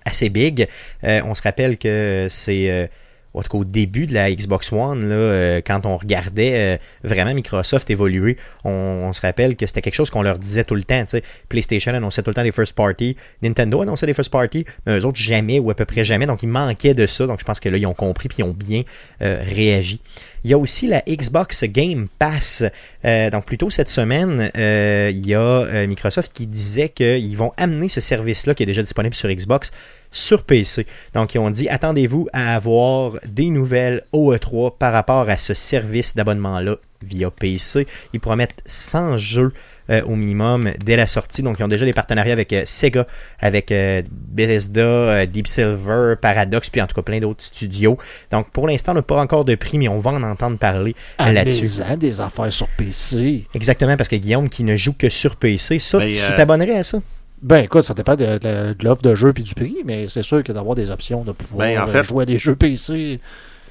assez 0.06 0.30
big. 0.30 0.68
Euh, 1.04 1.22
on 1.26 1.36
se 1.36 1.42
rappelle 1.42 1.78
que 1.78 2.28
c'est 2.30 2.70
euh, 2.70 2.88
en 3.34 3.42
tout 3.42 3.50
cas 3.50 3.58
au 3.58 3.66
début 3.66 4.08
de 4.08 4.14
la 4.14 4.32
Xbox 4.32 4.72
One, 4.72 5.02
euh, 5.04 5.62
quand 5.66 5.86
on 5.86 5.98
regardait 5.98 6.52
euh, 6.54 6.78
vraiment 7.04 7.34
Microsoft 7.34 7.90
évoluer, 7.90 8.38
on, 8.64 9.12
se 9.14 9.22
rappelle 9.22 9.56
que 9.56 9.66
c'était 9.66 9.82
quelque 9.82 9.96
chose 9.96 10.10
qu'on 10.10 10.22
leur 10.22 10.38
disait 10.38 10.64
tout 10.64 10.76
le 10.76 10.84
temps. 10.84 11.06
PlayStation 11.50 11.94
annonçait 11.94 12.22
tout 12.22 12.30
le 12.30 12.36
temps 12.36 12.44
des 12.44 12.52
first 12.52 12.74
party, 12.74 13.16
Nintendo 13.42 13.82
annonçait 13.82 14.06
des 14.06 14.14
first 14.14 14.32
party, 14.32 14.66
mais 14.86 15.00
eux 15.00 15.06
autres 15.06 15.20
jamais 15.20 15.60
ou 15.60 15.70
à 15.70 15.76
peu 15.76 15.86
près 15.86 16.04
jamais. 16.04 16.26
Donc 16.26 16.44
il 16.44 16.50
manquait 16.50 16.94
de 16.94 17.06
ça. 17.08 17.26
Donc 17.26 17.40
je 17.40 17.46
pense 17.46 17.60
que 17.60 17.70
là 17.70 17.78
ils 17.78 17.86
ont 17.86 17.94
compris 17.94 18.28
puis 18.28 18.38
ils 18.40 18.44
ont 18.44 18.54
bien 18.54 18.84
euh, 19.22 19.42
réagi. 19.44 20.02
Il 20.44 20.52
y 20.52 20.54
a 20.54 20.58
aussi 20.58 20.88
la 20.88 21.02
Xbox 21.02 21.64
Game 21.66 22.08
Pass. 22.20 22.64
Donc 23.04 23.46
plus 23.46 23.58
tôt 23.58 23.70
cette 23.70 23.90
semaine, 23.90 24.50
il 24.56 25.28
y 25.28 25.36
a 25.36 25.86
Microsoft 25.88 26.32
qui 26.32 26.48
disait 26.48 26.90
qu'ils 26.90 27.36
vont 27.36 27.52
amener 27.58 27.90
ce 27.90 28.00
service-là 28.00 28.54
qui 28.54 28.64
est 28.64 28.68
déjà 28.68 28.82
disponible 28.82 29.16
sur 29.16 29.30
Xbox 29.30 29.72
sur 30.12 30.44
PC. 30.44 30.86
Donc, 31.14 31.36
ils 31.36 31.40
ont 31.40 31.50
dit 31.50 31.70
attendez-vous 31.70 32.28
à 32.34 32.56
avoir 32.56 33.14
des 33.28 33.48
nouvelles 33.48 34.04
au 34.12 34.34
E3 34.34 34.78
par 34.78 34.94
rapport 34.94 35.30
à 35.30 35.38
ce 35.38 35.54
service 35.54 36.16
d'abonnement-là 36.16 36.78
via 37.02 37.30
PC. 37.30 37.86
Ils 38.14 38.20
promettent 38.20 38.62
100 38.66 39.18
jeux 39.18 39.54
euh, 39.90 40.02
au 40.04 40.16
minimum 40.16 40.72
dès 40.84 40.96
la 40.96 41.08
sortie. 41.08 41.44
Donc, 41.44 41.58
ils 41.60 41.64
ont 41.64 41.68
déjà 41.68 41.86
des 41.86 41.94
partenariats 41.94 42.34
avec 42.34 42.52
euh, 42.52 42.64
Sega, 42.66 43.08
avec 43.40 43.72
euh, 43.72 44.02
Bethesda, 44.12 44.82
euh, 44.82 45.26
Deep 45.26 45.48
Silver, 45.48 46.16
Paradox, 46.20 46.70
puis 46.70 46.82
en 46.82 46.88
tout 46.88 46.96
cas 46.96 47.02
plein 47.02 47.20
d'autres 47.20 47.44
studios. 47.44 47.98
Donc, 48.32 48.50
pour 48.52 48.68
l'instant, 48.68 48.92
on 48.92 48.96
n'a 48.96 49.02
pas 49.02 49.22
encore 49.22 49.46
de 49.46 49.56
prix, 49.56 49.78
mais 49.78 49.88
on 49.88 50.00
va 50.00 50.12
en 50.12 50.24
entendre 50.24 50.58
parler 50.58 50.96
là-dessus. 51.20 51.82
Des 51.98 52.22
affaires 52.22 52.52
sur 52.52 52.68
PC. 52.70 53.46
Exactement, 53.54 53.96
parce 53.96 54.10
que 54.10 54.16
Guillaume 54.16 54.50
qui 54.50 54.64
ne 54.64 54.76
joue 54.76 54.94
que 54.94 55.10
sur 55.10 55.36
PC, 55.36 55.80
ça, 55.80 56.00
Mais, 56.00 56.14
tu 56.14 56.22
euh, 56.22 56.36
t'abonnerais 56.36 56.78
à 56.78 56.84
ça? 56.84 57.00
Ben 57.42 57.60
écoute, 57.66 57.86
ça 57.86 57.94
dépend 57.94 58.16
de, 58.16 58.26
de- 58.40 58.74
de 58.74 58.84
l'offre 58.84 59.02
de 59.04 59.14
jeu 59.16 59.32
puis 59.34 59.44
du 59.44 59.54
prix, 59.54 59.78
mais 59.86 60.08
c'est 60.08 60.24
sûr 60.24 60.44
que 60.44 60.52
d'avoir 60.52 60.76
des 60.76 60.90
options 60.92 61.24
de 61.24 61.32
pouvoir 61.32 61.68
Ben, 61.68 61.80
en 61.80 61.88
euh, 61.88 61.92
fait- 61.92 62.04
jouer 62.08 62.24
à 62.24 62.26
des 62.26 62.38
jeux 62.40 62.56
PC, 62.56 63.20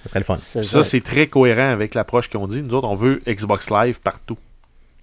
Ça 0.04 0.08
serait 0.10 0.20
le 0.20 0.24
fun. 0.24 0.36
Ça, 0.38 0.84
c'est 0.84 1.00
très 1.00 1.26
cohérent 1.26 1.70
avec 1.70 1.94
l'approche 1.94 2.30
qu'ils 2.30 2.38
ont 2.38 2.46
dit. 2.46 2.62
Nous 2.62 2.74
autres, 2.74 2.88
on 2.88 2.94
veut 2.94 3.20
Xbox 3.26 3.70
Live 3.70 3.98
partout. 4.02 4.38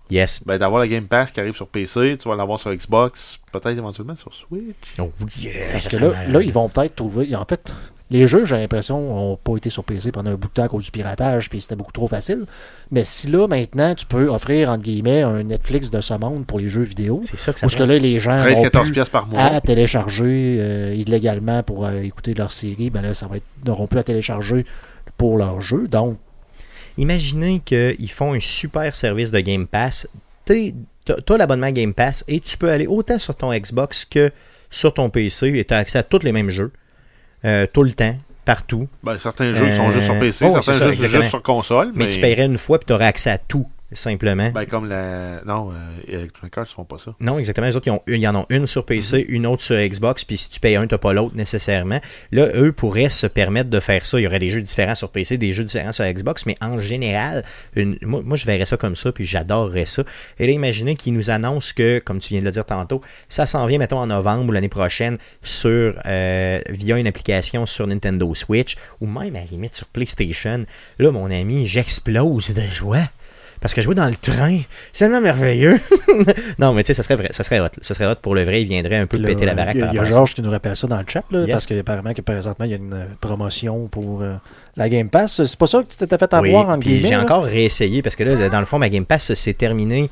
Yes. 0.10 0.42
Ben, 0.46 0.58
d'avoir 0.58 0.80
la 0.82 0.88
Game 0.88 1.06
Pass 1.08 1.32
qui 1.32 1.40
arrive 1.40 1.56
sur 1.56 1.68
PC, 1.68 2.18
tu 2.22 2.30
vas 2.30 2.36
l'avoir 2.36 2.60
sur 2.60 2.74
Xbox, 2.74 3.40
peut-être 3.52 3.78
éventuellement 3.78 4.16
sur 4.16 4.34
Switch. 4.34 4.76
Oh, 5.00 5.12
yes, 5.42 5.72
Parce 5.72 5.88
que 5.88 5.98
là, 5.98 6.26
là, 6.28 6.42
ils 6.42 6.54
vont 6.54 6.70
peut-être 6.70 6.96
trouver. 6.96 7.36
En 7.36 7.46
fait, 7.46 7.74
les 8.14 8.28
jeux, 8.28 8.46
j'ai 8.46 8.56
l'impression, 8.56 9.02
n'ont 9.02 9.38
pas 9.38 9.58
été 9.58 9.72
sur 9.72 9.84
PC 9.84 10.12
pendant 10.12 10.30
un 10.30 10.36
bout 10.36 10.48
de 10.48 10.54
temps 10.54 10.64
à 10.64 10.68
cause 10.68 10.86
du 10.86 10.92
piratage, 10.92 11.50
puis 11.50 11.60
c'était 11.60 11.76
beaucoup 11.76 11.92
trop 11.92 12.08
facile. 12.08 12.46
Mais 12.92 13.04
si 13.04 13.28
là, 13.28 13.48
maintenant, 13.48 13.96
tu 13.96 14.06
peux 14.06 14.28
offrir, 14.30 14.70
entre 14.70 14.84
guillemets, 14.84 15.24
un 15.24 15.42
Netflix 15.42 15.90
de 15.90 16.00
ce 16.00 16.14
monde 16.14 16.46
pour 16.46 16.60
les 16.60 16.70
jeux 16.70 16.84
vidéo, 16.84 17.22
C'est 17.24 17.40
ça 17.40 17.54
que 17.54 17.60
ça 17.60 17.66
parce 17.66 17.76
que 17.76 17.82
là, 17.82 17.98
les 17.98 18.20
gens 18.20 18.36
ont 18.36 18.46
13-14 18.46 18.86
pu 18.86 18.92
pièces 18.92 19.10
par 19.10 19.26
mois. 19.26 19.42
à 19.42 19.60
télécharger 19.62 20.58
euh, 20.60 20.94
illégalement 20.96 21.64
pour 21.64 21.86
euh, 21.86 22.02
écouter 22.04 22.36
leur 22.36 22.52
série, 22.52 22.92
ben 22.92 23.02
là, 23.02 23.16
ça 23.16 23.26
va 23.26 23.38
être, 23.38 23.46
n'auront 23.66 23.88
plus 23.88 24.00
à 24.00 24.04
télécharger 24.04 24.64
pour 25.18 25.38
leur 25.38 25.60
jeu. 25.60 25.88
Donc, 25.88 26.18
Imaginez 26.98 27.60
qu'ils 27.66 28.12
font 28.12 28.34
un 28.34 28.40
super 28.40 28.96
service 28.96 29.32
de 29.32 29.40
Game 29.40 29.66
Pass. 29.66 30.08
T'as 30.46 31.38
l'abonnement 31.38 31.72
Game 31.72 31.96
Pass 31.96 32.24
et 32.28 32.40
tu 32.40 32.56
peux 32.58 32.70
aller 32.70 32.86
autant 32.86 33.18
sur 33.18 33.36
ton 33.36 33.52
Xbox 33.52 34.06
que 34.06 34.32
sur 34.70 34.94
ton 34.94 35.10
PC 35.10 35.48
et 35.56 35.66
tu 35.66 35.74
as 35.74 35.78
accès 35.78 35.98
à 35.98 36.04
tous 36.04 36.24
les 36.24 36.32
mêmes 36.32 36.52
jeux. 36.52 36.72
Euh, 37.46 37.66
tout 37.72 37.84
le 37.84 37.92
temps, 37.92 38.16
partout. 38.46 38.88
Ben, 39.04 39.18
certains 39.20 39.54
jeux 39.54 39.70
qui 39.70 39.76
sont 39.76 39.92
juste 39.92 40.06
sur 40.06 40.16
Euh, 40.16 40.20
PC, 40.20 40.46
oh, 40.48 40.54
certains 40.62 40.74
ça, 40.74 40.86
jeux 40.86 40.94
exactement. 40.94 41.22
juste 41.22 41.30
sur 41.30 41.42
console. 41.42 41.92
Mais, 41.96 42.06
Mais, 42.06 42.12
tu 42.12 42.20
paierais 42.20 42.46
une 42.46 42.58
fois 42.58 42.78
et 42.82 42.86
tu 42.86 42.94
aurais 42.94 43.06
accès 43.06 43.30
à 43.32 43.38
tout, 43.38 43.68
simplement. 43.96 44.50
Ben, 44.52 44.66
comme 44.66 44.88
la. 44.88 45.42
Non, 45.46 45.72
euh, 45.72 45.76
Electronic 46.08 46.58
Arts 46.58 46.68
font 46.68 46.84
pas 46.86 46.98
ça. 46.98 47.14
Non, 47.20 47.40
exactement. 47.40 47.68
Les 47.68 47.76
autres, 47.76 47.88
ils, 47.88 47.92
ont, 47.92 48.02
ils 48.08 48.28
en 48.28 48.36
ont 48.36 48.46
une 48.50 48.68
sur 48.68 48.86
PC, 48.86 49.26
Mhm. 49.30 49.36
une 49.36 49.46
autre 49.48 49.62
sur 49.64 49.76
Xbox, 49.76 50.26
puis 50.26 50.38
si 50.38 50.50
tu 50.50 50.60
payes 50.60 50.76
un, 50.76 50.88
tu 50.88 50.94
n'as 50.94 51.00
pas 51.00 51.14
l'autre 51.14 51.36
nécessairement. 51.36 52.00
Là, 52.32 52.48
eux 52.56 52.72
pourraient 52.72 53.10
se 53.10 53.28
permettre 53.28 53.70
de 53.70 53.80
faire 53.80 54.06
ça. 54.06 54.20
Il 54.20 54.24
y 54.24 54.28
aurait 54.28 54.40
des 54.40 54.50
jeux 54.50 54.62
différents 54.62 54.96
sur 54.96 55.10
PC, 55.10 55.38
des 55.38 55.54
jeux 55.54 55.64
différents 55.64 55.92
sur 55.92 56.06
Xbox, 56.06 56.46
mais 56.46 56.56
en 56.62 56.80
général, 56.80 57.44
une- 57.76 57.98
moi, 58.02 58.22
moi, 58.24 58.38
je 58.38 58.46
verrais 58.46 58.66
ça 58.66 58.78
comme 58.78 58.96
ça, 58.96 59.12
puis 59.12 59.26
j'adorerais 59.26 59.86
ça. 59.86 60.04
Et 60.40 60.48
là, 60.48 60.54
imaginez 60.54 60.96
qu'ils 60.96 61.14
nous 61.14 61.30
annoncent 61.30 61.74
que, 61.76 62.00
comme 62.00 62.20
tu 62.20 62.30
viens 62.30 62.40
de 62.40 62.46
le 62.46 62.52
dire 62.52 62.66
tantôt, 62.66 63.02
ça 63.28 63.46
s'en 63.46 63.66
vient, 63.68 63.78
mettons, 63.80 64.00
en 64.00 64.08
novembre 64.08 64.50
ou 64.50 64.52
l'année 64.52 64.70
prochaine, 64.70 65.18
sur 65.42 65.94
euh, 66.06 66.60
via 66.70 66.98
une 66.98 67.08
application 67.08 67.66
sur 67.66 67.88
Nintendo 67.88 68.34
Switch, 68.36 68.76
ou 69.02 69.08
même 69.08 69.36
à 69.36 69.40
la 69.40 69.46
limite 69.46 69.76
sur 69.76 69.88
PlayStation. 69.88 70.66
Là, 71.00 71.12
mon 71.12 71.30
ami, 71.32 71.68
j'explose 71.68 72.54
de 72.54 72.62
joie. 72.62 73.00
Parce 73.64 73.74
que 73.74 73.82
jouer 73.82 73.96
dans 73.96 74.08
le 74.10 74.16
train, 74.16 74.60
c'est 74.92 75.06
tellement 75.06 75.22
merveilleux. 75.22 75.80
non, 76.60 76.74
mais 76.74 76.84
tu 76.84 76.88
sais, 76.88 76.94
ça 76.94 77.02
serait 77.02 77.16
vrai. 77.16 77.30
Ça 77.32 77.44
serait 77.44 77.62
hot. 77.62 77.70
Ça 77.82 77.94
serait 77.94 78.06
hot 78.12 78.16
pour 78.22 78.36
le 78.36 78.44
vrai. 78.44 78.62
Il 78.62 78.68
viendrait 78.68 78.98
un 78.98 79.08
peu 79.08 79.18
Là, 79.18 79.30
péter 79.30 79.46
la 79.46 79.56
baraque 79.56 79.76
Il 79.76 79.80
y 79.80 79.84
a, 79.84 79.94
par 79.94 80.06
y. 80.06 80.12
Georges 80.12 80.34
qui 80.36 80.42
nous 80.42 80.52
rappelle 80.52 80.76
ça 80.76 80.86
dans 80.86 80.98
le 80.98 81.06
chat, 81.08 81.24
là, 81.32 81.40
Yes. 81.40 81.50
parce 81.50 81.66
qu'apparemment 81.66 82.14
que 82.14 82.22
présentement, 82.22 82.66
il 82.66 82.72
y 82.72 82.74
a 82.74 82.78
une 82.78 83.08
promotion 83.22 83.88
pour 83.88 84.22
euh, 84.22 84.34
la 84.76 84.90
Game 84.90 85.10
Pass. 85.10 85.44
C'est 85.46 85.56
pas 85.58 85.68
ça 85.68 85.82
que 85.82 85.90
tu 85.90 85.96
t'étais 85.96 86.18
fait 86.18 86.30
Oui, 86.34 86.50
avoir 86.50 86.70
en 86.76 86.78
puis 86.80 86.90
guillemets. 86.90 87.08
j'ai 87.08 87.16
encore 87.16 87.46
réessayé 87.46 88.02
parce 88.02 88.18
que 88.18 88.24
là, 88.26 88.50
dans 88.50 88.60
le 88.60 88.66
fond, 88.66 88.78
ma 88.80 88.90
Game 88.90 89.06
Pass 89.06 89.34
s'est 89.34 89.54
terminée 89.54 90.10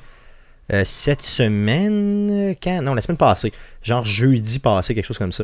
euh, 0.73 0.83
cette 0.85 1.21
semaine. 1.21 2.55
Quand? 2.61 2.81
Non, 2.81 2.93
la 2.93 3.01
semaine 3.01 3.17
passée. 3.17 3.51
Genre 3.83 4.05
jeudi 4.05 4.59
passé, 4.59 4.93
quelque 4.95 5.05
chose 5.05 5.17
comme 5.17 5.31
ça. 5.31 5.43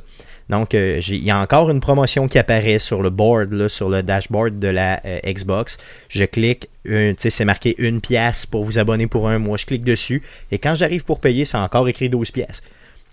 Donc, 0.50 0.74
euh, 0.76 1.02
j'ai- 1.02 1.16
il 1.16 1.24
y 1.24 1.32
a 1.32 1.40
encore 1.40 1.70
une 1.70 1.80
promotion 1.82 2.28
qui 2.28 2.38
apparaît 2.38 2.80
sur 2.80 3.02
le 3.02 3.10
board, 3.10 3.52
là, 3.52 3.68
sur 3.70 3.90
le 3.90 4.04
dashboard 4.04 4.60
de 4.60 4.68
la 4.70 5.02
euh, 5.06 5.20
Xbox. 5.26 5.78
Je 6.10 6.24
clique, 6.26 6.70
tu 6.86 7.16
sais, 7.18 7.30
c'est 7.30 7.46
marqué 7.46 7.76
une 7.80 8.00
pièce 8.00 8.46
pour 8.46 8.64
vous 8.64 8.80
abonner 8.80 9.08
pour 9.08 9.28
un 9.28 9.40
mois. 9.40 9.58
Je 9.58 9.66
clique 9.66 9.84
dessus. 9.84 10.22
Et 10.52 10.60
quand 10.60 10.76
j'arrive 10.76 11.04
pour 11.04 11.20
payer, 11.20 11.44
c'est 11.46 11.58
encore 11.58 11.88
écrit 11.90 12.10
12 12.10 12.32
pièces. 12.32 12.62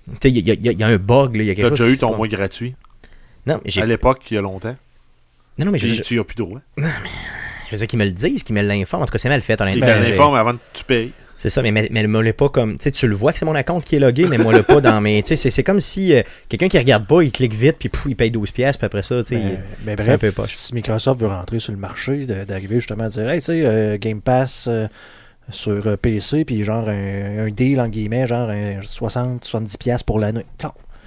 Tu 0.07 0.14
sais, 0.22 0.30
il 0.30 0.46
y, 0.46 0.50
a- 0.50 0.55
y 0.55 0.76
y 0.76 0.84
un 0.84 0.96
bug, 0.96 1.34
là, 1.36 1.42
il 1.42 1.46
y 1.46 1.50
a 1.50 1.55
Tu 1.55 1.62
quelque 1.62 1.66
as 1.72 1.76
chose 1.76 1.80
déjà 1.80 1.92
qui 1.92 1.96
eu 1.96 2.00
ton 2.09 2.16
mois 2.16 2.28
gratuit? 2.28 2.74
Non, 3.46 3.61
mais 3.64 3.70
j'ai- 3.70 3.82
À 3.82 3.86
l'époque, 3.86 4.20
il 4.30 4.34
y 4.34 4.38
a 4.38 4.40
longtemps. 4.42 4.76
non, 5.59 5.66
non, 5.66 5.72
mais 5.72 5.78
je, 5.78 6.02
tu 6.02 6.14
n'y 6.14 6.20
as 6.20 6.24
plus 6.24 6.36
droit. 6.36 6.61
je 6.76 6.82
veux 7.72 7.78
dire 7.78 7.86
qu'ils 7.86 7.98
me 7.98 8.05
le 8.05 8.12
disent, 8.12 8.42
qu'ils 8.42 8.55
me 8.55 8.62
l'informent. 8.62 9.02
En 9.02 9.07
tout 9.07 9.12
cas, 9.12 9.18
c'est 9.18 9.28
mal 9.30 9.40
fait, 9.42 9.55
Ils 9.59 9.62
honnêtement. 9.62 9.86
te 9.86 10.02
J'ai- 10.05 10.11
l'informent 10.11 10.36
avant 10.36 10.52
que 10.52 10.59
tu 10.74 10.84
payes. 10.84 11.12
C'est 11.45 11.51
ça, 11.51 11.61
mais, 11.61 11.72
mais, 11.72 11.88
mais 11.90 12.07
me 12.07 12.32
pas 12.32 12.49
comme. 12.49 12.78
Tu 12.78 12.84
sais, 12.84 12.90
tu 12.90 13.07
le 13.07 13.14
vois 13.14 13.30
que 13.30 13.38
c'est 13.38 13.45
mon 13.45 13.55
account 13.55 13.78
qui 13.78 13.97
est 13.97 13.99
logué, 13.99 14.24
mais 14.26 14.38
moi 14.38 14.55
le 14.55 14.62
pas 14.62 14.80
dans 14.80 14.99
mes. 15.03 15.22
Tu 15.22 15.36
sais, 15.36 15.51
c'est- 15.51 15.62
comme 15.62 15.78
si 15.78 16.14
euh, 16.14 16.22
quelqu'un 16.49 16.68
qui 16.68 16.78
regarde 16.78 17.07
pas, 17.07 17.20
il 17.20 17.30
clique 17.30 17.53
vite, 17.53 17.76
puis 17.78 17.90
pouf, 17.90 18.07
il 18.09 18.16
paye 18.16 18.30
12$, 18.30 18.51
piastres, 18.51 18.78
puis 18.78 18.86
après 18.86 19.03
ça, 19.03 19.22
tu 19.22 19.34
sais. 19.36 19.42
Un 20.14 20.18
peu 20.18 20.32
poche. 20.32 20.55
si 20.55 20.74
Microsoft 20.74 21.20
veut 21.20 21.26
rentrer 21.26 21.59
sur 21.61 21.72
le 21.72 21.78
marché, 21.78 22.24
d'arriver 22.24 22.76
justement 22.76 23.05
à 23.05 23.09
dire 23.11 23.28
Hey, 23.28 23.40
tu 23.40 23.45
sais, 23.45 23.61
euh, 23.62 23.99
Game 23.99 24.22
Pass 24.22 24.68
euh, 24.70 24.88
sur 25.51 25.99
PC, 25.99 26.47
puis 26.47 26.64
genre 26.64 26.88
un, 26.88 27.47
un 27.47 27.51
deal 27.51 27.78
en 27.78 27.88
guillemets, 27.88 28.26
genre 28.26 28.49
un 28.49 28.80
60-70$ 28.80 29.76
piastres 29.76 30.07
pour 30.07 30.18
l'année. 30.18 30.47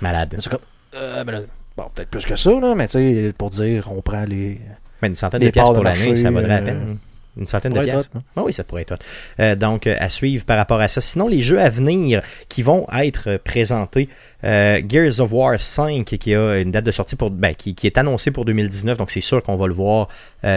Malade. 0.01 0.35
C'est 0.39 0.49
comme. 0.49 0.59
Euh, 0.95 1.23
ben 1.23 1.45
bon, 1.75 1.85
peut-être 1.95 2.09
plus 2.09 2.25
que 2.27 2.35
ça, 2.35 2.51
là, 2.51 2.75
mais 2.75 2.85
tu 2.87 2.91
sais, 2.99 3.33
pour 3.35 3.49
dire, 3.49 3.89
on 3.91 4.03
prend 4.03 4.23
les. 4.25 4.59
Mais 5.01 5.07
une 5.07 5.15
centaine 5.15 5.41
Les 5.41 5.47
de 5.47 5.51
parts 5.55 5.73
pour 5.73 5.83
l'année, 5.83 6.15
ça 6.15 6.29
vaudrait 6.29 6.47
la 6.47 6.61
peine. 6.61 6.97
Une 7.37 7.45
centaine 7.45 7.73
de 7.73 7.79
hot, 7.79 8.03
non? 8.15 8.23
Ah 8.35 8.43
oui, 8.43 8.53
ça 8.53 8.63
pourrait 8.63 8.81
être. 8.81 8.97
Euh, 9.39 9.55
donc, 9.55 9.85
euh, 9.85 9.95
à 9.99 10.09
suivre 10.09 10.43
par 10.45 10.57
rapport 10.57 10.81
à 10.81 10.87
ça. 10.87 11.01
Sinon, 11.01 11.27
les 11.27 11.43
jeux 11.43 11.59
à 11.59 11.69
venir 11.69 12.21
qui 12.49 12.63
vont 12.63 12.87
être 12.91 13.29
euh, 13.29 13.37
présentés, 13.37 14.09
euh, 14.43 14.81
Gears 14.87 15.19
of 15.19 15.31
War 15.31 15.59
5, 15.59 16.05
qui 16.05 16.33
a 16.33 16.57
une 16.57 16.71
date 16.71 16.85
de 16.85 16.91
sortie 16.91 17.15
pour, 17.15 17.29
ben, 17.29 17.53
qui, 17.53 17.75
qui 17.75 17.85
est 17.85 17.97
annoncée 17.97 18.31
pour 18.31 18.45
2019, 18.45 18.97
donc 18.97 19.11
c'est 19.11 19.21
sûr 19.21 19.43
qu'on 19.43 19.55
va 19.55 19.67
le 19.67 19.73
voir 19.73 20.07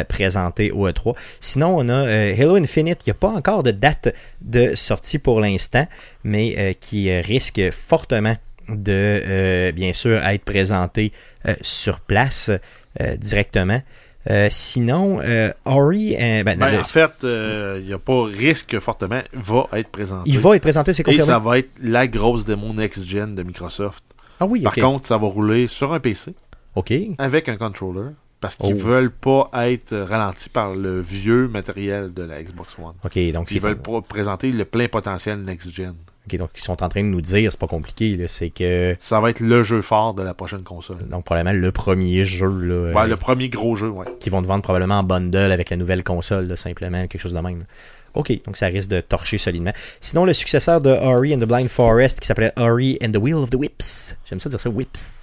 présenté 0.09 0.71
au 0.71 0.89
E3. 0.89 1.17
Sinon, 1.41 1.77
on 1.79 1.89
a 1.89 2.03
Halo 2.03 2.57
Infinite, 2.57 3.07
il 3.07 3.11
n'y 3.11 3.13
a 3.13 3.15
pas 3.15 3.31
encore 3.31 3.63
de 3.63 3.71
date 3.71 4.15
de 4.41 4.75
sortie 4.75 5.19
pour 5.19 5.41
l'instant, 5.41 5.87
mais 6.23 6.77
qui 6.81 7.11
risque 7.21 7.71
fortement 7.71 8.37
de, 8.69 9.73
bien 9.73 9.93
sûr, 9.93 10.25
être 10.25 10.45
présenté 10.45 11.13
sur 11.63 12.01
place 12.01 12.51
directement. 13.19 13.81
Euh, 14.29 14.49
sinon, 14.51 15.19
euh, 15.23 15.51
Ori, 15.65 16.15
euh, 16.15 16.45
ben, 16.45 16.59
Ben, 16.59 16.73
le- 16.73 16.81
en 16.81 16.85
fait, 16.85 17.25
euh, 17.25 17.79
il 17.81 17.87
n'y 17.87 17.93
a 17.95 17.99
pas 17.99 18.25
risque 18.25 18.79
fortement, 18.79 19.23
va 19.33 19.67
être 19.73 19.89
présenté. 19.89 20.29
il 20.31 20.39
va 20.39 20.57
être 20.57 20.63
présenté, 20.63 20.93
c'est 20.93 21.01
Et 21.03 21.05
confirmé. 21.05 21.27
ça 21.27 21.39
va 21.39 21.59
être 21.59 21.71
la 21.83 22.07
grosse 22.07 22.45
démo 22.45 22.73
next-gen 22.75 23.35
de 23.35 23.43
Microsoft. 23.43 24.05
Ah 24.39 24.47
oui, 24.47 24.61
Par 24.63 24.75
contre, 24.75 25.09
ça 25.09 25.17
va 25.17 25.27
rouler 25.27 25.69
sur 25.69 25.93
un 25.95 26.01
PC 26.01 26.35
ok. 26.75 26.93
avec 27.19 27.49
un 27.49 27.57
controller 27.57 28.11
parce 28.43 28.57
qu'ils 28.57 28.75
Oh. 28.75 28.79
veulent 28.79 29.11
pas 29.11 29.51
être 29.55 29.97
ralentis 29.97 30.49
par 30.51 30.75
le 30.75 31.01
vieux 31.01 31.49
matériel 31.49 32.13
de 32.13 32.23
la 32.23 32.43
Xbox 32.43 32.75
One. 32.79 32.95
Ok, 33.05 33.19
donc 33.33 33.51
Ils 33.51 33.61
veulent 33.61 33.77
pas 33.81 34.01
présenter 34.03 34.51
le 34.53 34.65
plein 34.67 34.89
potentiel 34.89 35.43
next-gen. 35.43 35.95
Ok, 36.27 36.37
donc 36.37 36.51
ils 36.57 36.61
sont 36.61 36.83
en 36.83 36.89
train 36.89 37.03
de 37.03 37.07
nous 37.09 37.21
dire, 37.21 37.51
c'est 37.51 37.61
pas 37.61 37.67
compliqué, 37.67 38.25
c'est 38.29 38.51
que 38.51 38.97
Ça 39.01 39.21
va 39.21 39.31
être 39.31 39.41
le 39.41 39.63
jeu 39.63 39.83
fort 39.83 40.15
de 40.15 40.23
la 40.23 40.35
prochaine 40.35 40.63
console. 40.63 40.99
donc 41.09 41.25
probablement 41.25 41.59
le 41.59 41.73
premier 41.73 42.25
jeu 42.25 42.47
là, 42.49 42.93
Ouais, 42.93 43.03
euh, 43.03 43.07
le 43.07 43.17
premier 43.17 43.49
gros 43.49 43.75
jeu, 43.77 43.89
ouais. 43.89 44.07
qui 44.21 44.31
vont 44.31 44.43
te 44.43 44.47
vendre 44.47 44.63
probablement 44.63 44.99
en 44.99 45.03
bundle 45.03 45.53
avec 45.53 45.71
la 45.71 45.77
nouvelle 45.77 46.05
console, 46.05 46.47
là, 46.47 46.57
simplement, 46.57 47.07
quelque 47.07 47.21
chose 47.21 47.35
de 47.35 47.41
même. 47.41 47.65
Ok, 48.15 48.33
donc 48.45 48.57
ça 48.57 48.67
risque 48.67 48.89
de 48.89 49.01
torcher 49.01 49.39
solidement. 49.39 49.73
Sinon, 50.01 50.25
le 50.25 50.33
successeur 50.35 50.81
de 50.81 50.91
Ori 50.91 51.33
and 51.35 51.39
the 51.39 51.45
Blind 51.45 51.69
Forest, 51.69 52.19
qui 52.19 52.27
s'appelait 52.27 52.53
Ori 52.59 52.99
and 53.05 53.13
the 53.13 53.17
Wheel 53.19 53.37
of 53.37 53.51
the 53.51 53.55
Whips, 53.55 54.17
j'aime 54.29 54.41
ça 54.41 54.49
dire 54.49 54.59
ça, 54.61 54.69
Whips, 54.69 55.20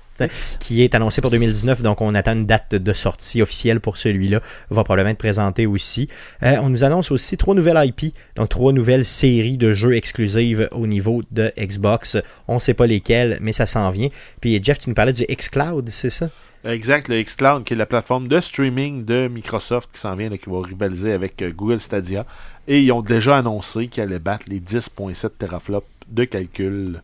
qui 0.60 0.84
est 0.84 0.96
annoncé 0.96 1.22
pour 1.22 1.32
2019, 1.32 1.82
donc 1.82 2.02
on 2.02 2.16
attend 2.16 2.34
une 2.34 2.46
date 2.46 2.76
de 2.76 2.94
sortie 2.94 3.42
officielle 3.42 3.80
pour 3.80 3.98
celui-là, 3.98 4.42
va 4.70 4.84
probablement 4.84 5.12
être 5.12 5.18
présenté 5.18 5.66
aussi. 5.66 6.08
Euh, 6.44 6.58
on 6.62 6.70
nous 6.70 6.84
annonce 6.84 7.12
aussi 7.12 7.38
trois 7.38 7.56
nouvelles 7.56 7.78
IP, 7.86 8.14
donc 8.36 8.50
trois 8.50 8.74
nouvelles 8.74 9.06
séries 9.06 9.58
de 9.58 9.74
jeux 9.74 9.96
exclusives 9.96 10.70
au 10.72 10.88
niveau 10.88 11.22
de 11.32 11.52
Xbox. 11.58 12.18
On 12.48 12.56
ne 12.56 12.60
sait 12.60 12.74
pas 12.74 12.88
lesquelles, 12.88 13.38
mais 13.42 13.54
ça 13.54 13.66
s'en 13.66 13.90
vient. 13.90 14.10
Puis 14.42 14.60
Jeff, 14.64 14.80
tu 14.80 14.90
nous 14.90 14.96
parlais 14.96 15.14
du 15.14 15.24
xCloud, 15.24 15.90
c'est 15.90 16.10
ça? 16.10 16.30
Exact, 16.64 17.08
le 17.08 17.22
xCloud, 17.22 17.64
qui 17.64 17.74
est 17.74 17.78
la 17.78 17.86
plateforme 17.86 18.28
de 18.28 18.40
streaming 18.40 19.06
de 19.06 19.28
Microsoft 19.28 19.90
qui 19.94 20.00
s'en 20.00 20.16
vient, 20.16 20.30
là, 20.30 20.38
qui 20.38 20.50
va 20.50 20.60
rivaliser 20.60 21.14
avec 21.14 21.42
euh, 21.42 21.52
Google 21.52 21.80
Stadia. 21.80 22.26
Et 22.68 22.82
ils 22.82 22.92
ont 22.92 23.02
déjà 23.02 23.38
annoncé 23.38 23.88
qu'ils 23.88 24.04
allaient 24.04 24.20
battre 24.20 24.46
les 24.48 24.60
10.7 24.60 25.30
teraflops 25.38 25.88
de 26.10 26.26
calcul 26.26 27.02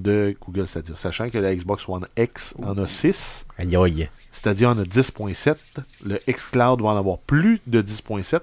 de 0.00 0.34
Google 0.44 0.66
Stadia. 0.66 0.94
Sachant 0.96 1.28
que 1.30 1.38
la 1.38 1.54
Xbox 1.54 1.88
One 1.88 2.06
X 2.16 2.54
en 2.64 2.76
a 2.78 2.86
6, 2.86 3.46
Aïe 3.58 3.76
aïe. 3.76 4.08
Stadia 4.32 4.70
en 4.70 4.78
a 4.78 4.82
10.7. 4.82 5.54
Le 6.06 6.18
xCloud 6.30 6.80
va 6.82 6.88
en 6.88 6.96
avoir 6.96 7.18
plus 7.18 7.60
de 7.66 7.82
10.7. 7.82 8.40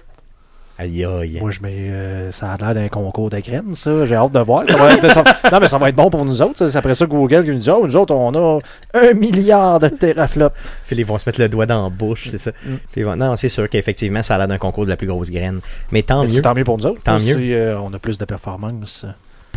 Aïe 0.80 1.04
aïe. 1.04 1.40
Moi, 1.40 1.50
je 1.50 1.60
mets. 1.60 1.90
euh, 1.90 2.30
ça 2.30 2.52
a 2.52 2.56
l'air 2.56 2.72
d'un 2.72 2.86
concours 2.88 3.30
de 3.30 3.40
graines, 3.40 3.74
ça. 3.74 4.06
J'ai 4.06 4.14
hâte 4.14 4.30
de 4.30 4.38
voir. 4.38 4.62
Ça 4.68 4.76
va 4.76 4.92
être- 4.94 5.10
ça- 5.10 5.24
non, 5.52 5.58
mais 5.60 5.66
ça 5.66 5.76
va 5.76 5.88
être 5.88 5.96
bon 5.96 6.08
pour 6.08 6.24
nous 6.24 6.40
autres. 6.40 6.56
ça. 6.58 6.70
C'est 6.70 6.78
après 6.78 6.94
ça 6.94 7.04
Google 7.06 7.42
qui 7.42 7.50
nous 7.50 7.58
dit 7.58 7.68
Oh, 7.68 7.84
nous 7.84 7.96
autres, 7.96 8.14
on 8.14 8.32
a 8.36 8.60
un 8.94 9.12
milliard 9.14 9.80
de 9.80 9.88
teraflops. 9.88 10.54
Puis 10.86 10.94
ils 10.96 11.04
vont 11.04 11.18
se 11.18 11.28
mettre 11.28 11.40
le 11.40 11.48
doigt 11.48 11.66
dans 11.66 11.82
la 11.82 11.90
bouche, 11.90 12.28
c'est 12.30 12.38
ça. 12.38 12.52
Mm. 12.64 12.74
Puis 12.92 13.02
Non, 13.02 13.36
c'est 13.36 13.48
sûr 13.48 13.68
qu'effectivement, 13.68 14.22
ça 14.22 14.36
a 14.36 14.38
l'air 14.38 14.46
d'un 14.46 14.58
concours 14.58 14.84
de 14.84 14.90
la 14.90 14.96
plus 14.96 15.08
grosse 15.08 15.32
graine. 15.32 15.58
Mais 15.90 16.02
tant 16.04 16.20
Mais 16.22 16.28
mieux, 16.28 16.34
c'est 16.34 16.42
tant 16.42 16.54
mieux 16.54 16.62
pour 16.62 16.78
nous 16.78 16.86
autres. 16.86 17.02
Tant 17.02 17.18
Si, 17.18 17.34
mieux. 17.34 17.56
euh, 17.56 17.80
on 17.80 17.92
a 17.92 17.98
plus 17.98 18.16
de 18.16 18.24
performance. 18.24 19.04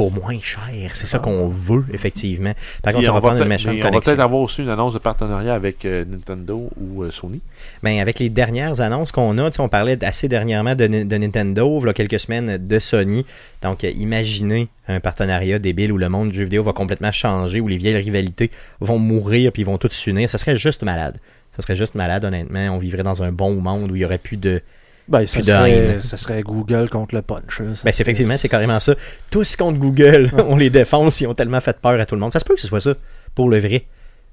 Pour 0.02 0.12
moins 0.12 0.40
cher. 0.42 0.96
C'est 0.96 1.06
ça 1.06 1.20
qu'on 1.20 1.48
veut, 1.48 1.86
effectivement. 1.94 2.54
Par 2.82 2.94
contre, 2.94 3.06
ça 3.06 3.12
va 3.12 3.22
prendre 3.22 3.40
une 3.44 3.48
méchante 3.48 3.74
mais 3.74 3.82
on 3.82 3.84
va 3.84 3.90
connexion. 3.90 4.12
peut-être 4.14 4.24
avoir 4.24 4.42
aussi 4.42 4.64
une 4.64 4.70
annonce 4.70 4.94
de 4.96 5.00
partenariat 5.00 5.54
avec 5.54 5.86
euh, 5.86 6.04
Nintendo 6.06 6.72
ou 6.76 7.04
euh, 7.04 7.12
Sony. 7.12 7.40
Ben, 7.84 8.00
avec 8.00 8.18
les 8.18 8.30
dernières 8.30 8.82
annonces 8.82 9.12
qu'on 9.12 9.38
a, 9.38 9.52
on 9.60 9.70
parlait 9.70 10.04
assez 10.04 10.28
dernièrement 10.28 10.74
de, 10.74 10.86
Ni- 10.86 11.06
de 11.06 11.18
Nintendo, 11.18 11.80
il 11.82 11.86
y 11.86 11.90
a 11.90 11.94
quelques 11.94 12.20
semaines 12.20 12.58
de 12.58 12.80
Sony. 12.80 13.28
Donc, 13.62 13.84
euh, 13.84 13.92
imaginez 13.92 14.70
un 14.88 15.00
partenariat 15.00 15.60
débile 15.60 15.92
où 15.92 16.00
le 16.00 16.10
monde 16.10 16.32
du 16.32 16.38
jeu 16.40 16.44
vidéo 16.46 16.64
va 16.64 16.74
complètement 16.74 17.12
changer, 17.12 17.60
où 17.60 17.68
les 17.68 17.78
vieilles 17.78 17.96
rivalités 17.98 18.50
vont 18.80 18.98
mourir 18.98 19.52
puis 19.52 19.62
ils 19.62 19.66
vont 19.66 19.78
tous 19.78 19.92
s'unir. 19.92 20.32
Ça 20.32 20.40
serait 20.40 20.58
juste 20.58 20.82
malade. 20.82 21.18
Ça 21.56 21.62
serait 21.62 21.76
juste 21.76 21.94
malade, 21.94 22.26
honnêtement. 22.26 22.70
On 22.72 22.80
vivrait 22.80 23.04
dans 23.04 23.22
un 23.22 23.32
bon 23.32 23.54
monde 23.54 23.92
où 23.92 23.96
il 23.96 24.00
n'y 24.00 24.06
aurait 24.06 24.18
plus 24.18 24.38
de. 24.38 24.62
Ben, 25.08 25.26
ça 25.26 25.40
de 25.40 25.46
serait, 25.46 25.72
haine. 25.72 26.02
ça 26.02 26.18
serait 26.18 26.42
Google 26.42 26.90
contre 26.90 27.16
le 27.16 27.22
punch. 27.22 27.60
là. 27.60 27.66
Ben, 27.84 27.92
c'est 27.92 28.02
effectivement, 28.04 28.38
c'est 28.38 28.50
carrément 28.50 28.80
ça. 28.80 28.96
Tous 29.30 29.56
contre 29.56 29.78
Google, 29.80 30.30
on 30.48 30.56
les 30.56 30.70
défonce, 30.70 31.20
ils 31.22 31.28
ont 31.28 31.34
tellement 31.34 31.60
fait 31.62 31.78
peur 31.80 32.00
à 32.00 32.06
tout 32.06 32.16
le 32.16 32.22
monde. 32.22 32.32
Ça 32.32 32.40
se 32.40 32.46
peut 32.46 32.56
que 32.56 32.62
ce 32.62 32.68
soit 32.68 32.82
ça, 32.82 32.94
pour 33.36 33.50
le 33.50 33.60
vrai. 33.60 33.86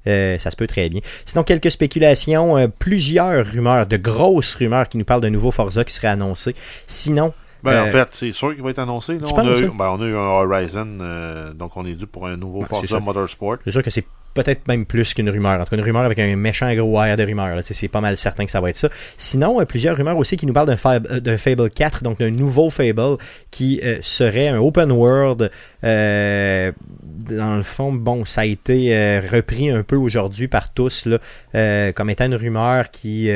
Euh, 0.07 0.39
ça 0.39 0.51
se 0.51 0.57
peut 0.57 0.67
très 0.69 0.89
bien. 0.89 1.01
Sinon, 1.27 1.43
quelques 1.43 1.71
spéculations, 1.71 2.57
euh, 2.57 2.69
plusieurs 2.69 3.45
rumeurs, 3.47 3.87
de 3.87 3.97
grosses 3.97 4.55
rumeurs 4.55 4.89
qui 4.89 4.97
nous 4.97 5.05
parlent 5.05 5.21
d'un 5.21 5.31
nouveau 5.31 5.51
Forza 5.51 5.85
qui 5.85 5.93
serait 5.93 6.09
annoncé. 6.09 6.55
Sinon, 6.87 7.35
Ben, 7.65 7.73
Euh, 7.73 7.89
en 7.89 7.91
fait, 7.91 8.09
c'est 8.13 8.31
sûr 8.33 8.55
qu'il 8.55 8.63
va 8.63 8.71
être 8.71 8.79
annoncé. 8.79 9.15
là. 9.15 9.27
tu 9.27 9.35
On, 9.35 9.39
a 9.39 9.43
penses, 9.43 9.61
eu, 9.61 9.67
ben, 9.77 9.89
on 9.91 10.01
a 10.01 10.07
eu 10.07 10.15
un 10.15 10.21
Horizon, 10.21 10.99
euh, 11.01 11.53
donc 11.53 11.77
on 11.77 11.85
est 11.85 11.95
dû 11.95 12.07
pour 12.07 12.27
un 12.29 12.37
nouveau 12.37 12.61
Forza. 12.63 13.01
Motorsport. 13.01 13.57
c'est 13.65 13.73
sûr 13.73 13.83
que 13.83 13.91
c'est 13.91 14.07
peut-être 14.43 14.69
même 14.69 14.87
plus 14.87 15.15
qu'une 15.15 15.31
rumeur. 15.31 15.61
En 15.61 15.65
tout 15.65 15.71
cas, 15.71 15.77
une 15.77 15.83
rumeur 15.83 16.03
avec 16.03 16.19
un 16.19 16.37
méchant 16.37 16.73
gros 16.75 17.03
air 17.03 17.17
de 17.17 17.25
rumeur. 17.25 17.59
C'est 17.63 17.89
pas 17.89 18.01
mal 18.01 18.17
certain 18.17 18.45
que 18.45 18.51
ça 18.51 18.61
va 18.61 18.71
être 18.71 18.77
ça. 18.77 18.89
Sinon, 19.17 19.61
euh, 19.61 19.65
plusieurs 19.65 19.97
rumeurs 19.97 20.17
aussi 20.17 20.37
qui 20.37 20.47
nous 20.47 20.53
parlent 20.53 20.69
d'un 20.69 20.79
euh, 21.27 21.37
Fable 21.37 21.71
4, 21.71 22.03
donc 22.03 22.19
d'un 22.19 22.31
nouveau 22.31 22.71
Fable 22.71 23.17
qui 23.51 23.81
euh, 23.83 23.99
serait 24.01 24.49
un 24.49 24.59
open 24.59 24.93
world. 24.93 25.51
dans 25.83 27.57
le 27.57 27.63
fond, 27.63 27.93
bon, 27.93 28.25
ça 28.25 28.43
a 28.43 28.45
été 28.45 29.21
repris 29.21 29.71
un 29.71 29.83
peu 29.83 29.97
aujourd'hui 29.97 30.49
par 30.49 30.73
tous 30.73 31.09
comme 31.53 32.11
étant 32.11 32.27
une 32.27 32.35
rumeur 32.35 32.91
qui 32.91 33.31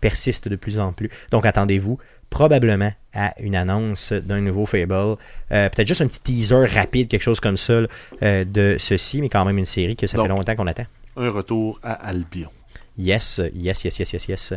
persiste 0.00 0.48
de 0.48 0.56
plus 0.56 0.78
en 0.78 0.92
plus. 0.92 1.10
Donc 1.30 1.46
attendez-vous 1.46 1.98
probablement 2.30 2.92
à 3.14 3.34
une 3.40 3.56
annonce 3.56 4.12
d'un 4.12 4.40
nouveau 4.40 4.66
Fable. 4.66 4.92
Euh, 4.92 5.68
Peut-être 5.68 5.88
juste 5.88 6.02
un 6.02 6.06
petit 6.06 6.20
teaser 6.20 6.66
rapide, 6.66 7.08
quelque 7.08 7.22
chose 7.22 7.40
comme 7.40 7.56
ça, 7.56 7.80
là, 7.80 7.86
euh, 8.22 8.44
de 8.44 8.76
ceci, 8.78 9.20
mais 9.20 9.28
quand 9.28 9.44
même 9.44 9.58
une 9.58 9.66
série 9.66 9.96
que 9.96 10.06
ça 10.06 10.16
Donc. 10.16 10.26
fait 10.26 10.32
longtemps 10.32 10.54
qu'on 10.56 10.66
attend. 10.66 10.86
Un 11.16 11.30
retour 11.30 11.80
à 11.82 11.92
Albion. 11.92 12.50
Yes, 12.96 13.40
yes, 13.54 13.84
yes, 13.84 13.98
yes, 14.00 14.12
yes, 14.12 14.28
yes. 14.28 14.54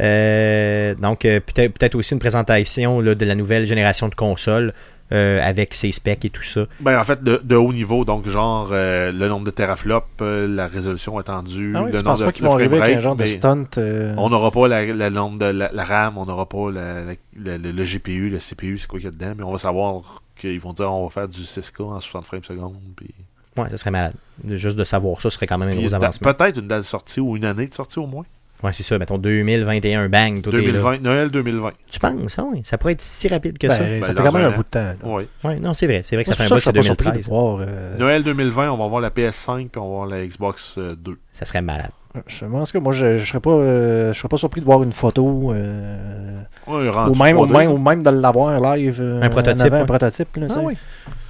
Euh, 0.00 0.94
donc, 0.96 1.20
peut-être 1.20 1.72
peut-être 1.78 1.94
aussi 1.94 2.12
une 2.14 2.20
présentation 2.20 3.00
là, 3.00 3.14
de 3.14 3.24
la 3.24 3.34
nouvelle 3.36 3.66
génération 3.66 4.08
de 4.08 4.14
consoles. 4.16 4.74
Euh, 5.12 5.40
avec 5.42 5.74
ses 5.74 5.92
specs 5.92 6.24
et 6.24 6.30
tout 6.30 6.42
ça. 6.42 6.66
Ben, 6.80 6.98
en 6.98 7.04
fait, 7.04 7.22
de, 7.22 7.40
de 7.44 7.56
haut 7.56 7.72
niveau, 7.72 8.04
donc 8.04 8.26
genre 8.28 8.68
euh, 8.72 9.12
le 9.12 9.28
nombre 9.28 9.44
de 9.46 9.50
teraflops, 9.50 10.06
euh, 10.22 10.46
la 10.48 10.66
résolution 10.66 11.18
attendue, 11.18 11.74
Ah 11.76 11.82
oui, 11.84 11.92
le 11.92 12.00
nombre 12.02 12.18
de 12.18 12.24
pas 12.24 12.32
qu'ils 12.32 12.42
de 12.42 12.48
vont 12.48 12.54
arriver 12.54 12.80
avec 12.80 12.96
un 12.96 13.00
genre 13.00 13.16
de 13.16 13.24
stunt 13.26 13.66
euh, 13.78 14.14
On 14.16 14.30
n'aura 14.30 14.50
pas 14.50 14.66
la, 14.68 14.84
la, 14.86 15.10
nombre 15.10 15.38
de 15.38 15.44
la, 15.46 15.70
la 15.72 15.84
RAM, 15.84 16.16
on 16.18 16.26
n'aura 16.26 16.48
pas 16.48 16.70
la- 16.70 17.02
la- 17.04 17.12
le, 17.36 17.56
le- 17.58 17.72
le 17.72 17.84
GPU, 17.84 18.30
le 18.30 18.38
CPU, 18.38 18.78
c'est 18.78 18.86
quoi 18.88 18.98
qu'il 18.98 19.06
y 19.06 19.08
a 19.08 19.12
dedans, 19.12 19.34
mais 19.36 19.44
on 19.44 19.52
va 19.52 19.58
savoir 19.58 20.22
qu'ils 20.36 20.58
vont 20.60 20.72
dire 20.72 20.90
on 20.90 21.04
va 21.04 21.10
faire 21.10 21.28
du 21.28 21.42
6K 21.42 21.82
en 21.82 22.00
60 22.00 22.24
frames 22.24 22.44
secondes. 22.44 22.76
Puis, 22.96 23.08
Ouais, 23.56 23.70
ça 23.70 23.76
serait 23.76 23.92
malade. 23.92 24.14
Juste 24.48 24.76
de 24.76 24.82
savoir 24.82 25.20
ça, 25.20 25.30
ce 25.30 25.36
serait 25.36 25.46
quand 25.46 25.58
même 25.58 25.68
un 25.68 25.72
puis 25.76 25.82
gros 25.84 25.94
avancement. 25.94 26.32
peut-être 26.34 26.58
une 26.58 26.66
date 26.66 26.80
de 26.80 26.86
sortie 26.86 27.20
ou 27.20 27.36
une 27.36 27.44
année 27.44 27.68
de 27.68 27.74
sortie 27.74 28.00
au 28.00 28.06
moins. 28.06 28.24
Ouais, 28.64 28.72
c'est 28.72 28.82
ça, 28.82 28.98
mettons 28.98 29.18
2021, 29.18 30.08
bang, 30.08 30.40
tout 30.40 30.48
est 30.50 30.52
là. 30.56 30.62
2020, 30.62 30.98
Noël 31.02 31.30
2020. 31.30 31.72
Tu 31.90 31.98
penses, 32.00 32.38
ah 32.38 32.44
oui, 32.50 32.62
ça 32.64 32.78
pourrait 32.78 32.94
être 32.94 33.02
si 33.02 33.28
rapide 33.28 33.58
que 33.58 33.66
ben, 33.66 33.72
ça. 33.74 33.78
ça 33.78 33.84
Ben, 33.84 34.02
fait 34.02 34.14
quand 34.14 34.32
même 34.32 34.46
un 34.46 34.50
bout 34.52 34.62
de 34.62 34.68
temps. 34.68 34.92
Oui. 35.04 35.24
Ouais, 35.44 35.60
non, 35.60 35.74
c'est 35.74 35.86
vrai, 35.86 36.00
c'est 36.02 36.16
vrai 36.16 36.24
que 36.24 36.30
ça 36.30 36.34
fait 36.36 36.44
un 36.44 36.56
bout, 36.56 36.64
de 36.64 36.70
2013. 36.72 37.28
voir. 37.28 37.58
euh, 37.60 37.96
Noël 37.98 38.22
2020, 38.22 38.70
on 38.70 38.78
va 38.78 38.86
voir 38.88 39.00
la 39.02 39.10
PS5 39.10 39.68
puis 39.68 39.78
on 39.80 39.82
va 39.82 39.88
voir 39.96 40.06
la 40.06 40.24
Xbox 40.26 40.76
euh, 40.78 40.94
2. 40.96 41.18
Ça 41.34 41.44
serait 41.44 41.60
malade. 41.62 41.90
Je 42.28 42.44
pense 42.46 42.70
que 42.72 42.78
moi, 42.78 42.92
je, 42.92 43.18
je 43.18 43.24
serais 43.26 43.40
pas, 43.40 43.50
euh, 43.50 44.12
je 44.12 44.18
serais 44.18 44.28
pas 44.28 44.36
surpris 44.36 44.60
de 44.62 44.66
voir 44.66 44.82
une 44.82 44.92
photo. 44.92 45.52
euh, 45.52 46.40
Ouais, 46.66 46.88
ou, 46.88 47.14
même, 47.22 47.36
ou, 47.38 47.46
3D. 47.46 47.52
même, 47.58 47.70
ou 47.72 47.78
même 47.78 48.02
de 48.02 48.10
l'avoir 48.10 48.58
live. 48.76 48.98
euh, 49.00 49.20
Un 49.20 49.28
prototype, 49.28 49.60
en 49.62 49.66
avant, 49.66 49.76
ouais. 49.76 49.82
Un 49.82 49.86
prototype. 49.86 50.36
Là, 50.36 50.46
Ah 50.50 50.60
oui. 50.62 50.74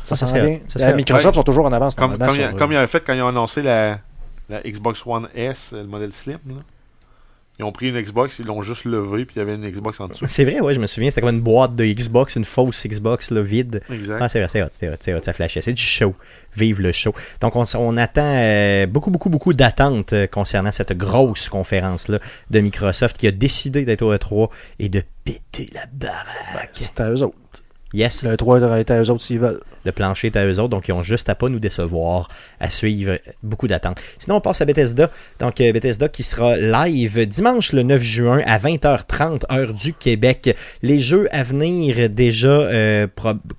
Ça, 0.05 0.15
Ça 0.15 0.27
serait- 0.27 0.63
ça 0.69 0.79
serait- 0.79 0.93
Euh, 0.93 0.97
Microsoft 0.97 1.27
ouais. 1.29 1.33
sont 1.33 1.43
toujours 1.43 1.65
en 1.65 1.73
avance. 1.73 1.95
Comme, 1.97 2.15
il 2.17 2.23
a, 2.23 2.29
sur, 2.29 2.57
comme 2.57 2.71
il 2.73 2.75
euh, 2.77 2.79
avait 2.79 2.87
fait 2.87 3.03
quand 3.05 3.15
ils 3.15 3.23
ont 3.23 3.29
annoncé 3.29 3.63
la, 3.63 3.99
la 4.51 4.61
Xbox 4.61 5.03
One 5.07 5.27
S, 5.35 5.71
le 5.73 5.85
modèle 5.87 6.13
Slim. 6.13 6.39
Là. 6.47 6.55
Ils 7.61 7.65
ont 7.65 7.71
pris 7.71 7.89
une 7.89 8.01
Xbox, 8.01 8.41
ils 8.41 8.47
l'ont 8.47 8.63
juste 8.63 8.85
levé, 8.85 9.25
puis 9.25 9.37
il 9.37 9.39
y 9.39 9.43
avait 9.43 9.55
une 9.55 9.69
Xbox 9.69 10.01
en 10.01 10.09
dessous. 10.09 10.25
C'est 10.29 10.45
vrai, 10.45 10.59
ouais, 10.59 10.75
je 10.75 10.81
me 10.81 10.89
souviens, 10.89 11.11
c'était 11.11 11.21
comme 11.21 11.37
une 11.37 11.41
boîte 11.41 11.77
de 11.77 11.85
Xbox, 11.85 12.35
une 12.35 12.45
fausse 12.45 12.85
Xbox 12.85 13.31
là, 13.31 13.43
vide. 13.43 13.81
Exact. 13.91 14.19
Ah, 14.21 14.29
c'est 14.29 14.41
vrai, 14.41 14.49
c'est 14.49 14.63
hot, 14.63 14.69
c'est 14.73 14.89
hot, 14.89 14.97
c'est 14.99 15.15
hot, 15.15 15.21
ça 15.21 15.33
flashait. 15.33 15.61
C'est 15.61 15.73
du 15.73 15.83
show. 15.83 16.15
Vive 16.57 16.81
le 16.81 16.91
show. 16.91 17.15
Donc, 17.41 17.55
on, 17.55 17.97
attend 17.97 18.23
euh, 18.25 18.87
beaucoup, 18.87 19.11
beaucoup, 19.11 19.29
beaucoup 19.29 19.53
d'attentes 19.53 20.13
euh, 20.13 20.27
concernant 20.27 20.73
cette 20.73 20.97
grosse 20.97 21.49
conférence-là 21.49 22.19
de 22.51 22.61
Microsoft 22.61 23.17
qui 23.17 23.29
a 23.29 23.31
décidé 23.31 23.85
d'être 23.85 24.03
au 24.03 24.13
E3 24.13 24.51
et 24.81 24.89
de 24.89 25.03
péter 25.25 25.71
la 25.73 25.87
baraque. 25.93 26.71
C'est 26.73 27.01
à 27.01 27.11
eux 27.11 27.23
autres. 27.23 27.37
Yes, 27.95 28.25
Le 28.25 28.37
3 28.37 28.61
est 28.81 28.91
à 28.91 29.01
eux 29.01 29.09
autres 29.09 29.23
s'ils 29.23 29.39
veulent. 29.39 29.61
le 29.85 29.93
plancher 29.93 30.27
est 30.29 30.37
à 30.37 30.45
eux 30.47 30.59
autres, 30.59 30.71
donc 30.71 30.89
ils 30.89 30.93
ont 30.93 31.03
juste 31.05 31.29
à 31.29 31.35
pas 31.37 31.49
nous 31.49 31.61
décevoir, 31.61 32.29
à 32.59 32.71
suivre 32.71 33.19
beaucoup 33.43 33.69
d'attentes. 33.69 34.01
Sinon, 34.19 34.37
on 34.37 34.41
passe 34.41 34.61
à 34.61 34.65
Bethesda. 34.65 35.11
Donc, 35.39 35.61
euh, 35.61 35.73
Bethesda 35.73 36.09
qui 36.09 36.23
sera 36.23 36.57
live 36.57 37.25
dimanche 37.27 37.73
le 37.73 37.83
9 37.85 38.03
juin 38.03 38.41
à 38.47 38.59
20h30, 38.59 39.43
heure 39.53 39.73
du 39.75 39.93
Québec. 39.93 40.57
Les 40.83 40.99
jeux 40.99 41.29
à 41.31 41.45
venir 41.45 42.09
déjà 42.11 42.49
euh, 42.49 43.07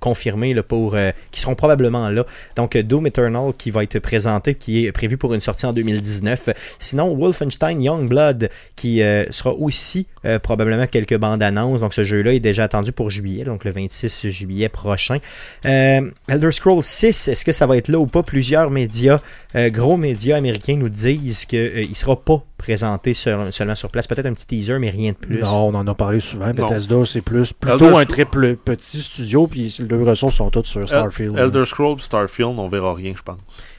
confirmés 0.00 0.52
là, 0.52 0.62
pour, 0.62 0.96
euh, 0.96 1.12
qui 1.30 1.40
seront 1.40 1.54
probablement 1.54 2.10
là. 2.10 2.26
Donc, 2.56 2.76
euh, 2.76 2.82
Doom 2.82 3.06
Eternal 3.06 3.52
qui 3.56 3.70
va 3.70 3.84
être 3.84 4.00
présenté, 4.00 4.54
qui 4.54 4.84
est 4.84 4.92
prévu 4.92 5.16
pour 5.16 5.32
une 5.32 5.40
sortie 5.40 5.64
en 5.64 5.72
2019. 5.72 6.50
Sinon, 6.78 7.14
Wolfenstein 7.16 7.80
Youngblood 7.80 8.50
qui 8.74 9.00
euh, 9.00 9.24
sera 9.30 9.54
aussi 9.54 10.06
euh, 10.24 10.38
probablement 10.38 10.86
quelques 10.86 11.16
bandes 11.16 11.42
annonces. 11.42 11.80
Donc, 11.80 11.94
ce 11.94 12.04
jeu-là 12.04 12.34
est 12.34 12.40
déjà 12.40 12.64
attendu 12.64 12.92
pour 12.92 13.10
juillet, 13.10 13.44
donc 13.44 13.64
le 13.64 13.70
26 13.70 14.25
juillet 14.30 14.68
prochain. 14.68 15.18
Euh, 15.64 16.10
Elder 16.28 16.52
Scrolls 16.52 16.82
6, 16.82 17.28
est-ce 17.28 17.44
que 17.44 17.52
ça 17.52 17.66
va 17.66 17.76
être 17.76 17.88
là 17.88 17.98
ou 17.98 18.06
pas? 18.06 18.22
Plusieurs 18.22 18.70
médias, 18.70 19.20
euh, 19.54 19.70
gros 19.70 19.96
médias 19.96 20.36
américains 20.36 20.76
nous 20.76 20.88
disent 20.88 21.44
qu'il 21.44 21.88
ne 21.88 21.94
sera 21.94 22.16
pas 22.16 22.42
présenté 22.58 23.14
sur- 23.14 23.52
seulement 23.52 23.74
sur 23.74 23.90
place. 23.90 24.06
Peut-être 24.06 24.26
un 24.26 24.32
petit 24.34 24.46
teaser, 24.46 24.78
mais 24.78 24.90
rien 24.90 25.12
de 25.12 25.16
plus. 25.16 25.40
Non, 25.40 25.68
on 25.68 25.74
en 25.74 25.86
a 25.86 25.94
parlé 25.94 26.20
souvent. 26.20 26.46
Non. 26.46 26.66
Bethesda, 26.66 27.04
c'est 27.04 27.20
plus 27.20 27.52
plutôt 27.52 27.86
Elder 27.86 27.98
un 27.98 28.04
très 28.06 28.24
plus 28.24 28.56
petit 28.56 29.02
studio, 29.02 29.46
puis 29.46 29.74
les 29.78 29.96
ressources 29.96 30.36
sont 30.36 30.50
toutes 30.50 30.66
sur 30.66 30.86
Starfield. 30.88 31.36
Elder 31.38 31.64
Scrolls, 31.64 32.00
Starfield, 32.00 32.58
on 32.58 32.68
verra 32.68 32.94
rien, 32.94 33.12
je 33.16 33.22
pense. 33.22 33.38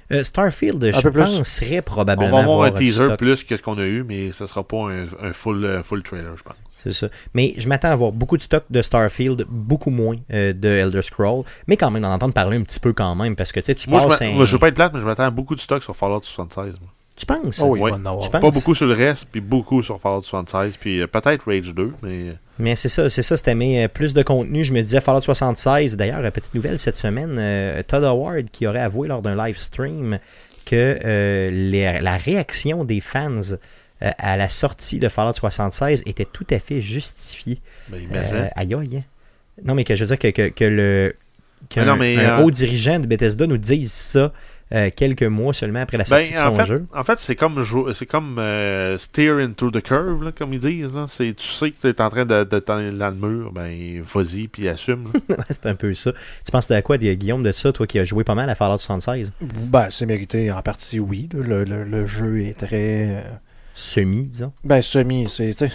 Euh, 0.10 0.24
Starfield, 0.24 0.82
Un 0.84 1.00
je 1.02 1.08
penserais 1.10 1.80
On 1.80 1.82
probablement 1.82 2.38
va 2.38 2.44
avoir 2.44 2.64
un 2.64 2.72
teaser 2.72 3.06
stock. 3.08 3.18
plus 3.18 3.44
que 3.44 3.58
ce 3.58 3.62
qu'on 3.62 3.78
a 3.78 3.84
eu, 3.86 4.04
mais 4.08 4.32
ce 4.32 4.46
sera 4.46 4.64
pas 4.66 4.78
un, 4.90 5.06
un 5.22 5.34
full, 5.34 5.66
euh, 5.66 5.84
full 5.84 6.02
trailer, 6.02 6.32
je 6.38 6.44
pense. 6.44 6.56
C'est 6.84 6.94
ça. 6.94 7.08
Mais 7.34 7.54
je 7.58 7.68
m'attends 7.68 7.88
à 7.90 7.92
avoir 7.92 8.12
beaucoup 8.12 8.38
de 8.38 8.42
stock 8.44 8.64
de 8.70 8.82
Starfield, 8.82 9.46
beaucoup 9.50 9.90
moins 9.90 10.16
euh, 10.32 10.54
de 10.54 10.68
Elder 10.70 11.02
Scrolls, 11.02 11.44
mais 11.68 11.76
quand 11.76 11.90
même 11.92 12.04
d'en 12.04 12.14
entendre 12.14 12.34
parler 12.34 12.58
un 12.58 12.62
petit 12.62 12.80
peu 12.80 12.94
quand 12.94 13.16
même, 13.16 13.36
parce 13.36 13.52
que 13.52 13.60
tu 13.60 13.66
sais, 13.66 13.76
tu 13.76 13.90
Moi, 13.90 14.00
je, 14.02 14.08
passes 14.08 14.22
m'a- 14.22 14.28
un- 14.28 14.32
moi, 14.32 14.46
je 14.46 14.52
veux 14.54 14.60
pas 14.60 14.68
être 14.70 14.76
plate, 14.76 14.94
mais 14.94 15.02
je 15.02 15.06
m'attends 15.06 15.24
à 15.24 15.30
beaucoup 15.32 15.56
de 15.56 15.60
stock 15.60 15.82
sur 15.84 15.96
Fallout 15.96 16.22
76. 16.24 16.76
moi. 16.80 16.90
Tu 17.16 17.26
penses? 17.26 17.60
Oh 17.64 17.70
oui, 17.70 17.80
Ouais. 17.80 17.92
penses? 18.04 18.30
Pas 18.30 18.40
beaucoup 18.40 18.76
sur 18.76 18.86
le 18.86 18.94
reste, 18.94 19.26
puis 19.32 19.42
beaucoup 19.42 19.82
sur 19.82 20.00
Fallout 20.00 20.22
76, 20.22 20.78
puis 20.78 21.02
euh, 21.02 21.08
peut-être 21.08 21.46
Rage 21.48 21.74
2, 21.74 21.94
mais... 22.04 22.36
Mais 22.60 22.76
c'est 22.76 22.90
ça, 22.90 23.10
c'est 23.10 23.24
ça, 23.24 23.38
c'était 23.38 23.56
mes 23.56 23.86
euh, 23.86 23.88
plus 23.88 24.14
de 24.14 24.22
contenu. 24.22 24.64
Je 24.64 24.72
me 24.72 24.82
disais 24.84 25.02
Fallout 25.02 25.22
76. 25.22 25.96
D'ailleurs, 25.98 26.20
euh, 26.24 26.30
petite 26.30 26.54
nouvelle 26.54 26.78
cette 26.78 26.96
semaine, 26.98 27.38
euh, 27.40 27.82
Todd 27.88 28.04
Howard 28.04 28.52
qui 28.52 28.68
aurait 28.68 28.82
avoué 28.82 29.08
lors 29.08 29.24
d'un 29.24 29.36
live 29.36 29.58
stream 29.58 30.20
que 30.66 31.00
euh, 31.04 31.50
les- 31.50 32.00
la 32.02 32.18
réaction 32.18 32.84
des 32.84 33.00
fans 33.00 33.40
euh, 34.04 34.10
à 34.18 34.38
la 34.38 34.50
sortie 34.50 35.00
de 35.00 35.10
Fallout 35.10 35.34
76 35.34 36.04
était 36.06 36.26
tout 36.26 36.46
à 36.52 36.60
fait 36.60 36.82
il 38.00 38.08
met 38.10 38.20
Euh, 38.34 38.48
aïe 38.56 38.74
aïe. 38.76 38.98
hein. 38.98 39.04
Non, 39.66 39.74
mais 39.74 39.84
que 39.84 39.96
je 39.96 40.04
veux 40.04 40.08
dire 40.08 40.20
que, 40.20 40.28
que, 40.30 40.50
que 40.50 40.64
le 40.66 41.16
qu'un 41.70 41.82
Mais 41.82 41.88
non, 41.88 41.96
mais, 41.98 42.18
un 42.24 42.40
euh, 42.40 42.44
haut 42.44 42.52
dirigeant 42.52 43.00
de 43.00 43.08
Bethesda 43.08 43.48
nous 43.48 43.58
dise 43.58 43.92
ça 43.92 44.32
euh, 44.74 44.90
quelques 44.96 45.24
mois 45.24 45.54
seulement 45.54 45.80
après 45.80 45.98
la 45.98 46.04
Ben, 46.04 46.24
sortie 46.24 46.34
de 46.34 46.38
en 46.40 46.50
son 46.52 46.56
fait, 46.58 46.66
jeu. 46.66 46.86
en 46.94 47.04
fait 47.04 47.20
c'est 47.20 47.36
comme, 47.36 47.64
c'est 47.94 48.06
comme 48.06 48.38
euh, 48.38 48.98
steer 48.98 49.32
into 49.42 49.72
the 49.72 49.82
curve, 49.82 50.24
là, 50.26 50.32
comme 50.34 50.54
ils 50.54 50.60
disent. 50.60 50.94
Là. 50.94 51.08
C'est, 51.10 51.34
tu 51.36 51.48
sais 51.48 51.72
que 51.72 51.78
tu 51.82 51.88
es 51.88 52.02
en 52.02 52.10
train 52.10 52.26
de, 52.26 52.44
de 52.44 52.60
t'en 52.60 52.76
aller 52.78 52.92
dans 52.96 53.10
le 53.10 53.16
mur, 53.16 53.52
ben 53.54 54.02
vas-y, 54.04 54.48
puis 54.50 54.68
assume. 54.70 55.06
c'est 55.50 55.66
un 55.66 55.74
peu 55.76 55.94
ça. 55.96 56.12
Tu 56.46 56.52
penses 56.52 56.70
à 56.70 56.82
quoi, 56.84 56.98
Guillaume, 57.00 57.42
de 57.44 57.52
ça, 57.54 57.72
toi 57.72 57.88
qui 57.88 57.98
as 57.98 58.04
joué 58.06 58.24
pas 58.26 58.36
mal 58.36 58.50
à 58.50 58.56
Fallout 58.56 58.78
76 58.78 59.32
Ben, 59.42 59.88
c'est 59.90 60.06
mérité 60.06 60.52
en 60.52 60.62
partie, 60.62 61.00
oui. 61.00 61.30
Le, 61.34 61.64
le- 61.64 61.84
le 61.86 62.06
jeu 62.06 62.44
est 62.46 62.58
très. 62.60 63.24
Semi, 63.80 64.24
disons. 64.24 64.52
Ben, 64.64 64.82
semi, 64.82 65.28
c'est. 65.30 65.48
tu 65.48 65.54
sais, 65.54 65.72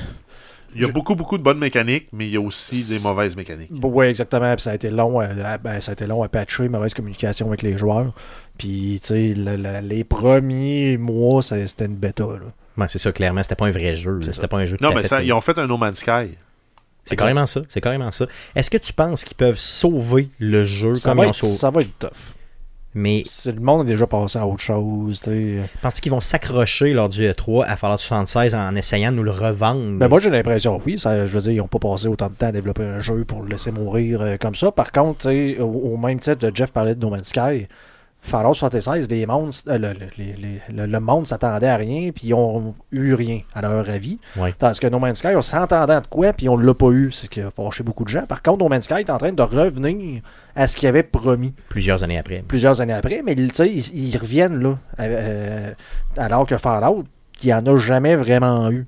Il 0.74 0.80
y 0.80 0.84
a 0.84 0.88
Je- 0.88 0.92
beaucoup, 0.92 1.14
beaucoup 1.14 1.36
de 1.38 1.42
bonnes 1.42 1.58
mécaniques, 1.58 2.08
mais 2.12 2.26
il 2.26 2.32
y 2.32 2.36
a 2.36 2.40
aussi 2.40 2.82
des 2.88 2.98
mauvaises 3.00 3.36
mécaniques. 3.36 3.70
Oui, 3.82 4.06
exactement. 4.06 4.52
Puis 4.56 4.62
ça 4.62 4.70
a 4.70 4.74
été 4.74 4.90
long 4.90 5.20
à, 5.20 5.26
à- 5.26 5.58
ben, 5.58 5.80
ça 5.80 5.90
a 5.90 5.92
été 5.92 6.06
long 6.06 6.22
à 6.22 6.28
patcher, 6.28 6.68
mauvaise 6.68 6.94
communication 6.94 7.46
avec 7.48 7.62
les 7.62 7.76
joueurs. 7.78 8.12
Puis, 8.58 8.98
tu 9.02 9.06
sais, 9.08 9.34
le- 9.34 9.56
le- 9.56 9.80
les 9.86 10.02
premiers 10.02 10.96
mois, 10.96 11.42
ça- 11.42 11.64
c'était 11.66 11.84
une 11.84 11.96
bêta. 11.96 12.24
Là. 12.24 12.46
Ouais, 12.78 12.86
c'est 12.88 12.98
ça, 12.98 13.12
clairement. 13.12 13.42
C'était 13.42 13.54
pas 13.54 13.66
un 13.66 13.70
vrai 13.70 13.96
jeu. 13.96 14.18
C'était 14.32 14.48
pas 14.48 14.56
un 14.58 14.66
jeu 14.66 14.78
Non, 14.80 14.94
mais 14.94 15.02
fait 15.02 15.08
ça, 15.08 15.18
fait. 15.18 15.26
ils 15.26 15.32
ont 15.34 15.40
fait 15.42 15.58
un 15.58 15.66
No 15.66 15.76
Man's 15.76 15.98
Sky. 15.98 16.36
C'est 17.04 17.16
carrément 17.16 17.46
ça. 17.46 17.60
C'est 17.68 17.80
carrément 17.82 18.10
ça. 18.10 18.26
Est-ce 18.54 18.70
que 18.70 18.78
tu 18.78 18.92
penses 18.94 19.24
qu'ils 19.24 19.36
peuvent 19.36 19.58
sauver 19.58 20.28
le 20.38 20.64
jeu 20.64 20.94
Ça 20.94 21.10
comme 21.10 21.18
ils 21.18 21.26
ont 21.26 21.28
être, 21.30 21.34
sauvé? 21.34 21.52
ça 21.56 21.70
va 21.70 21.80
être 21.82 21.98
tough. 21.98 22.10
Mais 22.94 23.22
Le 23.46 23.60
monde 23.60 23.86
est 23.86 23.92
déjà 23.92 24.06
passé 24.06 24.38
à 24.38 24.46
autre 24.46 24.60
chose. 24.62 25.20
tu 25.22 25.30
sais. 25.30 25.68
penses 25.80 26.00
qu'ils 26.00 26.12
vont 26.12 26.20
s'accrocher 26.20 26.92
lors 26.92 27.08
du 27.08 27.22
E3 27.22 27.64
à 27.66 27.76
Fallout 27.76 27.98
76 27.98 28.54
en 28.54 28.74
essayant 28.74 29.10
de 29.12 29.16
nous 29.16 29.22
le 29.22 29.30
revendre 29.30 29.98
Ben 29.98 30.08
moi 30.08 30.20
j'ai 30.20 30.30
l'impression 30.30 30.80
oui, 30.84 30.98
ça, 30.98 31.26
je 31.26 31.32
veux 31.32 31.40
dire, 31.40 31.52
ils 31.52 31.56
n'ont 31.58 31.66
pas 31.68 31.78
passé 31.78 32.06
autant 32.08 32.28
de 32.28 32.34
temps 32.34 32.46
à 32.48 32.52
développer 32.52 32.82
un 32.84 33.00
jeu 33.00 33.24
pour 33.24 33.42
le 33.42 33.48
laisser 33.48 33.70
mourir 33.70 34.20
euh, 34.20 34.36
comme 34.38 34.54
ça. 34.54 34.70
Par 34.72 34.92
contre, 34.92 35.28
tu 35.28 35.54
sais, 35.54 35.58
au, 35.60 35.66
au 35.66 35.96
même 35.96 36.18
titre 36.18 36.50
Jeff 36.54 36.70
parlait 36.70 36.94
de 36.94 37.00
No 37.00 37.10
Man's 37.10 37.28
Sky, 37.28 37.66
Fallout 38.24 38.54
76, 38.54 39.08
les 39.10 39.26
monstres, 39.26 39.68
euh, 39.68 39.78
le, 39.78 39.88
le- 39.94 40.06
les- 40.16 40.32
les- 40.34 40.62
le- 40.72 40.86
le 40.86 41.00
monde 41.00 41.26
s'attendait 41.26 41.66
à 41.66 41.76
rien, 41.76 42.12
puis 42.12 42.28
ils 42.28 42.34
ont 42.34 42.72
eu 42.92 43.14
rien 43.14 43.40
à 43.52 43.62
leur 43.62 43.90
avis. 43.90 44.20
Ouais. 44.36 44.52
Tandis 44.56 44.78
que 44.78 44.86
No 44.86 45.00
Man's 45.00 45.18
Sky, 45.18 45.34
on 45.34 45.42
s'entendait 45.42 46.00
de 46.00 46.06
quoi, 46.06 46.32
puis 46.32 46.48
on 46.48 46.56
l'a 46.56 46.72
pas 46.72 46.90
eu, 46.90 47.10
c'est 47.10 47.24
ce 47.26 47.30
qui 47.30 47.40
a 47.40 47.50
fâché 47.50 47.82
beaucoup 47.82 48.04
de 48.04 48.08
gens. 48.08 48.24
Par 48.24 48.40
contre, 48.40 48.62
No 48.62 48.68
Man's 48.68 48.84
Sky 48.84 49.00
est 49.00 49.10
en 49.10 49.18
train 49.18 49.32
de 49.32 49.42
revenir 49.42 50.22
à 50.54 50.68
ce 50.68 50.76
qu'il 50.76 50.88
avait 50.88 51.02
promis 51.02 51.52
plusieurs 51.68 52.04
années 52.04 52.16
après. 52.16 52.44
plusieurs 52.46 52.80
années 52.80 52.92
après, 52.92 53.22
mais 53.24 53.32
ils, 53.32 53.50
ils 54.08 54.16
reviennent 54.16 54.62
là, 54.62 54.78
euh, 55.00 55.72
alors 56.16 56.46
que 56.46 56.56
Fallout, 56.58 57.02
il 57.42 57.46
n'y 57.48 57.54
en 57.54 57.66
a 57.66 57.76
jamais 57.76 58.14
vraiment 58.14 58.70
eu. 58.70 58.86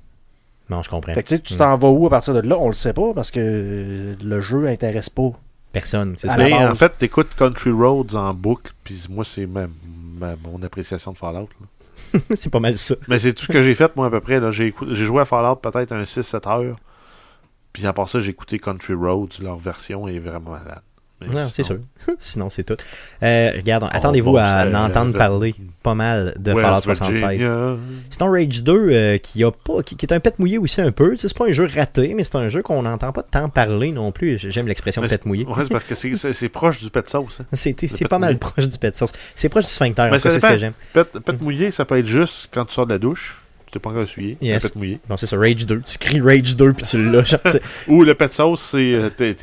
Non, 0.69 0.81
je 0.81 0.89
comprends. 0.89 1.13
Fait 1.13 1.23
que 1.23 1.35
tu 1.35 1.53
Mm. 1.53 1.57
t'en 1.57 1.75
vas 1.77 1.89
où 1.89 2.07
à 2.07 2.09
partir 2.09 2.33
de 2.33 2.39
là, 2.39 2.57
on 2.57 2.67
le 2.69 2.73
sait 2.73 2.93
pas 2.93 3.13
parce 3.13 3.31
que 3.31 4.15
le 4.23 4.41
jeu 4.41 4.65
intéresse 4.67 5.09
pas. 5.09 5.31
Personne, 5.79 6.15
c'est 6.17 6.27
ça. 6.29 6.37
en 6.71 6.75
fait, 6.75 6.97
t'écoutes 6.97 7.35
Country 7.35 7.69
Roads 7.71 8.15
en 8.15 8.33
boucle, 8.33 8.71
puis 8.83 9.05
moi, 9.09 9.23
c'est 9.25 9.45
ma, 9.45 9.67
ma- 10.19 10.35
mon 10.37 10.63
appréciation 10.63 11.11
de 11.11 11.17
Fallout. 11.17 11.49
là. 12.13 12.19
c'est 12.35 12.49
pas 12.49 12.59
mal 12.61 12.77
ça. 12.77 12.95
Mais 13.09 13.19
c'est 13.19 13.33
tout 13.33 13.43
ce 13.45 13.51
que 13.51 13.61
j'ai 13.61 13.75
fait, 13.75 13.93
moi, 13.95 14.07
à 14.07 14.09
peu 14.09 14.21
près. 14.21 14.39
là. 14.39 14.51
J'ai, 14.51 14.69
écou- 14.71 14.87
j'ai 14.93 15.05
joué 15.05 15.21
à 15.21 15.25
Fallout 15.25 15.57
peut-être 15.57 15.91
un 15.91 16.03
6-7 16.03 16.47
heures. 16.49 16.77
Puis 17.73 17.85
à 17.85 17.91
part 17.93 18.07
ça, 18.07 18.21
j'ai 18.21 18.29
écouté 18.31 18.57
Country 18.57 18.93
Roads. 18.93 19.41
Leur 19.41 19.57
version 19.57 20.07
est 20.07 20.19
vraiment 20.19 20.51
malade. 20.51 20.81
Non, 21.21 21.47
c'est 21.51 21.63
sûr. 21.63 21.77
sinon- 22.19 22.49
c'est 22.49 22.63
tout. 22.63 22.75
Euh, 23.23 23.51
regarde, 23.55 23.87
attendez-vous 23.91 24.33
bon, 24.33 24.37
à 24.37 24.63
c'est, 24.63 24.75
en 24.75 24.85
entendre 24.85 25.15
euh, 25.15 25.17
parler 25.17 25.55
pas 25.81 25.95
mal 25.95 26.35
de 26.37 26.51
West 26.51 26.61
Fallout 26.67 26.81
76. 26.81 27.19
Virginia. 27.19 27.75
Sinon, 28.09 28.31
Rage 28.31 28.63
2, 28.63 28.73
euh, 28.91 29.17
qui, 29.17 29.43
a 29.43 29.51
pas, 29.51 29.81
qui, 29.81 29.95
qui 29.95 30.05
est 30.05 30.13
un 30.13 30.19
pet 30.19 30.37
mouillé 30.39 30.57
aussi 30.57 30.81
un 30.81 30.91
peu. 30.91 31.11
Tu 31.11 31.19
sais, 31.19 31.27
C'est 31.29 31.37
pas 31.37 31.45
un 31.47 31.53
jeu 31.53 31.67
raté, 31.73 32.13
mais 32.13 32.23
c'est 32.23 32.35
un 32.35 32.47
jeu 32.49 32.61
qu'on 32.61 32.81
n'entend 32.83 33.11
pas 33.13 33.23
tant 33.23 33.47
parler 33.49 33.91
non 33.91 34.11
plus. 34.11 34.37
J'aime 34.37 34.67
l'expression 34.67 35.01
pet 35.01 35.25
mouillé. 35.25 35.45
Ouais, 35.45 35.63
c'est 35.63 35.69
parce 35.71 35.85
que 35.85 35.95
c'est, 35.95 36.15
c'est- 36.15 36.33
c'est 36.33 36.49
proche 36.49 36.83
du 36.83 36.89
pet 36.89 37.09
sauce. 37.09 37.39
hein. 37.41 37.45
C'est 37.53 37.79
c'est 37.87 38.07
pas 38.07 38.19
mal 38.19 38.37
proche 38.37 38.67
du 38.67 38.77
pet 38.77 38.95
sauce. 38.95 39.11
C'est 39.35 39.49
proche 39.49 39.65
du 39.65 39.71
sphincter, 39.71 40.09
c'est 40.19 40.31
ce 40.39 40.45
que 40.45 40.57
j'aime. 40.57 40.73
Pet, 40.93 41.07
pet 41.19 41.41
mouillé, 41.41 41.71
ça 41.71 41.85
peut 41.85 41.97
être 41.97 42.05
juste 42.07 42.49
quand 42.53 42.65
tu 42.65 42.73
sors 42.73 42.85
de 42.85 42.91
la 42.93 42.99
douche. 42.99 43.37
T'es 43.75 43.79
pas 43.79 43.89
encore 43.89 44.03
essuyé. 44.03 44.37
Yes. 44.39 44.63
La 44.63 44.69
pète 44.69 44.77
mouillée. 44.77 44.99
Non, 45.09 45.17
c'est 45.17 45.25
ça, 45.25 45.37
Rage 45.37 45.65
2. 45.65 45.81
Tu 45.81 45.97
cries 45.97 46.21
Rage 46.21 46.55
2 46.55 46.71
puis 46.71 46.85
tu 46.85 47.11
l'as. 47.11 47.37
Ou 47.89 48.05
le 48.05 48.15
pet 48.15 48.31
sauce, 48.31 48.69
c'est 48.71 48.93
euh, 48.93 49.09
t'es 49.09 49.35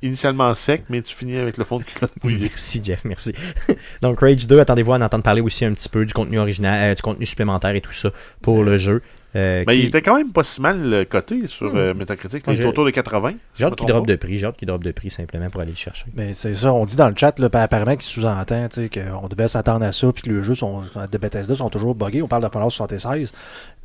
initialement 0.00 0.54
sec, 0.54 0.84
mais 0.88 1.02
tu 1.02 1.12
finis 1.12 1.38
avec 1.38 1.56
le 1.56 1.64
fond 1.64 1.78
de 1.78 1.82
culotte 1.82 2.12
mouillé. 2.22 2.38
Merci, 2.38 2.80
Jeff, 2.84 3.04
merci. 3.04 3.34
Donc, 4.00 4.20
Rage 4.20 4.46
2, 4.46 4.60
attendez-vous 4.60 4.92
à 4.92 4.98
en 4.98 5.00
entendre 5.00 5.24
parler 5.24 5.40
aussi 5.40 5.64
un 5.64 5.72
petit 5.72 5.88
peu 5.88 6.06
du 6.06 6.14
contenu 6.14 6.38
original, 6.38 6.92
euh, 6.92 6.94
du 6.94 7.02
contenu 7.02 7.26
supplémentaire 7.26 7.74
et 7.74 7.80
tout 7.80 7.92
ça 7.92 8.12
pour 8.42 8.62
le 8.62 8.78
jeu. 8.78 9.02
Euh, 9.36 9.62
Mais 9.66 9.74
qui- 9.74 9.80
il 9.82 9.86
était 9.86 10.02
quand 10.02 10.16
même 10.16 10.32
pas 10.32 10.42
si 10.42 10.60
mal 10.60 10.92
euh, 10.92 11.04
coté 11.04 11.46
sur 11.46 11.72
Hmm. 11.72 11.76
euh, 11.78 11.94
Metacritic. 11.94 12.42
Il 12.48 12.60
est 12.60 12.64
autour 12.66 12.84
de 12.84 12.90
80. 12.90 13.34
J'ai 13.56 13.64
hâte 13.64 13.76
qu'il 13.76 13.86
drop 13.86 14.04
de 14.06 14.16
prix, 14.16 14.38
j'ai 14.38 14.46
hâte 14.46 14.56
qu'il 14.56 14.66
drop 14.66 14.82
de 14.82 14.90
prix 14.90 15.08
simplement 15.10 15.48
pour 15.50 15.60
aller 15.60 15.70
le 15.70 15.76
chercher. 15.76 16.06
Mais 16.16 16.34
c'est 16.34 16.54
ça, 16.54 16.72
on 16.72 16.84
dit 16.84 16.96
dans 16.96 17.08
le 17.08 17.14
chat, 17.16 17.38
là, 17.38 17.48
apparemment 17.52 17.92
qu'il 17.94 18.02
sous-entend 18.10 18.68
tu 18.68 18.82
sais, 18.82 18.90
qu'on 18.90 19.28
devait 19.28 19.46
s'attendre 19.46 19.84
à 19.84 19.92
ça, 19.92 20.12
puis 20.12 20.24
que 20.24 20.30
les 20.30 20.42
jeux 20.42 20.54
sont, 20.56 20.82
de 21.10 21.18
Bethesda 21.18 21.54
sont 21.54 21.70
toujours 21.70 21.94
buggés. 21.94 22.22
On 22.22 22.26
parle 22.26 22.42
de 22.42 22.48
Fallout 22.52 22.70
76. 22.70 23.32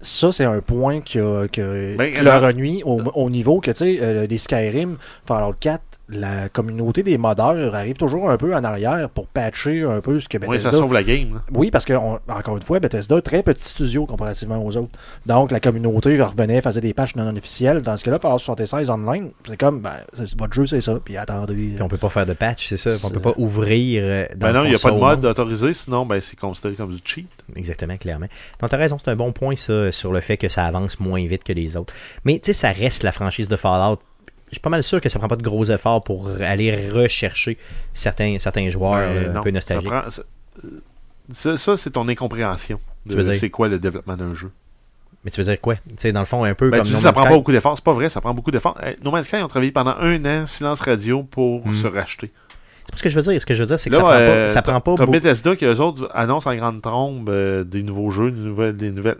Ça, 0.01 0.31
c'est 0.31 0.45
un 0.45 0.61
point 0.61 1.01
qui, 1.01 1.19
a- 1.19 1.47
qui, 1.47 1.61
a- 1.61 1.95
Ben, 1.95 2.11
qui 2.13 2.21
leur 2.21 2.53
nuit 2.53 2.81
au, 2.83 3.01
au 3.13 3.29
niveau 3.29 3.59
que, 3.61 3.71
tu 3.71 3.77
sais, 3.77 3.97
euh, 4.01 4.25
les 4.27 4.37
Skyrim, 4.39 4.97
Fallout 5.27 5.53
4, 5.59 5.81
la 6.07 6.49
communauté 6.49 7.01
des 7.01 7.17
modeurs 7.17 7.73
arrive 7.73 7.97
toujours 7.97 8.29
un 8.29 8.37
peu 8.37 8.55
en 8.55 8.63
arrière 8.63 9.09
pour 9.09 9.25
patcher 9.27 9.81
un 9.83 10.01
peu 10.01 10.19
ce 10.19 10.29
que 10.29 10.37
Bethesda... 10.37 10.71
ça 10.71 10.77
sauve 10.77 10.93
la 10.93 11.01
game. 11.03 11.33
là. 11.35 11.41
Oui, 11.53 11.71
parce 11.71 11.83
que, 11.85 11.93
on- 11.93 12.19
encore 12.29 12.57
une 12.57 12.63
fois, 12.63 12.79
Bethesda, 12.79 13.21
très 13.21 13.41
petit 13.41 13.63
studio 13.63 14.05
comparativement 14.05 14.63
aux 14.63 14.77
autres. 14.77 14.91
Donc, 15.25 15.51
la 15.51 15.59
communauté 15.59 16.21
revenait, 16.21 16.61
faisait 16.61 16.81
des 16.81 16.93
patchs 16.93 17.15
non 17.15 17.35
officiels. 17.35 17.81
Dans 17.81 17.97
ce 17.97 18.03
cas-là, 18.03 18.19
Fallout 18.19 18.37
76 18.37 18.89
online, 18.91 19.31
c'est 19.47 19.57
comme, 19.57 19.79
ben, 19.81 19.93
c'est- 20.13 20.37
votre 20.39 20.53
jeu, 20.53 20.65
c'est 20.67 20.81
ça, 20.81 20.99
puis 21.03 21.17
attendez. 21.17 21.53
Puis 21.55 21.81
on 21.81 21.87
peut 21.87 21.97
pas 21.97 22.09
faire 22.09 22.25
de 22.27 22.33
patch, 22.33 22.67
c'est 22.69 22.77
ça. 22.77 22.91
On 23.03 23.09
peut 23.09 23.19
pas 23.19 23.33
ouvrir. 23.37 24.03
euh, 24.05 24.25
dans 24.35 24.47
Ben 24.47 24.53
non, 24.53 24.63
il 24.65 24.69
n'y 24.69 24.75
a 24.75 24.79
pas 24.79 24.91
de 24.91 24.97
mode 24.99 25.25
autorisé, 25.25 25.73
sinon 25.73 26.05
ben, 26.05 26.19
c'est 26.21 26.39
considéré 26.39 26.75
comme 26.75 26.93
du 26.93 27.01
cheat. 27.03 27.27
Exactement, 27.55 27.97
clairement. 27.97 28.27
Donc, 28.61 28.69
t'as 28.69 28.77
raison, 28.77 28.97
c'est 29.03 29.09
un 29.09 29.15
bon 29.15 29.31
point, 29.31 29.55
ça, 29.55 29.91
sur 29.91 30.11
le 30.11 30.19
fait 30.19 30.37
que 30.37 30.49
ça 30.49 30.65
avance 30.65 30.99
moins 30.99 31.25
vite 31.25 31.43
que 31.43 31.53
les 31.53 31.75
autres. 31.77 31.93
Mais, 32.25 32.33
tu 32.39 32.47
sais, 32.47 32.53
ça 32.53 32.71
reste 32.71 33.01
la 33.03 33.11
franchise 33.11 33.47
de 33.47 33.55
Fallout. 33.55 33.99
Je 34.55 34.59
suis 34.59 34.61
pas 34.61 34.69
mal 34.69 34.83
sûr 34.83 35.01
que 35.01 35.09
ça 35.09 35.19
prend 35.19 35.27
pas 35.27 35.35
de 35.35 35.43
gros 35.43 35.65
efforts 35.65 36.01
pour 36.01 36.29
aller 36.39 36.89
rechercher 36.89 37.57
certains, 37.93 38.37
certains 38.39 38.69
joueurs 38.69 38.93
Ben, 38.99 39.35
euh, 39.35 39.35
un 39.35 39.41
peu 39.41 39.49
ça 39.49 39.53
nostalgiques. 39.53 39.89
prend- 39.89 40.09
ça- 41.33 41.77
c'est 41.77 41.89
ton 41.91 42.07
incompréhension. 42.07 42.79
Tu 43.09 43.15
veux 43.17 43.23
de 43.23 43.31
dire? 43.31 43.39
C'est 43.41 43.49
quoi 43.49 43.67
le 43.67 43.79
développement 43.79 44.15
d'un 44.15 44.33
jeu? 44.33 44.51
Mais 45.25 45.31
tu 45.31 45.41
veux 45.41 45.45
dire 45.45 45.59
quoi? 45.59 45.75
Tu 45.75 45.81
sais, 45.97 46.13
dans 46.13 46.21
le 46.21 46.25
fond, 46.25 46.45
un 46.45 46.53
peu 46.53 46.69
Ben, 46.69 46.77
comme 46.77 46.87
tu 46.87 46.93
No 46.93 46.99
dis 46.99 47.03
ça 47.03 47.11
prend 47.11 47.23
Sky. 47.23 47.29
pas 47.31 47.35
beaucoup 47.35 47.51
d'efforts. 47.51 47.75
C'est 47.75 47.83
pas 47.83 47.91
vrai, 47.91 48.07
ça 48.07 48.21
prend 48.21 48.33
beaucoup 48.33 48.51
d'efforts. 48.51 48.77
Eh, 48.85 48.95
No 49.03 49.11
Man's 49.11 49.25
Sky, 49.27 49.37
ils 49.39 49.43
ont 49.43 49.47
travaillé 49.49 49.71
pendant 49.73 49.95
un 49.99 50.23
an, 50.25 50.45
silence 50.45 50.79
radio, 50.79 51.23
pour 51.23 51.67
Hmm. 51.67 51.73
se 51.73 51.87
racheter. 51.87 52.31
C'est 52.85 52.91
pas 52.91 52.97
ce 52.97 53.03
que 53.03 53.09
je 53.09 53.15
veux 53.15 53.21
dire. 53.23 53.41
Ce 53.41 53.45
que 53.45 53.55
je 53.55 53.59
veux 53.61 53.67
dire, 53.67 53.79
c'est 53.79 53.89
que 53.89 53.95
Là, 53.95 54.01
ça 54.01 54.07
prend 54.07 54.13
euh, 54.19 54.45
pas, 54.45 54.53
ça 54.53 54.61
prend 54.61 54.79
pas 54.81 54.95
Comme. 54.95 55.11
Bethesda, 55.11 55.55
qui 55.57 55.65
eux 55.65 55.81
autres 55.81 56.09
annoncent 56.13 56.49
en 56.49 56.55
grande 56.55 56.81
trombe 56.81 57.27
euh, 57.29 57.63
des 57.65 57.83
nouveaux 57.83 58.09
jeux, 58.11 58.31
des 58.31 58.39
nouvelles, 58.39 58.77
des 58.77 58.91
nouvelles. 58.91 59.17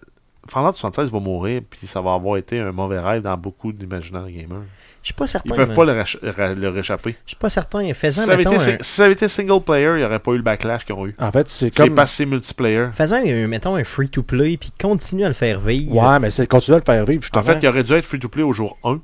Fallout 0.48 0.74
76 0.74 1.12
va 1.12 1.20
mourir, 1.20 1.62
puis 1.68 1.88
ça 1.88 2.02
va 2.02 2.14
avoir 2.14 2.38
été 2.38 2.60
un 2.60 2.72
mauvais 2.72 3.00
rêve 3.00 3.24
dans 3.24 3.36
beaucoup 3.36 3.74
d'imaginaires 3.74 4.30
gamers. 4.30 4.62
Je 5.06 5.10
suis 5.10 5.14
pas 5.14 5.26
Ils 5.26 5.28
certain. 5.28 5.54
peuvent 5.54 5.68
man. 5.68 5.76
pas 5.78 5.86
le, 5.86 6.56
le 6.56 6.70
réchapper. 6.70 7.12
Je 7.26 7.30
suis 7.30 7.36
pas 7.38 7.52
certain. 7.52 7.84
Si 7.86 7.94
Faisant, 7.94 8.24
ça, 8.26 8.34
avait 8.34 8.38
mettons, 8.44 8.60
été, 8.60 8.74
un... 8.74 8.78
si 8.82 8.92
ça 8.96 9.04
avait 9.04 9.14
été 9.14 9.28
single 9.28 9.62
player, 9.64 9.92
il 9.94 9.98
n'y 9.98 10.04
aurait 10.04 10.18
pas 10.18 10.32
eu 10.32 10.38
le 10.38 10.42
backlash 10.42 10.84
qu'ils 10.84 10.96
ont 10.96 11.06
eu. 11.06 11.14
En 11.20 11.32
fait, 11.32 11.48
c'est 11.48 11.70
comme. 11.70 11.96
c'est 12.08 12.26
multiplayer. 12.26 12.88
faisant 12.92 13.18
un- 13.18 13.46
mettons, 13.48 13.76
un 13.76 13.84
free-to-play, 13.84 14.58
puis 14.58 14.72
continue 14.82 15.24
à 15.24 15.28
le 15.28 15.36
faire 15.36 15.60
vivre. 15.60 15.96
Ouais, 15.96 16.20
mais 16.20 16.32
c'est 16.32 16.48
continuer 16.48 16.78
à 16.78 16.80
le 16.80 16.86
faire 16.86 17.06
vivre, 17.06 17.24
En 17.36 17.44
fait, 17.44 17.60
il 17.62 17.68
aurait 17.68 17.84
dû 17.84 17.94
être 17.94 18.04
free-to-play 18.06 18.42
au 18.42 18.52
jour 18.52 18.80
1, 18.84 19.00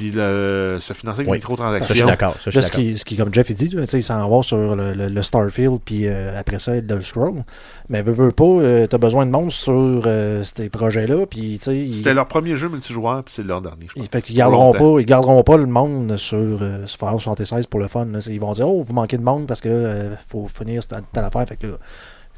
puis 0.00 0.10
le, 0.12 0.78
se 0.80 0.94
financer 0.94 1.20
avec 1.20 1.30
Oui. 1.30 1.38
des 1.40 1.42
Ça, 1.44 1.48
je 1.50 1.54
suis 1.58 1.62
microtransactions. 2.00 2.06
d'accord. 2.06 2.32
Ça, 2.40 2.50
je 2.50 2.50
suis 2.52 2.56
Là, 2.60 2.62
ce 2.62 2.72
qui, 2.72 2.96
ce 2.96 3.04
qui, 3.04 3.16
comme 3.18 3.34
Jeff 3.34 3.50
il 3.50 3.54
dit, 3.54 3.68
là, 3.68 3.82
il 3.92 4.02
s'en 4.02 4.30
va 4.30 4.40
sur 4.42 4.74
le, 4.74 4.94
le- 4.94 5.08
le 5.10 5.22
Starfield, 5.22 5.78
puis 5.84 6.06
euh, 6.06 6.40
après 6.40 6.58
ça, 6.58 6.74
Elder 6.74 7.02
Scroll. 7.02 7.42
Mais 7.90 8.00
veux, 8.00 8.12
veux 8.12 8.32
pas, 8.32 8.44
euh, 8.44 8.86
t'as 8.86 8.96
besoin 8.96 9.26
de 9.26 9.30
monstres 9.30 9.60
sur 9.62 10.02
euh, 10.06 10.42
ces 10.44 10.70
projets-là, 10.70 11.26
puis 11.26 11.60
ils, 11.66 11.92
C'était 11.92 12.14
leur 12.14 12.26
premier 12.28 12.56
jeu 12.56 12.70
multijoueur, 12.70 13.22
puis 13.24 13.34
c'est 13.34 13.42
leur 13.44 13.60
dernier, 13.60 13.88
je 13.90 13.94
pense. 13.94 14.04
ils- 14.06 14.08
fait 14.10 14.22
qu'ils 14.22 14.36
garderont 14.36 14.72
pas, 14.72 15.00
ils 15.00 15.04
garderont 15.06 15.42
pas 15.42 15.58
le 15.58 15.66
monde 15.66 16.16
sur, 16.16 16.38
euh, 16.38 16.86
sur 16.86 16.98
Fallout 16.98 17.18
76 17.18 17.66
pour 17.66 17.78
le 17.80 17.88
fun. 17.88 18.06
là. 18.06 18.20
Ils 18.26 18.40
vont 18.40 18.52
dire, 18.52 18.66
oh, 18.66 18.82
vous 18.82 18.94
manquez 18.94 19.18
de 19.18 19.22
monde 19.22 19.46
parce 19.46 19.60
que 19.60 19.68
là, 19.68 19.74
euh, 19.74 20.14
faut 20.28 20.48
finir 20.48 20.82
cette 20.82 20.94
telle 21.12 21.24
affaire. 21.24 21.46
Fait 21.46 21.56
que 21.56 21.66
là, 21.66 21.74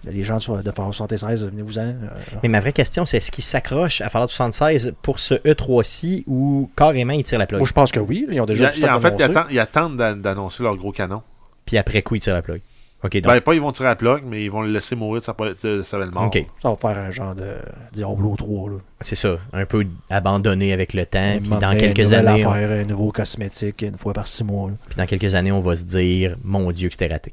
les 0.04 0.24
gens 0.24 0.38
de 0.38 0.70
Fallout 0.70 0.92
76, 0.92 1.46
venez-vous-en. 1.46 1.80
euh, 1.80 1.94
Mais 2.42 2.48
ma 2.48 2.60
vraie 2.60 2.72
question, 2.72 3.06
c'est 3.06 3.18
est-ce 3.18 3.30
qu'ils 3.30 3.44
s'accrochent 3.44 4.00
à 4.00 4.08
Fallout 4.08 4.28
76 4.28 4.94
pour 5.02 5.18
ce 5.20 5.34
E3-ci 5.34 6.24
ou 6.26 6.70
carrément 6.76 7.12
ils 7.12 7.22
tirent 7.24 7.38
la 7.38 7.46
plug? 7.46 7.60
Moi, 7.60 7.68
je 7.68 7.72
pense 7.72 7.92
que 7.92 8.00
oui. 8.00 8.26
Ils 8.30 8.40
ont 8.40 8.46
déjà 8.46 8.70
il 8.74 8.82
y 8.82 8.84
a- 8.84 8.96
en 8.96 9.00
fait, 9.00 9.14
ils 9.18 9.22
attendent, 9.22 9.46
ils 9.50 9.58
attendent 9.60 9.96
d'a- 9.96 10.14
d'annoncer 10.14 10.62
leur 10.62 10.74
gros 10.76 10.92
canon. 10.92 11.22
Puis 11.64 11.78
après 11.78 12.02
coup, 12.02 12.16
ils 12.16 12.20
tirent 12.20 12.34
la 12.34 12.42
plug. 12.42 12.60
Ok, 13.04 13.14
donc. 13.16 13.32
Ben, 13.32 13.40
pas 13.40 13.54
ils 13.54 13.60
vont 13.60 13.72
tirer 13.72 13.88
la 13.88 13.96
plug, 13.96 14.22
mais 14.24 14.44
ils 14.44 14.48
vont 14.50 14.62
le 14.62 14.70
laisser 14.70 14.94
mourir 14.94 15.20
de 15.20 15.24
sa, 15.26 15.34
de 15.68 15.82
sa 15.82 15.98
belle 15.98 16.12
mort. 16.12 16.24
ok. 16.26 16.44
Ça 16.62 16.70
va 16.70 16.76
faire 16.76 16.98
un 17.02 17.10
genre 17.10 17.34
de 17.34 17.54
Diablo 17.92 18.36
3. 18.36 18.70
Là. 18.70 18.76
C'est 19.00 19.16
ça. 19.16 19.38
Un 19.52 19.66
peu 19.66 19.84
abandonné 20.08 20.72
avec 20.72 20.94
le 20.94 21.04
temps. 21.04 21.38
Puis 21.42 21.50
dans 21.50 21.76
quelques 21.76 22.12
années, 22.12 22.46
on, 22.46 22.50
affaire, 22.52 22.70
un 22.70 22.84
nouveau 22.84 23.10
cosmétique 23.10 23.82
une 23.82 23.98
fois 23.98 24.12
par 24.12 24.28
six 24.28 24.44
mois. 24.44 24.70
puis 24.88 24.96
dans 24.96 25.06
quelques 25.06 25.34
années, 25.34 25.50
on 25.50 25.58
va 25.58 25.74
se 25.76 25.82
dire, 25.82 26.36
mon 26.44 26.70
Dieu, 26.70 26.88
que 26.88 26.94
c'était 26.94 27.12
raté. 27.12 27.32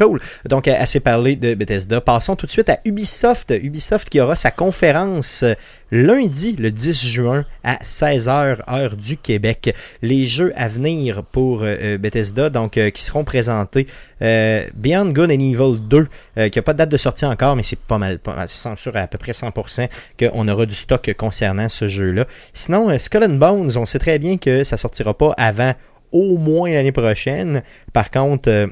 Cool. 0.00 0.18
Donc, 0.48 0.66
assez 0.66 0.98
parlé 0.98 1.36
de 1.36 1.52
Bethesda. 1.52 2.00
Passons 2.00 2.34
tout 2.34 2.46
de 2.46 2.50
suite 2.50 2.70
à 2.70 2.78
Ubisoft. 2.86 3.52
Ubisoft 3.62 4.08
qui 4.08 4.18
aura 4.18 4.34
sa 4.34 4.50
conférence 4.50 5.42
euh, 5.42 5.52
lundi, 5.90 6.56
le 6.56 6.70
10 6.70 7.06
juin, 7.06 7.44
à 7.64 7.76
16h, 7.76 8.60
heure 8.66 8.96
du 8.96 9.18
Québec. 9.18 9.74
Les 10.00 10.26
jeux 10.26 10.54
à 10.56 10.68
venir 10.68 11.22
pour 11.22 11.62
euh, 11.62 11.76
euh, 11.82 11.98
Bethesda, 11.98 12.48
donc, 12.48 12.80
qui 12.94 13.02
seront 13.02 13.24
présentés. 13.24 13.86
Beyond 14.20 15.12
Good 15.12 15.30
and 15.32 15.40
Evil 15.40 15.80
2, 15.80 16.08
euh, 16.38 16.48
qui 16.48 16.58
n'a 16.58 16.62
pas 16.62 16.72
de 16.72 16.78
date 16.78 16.90
de 16.90 16.96
sortie 16.96 17.26
encore, 17.26 17.54
mais 17.54 17.62
c'est 17.62 17.78
pas 17.78 17.98
mal, 17.98 18.18
pas 18.18 18.34
mal, 18.34 18.48
sûr 18.48 18.96
à 18.96 19.06
peu 19.06 19.18
près 19.18 19.32
100% 19.32 19.88
qu'on 20.18 20.48
aura 20.48 20.64
du 20.64 20.74
stock 20.74 21.12
concernant 21.18 21.68
ce 21.68 21.88
jeu-là. 21.88 22.26
Sinon, 22.54 22.98
Skull 22.98 23.24
and 23.24 23.34
Bones, 23.34 23.76
on 23.76 23.84
sait 23.84 23.98
très 23.98 24.18
bien 24.18 24.38
que 24.38 24.64
ça 24.64 24.78
sortira 24.78 25.12
pas 25.12 25.34
avant 25.36 25.74
au 26.12 26.38
moins 26.38 26.70
l'année 26.72 26.92
prochaine. 26.92 27.62
Par 27.92 28.10
contre, 28.10 28.70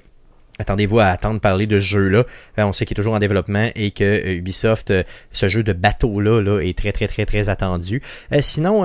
Attendez-vous 0.59 0.99
à 0.99 1.07
attendre 1.07 1.41
parler 1.41 1.67
de 1.67 1.79
ce 1.79 1.87
jeu-là. 1.87 2.25
Euh, 2.59 2.63
on 2.65 2.73
sait 2.73 2.85
qu'il 2.85 2.95
est 2.95 3.01
toujours 3.01 3.15
en 3.15 3.21
développement 3.21 3.69
et 3.77 3.93
que 3.93 4.03
euh, 4.03 4.35
Ubisoft, 4.35 4.91
euh, 4.91 5.05
ce 5.33 5.49
jeu 5.49 5.63
de 5.63 5.73
bateau-là, 5.73 6.41
là, 6.41 6.61
est 6.61 6.77
très 6.77 6.91
très 6.91 7.07
très 7.07 7.27
très 7.27 7.49
attendu. 7.49 8.03
Sinon, 8.41 8.83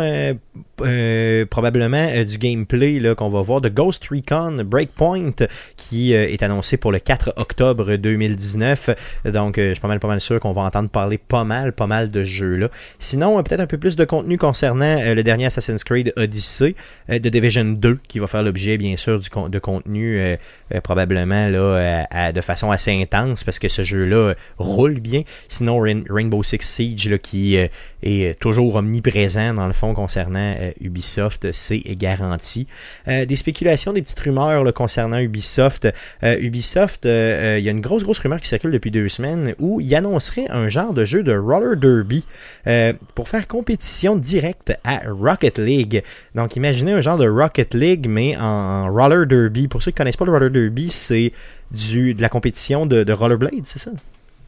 probablement 1.49 2.24
du 2.24 2.38
gameplay 2.38 2.99
là, 2.99 3.15
qu'on 3.15 3.30
va 3.30 3.41
voir 3.41 3.61
de 3.61 3.69
Ghost 3.69 4.05
Recon 4.09 4.63
Breakpoint 4.63 5.32
qui 5.78 6.13
est 6.13 6.43
annoncé 6.43 6.78
pour 6.78 6.91
le 6.91 6.99
4 6.99 7.34
octobre 7.38 7.95
2019. 7.95 8.89
Donc, 9.26 9.55
je 9.57 9.71
suis 9.71 9.80
pas 9.80 9.88
mal 9.88 9.99
pas 9.99 10.07
mal 10.07 10.21
sûr 10.21 10.39
qu'on 10.39 10.51
va 10.51 10.61
entendre 10.61 10.89
parler 10.89 11.17
pas 11.17 11.43
mal, 11.43 11.74
pas 11.74 11.88
mal 11.88 12.11
de 12.11 12.24
ce 12.24 12.30
jeu-là. 12.30 12.69
Sinon, 12.99 13.41
peut-être 13.43 13.61
un 13.61 13.67
peu 13.67 13.78
plus 13.78 13.95
de 13.95 14.05
contenu 14.05 14.38
concernant 14.38 15.13
le 15.13 15.21
dernier 15.24 15.47
Assassin's 15.47 15.84
Creed 15.84 16.13
Odyssey 16.15 16.76
de 17.09 17.30
Division 17.30 17.65
2 17.65 17.99
qui 18.07 18.19
va 18.19 18.28
faire 18.28 18.43
l'objet 18.43 18.78
bien 18.78 18.97
sûr 18.97 19.19
du 19.19 19.30
de 19.49 19.59
contenu 19.59 20.38
probablement 20.84 21.47
là 21.49 21.62
à- 22.09 22.32
de 22.32 22.41
façon 22.41 22.72
assez 22.72 22.91
intense 22.91 23.43
parce 23.43 23.59
que 23.59 23.68
ce 23.68 23.84
jeu-là 23.84 24.16
euh, 24.16 24.34
roule 24.57 24.99
bien. 24.99 25.24
Sinon 25.47 25.80
Rain- 25.80 26.03
Rainbow 26.09 26.43
Six 26.43 26.59
Siege 26.61 27.18
qui 27.22 27.57
euh, 27.57 27.68
est 28.01 28.39
toujours 28.39 28.76
omniprésent 28.76 29.53
dans 29.53 29.68
le 29.68 29.74
fond 29.74 29.93
concernant 29.93 30.55
euh, 30.59 30.72
Ubisoft, 30.82 31.51
c'est 31.51 31.80
garanti. 31.95 32.68
Euh, 33.07 33.26
des 33.26 33.36
spéculations, 33.36 33.93
des 33.93 34.01
petites 34.01 34.20
rumeurs 34.20 34.74
concernant 34.74 35.20
Ubisoft. 35.20 35.88
Euh, 36.24 36.38
Ubisoft, 36.39 37.05
euh, 37.05 37.55
euh, 37.55 37.59
il 37.59 37.64
y 37.66 37.68
a 37.68 37.72
une 37.72 37.82
grosse 37.82 38.03
grosse 38.03 38.20
rumeur 38.20 38.39
qui 38.41 38.47
circule 38.47 38.72
depuis 38.72 38.91
deux 38.91 39.09
semaines 39.09 39.53
où 39.59 39.80
il 39.82 39.93
annoncerait 39.95 40.47
un 40.49 40.70
genre 40.70 40.93
de 40.93 41.05
jeu 41.05 41.24
de 41.24 41.36
roller 41.38 41.76
derby 41.78 42.26
euh, 42.68 42.93
pour 43.16 43.28
faire 43.30 43.47
compétition 43.47 44.16
directe 44.16 44.74
à 44.84 45.01
Rocket 45.07 45.59
League. 45.59 46.03
Donc 46.36 46.55
imaginez 46.55 46.91
un 46.93 47.01
genre 47.01 47.18
de 47.18 47.28
Rocket 47.28 47.74
League 47.74 48.07
mais 48.09 48.36
en, 48.38 48.91
roller 48.91 49.26
derby. 49.26 49.68
Pour 49.68 49.82
ceux 49.84 49.91
qui 49.91 49.97
connaissent 49.97 50.18
pas 50.18 50.26
le 50.26 50.32
roller 50.32 50.49
derby, 50.51 50.89
c'est 50.89 51.32
du 51.71 52.13
de 52.13 52.21
la 52.21 52.29
compétition 52.29 52.85
de, 52.85 53.03
de 53.03 53.13
rollerblade, 53.13 53.63
c'est 53.65 53.79
ça? 53.79 53.91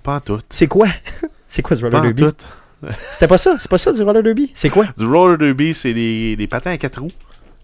Pas 0.04 0.16
en 0.18 0.20
tout. 0.20 0.40
C'est 0.50 0.68
quoi? 0.68 0.88
C'est 1.48 1.62
quoi 1.62 1.76
ce 1.78 1.82
roller 1.82 2.02
Pas 2.02 2.12
derby? 2.12 2.22
tout. 2.24 2.88
C'était 3.12 3.28
pas 3.28 3.38
ça, 3.38 3.56
c'est 3.60 3.70
pas 3.70 3.78
ça 3.78 3.94
du 3.94 4.02
roller 4.04 4.22
derby? 4.22 4.52
C'est 4.54 4.70
quoi? 4.70 4.86
Du 4.98 5.06
roller 5.06 5.38
derby, 5.38 5.74
c'est 5.74 5.94
des, 5.94 6.36
des 6.36 6.48
patins 6.48 6.72
à 6.72 6.78
quatre 6.78 7.00
roues, 7.02 7.12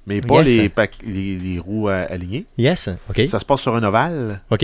mais 0.08 0.22
pas 0.22 0.42
Yes. 0.44 0.72
les, 0.72 0.72
les, 1.06 1.38
les 1.38 1.60
roues 1.60 1.90
euh, 1.90 2.06
alignées. 2.10 2.46
Yes. 2.58 2.90
OK. 3.10 3.22
Ça 3.30 3.40
se 3.40 3.46
passe 3.46 3.60
sur 3.62 3.76
un 3.76 3.84
ovale. 3.84 4.42
OK. 4.50 4.64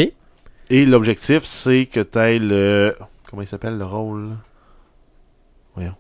Et 0.70 0.86
l'objectif, 0.86 1.44
c'est 1.46 1.86
que 1.86 2.00
tu 2.00 2.18
aies 2.20 2.40
le. 2.40 2.96
Comment 3.30 3.42
il 3.42 3.48
s'appelle 3.48 3.78
le 3.78 3.86
rôle? 3.86 4.30
Voyons. 5.76 5.96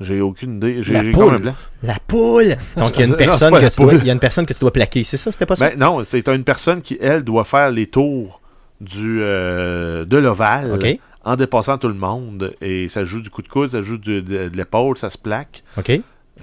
J'ai 0.00 0.20
aucune 0.20 0.56
idée. 0.56 0.82
J'ai 0.82 0.92
La 0.92 1.02
poule. 1.02 1.12
comme 1.12 1.34
un 1.34 1.38
blanc. 1.38 1.54
La 1.82 1.98
poule. 2.06 2.56
Donc 2.76 2.96
il 2.96 3.00
y 3.00 3.02
a 3.02 3.06
une 3.06 3.16
personne 3.16 3.54
que 3.54 3.68
tu 3.74 3.80
dois, 3.80 3.94
il 3.94 4.06
y 4.06 4.10
a 4.10 4.12
une 4.12 4.18
personne 4.20 4.44
que 4.46 4.52
tu 4.52 4.60
dois 4.60 4.72
plaquer, 4.72 5.04
c'est 5.04 5.16
ça? 5.16 5.32
C'était 5.32 5.46
pas 5.46 5.56
ça? 5.56 5.70
Ben, 5.70 5.78
non, 5.78 6.02
c'est 6.06 6.26
une 6.28 6.44
personne 6.44 6.82
qui, 6.82 6.98
elle, 7.00 7.22
doit 7.24 7.44
faire 7.44 7.70
les 7.70 7.86
tours 7.86 8.40
du, 8.80 9.20
euh, 9.22 10.04
de 10.04 10.16
l'ovale 10.18 10.78
en 11.24 11.36
dépassant 11.36 11.78
tout 11.78 11.88
le 11.88 11.94
monde. 11.94 12.54
Et 12.60 12.88
ça 12.88 13.04
joue 13.04 13.20
du 13.22 13.30
coup 13.30 13.40
de 13.42 13.48
coude, 13.48 13.70
ça 13.72 13.80
joue 13.82 13.96
du- 13.96 14.20
de, 14.22 14.48
de 14.48 14.56
l'épaule, 14.56 14.98
ça 14.98 15.08
se 15.10 15.18
plaque. 15.18 15.62
OK. 15.78 15.92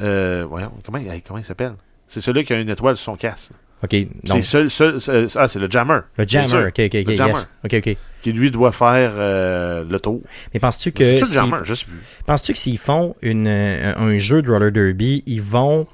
Euh, 0.02 0.46
voyons, 0.50 0.72
comment, 0.86 0.98
il- 0.98 1.22
comment 1.26 1.38
il 1.40 1.46
s'appelle? 1.46 1.74
C'est 2.08 2.22
celui 2.22 2.44
qui 2.44 2.54
a 2.54 2.60
une 2.60 2.70
étoile 2.70 2.98
sur 2.98 3.06
son 3.14 3.16
casque. 3.18 3.52
Ok, 3.84 3.96
C'est 4.26 4.42
seul, 4.42 4.70
seul, 4.70 5.02
seul- 5.02 5.28
ah, 5.36 5.48
c'est 5.48 5.60
le 5.60 5.70
jammer. 5.70 6.00
le 6.18 6.26
jammer, 6.28 6.68
ok, 6.68 6.80
ok, 6.80 6.96
ok, 7.02 7.08
Le 7.10 7.16
jammer. 7.16 7.32
yes. 7.34 7.50
ok, 7.66 7.74
ok. 7.86 7.98
Qui 8.22 8.32
lui 8.32 8.50
doit 8.50 8.72
faire 8.72 9.12
euh, 9.18 9.84
le 9.90 10.00
tour. 10.00 10.22
Mais 10.54 10.60
penses-tu 10.62 10.94
C'est 10.96 11.04
que 11.16 11.20
le 11.20 11.26
s'ils- 11.26 11.36
jammer, 11.36 11.58
je 11.66 11.74
sais 11.74 11.86
plus. 11.86 12.00
penses-tu 12.26 12.54
que 12.54 12.58
s'ils 12.60 12.78
font 12.78 13.16
une, 13.22 13.46
euh, 13.48 13.94
un 13.98 14.18
jeu 14.20 14.42
de 14.42 14.50
roller 14.50 14.72
derby, 14.72 15.24
ils 15.26 15.42
vont 15.42 15.86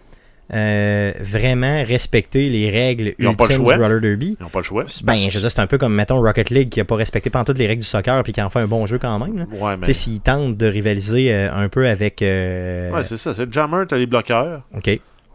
euh, 0.54 1.12
vraiment 1.20 1.84
respecter 1.84 2.50
les 2.50 2.70
règles 2.72 3.14
Ils 3.20 3.26
le 3.26 3.32
ultimes 3.32 3.64
du 3.66 3.74
roller 3.74 4.02
derby? 4.02 4.36
Ils 4.40 4.44
n'ont 4.44 4.50
pas 4.50 4.60
le 4.60 4.64
choix. 4.64 4.86
Ben, 5.04 5.16
je 5.16 5.26
veux 5.36 5.40
dire, 5.42 5.52
c'est 5.52 5.60
un 5.60 5.68
peu 5.68 5.78
comme, 5.78 5.94
mettons, 5.94 6.20
Rocket 6.22 6.50
League 6.50 6.70
qui 6.70 6.80
a 6.80 6.86
pas 6.86 6.96
respecté 6.96 7.30
pas 7.30 7.44
toutes 7.44 7.58
les 7.60 7.68
règles 7.68 7.82
du 7.82 7.88
soccer 7.88 8.22
puis 8.24 8.34
qui 8.34 8.42
en 8.42 8.50
fait 8.50 8.60
un 8.60 8.68
bon 8.68 8.86
jeu 8.86 8.98
quand 9.00 9.18
même. 9.20 9.38
là. 9.38 9.46
Ouais, 9.52 9.78
mais. 9.78 9.88
Tu 9.88 9.94
sais, 9.94 9.94
s'ils 9.94 10.20
tentent 10.22 10.58
de 10.58 10.66
rivaliser 10.68 11.34
euh, 11.34 11.54
un 11.54 11.70
peu 11.70 11.88
avec... 11.88 12.22
euh, 12.22 12.92
Ouais, 12.92 13.04
c'est 13.04 13.18
ça. 13.18 13.34
C'est 13.36 13.46
le 13.46 13.52
jammer, 13.52 13.84
t'as 13.88 13.98
les 13.98 14.06
bloqueurs. 14.08 14.62
OK. 14.76 14.86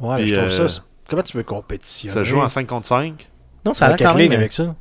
Ouais, 0.01 0.17
Puis, 0.17 0.29
je 0.29 0.35
trouve 0.35 0.49
euh, 0.61 0.69
ça. 0.69 0.83
Comment 1.09 1.23
tu 1.23 1.37
veux 1.37 1.43
compétitionner? 1.43 2.15
Ça 2.15 2.23
joue 2.23 2.41
en 2.41 2.49
5 2.49 2.67
contre 2.67 2.87
5. 2.89 3.29
Non, 3.65 3.75
ça 3.75 3.87
a 3.87 3.89
l'air 3.89 3.95
Rocket 3.99 4.07
quand 4.09 4.15
League 4.19 4.31
même... 4.31 4.41
avec 4.41 4.53
ça 4.53 4.75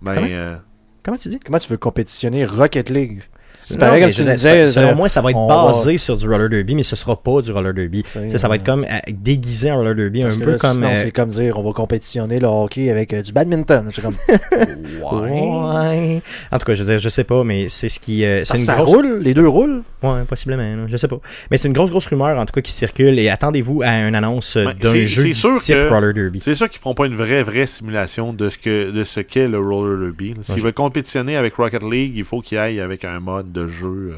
Ben, 0.00 0.14
Comment? 0.14 0.26
euh, 0.30 0.56
Comment 1.04 1.16
tu 1.16 1.28
dis? 1.28 1.40
Comment 1.40 1.58
tu 1.58 1.68
veux 1.68 1.76
compétitionner 1.76 2.44
Rocket 2.44 2.88
League? 2.90 3.22
C'est 3.64 3.78
pareil 3.78 4.02
comme 4.02 4.10
tu 4.10 4.24
disais. 4.24 4.66
Selon 4.66 4.96
moi, 4.96 5.08
ça 5.08 5.20
va 5.20 5.30
être 5.30 5.46
basé 5.48 5.96
sur 5.96 6.16
du 6.16 6.28
roller 6.28 6.48
derby, 6.48 6.74
mais 6.74 6.82
ce 6.82 6.96
sera 6.96 7.20
pas 7.22 7.40
du 7.42 7.52
roller 7.52 7.72
derby. 7.72 8.04
Ça 8.36 8.48
va 8.48 8.56
être 8.56 8.64
comme 8.64 8.84
euh, 8.84 8.98
déguisé 9.08 9.70
en 9.70 9.76
roller 9.76 9.94
derby, 9.94 10.22
un 10.22 10.26
parce 10.26 10.36
peu 10.38 10.50
là, 10.52 10.58
comme... 10.58 10.82
euh, 10.82 10.96
c'est 10.96 11.12
comme 11.12 11.28
dire 11.28 11.56
on 11.56 11.62
va 11.62 11.72
compétitionner 11.72 12.40
le 12.40 12.48
hockey 12.48 12.90
avec 12.90 13.12
euh, 13.12 13.22
du 13.22 13.30
badminton. 13.32 13.88
C'est 13.94 14.02
comme. 14.02 14.16
Ouais. 15.00 16.22
En 16.50 16.58
tout 16.58 16.64
cas, 16.64 16.74
je 16.74 16.82
veux 16.82 16.90
dire, 16.90 16.98
je 16.98 17.08
sais 17.08 17.24
pas, 17.24 17.44
mais 17.44 17.68
c'est 17.68 17.88
ce 17.88 18.00
qui. 18.00 18.24
euh, 18.24 18.40
c'est 18.40 18.46
Ça, 18.46 18.58
une 18.58 18.64
ça 18.64 18.74
grosse... 18.76 18.88
roule, 18.88 19.18
les 19.22 19.34
deux 19.34 19.46
roulent. 19.48 19.82
Ouais, 20.02 20.24
possiblement, 20.24 20.86
je 20.88 20.96
sais 20.96 21.08
pas. 21.08 21.18
Mais 21.50 21.56
c'est 21.58 21.68
une 21.68 21.74
grosse, 21.74 21.90
grosse 21.90 22.06
rumeur, 22.06 22.38
en 22.38 22.44
tout 22.46 22.52
cas, 22.52 22.60
qui 22.60 22.72
circule. 22.72 23.18
Et 23.18 23.28
attendez-vous 23.28 23.82
à 23.82 24.00
une 24.08 24.14
annonce 24.14 24.56
euh, 24.56 24.66
Ouais, 24.66 24.74
d'un 24.74 25.04
jeu 25.06 25.24
du 25.24 25.34
sûr 25.34 25.58
type 25.60 25.74
que- 25.74 25.88
roller 25.88 26.12
derby. 26.14 26.40
c'est 26.42 26.54
sûr 26.54 26.68
qu'ils 26.68 26.80
feront 26.80 26.94
pas 26.94 27.06
une 27.06 27.14
vraie, 27.14 27.42
vraie 27.42 27.66
simulation 27.66 28.32
de 28.32 28.48
ce 28.48 28.58
que 28.58 28.90
de 28.90 29.04
ce 29.04 29.20
qu'est 29.20 29.48
le 29.48 29.58
roller 29.58 29.98
derby. 30.00 30.34
S'ils 30.42 30.54
Ouais. 30.56 30.60
veulent 30.62 30.72
compétitionner 30.72 31.36
avec 31.36 31.54
Rocket 31.54 31.82
League, 31.82 32.12
il 32.16 32.24
faut 32.24 32.40
qu'ils 32.40 32.58
aillent 32.58 32.80
avec 32.80 33.04
un 33.04 33.20
mode 33.20 33.52
de 33.52 33.66
jeu. 33.66 34.14
euh, 34.14 34.16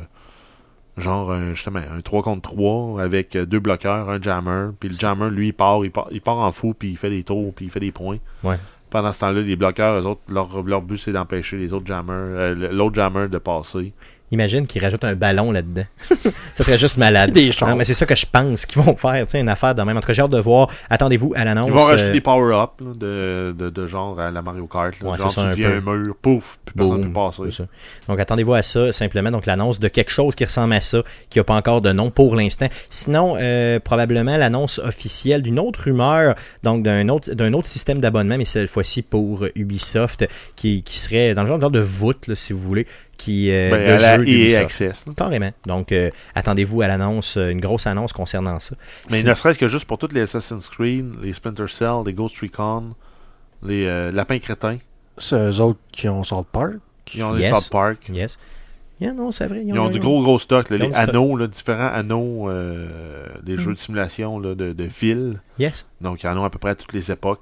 Genre, 0.96 1.32
un- 1.32 1.54
justement, 1.54 1.80
un 1.80 2.00
3 2.02 2.22
contre 2.22 2.42
3 2.42 3.02
avec 3.02 3.34
euh, 3.34 3.44
deux 3.46 3.58
bloqueurs, 3.58 4.08
un 4.08 4.22
jammer. 4.22 4.68
Puis 4.78 4.90
le 4.90 4.94
jammer, 4.94 5.28
lui, 5.28 5.48
il 5.48 5.52
part, 5.52 5.84
il 5.84 5.90
part, 5.90 6.06
il 6.12 6.20
part 6.20 6.38
en 6.38 6.52
fou, 6.52 6.72
puis 6.72 6.90
il 6.90 6.96
fait 6.96 7.10
des 7.10 7.24
tours, 7.24 7.52
puis 7.52 7.64
il 7.66 7.70
fait 7.72 7.80
des 7.80 7.90
points. 7.90 8.18
Ouais. 8.44 8.56
Pendant 8.90 9.10
ce 9.10 9.18
temps-là, 9.18 9.40
les 9.40 9.56
bloqueurs, 9.56 10.00
eux 10.00 10.06
autres, 10.06 10.20
leur, 10.28 10.62
leur 10.62 10.82
but, 10.82 10.98
c'est 10.98 11.10
d'empêcher 11.10 11.56
les 11.56 11.72
autres 11.72 11.86
jammers, 11.86 12.12
euh, 12.14 12.70
l'autre 12.70 12.94
jammer 12.94 13.26
de 13.26 13.38
passer. 13.38 13.92
Imagine 14.34 14.66
qu'ils 14.66 14.82
rajoutent 14.82 15.04
un 15.04 15.14
ballon 15.14 15.52
là-dedans. 15.52 15.84
ça 16.54 16.64
serait 16.64 16.76
juste 16.76 16.96
malade. 16.96 17.30
Des. 17.30 17.52
Non, 17.62 17.76
mais 17.76 17.84
c'est 17.84 17.94
ça 17.94 18.04
que 18.04 18.16
je 18.16 18.26
pense 18.30 18.66
qu'ils 18.66 18.82
vont 18.82 18.96
faire, 18.96 19.24
tu 19.26 19.30
sais, 19.32 19.40
une 19.40 19.48
affaire 19.48 19.74
de 19.76 19.82
même. 19.82 19.96
En 19.96 20.00
tout 20.00 20.08
cas, 20.08 20.12
j'ai 20.12 20.22
hâte 20.22 20.30
de 20.32 20.40
voir. 20.40 20.68
Attendez-vous 20.90 21.32
à 21.36 21.44
l'annonce. 21.44 21.68
Ils 21.68 21.72
vont 21.74 21.84
rajouter 21.84 22.10
euh, 22.10 22.12
des 22.12 22.20
power-ups 22.20 22.72
de, 22.98 23.54
de, 23.56 23.70
de 23.70 23.86
genre 23.86 24.18
à 24.18 24.30
la 24.32 24.42
Mario 24.42 24.66
Kart. 24.66 24.92
là. 25.00 25.10
Ouais, 25.10 25.18
genre, 25.18 25.30
c'est 25.30 25.40
ça, 25.40 25.52
tu 25.54 25.64
un 25.64 25.80
peu. 25.80 25.90
un 25.90 25.96
mur, 25.98 26.16
pouf, 26.20 26.58
puis 26.64 26.74
personne 26.76 26.98
ne 26.98 27.02
Boom. 27.04 27.12
peut 27.12 27.42
passer. 27.44 27.56
Ça. 27.56 27.64
Donc 28.08 28.18
attendez-vous 28.18 28.54
à 28.54 28.62
ça, 28.62 28.90
simplement 28.92 29.30
donc 29.30 29.46
l'annonce 29.46 29.78
de 29.78 29.86
quelque 29.88 30.10
chose 30.10 30.34
qui 30.34 30.44
ressemble 30.44 30.74
à 30.74 30.80
ça, 30.80 31.02
qui 31.30 31.38
n'a 31.38 31.44
pas 31.44 31.54
encore 31.54 31.80
de 31.80 31.92
nom 31.92 32.10
pour 32.10 32.34
l'instant. 32.34 32.66
Sinon, 32.90 33.36
euh, 33.40 33.78
probablement 33.78 34.36
l'annonce 34.36 34.80
officielle 34.80 35.42
d'une 35.42 35.60
autre 35.60 35.82
rumeur, 35.84 36.34
donc 36.64 36.82
d'un 36.82 37.08
autre 37.08 37.32
d'un 37.32 37.52
autre 37.52 37.68
système 37.68 38.00
d'abonnement, 38.00 38.36
mais 38.36 38.44
cette 38.44 38.68
fois-ci 38.68 39.02
pour 39.02 39.46
Ubisoft, 39.54 40.26
qui, 40.56 40.82
qui 40.82 40.98
serait 40.98 41.34
dans 41.34 41.42
le 41.44 41.48
genre 41.48 41.70
de 41.70 41.80
voûte, 41.80 42.26
là, 42.26 42.34
si 42.34 42.52
vous 42.52 42.60
voulez, 42.60 42.86
qui 43.24 43.50
euh, 43.50 43.70
Ben, 43.70 43.86
de 43.86 43.92
à 43.92 43.98
la 43.98 44.16
jeu 44.16 44.22
EA 44.22 44.24
d'Ubisoft. 44.26 44.62
Access. 44.64 45.06
là. 45.06 45.12
Carrément. 45.16 45.50
Donc 45.66 45.92
euh, 45.92 46.10
attendez-vous 46.34 46.82
à 46.82 46.86
l'annonce, 46.88 47.36
euh, 47.36 47.50
une 47.50 47.60
grosse 47.60 47.86
annonce 47.86 48.12
concernant 48.12 48.58
ça. 48.58 48.76
Mais 49.10 49.22
ne 49.22 49.34
serait-ce 49.34 49.58
que 49.58 49.68
juste 49.68 49.84
pour 49.86 49.98
toutes 49.98 50.12
les 50.12 50.22
Assassin's 50.22 50.68
Creed, 50.68 51.14
les 51.22 51.32
Splinter 51.32 51.66
Cell, 51.68 52.02
les 52.06 52.12
Ghost 52.12 52.36
Recon, 52.40 52.94
les 53.62 53.86
euh, 53.86 54.10
Lapins 54.10 54.38
Crétins, 54.38 54.78
C'est 55.18 55.36
eux 55.36 55.60
autres 55.60 55.80
qui 55.92 56.08
ont 56.08 56.22
South 56.22 56.46
Park. 56.52 56.74
qui 57.04 57.22
ont 57.22 57.32
les 57.32 57.42
Yes. 57.42 57.54
South 57.54 57.70
Park. 57.70 57.98
Yes. 58.12 58.38
Yeah, 59.00 59.12
non, 59.12 59.32
c'est 59.32 59.48
vrai. 59.48 59.62
Ils 59.66 59.76
ont 59.78 59.90
du 59.90 59.98
gros 59.98 60.22
gros 60.22 60.38
stock, 60.38 60.70
là, 60.70 60.76
les 60.76 60.86
stock. 60.86 60.96
anneaux, 60.96 61.36
là, 61.36 61.46
différents 61.48 61.88
anneaux, 61.92 62.48
euh, 62.48 63.26
des 63.42 63.56
jeux 63.56 63.74
de 63.74 63.78
simulation 63.78 64.38
là, 64.38 64.54
de, 64.54 64.72
de 64.72 64.88
fil. 64.88 65.40
Yes. 65.58 65.86
Donc 66.00 66.22
ils 66.22 66.28
en 66.28 66.38
ont 66.38 66.44
à 66.44 66.50
peu 66.50 66.58
près 66.60 66.70
à 66.70 66.74
toutes 66.76 66.92
les 66.92 67.10
époques. 67.10 67.40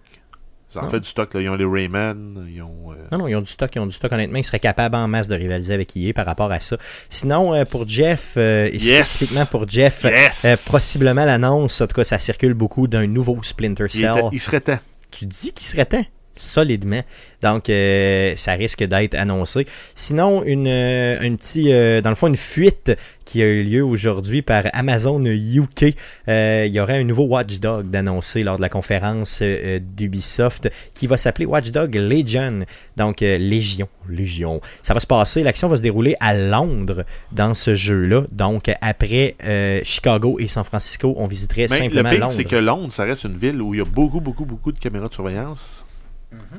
Ils 0.74 0.78
en 0.78 0.82
Ah. 0.86 0.90
fait 0.90 1.00
du 1.00 1.08
stock, 1.08 1.34
là. 1.34 1.40
ils 1.40 1.48
ont 1.48 1.54
les 1.54 1.64
Rayman, 1.66 2.46
ils 2.48 2.62
ont... 2.62 2.92
euh, 2.92 2.94
Non, 3.12 3.18
non, 3.18 3.28
ils 3.28 3.36
ont 3.36 3.40
du 3.42 3.50
stock, 3.50 3.70
ils 3.74 3.78
ont 3.80 3.86
du 3.86 3.92
stock. 3.92 4.10
Honnêtement, 4.12 4.38
ils 4.38 4.44
seraient 4.44 4.58
capables 4.60 4.96
en 4.96 5.06
masse 5.08 5.28
de 5.28 5.34
rivaliser 5.34 5.74
avec 5.74 5.96
EA 5.96 6.12
par 6.14 6.24
rapport 6.26 6.50
à 6.50 6.60
ça. 6.60 6.76
Sinon, 7.10 7.54
euh, 7.54 7.64
pour 7.64 7.86
Jeff, 7.86 8.34
euh, 8.36 8.68
et 8.72 8.76
Yes! 8.78 9.08
spécifiquement 9.08 9.46
pour 9.46 9.68
Jeff, 9.68 10.04
Yes! 10.04 10.66
possiblement 10.70 11.24
l'annonce, 11.24 11.80
en 11.80 11.86
tout 11.86 11.94
cas, 11.96 12.04
ça 12.04 12.18
circule 12.18 12.54
beaucoup 12.54 12.86
d'un 12.88 13.06
nouveau 13.06 13.38
Splinter 13.42 13.84
il, 13.84 13.90
Cell. 14.00 14.10
était- 14.18 14.28
il 14.32 14.40
serait 14.40 14.60
temps. 14.60 14.78
Tu 15.10 15.26
dis 15.26 15.52
qu'il 15.52 15.66
serait 15.66 15.84
temps? 15.86 16.04
Solidement. 16.36 17.02
Donc, 17.42 17.68
euh, 17.68 18.34
ça 18.36 18.52
risque 18.52 18.84
d'être 18.84 19.14
annoncé. 19.14 19.66
Sinon, 19.94 20.44
une, 20.44 20.68
euh, 20.68 21.18
un 21.20 21.34
petit, 21.34 21.72
euh, 21.72 22.00
dans 22.00 22.10
le 22.10 22.16
fond, 22.16 22.28
une 22.28 22.36
fuite 22.36 22.96
qui 23.24 23.42
a 23.42 23.46
eu 23.46 23.62
lieu 23.64 23.84
aujourd'hui 23.84 24.42
par 24.42 24.64
Amazon 24.72 25.24
UK. 25.24 25.94
Il 26.28 26.66
y 26.72 26.80
aurait 26.80 27.00
un 27.00 27.04
nouveau 27.04 27.24
Watchdog 27.24 27.88
d'annoncer 27.88 28.42
lors 28.42 28.56
de 28.56 28.62
la 28.62 28.68
conférence 28.68 29.42
d'Ubisoft 29.42 30.70
qui 30.92 31.06
va 31.06 31.16
s'appeler 31.16 31.46
Watchdog 31.46 31.94
Legion. 31.94 32.64
Donc, 32.96 33.20
Légion. 33.20 33.88
Légion. 34.08 34.60
Ça 34.82 34.92
va 34.92 35.00
se 35.00 35.06
passer, 35.06 35.44
l'action 35.44 35.68
va 35.68 35.76
se 35.76 35.82
dérouler 35.82 36.16
à 36.20 36.34
Londres 36.34 37.04
dans 37.30 37.54
ce 37.54 37.74
jeu-là. 37.74 38.24
Donc, 38.32 38.70
après 38.80 39.36
Chicago 39.84 40.36
et 40.38 40.48
San 40.48 40.64
Francisco, 40.64 41.14
on 41.16 41.26
visiterait 41.26 41.68
le 41.68 41.76
simplement 41.76 42.10
pire, 42.10 42.18
Londres. 42.18 42.34
c'est 42.36 42.44
que 42.44 42.56
Londres, 42.56 42.92
ça 42.92 43.04
reste 43.04 43.24
une 43.24 43.36
ville 43.36 43.62
où 43.62 43.72
il 43.72 43.78
y 43.78 43.80
a 43.80 43.86
beaucoup, 43.86 44.20
beaucoup, 44.20 44.44
beaucoup 44.44 44.72
de 44.72 44.78
caméras 44.78 45.08
de 45.08 45.14
surveillance 45.14 45.81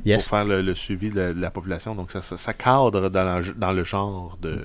Yes. 0.05 0.27
pour 0.27 0.37
faire 0.37 0.45
le, 0.45 0.61
le 0.61 0.73
suivi 0.75 1.09
de 1.09 1.19
la, 1.19 1.33
de 1.33 1.39
la 1.41 1.49
population. 1.51 1.95
Donc 1.95 2.11
ça, 2.11 2.21
ça, 2.21 2.37
ça 2.37 2.53
cadre 2.53 3.09
dans, 3.09 3.23
la- 3.23 3.41
dans 3.55 3.71
le 3.71 3.83
genre 3.83 4.37
de, 4.41 4.59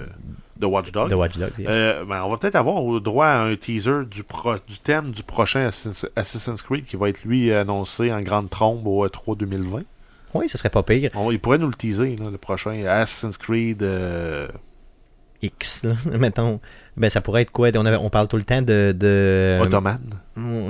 de 0.56 0.66
Watchdog. 0.66 1.10
De 1.10 1.14
Watch 1.14 1.36
Dogs, 1.38 1.58
yes. 1.58 1.66
Euh, 1.70 2.04
ben, 2.04 2.22
on 2.24 2.30
va 2.30 2.36
peut-être 2.36 2.56
avoir 2.56 2.76
au 2.84 2.98
droit 3.00 3.26
à 3.26 3.38
un 3.42 3.56
teaser 3.56 4.04
du, 4.10 4.22
pro- 4.24 4.54
du 4.66 4.78
thème 4.82 5.10
du 5.12 5.22
prochain 5.22 5.68
Assassin's, 6.16 6.62
Creed 6.62 6.84
qui 6.84 6.96
va 6.96 7.08
être 7.08 7.24
lui 7.24 7.52
annoncé 7.52 8.12
en 8.12 8.20
grande 8.20 8.50
trombe 8.50 8.86
au 8.86 9.06
E3 9.06 9.36
2020. 9.36 9.80
Oui, 10.34 10.48
ce 10.48 10.58
serait 10.58 10.68
pas 10.70 10.82
pire. 10.82 11.10
On- 11.14 11.30
il 11.30 11.38
pourrait 11.40 11.58
nous 11.58 11.68
le 11.68 11.74
teaser, 11.74 12.16
là, 12.16 12.30
le 12.30 12.38
prochain 12.38 12.84
Assassin's 12.86 13.36
Creed. 13.38 13.82
euh, 13.82 14.48
X, 15.40 15.84
là, 15.84 15.94
mettons. 16.18 16.58
Ben, 16.96 17.08
ça 17.10 17.20
pourrait 17.20 17.42
être 17.42 17.52
quoi? 17.52 17.68
On, 17.76 17.86
avait- 17.86 17.96
on 17.96 18.10
parle 18.10 18.26
tout 18.26 18.36
le 18.36 18.42
temps 18.42 18.60
de... 18.60 18.92
de 18.98 19.58
Ottoman. 19.62 20.00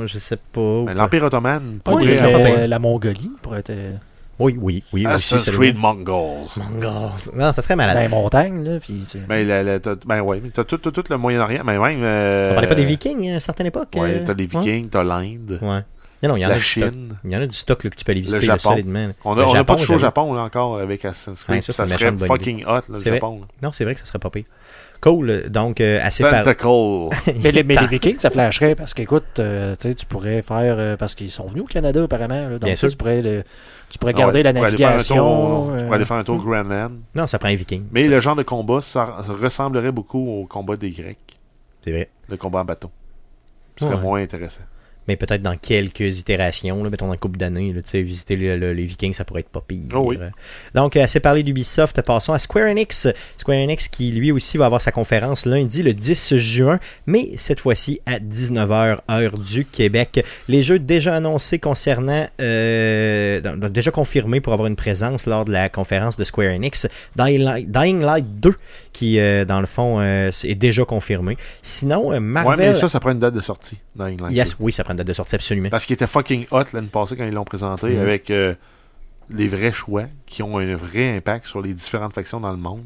Je 0.07 0.19
sais 0.19 0.37
pas. 0.37 0.85
Ben, 0.85 0.95
L'Empire 0.95 1.25
ottoman 1.25 1.79
Oui, 1.87 2.13
pourrait 2.13 2.15
pas. 2.15 2.29
euh, 2.51 2.67
la 2.67 2.79
Mongolie 2.79 3.31
pourrait 3.41 3.61
être 3.61 3.71
euh, 3.71 3.93
Oui, 4.39 4.57
oui, 4.61 4.85
oui. 4.93 5.05
aussi, 5.07 5.15
Assassin's 5.35 5.45
c'est 5.45 5.51
Creed 5.53 5.77
Mongols. 5.77 6.47
Mongols. 6.57 7.11
Non, 7.35 7.53
ça 7.53 7.61
serait 7.63 7.75
malade. 7.77 7.97
dans 7.97 8.03
les 8.03 8.09
montagnes. 8.09 8.63
Là, 8.65 8.79
puis, 8.81 9.03
Ben, 9.29 9.47
la- 9.47 9.63
la- 9.65 9.81
t'as- 9.81 9.97
ben 10.07 10.21
ouais, 10.21 10.41
mais 10.43 10.51
t'as 10.51 10.65
tout, 10.65 10.79
tout, 10.79 10.93
tout 10.93 11.05
le 11.11 11.17
Moyen-Orient. 11.17 11.63
Ben, 11.65 11.81
même, 11.81 12.01
euh, 12.03 12.51
On 12.51 12.55
parlait 12.55 12.69
pas 12.69 12.75
des 12.77 12.85
Vikings 12.85 13.29
à 13.31 13.35
une 13.35 13.41
certaine 13.41 13.67
époque? 13.67 13.89
Ouais, 13.97 14.21
euh? 14.21 14.25
t'as 14.25 14.35
les 14.35 14.47
Vikings, 14.47 14.89
t'as 14.91 15.03
l'Inde, 15.03 15.59
Ouais. 15.61 15.69
ouais. 15.69 15.81
Non, 16.23 16.31
non, 16.31 16.37
il 16.37 16.41
y 16.41 16.45
en 16.47 16.49
a 16.49 16.53
la 16.53 16.59
du 16.59 16.65
stock. 16.65 16.93
Chine. 16.93 17.17
Il 17.25 17.31
y 17.33 17.37
en 17.37 17.41
a 17.41 17.47
du 17.47 17.55
stock 17.57 17.85
là, 17.85 17.91
que 17.91 17.95
tu 17.97 18.05
peux 18.05 18.11
aller 18.11 18.21
visiter 18.21 18.41
Le 18.41 18.45
Japon. 18.47 18.75
là. 18.75 19.09
On 19.25 19.39
a, 19.39 19.45
a 19.45 19.47
Japon, 19.47 19.65
pas 19.65 19.75
touché 19.75 19.85
au 19.85 19.87
j'avoue. 19.87 20.01
Japon 20.01 20.35
là, 20.35 20.43
encore 20.43 20.79
avec 20.79 21.05
Assassin's 21.05 21.39
Creed. 21.45 21.55
Ouais, 21.57 21.61
ça, 21.61 21.73
ça, 21.73 21.87
serait 21.87 22.11
fucking 22.27 22.65
hot, 22.65 22.69
là, 22.69 22.81
le. 22.89 22.99
Japon. 22.99 23.39
là. 23.41 23.47
Non, 23.63 23.71
c'est 23.73 23.85
vrai 23.85 23.95
que 23.95 24.01
ça 24.01 24.07
serait 24.07 24.19
pas 24.19 24.31
pire. 24.31 24.43
Cool. 25.01 25.49
Donc, 25.49 25.81
euh, 25.81 26.01
assez 26.03 26.25
par... 26.25 26.45
Mais, 27.43 27.53
les, 27.53 27.63
mais 27.63 27.77
les 27.77 27.87
Vikings, 27.87 28.19
ça 28.19 28.31
flasherait 28.31 28.75
parce 28.75 28.95
qu'écoute, 28.95 29.39
euh, 29.39 29.77
tu 29.77 29.89
sais, 29.89 29.95
tu 29.95 30.07
pourrais 30.07 30.43
faire. 30.43 30.77
euh, 30.79 30.97
parce 30.97 31.15
qu'ils 31.15 31.31
sont 31.31 31.47
venus 31.47 31.63
au 31.65 31.67
Canada 31.67 32.03
apparemment. 32.03 32.35
là, 32.35 32.49
donc 32.51 32.65
Bien 32.65 32.75
ça, 32.75 32.89
sûr. 32.89 32.91
tu 32.91 32.97
pourrais, 32.97 33.23
le- 33.23 33.45
tu 33.91 33.99
pourrais 33.99 34.13
Ah 34.17 34.19
garder 34.19 34.39
ouais, 34.41 34.43
la 34.43 34.53
tu 34.53 34.57
pourrais 34.57 34.69
aller 34.69 34.77
faire 34.77 34.89
un 34.89 34.91
navigation. 34.91 35.17
tour- 35.17 35.67
Tu 35.73 35.79
euh, 35.79 35.83
pourrais 35.85 35.97
aller 35.97 36.05
faire 36.05 36.17
un 36.17 36.25
tour 36.25 36.45
Greenland. 36.45 36.93
Non, 37.15 37.27
ça 37.29 37.39
prend 37.39 37.49
un 37.49 37.55
Viking. 37.55 37.85
Mais 37.93 38.03
Ça, 38.05 38.09
le 38.11 38.21
genre 38.21 38.37
de 38.37 38.43
combat, 38.43 38.81
ça 38.81 39.05
ressemblerait 39.29 39.93
beaucoup 39.93 40.19
au 40.41 40.47
combat 40.47 40.75
des 40.77 40.91
Grecs. 40.91 41.19
C'est 41.81 41.93
vrai. 41.93 42.09
Le 42.29 42.37
combat 42.37 42.61
en 42.61 42.65
bateau. 42.65 42.91
Ce 43.79 43.85
serait 43.85 43.95
Ouais. 43.97 44.03
moins 44.03 44.21
intéressant. 44.21 44.63
Mais 45.09 45.17
peut-être 45.17 45.43
dans 45.43 45.57
quelques 45.57 46.19
itérations, 46.21 46.85
là, 46.85 46.91
mettons 46.91 47.07
dans 47.07 47.15
une 47.15 47.19
couple 47.19 47.39
d'années, 47.39 47.75
visiter 47.95 48.37
le- 48.37 48.59
le- 48.59 48.73
les 48.75 48.85
Vikings, 48.85 49.15
ça 49.15 49.25
pourrait 49.25 49.41
être 49.41 49.49
pas 49.49 49.63
pire. 49.67 49.89
Oh 49.95 50.05
oui. 50.11 50.19
Donc, 50.75 50.97
euh, 50.97 51.03
assez 51.03 51.19
parlé 51.21 51.43
d'Ubisoft, 51.43 52.01
passons 52.03 52.33
à 52.35 52.39
Square 52.39 52.69
Enix. 52.69 53.09
Square 53.39 53.59
Enix 53.59 53.89
qui, 53.89 54.13
lui 54.13 54.31
aussi, 54.31 54.59
va 54.59 54.67
avoir 54.67 54.83
sa 54.83 54.93
conférence 54.93 55.47
lundi, 55.47 55.83
le 55.83 55.95
10 55.95 56.37
juin, 56.37 56.79
mais 57.07 57.31
cette 57.37 57.61
fois-ci 57.61 58.01
à 58.07 58.19
19h, 58.21 58.99
heure 59.11 59.39
du 59.39 59.65
Québec. 59.65 60.25
Les 60.47 60.63
jeux 60.63 60.79
déjà 60.79 61.17
annoncés 61.17 61.59
concernant, 61.59 62.27
euh, 62.41 63.41
déjà 63.71 63.91
confirmés 63.91 64.41
pour 64.41 64.53
avoir 64.53 64.69
une 64.69 64.77
présence 64.77 65.27
lors 65.27 65.45
de 65.45 65.53
la 65.53 65.69
conférence 65.69 66.17
de 66.17 66.25
Square 66.25 66.53
Enix, 66.55 66.87
Dying 67.17 67.41
Light, 67.43 67.71
Dying 67.71 68.01
Light 68.03 68.27
2, 68.41 68.55
qui, 68.93 69.19
euh, 69.21 69.45
dans 69.45 69.61
le 69.61 69.67
fond, 69.67 70.01
euh, 70.01 70.31
est 70.45 70.55
déjà 70.55 70.85
confirmé. 70.85 71.37
Sinon, 71.63 72.09
Ouais, 72.09 72.21
Marvel... 72.21 72.59
mais 72.59 72.75
ça, 72.75 72.89
ça 72.89 73.01
prend 73.01 73.11
une 73.11 73.19
date 73.19 73.35
de 73.35 73.41
sortie 73.41 73.77
England. 73.99 74.29
Yes, 74.29 74.57
oui, 74.61 74.73
ça 74.73 74.85
prend 74.85 74.93
une 74.93 74.98
date 74.99 75.07
de 75.09 75.13
sortie, 75.15 75.35
absolument. 75.35 75.71
Parce 75.71 75.87
qu'il 75.87 75.95
était 75.95 76.07
fucking 76.07 76.47
hot 76.51 76.65
l'année 76.75 76.89
passée 76.89 77.17
quand 77.17 77.25
ils 77.25 77.33
l'ont 77.33 77.45
présenté 77.45 77.89
Mhm. 77.95 78.01
avec 78.01 78.31
euh, 78.31 78.55
les 79.31 79.49
vrais 79.49 79.73
choix 79.73 80.05
qui 80.27 80.43
ont 80.43 80.59
un 80.59 80.75
vrai 80.77 81.17
impact 81.17 81.47
sur 81.47 81.61
les 81.63 81.73
différentes 81.75 82.15
factions 82.15 82.41
dans 82.41 82.51
le 82.51 82.57
monde. 82.57 82.85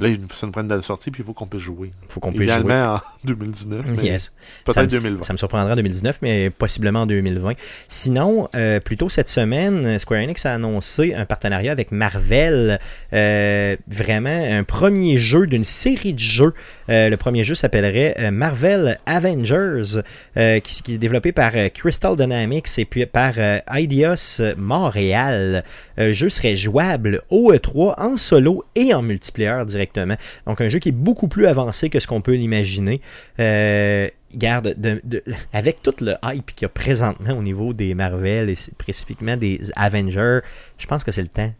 Là, 0.00 0.08
il- 0.08 0.20
ça 0.36 0.46
nous 0.46 0.52
date 0.52 0.78
de 0.78 0.84
sortie, 0.84 1.10
puis 1.10 1.22
il 1.22 1.26
faut 1.26 1.32
qu'on 1.32 1.46
puisse 1.46 1.62
jouer. 1.62 1.90
faut 2.08 2.20
qu'on 2.20 2.32
puisse 2.32 2.48
jouer. 2.50 2.72
En 2.72 3.00
2019, 3.24 3.84
mais 3.96 4.04
Yes. 4.04 4.32
Peut-être 4.64 4.82
me- 4.82 4.86
2020. 4.90 5.22
Ça 5.24 5.32
me 5.32 5.38
surprendra 5.38 5.72
en 5.72 5.76
2019, 5.76 6.18
mais 6.22 6.50
possiblement 6.50 7.00
en 7.02 7.06
2020. 7.06 7.54
Sinon, 7.88 8.48
euh, 8.54 8.78
plus 8.80 8.96
tôt 8.96 9.08
cette 9.08 9.28
semaine, 9.28 9.98
Square 9.98 10.22
Enix 10.22 10.46
a 10.46 10.54
annoncé 10.54 11.14
un 11.14 11.24
partenariat 11.24 11.72
avec 11.72 11.90
Marvel. 11.90 12.78
Euh, 13.12 13.76
vraiment, 13.88 14.28
un 14.50 14.62
premier 14.64 15.18
jeu 15.18 15.46
d'une 15.46 15.64
série 15.64 16.14
de 16.14 16.18
jeux. 16.20 16.54
Euh, 16.90 17.08
le 17.08 17.16
premier 17.16 17.42
jeu 17.42 17.54
s'appellerait 17.54 18.30
Marvel 18.30 18.98
Avengers, 19.06 20.00
qui, 20.36 20.82
qui 20.82 20.94
est 20.94 20.98
développé 20.98 21.32
par 21.32 21.50
Crystal 21.74 22.16
Dynamics 22.16 22.78
et 22.78 22.84
puis 22.84 23.04
par 23.06 23.34
Ideos 23.74 24.40
Montréal. 24.56 25.64
Le 25.96 26.12
jeu 26.12 26.28
serait 26.28 26.56
jouable 26.56 27.20
au 27.30 27.52
E3 27.52 27.94
en 28.00 28.16
solo 28.16 28.64
et 28.76 28.94
en 28.94 29.02
multiplayer 29.02 29.64
directement. 29.92 30.16
Donc 30.46 30.60
un 30.60 30.68
jeu 30.68 30.78
qui 30.78 30.90
est 30.90 30.92
beaucoup 30.92 31.28
plus 31.28 31.46
avancé 31.46 31.90
que 31.90 32.00
ce 32.00 32.06
qu'on 32.06 32.20
peut 32.20 32.34
l'imaginer. 32.34 33.00
Euh, 33.40 34.08
garde, 34.34 34.74
de, 34.76 35.00
de- 35.04 35.22
avec 35.54 35.80
tout 35.82 35.94
le 36.00 36.14
hype 36.22 36.54
qu'il 36.54 36.62
y 36.62 36.66
a 36.66 36.68
présentement 36.68 37.32
au 37.34 37.42
niveau 37.42 37.72
des 37.72 37.94
Marvel 37.94 38.50
et 38.50 38.54
spécifiquement 38.54 39.36
des 39.38 39.60
Avengers, 39.74 40.40
je 40.76 40.86
pense 40.86 41.02
que 41.02 41.12
c'est 41.12 41.22
le 41.22 41.28
temps. 41.28 41.52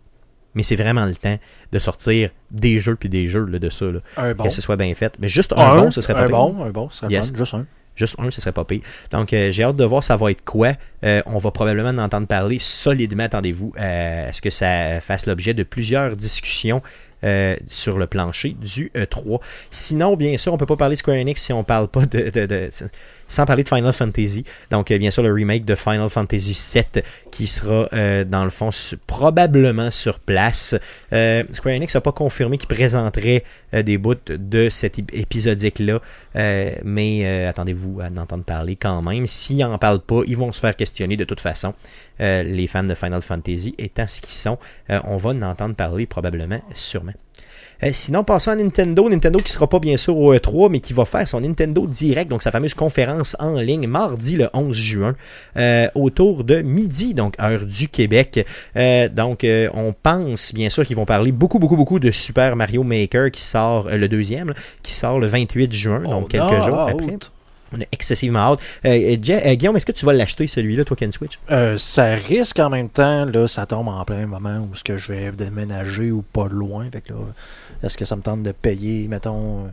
Mais 0.55 0.63
c'est 0.63 0.77
vraiment 0.77 1.07
le 1.07 1.15
temps 1.15 1.39
de 1.73 1.79
sortir 1.79 2.31
des 2.51 2.79
jeux 2.79 2.97
puis 2.97 3.09
des 3.09 3.27
jeux 3.27 3.45
là, 3.47 3.59
de 3.59 3.71
ça. 3.71 3.87
là. 3.87 4.01
Un 4.17 4.35
bon. 4.35 4.45
Que 4.45 4.51
ce 4.51 4.61
soit 4.61 4.77
bien 4.77 4.93
fait. 4.95 5.15
Mais 5.19 5.29
juste 5.29 5.53
un, 5.53 5.59
Un, 5.71 5.83
bon, 5.85 5.91
ce 5.91 6.01
serait 6.03 6.15
pas 6.15 6.23
un 6.23 6.27
pire. 6.27 6.37
bon, 6.37 6.65
un 6.65 6.71
bon, 6.71 6.89
ce 6.91 6.99
serait 6.99 7.13
Yes. 7.13 7.33
juste 7.35 7.55
un. 7.55 7.67
Juste 7.97 8.15
un, 8.19 8.31
ce 8.31 8.41
serait 8.41 8.53
pas 8.53 8.65
pire. 8.65 8.81
Donc, 9.11 9.33
euh, 9.33 9.51
j'ai 9.51 9.65
hâte 9.65 9.77
de 9.77 9.85
voir 9.85 10.05
ça 10.05 10.17
va 10.17 10.31
être 10.31 10.45
quoi. 10.45 10.73
Euh, 11.05 11.21
on 11.27 11.39
va 11.39 11.51
probablement 11.51 11.89
en 11.91 11.99
entendre 11.99 12.27
parler 12.27 12.59
solidement, 12.61 13.25
attendez-vous, 13.25 13.73
euh, 13.79 14.29
à 14.29 14.33
ce 14.33 14.41
que 14.41 14.51
ça 14.51 15.01
fasse 15.01 15.27
l'objet 15.27 15.53
de 15.53 15.63
plusieurs 15.65 16.17
discussions 16.17 16.81
euh, 17.25 17.57
sur 17.67 17.99
le 17.99 18.07
plancher 18.07 18.51
du 18.61 18.91
E3. 18.95 19.41
Sinon, 19.71 20.17
bien 20.17 20.37
sûr, 20.39 20.53
on 20.53 20.57
peut 20.59 20.67
pas 20.67 20.77
parler 20.77 20.95
de 20.95 20.99
Square 20.99 21.17
Enix 21.17 21.43
si 21.43 21.53
on 21.53 21.65
parle 21.65 21.89
pas 21.89 22.07
de- 22.07 22.31
sans 23.29 23.47
parler 23.47 23.63
de 23.63 23.69
Final 23.69 23.93
Fantasy. 23.93 24.45
Donc, 24.71 24.91
euh, 24.91 24.99
bien 24.99 25.11
sûr, 25.11 25.23
le 25.23 25.33
remake 25.33 25.65
de 25.65 25.75
Final 25.75 26.09
Fantasy 26.09 26.59
VII 26.75 27.03
qui 27.31 27.47
sera, 27.47 27.89
euh, 27.93 28.25
dans 28.25 28.45
le 28.45 28.51
fond, 28.51 28.71
probablement 29.07 29.91
sur 29.91 30.19
place. 30.19 30.75
Euh, 31.13 31.45
Square 31.53 31.75
Enix 31.77 31.95
n'a 31.95 32.01
pas 32.01 32.13
confirmé 32.13 32.59
qu'il 32.59 32.69
présenterait 32.69 33.45
euh, 33.75 33.83
des 33.83 33.99
bouts 33.99 34.15
de 34.29 34.69
cet 34.71 34.99
ép- 34.99 35.15
épisodique-là, 35.15 36.01
euh, 36.37 36.71
mais 36.85 37.47
attendez-vous 37.47 38.01
à 38.01 38.07
en 38.07 38.17
entendre 38.17 38.45
parler 38.45 38.77
quand 38.77 39.03
même. 39.03 39.27
S'ils 39.27 39.59
n'en 39.59 39.77
parlent 39.79 40.01
pas, 40.01 40.21
ils 40.27 40.37
vont 40.37 40.53
se 40.53 40.61
faire 40.61 40.75
questionner 40.77 41.17
de 41.17 41.25
toute 41.25 41.41
façon. 41.41 41.75
Les 42.21 42.67
fans 42.67 42.83
de 42.85 42.95
Final 42.95 43.23
Fantasy 43.23 43.75
étant 43.79 44.07
ce 44.07 44.21
qu'ils 44.21 44.35
sont, 44.35 44.59
on 44.89 45.17
va 45.17 45.31
en 45.31 45.43
entendre 45.43 45.75
parler 45.77 46.07
probablement, 46.07 46.61
sûrement. 46.75 47.13
Euh, 47.83 47.91
sinon, 47.93 48.25
passons 48.25 48.51
à 48.51 48.57
Nintendo. 48.57 49.09
Nintendo 49.09 49.39
qui 49.39 49.53
sera 49.53 49.69
pas 49.69 49.79
bien 49.79 49.97
sûr 49.97 50.17
au 50.17 50.35
E3, 50.35 50.71
mais 50.71 50.81
qui 50.81 50.93
va 50.93 51.05
faire 51.05 51.27
son 51.27 51.41
Nintendo 51.41 51.87
Direct, 51.87 52.31
donc 52.31 52.43
sa 52.43 52.51
fameuse 52.51 52.75
conférence 52.75 53.37
en 53.39 53.61
ligne, 53.61 53.87
mardi 53.87 54.37
le 54.37 54.49
11 54.53 54.77
juin, 54.77 55.17
euh, 55.57 55.87
autour 55.95 56.45
de 56.45 56.61
midi, 56.63 57.15
donc 57.15 57.35
heure 57.41 57.65
du 57.65 57.89
Québec. 57.89 58.45
Euh, 58.77 59.09
donc, 59.09 59.45
euh, 59.45 59.69
on 59.75 59.93
pense 59.93 60.53
bien 60.53 60.71
sûr 60.71 60.85
qu'ils 60.85 60.97
vont 60.97 61.07
parler 61.07 61.33
beaucoup, 61.33 61.59
beaucoup, 61.59 61.77
beaucoup 61.77 61.99
de 61.99 62.11
Super 62.11 62.57
Mario 62.57 62.83
Maker 62.83 63.31
qui 63.31 63.43
sort, 63.43 63.87
euh, 63.89 63.97
le 63.97 64.09
deuxième, 64.09 64.49
là, 64.49 64.55
qui 64.83 64.95
sort 64.95 65.19
le 65.21 65.27
28 65.27 65.73
juin, 65.73 66.01
donc 66.01 66.25
On 66.25 66.25
quelques 66.25 66.63
jours 66.67 66.79
hâte. 66.81 66.95
après. 67.01 67.19
On 67.73 67.81
a 67.81 67.85
excessivement 67.93 68.39
hâte. 68.53 68.61
Euh, 68.85 69.17
euh, 69.17 69.55
Guillaume, 69.55 69.77
est-ce 69.77 69.87
que 69.87 69.93
tu 69.93 70.07
vas 70.07 70.13
l'acheter 70.13 70.47
celui-là, 70.47 70.85
Token 70.85 71.13
Switch 71.13 71.39
Euh, 71.51 71.77
ça 71.77 72.15
risque 72.15 72.59
en 72.59 72.71
même 72.71 72.89
temps, 72.89 73.25
là, 73.25 73.47
ça 73.47 73.67
tombe 73.67 73.89
en 73.89 74.05
plein 74.05 74.27
moment 74.27 74.59
où 74.59 74.75
est-ce 74.75 74.85
que 74.85 74.97
je 74.97 75.13
vais 75.13 75.33
déménager 75.33 76.11
ou 76.11 76.23
pas 76.23 76.49
loin. 76.49 76.89
Fait 76.91 77.01
que 77.01 77.13
là, 77.13 77.19
est-ce 77.83 77.97
que 77.97 78.05
ça 78.05 78.17
me 78.17 78.23
tente 78.23 78.43
de 78.43 78.53
payer, 78.53 79.07
mettons, 79.09 79.71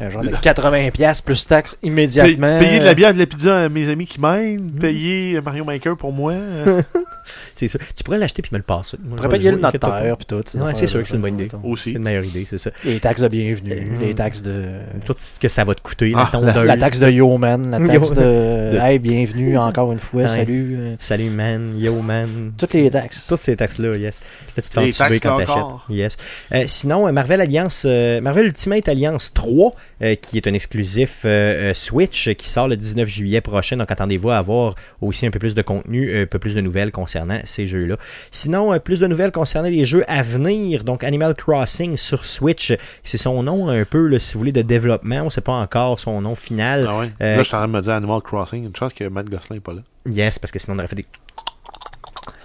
un 0.00 0.10
genre 0.10 0.22
de 0.22 0.28
80$ 0.30 1.22
plus 1.22 1.46
taxes 1.46 1.78
immédiatement? 1.82 2.58
payer 2.58 2.78
de 2.80 2.84
la 2.84 2.94
bière, 2.94 3.14
de 3.14 3.18
la 3.18 3.26
pizza 3.26 3.62
à 3.64 3.68
mes 3.68 3.88
amis 3.88 4.06
qui 4.06 4.20
m'aident, 4.20 4.78
payer 4.80 5.40
Mario 5.40 5.64
Maker 5.64 5.96
pour 5.96 6.12
moi. 6.12 6.32
euh, 6.32 6.82
C'est 7.54 7.68
ça. 7.68 7.78
Tu 7.96 8.02
pourrais 8.04 8.18
l'acheter 8.18 8.42
puis 8.42 8.50
me 8.52 8.58
le 8.58 8.64
passer. 8.64 8.96
Pourrait 9.16 9.28
vais 9.28 9.38
payer 9.38 9.50
le 9.52 9.58
notaire 9.58 10.16
puis 10.16 10.26
tout. 10.26 10.42
Ouais, 10.58 10.72
c'est 10.74 10.86
sûr 10.88 11.00
que 11.02 11.08
c'est 11.08 11.14
une 11.14 11.22
bonne 11.22 11.34
idée. 11.34 11.44
mettons. 11.44 11.60
C'est 11.62 11.68
aussi. 11.68 11.90
une 11.92 12.02
meilleure 12.02 12.24
idée, 12.24 12.46
c'est 12.48 12.58
ça. 12.58 12.70
Les 12.84 12.98
taxes 13.00 13.20
de 13.22 13.28
bienvenue, 13.28 13.72
Euh, 13.72 14.06
les 14.06 14.14
taxes 14.14 14.42
de... 14.42 14.64
Tout 15.06 15.14
ce 15.16 15.38
que 15.40 15.48
ça 15.48 15.64
va 15.64 15.74
te 15.74 15.80
coûter, 15.80 16.12
Ah, 16.16 16.24
la 16.32 16.38
tondeuse. 16.40 16.66
la 16.66 16.76
taxe 16.76 16.98
de 16.98 17.10
Yeoman, 17.10 17.70
la 17.70 17.78
taxe 17.78 17.94
Yo- 17.94 18.14
de... 18.14 18.20
de- 18.72 18.78
Hey, 18.78 18.98
bienvenue 18.98 19.56
encore 19.56 19.92
une 19.92 19.98
fois, 20.00 20.26
salut. 20.26 20.96
Salut 20.98 21.30
man, 21.30 21.72
yo 21.78 22.02
man. 22.02 22.52
Toutes 22.58 22.72
les 22.74 22.90
taxes. 22.90 23.24
Toutes 23.28 23.38
ces 23.38 23.56
taxes-là, 23.56 23.96
yes. 23.96 24.20
Là, 24.56 24.62
tu 24.62 24.68
te 24.68 25.04
fais 25.04 25.20
quand 25.20 25.38
t'achètes. 25.38 25.64
Yes. 25.88 26.16
Euh, 26.52 26.64
sinon, 26.66 27.06
euh, 27.08 27.12
Marvel 27.12 27.40
Alliance, 27.40 27.86
Marvel 28.20 28.46
Ultimate 28.46 28.88
Alliance 28.88 29.32
3, 29.32 29.72
euh, 30.04 30.14
qui 30.16 30.36
est 30.36 30.46
un 30.46 30.54
exclusif 30.54 31.22
euh, 31.24 31.70
euh, 31.70 31.74
Switch, 31.74 32.28
qui 32.34 32.48
sort 32.48 32.68
le 32.68 32.76
19 32.76 33.08
juillet 33.08 33.40
prochain. 33.40 33.76
Donc, 33.76 33.90
attendez-vous 33.90 34.30
à 34.30 34.36
avoir 34.36 34.74
aussi 35.00 35.26
un 35.26 35.30
peu 35.30 35.38
plus 35.38 35.54
de 35.54 35.62
contenu, 35.62 36.22
un 36.22 36.26
peu 36.26 36.38
plus 36.38 36.54
de 36.54 36.60
nouvelles 36.60 36.92
concernant 36.92 37.40
ces 37.44 37.66
jeux-là. 37.66 37.96
Sinon, 38.30 38.78
plus 38.78 39.00
de 39.00 39.06
nouvelles 39.06 39.32
concernant 39.32 39.68
les 39.68 39.86
jeux 39.86 40.04
à 40.06 40.22
venir. 40.22 40.84
Donc, 40.84 41.04
Animal 41.04 41.34
Crossing 41.34 41.96
sur 41.96 42.26
Switch, 42.26 42.72
c'est 43.02 43.18
son 43.18 43.42
nom 43.42 43.68
un 43.68 43.84
peu, 43.84 44.06
là, 44.06 44.18
si 44.18 44.34
vous 44.34 44.40
voulez, 44.40 44.52
de 44.52 44.62
développement. 44.62 45.22
On 45.22 45.24
ne 45.26 45.30
sait 45.30 45.40
pas 45.40 45.54
encore 45.54 45.98
son 45.98 46.20
nom 46.20 46.34
final. 46.34 46.86
Ah 46.88 46.98
ouais. 46.98 47.10
Là, 47.18 47.38
je 47.38 47.42
suis 47.44 47.54
en 47.54 47.58
train 47.58 47.68
de 47.68 47.72
me 47.72 47.80
dire 47.80 47.92
Animal 47.94 48.20
Crossing. 48.20 48.64
Une 48.64 48.76
chance 48.76 48.92
que 48.92 49.04
Matt 49.04 49.26
Gosselin 49.26 49.56
n'est 49.56 49.60
pas 49.60 49.72
là. 49.72 49.82
Yes, 50.06 50.38
parce 50.38 50.52
que 50.52 50.58
sinon 50.58 50.76
on 50.76 50.78
aurait 50.80 50.88
fait 50.88 50.96
des 50.96 51.06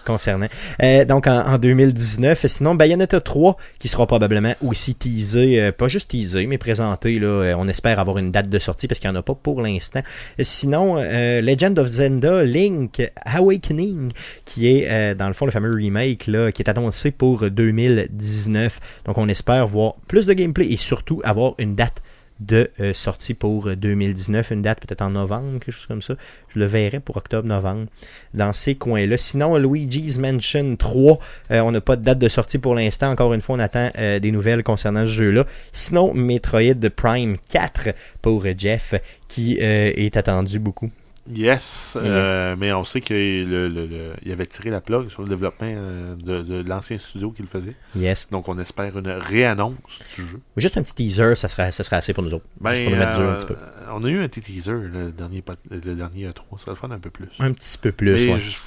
concernant. 0.06 0.48
Euh, 0.84 1.06
donc 1.06 1.28
en, 1.28 1.54
en 1.54 1.58
2019, 1.58 2.48
sinon 2.48 2.76
Bayonetta 2.76 3.22
3 3.22 3.56
qui 3.80 3.88
sera 3.88 4.08
probablement 4.08 4.54
aussi 4.66 4.96
teasé, 4.96 5.62
euh, 5.62 5.72
pas 5.72 5.88
juste 5.88 6.12
teasé, 6.12 6.46
mais 6.48 6.58
présenté. 6.58 7.20
Là, 7.20 7.28
euh, 7.28 7.56
on 7.58 7.68
espère 7.68 8.00
avoir 8.00 8.18
une 8.18 8.32
date 8.32 8.50
de 8.50 8.60
sortie 8.60 8.88
parce 8.88 9.00
qu'il 9.00 9.10
n'y 9.10 9.16
en 9.16 9.20
a 9.20 9.24
pas 9.24 9.36
pour 9.36 9.62
l'instant. 9.62 10.02
Sinon, 10.40 10.96
Legend 10.96 11.78
of 11.80 11.88
Zelda 11.88 12.44
Link 12.44 13.02
Awakening 13.26 14.12
qui 14.46 14.68
est 14.68 15.16
dans 15.16 15.28
le 15.28 15.34
fond 15.34 15.46
le 15.46 15.52
fameux 15.52 15.74
remake 15.74 16.28
là, 16.28 16.52
qui 16.52 16.62
est 16.62 16.70
annoncé 16.70 17.12
pour 17.12 17.50
2019. 17.50 18.80
Donc 19.06 19.18
on 19.18 19.28
espère 19.28 19.68
voir 19.68 19.96
plus 20.08 20.26
de 20.26 20.34
gameplay 20.34 20.68
et 20.72 20.78
surtout 20.78 21.22
avoir 21.24 21.54
une 21.58 21.76
date 21.76 22.02
de 22.40 22.72
euh, 22.80 22.94
sortie 22.94 23.34
pour 23.34 23.68
euh, 23.68 23.76
2019, 23.76 24.52
une 24.52 24.62
date 24.62 24.80
peut-être 24.80 25.02
en 25.02 25.10
novembre, 25.10 25.60
quelque 25.60 25.72
chose 25.72 25.88
comme 25.88 26.02
ça. 26.02 26.16
Je 26.54 26.60
le 26.60 26.66
verrai 26.66 27.00
pour 27.00 27.18
octobre-novembre 27.18 27.88
dans 28.34 28.54
ces 28.54 28.76
coins-là. 28.76 29.18
Sinon, 29.18 29.58
Luigi's 29.58 30.18
Mansion 30.18 30.76
3, 30.76 31.20
euh, 31.52 31.60
on 31.62 31.72
n'a 31.72 31.82
pas 31.82 31.96
de 31.96 32.04
date 32.04 32.20
de 32.20 32.30
sortie 32.30 32.58
pour 32.58 32.76
l'instant. 32.76 33.12
Encore 33.12 33.34
une 33.34 33.42
fois, 33.42 33.56
on 33.56 33.60
attend 33.60 33.92
euh, 33.98 34.20
des 34.20 34.32
nouvelles 34.32 34.64
concernant 34.64 35.06
ce 35.06 35.12
jeu-là. 35.12 35.46
Sinon, 35.74 36.14
Metroid 36.14 36.90
Prime 36.96 37.38
4 37.50 37.90
pour 38.22 38.46
euh, 38.46 38.54
Jeff, 38.58 38.94
qui 39.28 39.58
euh, 39.62 39.92
est 39.96 40.18
attendu 40.18 40.60
beaucoup. 40.60 40.90
Yes, 41.32 41.96
euh, 42.02 42.56
mais 42.58 42.74
on 42.74 42.84
sait 42.84 43.02
qu'il 43.02 43.48
le, 43.50 43.68
le- 43.70 43.86
le- 43.86 44.14
il 44.26 44.32
avait 44.32 44.46
tiré 44.48 44.70
la 44.72 44.82
plug 44.82 45.10
sur 45.10 45.22
le 45.22 45.30
développement 45.30 45.68
euh, 45.70 46.16
de, 46.16 46.42
de 46.42 46.68
l'ancien 46.68 46.98
studio 46.98 47.32
qui 47.32 47.44
le 47.44 47.48
faisait. 47.48 47.76
Yes. 47.96 48.28
Donc 48.32 48.48
on 48.48 48.58
espère 48.58 48.98
une 48.98 49.08
réannonce 49.10 49.76
du 50.16 50.26
jeu. 50.26 50.40
Juste 50.58 50.78
un 50.78 50.82
petit 50.84 50.96
teaser, 50.96 51.36
ça 51.36 51.48
sera, 51.48 51.72
ça 51.72 51.84
sera 51.84 51.98
assez 51.98 52.14
pour 52.14 52.24
nous 52.24 52.34
autres. 52.34 52.46
Ben, 52.60 52.82
pour 52.82 52.92
nous 52.92 52.98
mettre 52.98 53.18
dur 53.18 53.26
un 53.30 53.34
euh, 53.34 53.38
petit 53.38 53.46
peu. 53.46 53.56
on 53.92 54.04
a 54.04 54.10
eu 54.10 54.20
un 54.24 54.28
petit 54.28 54.42
teaser 54.42 54.72
le 54.74 55.12
dernier, 55.12 55.44
le 55.70 55.80
dernier 55.96 56.28
E3, 56.30 56.58
ça 56.58 56.72
le 56.72 56.76
fun 56.76 56.90
un 56.92 57.00
peu 57.00 57.10
plus. 57.12 57.28
Un 57.40 57.52
petit 57.54 57.78
peu 57.78 57.92
plus, 57.92 58.26
mais 58.26 58.34
ouais. 58.34 58.40
je- 58.40 58.58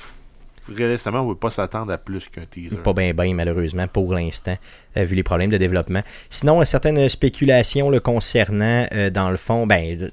réalistement, 0.72 1.22
on 1.22 1.28
ne 1.30 1.34
peut 1.34 1.40
pas 1.40 1.50
s'attendre 1.50 1.92
à 1.92 1.98
plus 1.98 2.28
qu'un 2.28 2.44
teaser. 2.48 2.76
Pas 2.76 2.92
bien, 2.92 3.12
bien, 3.12 3.34
malheureusement, 3.34 3.88
pour 3.88 4.14
l'instant, 4.14 4.56
euh, 4.96 5.02
vu 5.04 5.16
les 5.16 5.24
problèmes 5.24 5.50
de 5.50 5.56
développement. 5.56 6.02
Sinon, 6.30 6.60
euh, 6.60 6.64
certaines 6.64 7.08
spéculations 7.08 7.90
le 7.90 7.98
concernant, 7.98 8.86
euh, 8.92 9.10
dans 9.10 9.30
le 9.30 9.36
fond, 9.36 9.66
ben, 9.66 10.00
euh, 10.00 10.08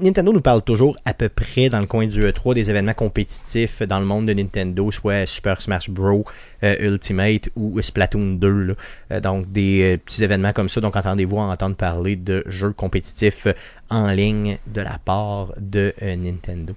Nintendo 0.00 0.32
nous 0.32 0.40
parle 0.40 0.62
toujours 0.62 0.96
à 1.04 1.14
peu 1.14 1.28
près 1.28 1.68
dans 1.68 1.80
le 1.80 1.86
coin 1.86 2.06
du 2.06 2.22
E3 2.22 2.54
des 2.54 2.70
événements 2.70 2.94
compétitifs 2.94 3.82
dans 3.82 4.00
le 4.00 4.06
monde 4.06 4.26
de 4.26 4.32
Nintendo, 4.32 4.90
soit 4.90 5.26
Super 5.26 5.62
Smash 5.62 5.90
Bros. 5.90 6.24
euh, 6.62 6.76
Ultimate 6.80 7.50
ou 7.54 7.80
Splatoon 7.80 8.34
2. 8.34 8.48
là. 8.50 8.74
Euh, 9.12 9.20
donc 9.20 9.52
des 9.52 9.94
euh, 9.94 9.96
petits 9.98 10.24
événements 10.24 10.52
comme 10.52 10.68
ça. 10.68 10.80
Donc 10.80 10.96
entendez-vous 10.96 11.36
entendre 11.36 11.76
parler 11.76 12.16
de 12.16 12.42
jeux 12.46 12.72
compétitifs 12.72 13.46
en 13.90 14.10
ligne 14.10 14.58
de 14.66 14.80
la 14.80 14.98
part 15.04 15.52
de 15.60 15.92
Nintendo. 16.02 16.74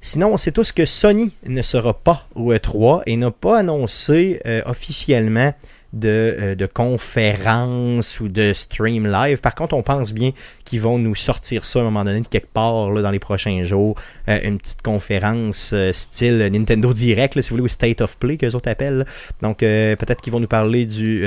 Sinon, 0.00 0.34
on 0.34 0.36
sait 0.36 0.52
tous 0.52 0.72
que 0.72 0.84
Sony 0.84 1.32
ne 1.46 1.62
sera 1.62 1.94
pas 1.94 2.26
au 2.34 2.52
E3 2.52 3.02
et 3.06 3.16
n'a 3.16 3.30
pas 3.30 3.58
annoncé 3.58 4.40
officiellement 4.66 5.54
de, 5.94 6.08
euh, 6.38 6.54
de 6.54 6.66
conférence 6.66 8.20
ou 8.20 8.28
de 8.28 8.52
stream 8.52 9.06
live. 9.10 9.38
Par 9.40 9.54
contre, 9.54 9.74
on 9.74 9.82
pense 9.82 10.12
bien 10.12 10.32
qu'ils 10.64 10.80
vont 10.80 10.98
nous 10.98 11.14
sortir 11.14 11.64
ça 11.64 11.78
à 11.78 11.82
un 11.82 11.84
moment 11.86 12.04
donné 12.04 12.20
de 12.20 12.28
quelque 12.28 12.52
part 12.52 12.90
là, 12.90 13.00
dans 13.00 13.10
les 13.10 13.18
prochains 13.18 13.64
jours. 13.64 13.96
Euh, 14.28 14.38
une 14.42 14.58
petite 14.58 14.82
conférence 14.82 15.70
euh, 15.72 15.92
style 15.92 16.38
Nintendo 16.52 16.92
Direct, 16.92 17.34
là, 17.36 17.42
si 17.42 17.50
vous 17.50 17.54
voulez, 17.56 17.64
ou 17.64 17.68
State 17.68 18.00
of 18.00 18.16
Play 18.18 18.36
que 18.36 18.46
les 18.46 18.54
autres 18.54 18.68
appellent. 18.68 18.98
là. 18.98 19.04
Donc 19.40 19.62
euh, 19.62 19.96
peut-être 19.96 20.20
qu'ils 20.20 20.32
vont 20.32 20.40
nous 20.40 20.46
parler 20.48 20.84
du, 20.86 21.24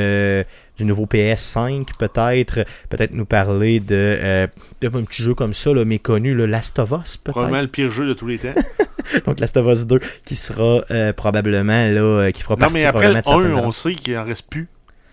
du 0.77 0.85
nouveau 0.85 1.06
PS5, 1.06 1.85
peut-être. 1.98 2.65
Peut-être 2.89 3.11
nous 3.14 3.26
parler 3.26 3.80
de, 3.80 3.95
euh, 4.22 4.48
de 4.81 4.88
un 4.88 5.03
petit 5.03 5.23
jeu 5.23 5.34
comme 5.34 5.53
ça, 5.53 5.73
là, 5.73 5.85
méconnu, 5.85 6.34
le 6.34 6.45
Last 6.45 6.80
of 6.80 6.91
Us, 6.91 7.18
peut-être. 7.18 7.31
Probablement 7.34 7.61
le 7.61 7.68
pire 7.68 7.91
jeu 7.91 8.07
de 8.07 8.14
tous 8.14 8.27
les 8.27 8.38
temps. 8.38 8.53
Donc 9.25 9.39
Last 9.39 9.57
of 9.57 9.67
Us 9.67 9.85
2 9.85 9.99
qui 10.25 10.35
sera 10.35 10.81
euh, 10.91 11.13
probablement 11.13 11.85
là, 11.85 12.01
euh, 12.01 12.31
qui 12.31 12.41
fera 12.41 12.55
non, 12.55 12.59
partie 12.59 12.73
mais 12.73 12.85
après 12.85 13.13
le 13.13 13.21
probablement 13.21 13.39
de 13.39 13.45
1, 13.45 13.49
certaines 13.51 13.67
on 13.67 13.71
sait 13.71 13.95
qu'il 13.95 14.17
en 14.17 14.23
reste 14.23 14.47
plus. 14.49 14.67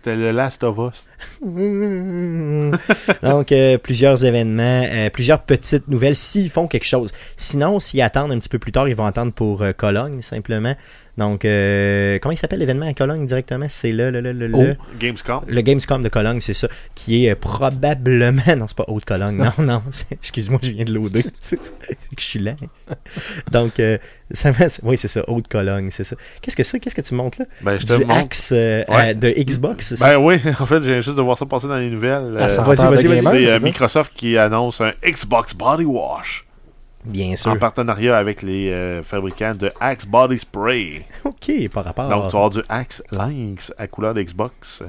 C'était 0.04 0.16
le 0.16 0.32
Last 0.32 0.62
of 0.64 0.76
Us. 0.76 1.06
Donc, 3.22 3.52
euh, 3.52 3.78
plusieurs 3.78 4.22
événements, 4.22 4.84
euh, 4.86 5.08
plusieurs 5.08 5.40
petites 5.40 5.88
nouvelles 5.88 6.14
s'ils 6.14 6.50
font 6.50 6.66
quelque 6.66 6.84
chose. 6.84 7.10
Sinon, 7.38 7.80
s'ils 7.80 8.02
attendent 8.02 8.30
un 8.30 8.38
petit 8.38 8.50
peu 8.50 8.58
plus 8.58 8.70
tard, 8.70 8.86
ils 8.86 8.94
vont 8.94 9.06
attendre 9.06 9.32
pour 9.32 9.62
euh, 9.62 9.72
Cologne, 9.72 10.20
simplement. 10.20 10.74
Donc, 11.16 11.44
euh, 11.44 12.18
comment 12.20 12.32
il 12.32 12.36
s'appelle 12.38 12.58
l'événement 12.58 12.86
à 12.88 12.92
Cologne 12.94 13.24
directement? 13.26 13.66
C'est 13.68 13.92
le, 13.92 14.10
le, 14.10 14.20
le, 14.20 14.32
le, 14.32 14.46
le- 14.48 14.76
Oh. 14.80 14.84
Gamescom. 14.98 15.42
le 15.46 15.60
Gamescom 15.60 16.02
de 16.02 16.08
Cologne, 16.08 16.40
c'est 16.40 16.54
ça, 16.54 16.66
qui 16.94 17.26
est 17.26 17.30
euh, 17.30 17.34
probablement. 17.36 18.42
Non, 18.56 18.66
c'est 18.66 18.76
pas 18.76 18.84
Haute-Cologne, 18.88 19.36
non, 19.36 19.64
non. 19.64 19.82
c'est- 19.90 20.12
Excuse-moi, 20.12 20.58
je 20.62 20.70
viens 20.72 20.84
de. 20.84 20.94
C'est- 21.40 21.72
Je 22.18 22.24
suis 22.24 22.38
lent. 22.40 22.56
Donc, 23.50 23.78
euh, 23.80 23.98
ça 24.30 24.50
va- 24.50 24.66
oui, 24.82 24.96
c'est 24.98 25.08
ça, 25.08 25.22
Haute-Cologne, 25.28 25.88
c'est 25.90 26.04
ça. 26.04 26.16
Qu'est-ce 26.42 26.56
que 26.56 26.64
c'est 26.64 26.80
Qu'est-ce 26.80 26.94
que 26.94 27.00
tu 27.02 27.14
montres 27.14 27.40
là? 27.40 27.46
Ben, 27.62 27.78
je 27.78 27.86
te 27.86 27.96
Du 27.96 28.10
axe 28.10 28.50
euh, 28.52 28.82
Ouais. 28.88 29.10
euh, 29.10 29.14
de 29.14 29.28
Xbox, 29.30 29.94
ça 29.94 30.14
Ben 30.14 30.18
oui, 30.20 30.36
en 30.58 30.66
fait, 30.66 30.82
j'ai 30.82 31.00
juste 31.02 31.16
de 31.16 31.22
voir 31.22 31.38
ça 31.38 31.46
passer 31.46 31.68
dans 31.68 31.76
les 31.76 31.90
nouvelles. 31.90 32.36
Ah, 32.38 32.44
Euh, 32.44 32.48
ça 32.48 32.62
vas-y, 32.62 32.78
vas-y, 32.88 33.06
vas-y. 33.06 33.22
c'est 33.22 33.50
euh? 33.52 33.60
Microsoft 33.60 34.12
qui 34.16 34.36
annonce 34.38 34.80
un 34.80 34.92
Xbox 35.06 35.54
Body 35.54 35.84
Wash 35.84 36.44
Bien 37.04 37.36
sûr. 37.36 37.50
en 37.52 37.56
partenariat 37.56 38.16
avec 38.16 38.42
les 38.42 38.70
euh, 38.70 39.02
fabricants 39.02 39.54
de 39.54 39.70
Axe 39.80 40.06
Body 40.06 40.38
Spray. 40.38 41.04
Ok, 41.24 41.68
par 41.72 41.84
rapport. 41.84 42.08
Donc, 42.08 42.26
tu 42.28 42.32
vas 42.32 42.44
avoir 42.44 42.50
du 42.50 42.62
Axe 42.68 43.02
Lynx 43.12 43.72
à 43.78 43.86
couleur 43.86 44.14
d'Xbox. 44.14 44.82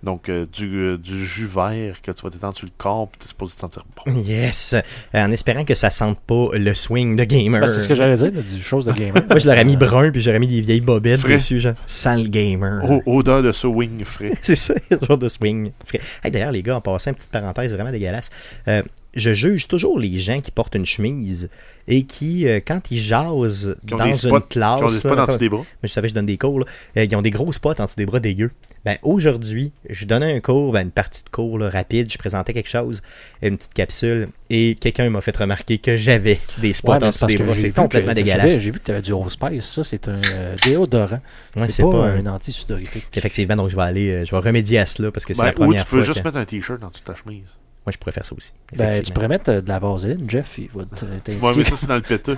Donc, 0.00 0.28
euh, 0.28 0.46
du, 0.52 0.76
euh, 0.76 0.96
du 0.96 1.26
jus 1.26 1.46
vert 1.52 2.00
que 2.00 2.12
tu 2.12 2.22
vas 2.22 2.30
t'étendre 2.30 2.56
sur 2.56 2.66
le 2.66 2.72
corps, 2.78 3.08
puis 3.08 3.18
tu 3.18 3.24
es 3.24 3.28
supposé 3.30 3.56
te 3.56 3.60
sentir 3.60 3.82
bon. 3.96 4.12
Yes. 4.12 4.76
En 5.12 5.32
espérant 5.32 5.64
que 5.64 5.74
ça 5.74 5.90
sente 5.90 6.20
pas 6.20 6.50
le 6.52 6.72
swing 6.74 7.16
de 7.16 7.24
gamer. 7.24 7.60
Ben, 7.60 7.66
c'est 7.66 7.80
ce 7.80 7.88
que 7.88 7.96
j'allais 7.96 8.14
dire, 8.14 8.30
là, 8.32 8.40
du 8.40 8.62
chose 8.62 8.86
de 8.86 8.92
gamer. 8.92 9.24
Moi, 9.28 9.38
je 9.40 9.46
l'aurais 9.48 9.64
mis 9.64 9.76
brun, 9.76 10.12
puis 10.12 10.20
j'aurais 10.20 10.38
mis 10.38 10.46
des 10.46 10.60
vieilles 10.60 10.80
bobettes 10.82 11.18
Frais. 11.20 11.34
dessus, 11.34 11.58
genre, 11.58 11.74
sans 11.88 12.14
le 12.14 12.28
gamer. 12.28 12.80
O- 12.88 13.18
odeur 13.18 13.42
de 13.42 13.50
swing 13.50 14.04
frais. 14.04 14.30
C'est 14.40 14.54
ça, 14.54 14.74
genre 15.02 15.18
de 15.18 15.28
swing. 15.28 15.72
Frais. 15.84 16.00
Hey, 16.22 16.30
D'ailleurs, 16.30 16.52
les 16.52 16.62
gars, 16.62 16.76
en 16.76 16.80
passant, 16.80 17.10
une 17.10 17.16
petite 17.16 17.32
parenthèse 17.32 17.74
vraiment 17.74 17.90
dégueulasse. 17.90 18.30
euh, 18.68 18.82
je 19.18 19.34
juge 19.34 19.68
toujours 19.68 19.98
les 19.98 20.18
gens 20.18 20.40
qui 20.40 20.50
portent 20.50 20.74
une 20.74 20.86
chemise 20.86 21.48
et 21.86 22.02
qui, 22.04 22.46
euh, 22.46 22.60
quand 22.64 22.90
ils 22.90 23.00
jasent 23.00 23.76
Qui 23.86 23.94
dans 23.94 24.04
une 24.06 24.14
spots, 24.14 24.40
classe, 24.42 24.78
Qui 24.78 24.84
ont 24.84 24.86
des 24.88 24.96
spots 24.98 25.14
là, 25.14 25.22
en 25.22 25.26
dessous 25.26 25.38
des 25.38 25.48
bras. 25.48 25.64
mais 25.82 25.88
je 25.88 25.92
savais 25.92 26.08
que 26.08 26.10
je 26.10 26.14
donne 26.14 26.26
des 26.26 26.36
cours, 26.38 26.60
là. 26.60 26.66
Euh, 26.96 27.04
ils 27.04 27.16
ont 27.16 27.22
des 27.22 27.30
gros 27.30 27.52
spots 27.52 27.72
en 27.80 27.84
dessous 27.84 27.96
des 27.96 28.06
bras 28.06 28.20
dégueux. 28.20 28.50
Ben, 28.84 28.96
aujourd'hui, 29.02 29.72
je 29.90 30.04
donnais 30.06 30.34
un 30.36 30.40
cours, 30.40 30.72
ben, 30.72 30.82
une 30.82 30.90
partie 30.90 31.24
de 31.24 31.28
cours 31.30 31.58
là, 31.58 31.68
rapide, 31.68 32.10
je 32.12 32.16
présentais 32.18 32.52
quelque 32.52 32.68
chose, 32.68 33.02
une 33.42 33.56
petite 33.56 33.74
capsule, 33.74 34.28
et 34.50 34.76
quelqu'un 34.80 35.10
m'a 35.10 35.20
fait 35.20 35.36
remarquer 35.36 35.78
que 35.78 35.96
j'avais 35.96 36.40
des 36.58 36.72
spots 36.72 36.92
Ouais, 36.92 37.04
en 37.04 37.08
dessous 37.08 37.26
des 37.26 37.38
bras. 37.38 37.54
C'est 37.56 37.70
complètement 37.70 38.12
que- 38.12 38.16
dégueulasse. 38.16 38.52
J'ai 38.60 38.70
vu 38.70 38.78
que 38.78 38.84
tu 38.84 38.90
avais 38.90 39.02
du 39.02 39.12
Old 39.12 39.30
Spice. 39.30 39.64
Ça, 39.64 39.82
c'est 39.84 40.08
un 40.08 40.20
euh, 40.34 40.56
déodorant. 40.64 41.20
Ouais, 41.56 41.68
c'est 41.68 41.82
pas, 41.82 41.88
un- 42.06 42.24
un 42.24 42.34
anti-sudorifique. 42.34 43.06
Effectivement, 43.16 43.56
donc 43.56 43.68
je 43.70 43.76
vais 43.76 43.82
aller, 43.82 44.10
euh, 44.10 44.24
je 44.24 44.30
vais 44.30 44.38
remédier 44.38 44.78
à 44.78 44.86
cela 44.86 45.10
parce 45.10 45.26
que 45.26 45.34
c'est 45.34 45.40
Ben, 45.40 45.46
la 45.46 45.52
ou 45.52 45.54
première 45.54 45.84
tu 45.84 45.90
peux 45.90 45.96
fois. 45.98 46.06
juste 46.06 46.20
que- 46.20 46.24
mettre 46.28 46.38
un 46.38 46.44
t-shirt 46.44 46.80
dans 46.80 46.90
toute 46.90 47.04
ta 47.04 47.14
chemise. 47.14 47.42
Moi, 47.88 47.92
je 47.92 47.98
pourrais 47.98 48.12
faire 48.12 48.26
ça 48.26 48.34
aussi. 48.36 48.52
Ben, 48.76 49.02
tu 49.02 49.12
pourrais 49.14 49.28
mettre 49.28 49.48
euh, 49.50 49.60
de 49.62 49.68
la 49.68 49.78
vaseline, 49.78 50.28
Jeff. 50.28 50.58
Il 50.58 50.68
va 50.74 50.80
Ouais, 50.82 50.86
t'indiquer. 51.24 51.38
mais 51.56 51.64
ça, 51.64 51.76
c'est 51.78 51.86
dans 51.86 51.94
le 51.94 52.02
péteux. 52.02 52.36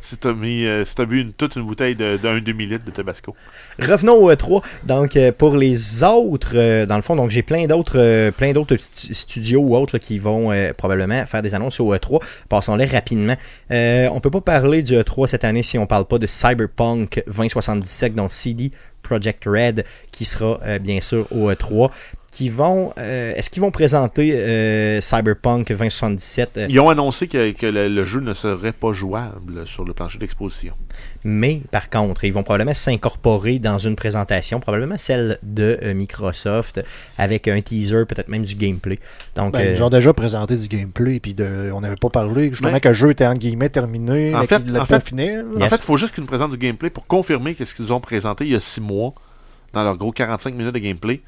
Si 0.00 0.16
t'as 0.16 0.32
mis, 0.32 0.64
euh, 0.66 0.84
si 0.84 0.96
t'as 0.96 1.04
bu 1.04 1.20
une- 1.20 1.32
toute 1.32 1.54
une 1.54 1.62
bouteille 1.62 1.94
de- 1.94 2.16
d'un 2.16 2.40
demi-litre 2.40 2.84
de 2.84 2.90
Tabasco. 2.90 3.36
Revenons 3.78 4.14
au 4.14 4.28
E3. 4.32 4.60
Donc, 4.82 5.14
euh, 5.14 5.30
pour 5.30 5.54
les 5.54 6.02
autres, 6.02 6.54
euh, 6.56 6.86
dans 6.86 6.96
le 6.96 7.02
fond, 7.02 7.14
donc 7.14 7.30
j'ai 7.30 7.44
plein 7.44 7.68
d'autres 7.68 7.96
euh, 8.00 8.32
plein 8.32 8.52
d'autres 8.52 8.74
stu- 8.78 9.14
studios 9.14 9.60
ou 9.60 9.76
autres 9.76 9.94
là, 9.94 10.00
qui 10.00 10.18
vont 10.18 10.50
euh, 10.50 10.72
probablement 10.72 11.24
faire 11.26 11.40
des 11.42 11.54
annonces 11.54 11.78
au 11.78 11.94
E3. 11.94 12.20
Passons-les 12.48 12.86
rapidement. 12.86 13.36
Euh, 13.70 14.08
on 14.10 14.18
peut 14.18 14.32
pas 14.32 14.40
parler 14.40 14.82
du 14.82 14.94
E3 14.94 15.28
cette 15.28 15.44
année 15.44 15.62
si 15.62 15.78
on 15.78 15.86
parle 15.86 16.06
pas 16.06 16.18
de 16.18 16.26
Cyberpunk 16.26 17.22
2077, 17.28 18.16
donc 18.16 18.32
CD 18.32 18.72
Project 19.04 19.44
Red, 19.46 19.84
qui 20.10 20.24
sera 20.24 20.58
euh, 20.64 20.80
bien 20.80 21.00
sûr 21.00 21.28
au 21.30 21.48
E3. 21.52 21.90
Qui 22.32 22.48
vont, 22.48 22.94
euh, 22.98 23.34
est-ce 23.36 23.50
qu'ils 23.50 23.60
vont 23.60 23.70
présenter 23.70 24.32
euh, 24.34 25.02
Cyberpunk 25.02 25.68
2077 25.68 26.56
euh, 26.56 26.66
Ils 26.70 26.80
ont 26.80 26.88
annoncé 26.88 27.28
que, 27.28 27.52
que 27.52 27.66
le, 27.66 27.88
le 27.88 28.04
jeu 28.06 28.20
ne 28.20 28.32
serait 28.32 28.72
pas 28.72 28.94
jouable 28.94 29.66
sur 29.66 29.84
le 29.84 29.92
plancher 29.92 30.16
d'exposition. 30.16 30.72
Mais 31.24 31.60
par 31.70 31.90
contre, 31.90 32.24
ils 32.24 32.32
vont 32.32 32.42
probablement 32.42 32.72
s'incorporer 32.72 33.58
dans 33.58 33.76
une 33.76 33.96
présentation, 33.96 34.60
probablement 34.60 34.96
celle 34.96 35.38
de 35.42 35.78
euh, 35.82 35.92
Microsoft, 35.92 36.82
avec 37.18 37.48
un 37.48 37.60
teaser, 37.60 38.06
peut-être 38.06 38.28
même 38.28 38.44
du 38.44 38.54
gameplay. 38.54 38.98
Donc, 39.36 39.52
Ben, 39.52 39.60
euh, 39.66 39.74
Ils 39.76 39.82
ont 39.82 39.90
déjà 39.90 40.14
présenté 40.14 40.56
du 40.56 40.68
gameplay, 40.68 41.20
puis 41.20 41.34
de, 41.34 41.70
on 41.74 41.82
n'avait 41.82 41.96
pas 41.96 42.08
parlé 42.08 42.48
justement 42.48 42.80
que 42.80 42.88
le 42.88 42.94
jeu 42.94 43.10
était 43.10 43.26
entre 43.26 43.40
guillemets 43.40 43.68
terminé, 43.68 44.34
En 44.34 44.40
mais 44.40 44.46
fait- 44.46 44.62
en 44.70 44.86
pas 44.86 45.00
fait- 45.00 45.08
fini. 45.08 45.28
En 45.60 45.68
fait, 45.68 45.76
il 45.76 45.82
faut 45.84 45.98
juste 45.98 46.14
qu'ils 46.14 46.22
nous 46.22 46.28
présentent 46.28 46.52
du 46.52 46.56
gameplay 46.56 46.88
pour 46.88 47.06
confirmer 47.06 47.54
que 47.54 47.66
ce 47.66 47.74
qu'ils 47.74 47.92
ont 47.92 48.00
présenté 48.00 48.46
il 48.46 48.52
y 48.52 48.56
a 48.56 48.60
6 48.60 48.80
mois, 48.80 49.12
dans 49.74 49.84
leur 49.84 49.98
gros 49.98 50.12
45 50.12 50.54
minutes 50.54 50.72
de 50.74 50.78
gameplay, 50.78 51.20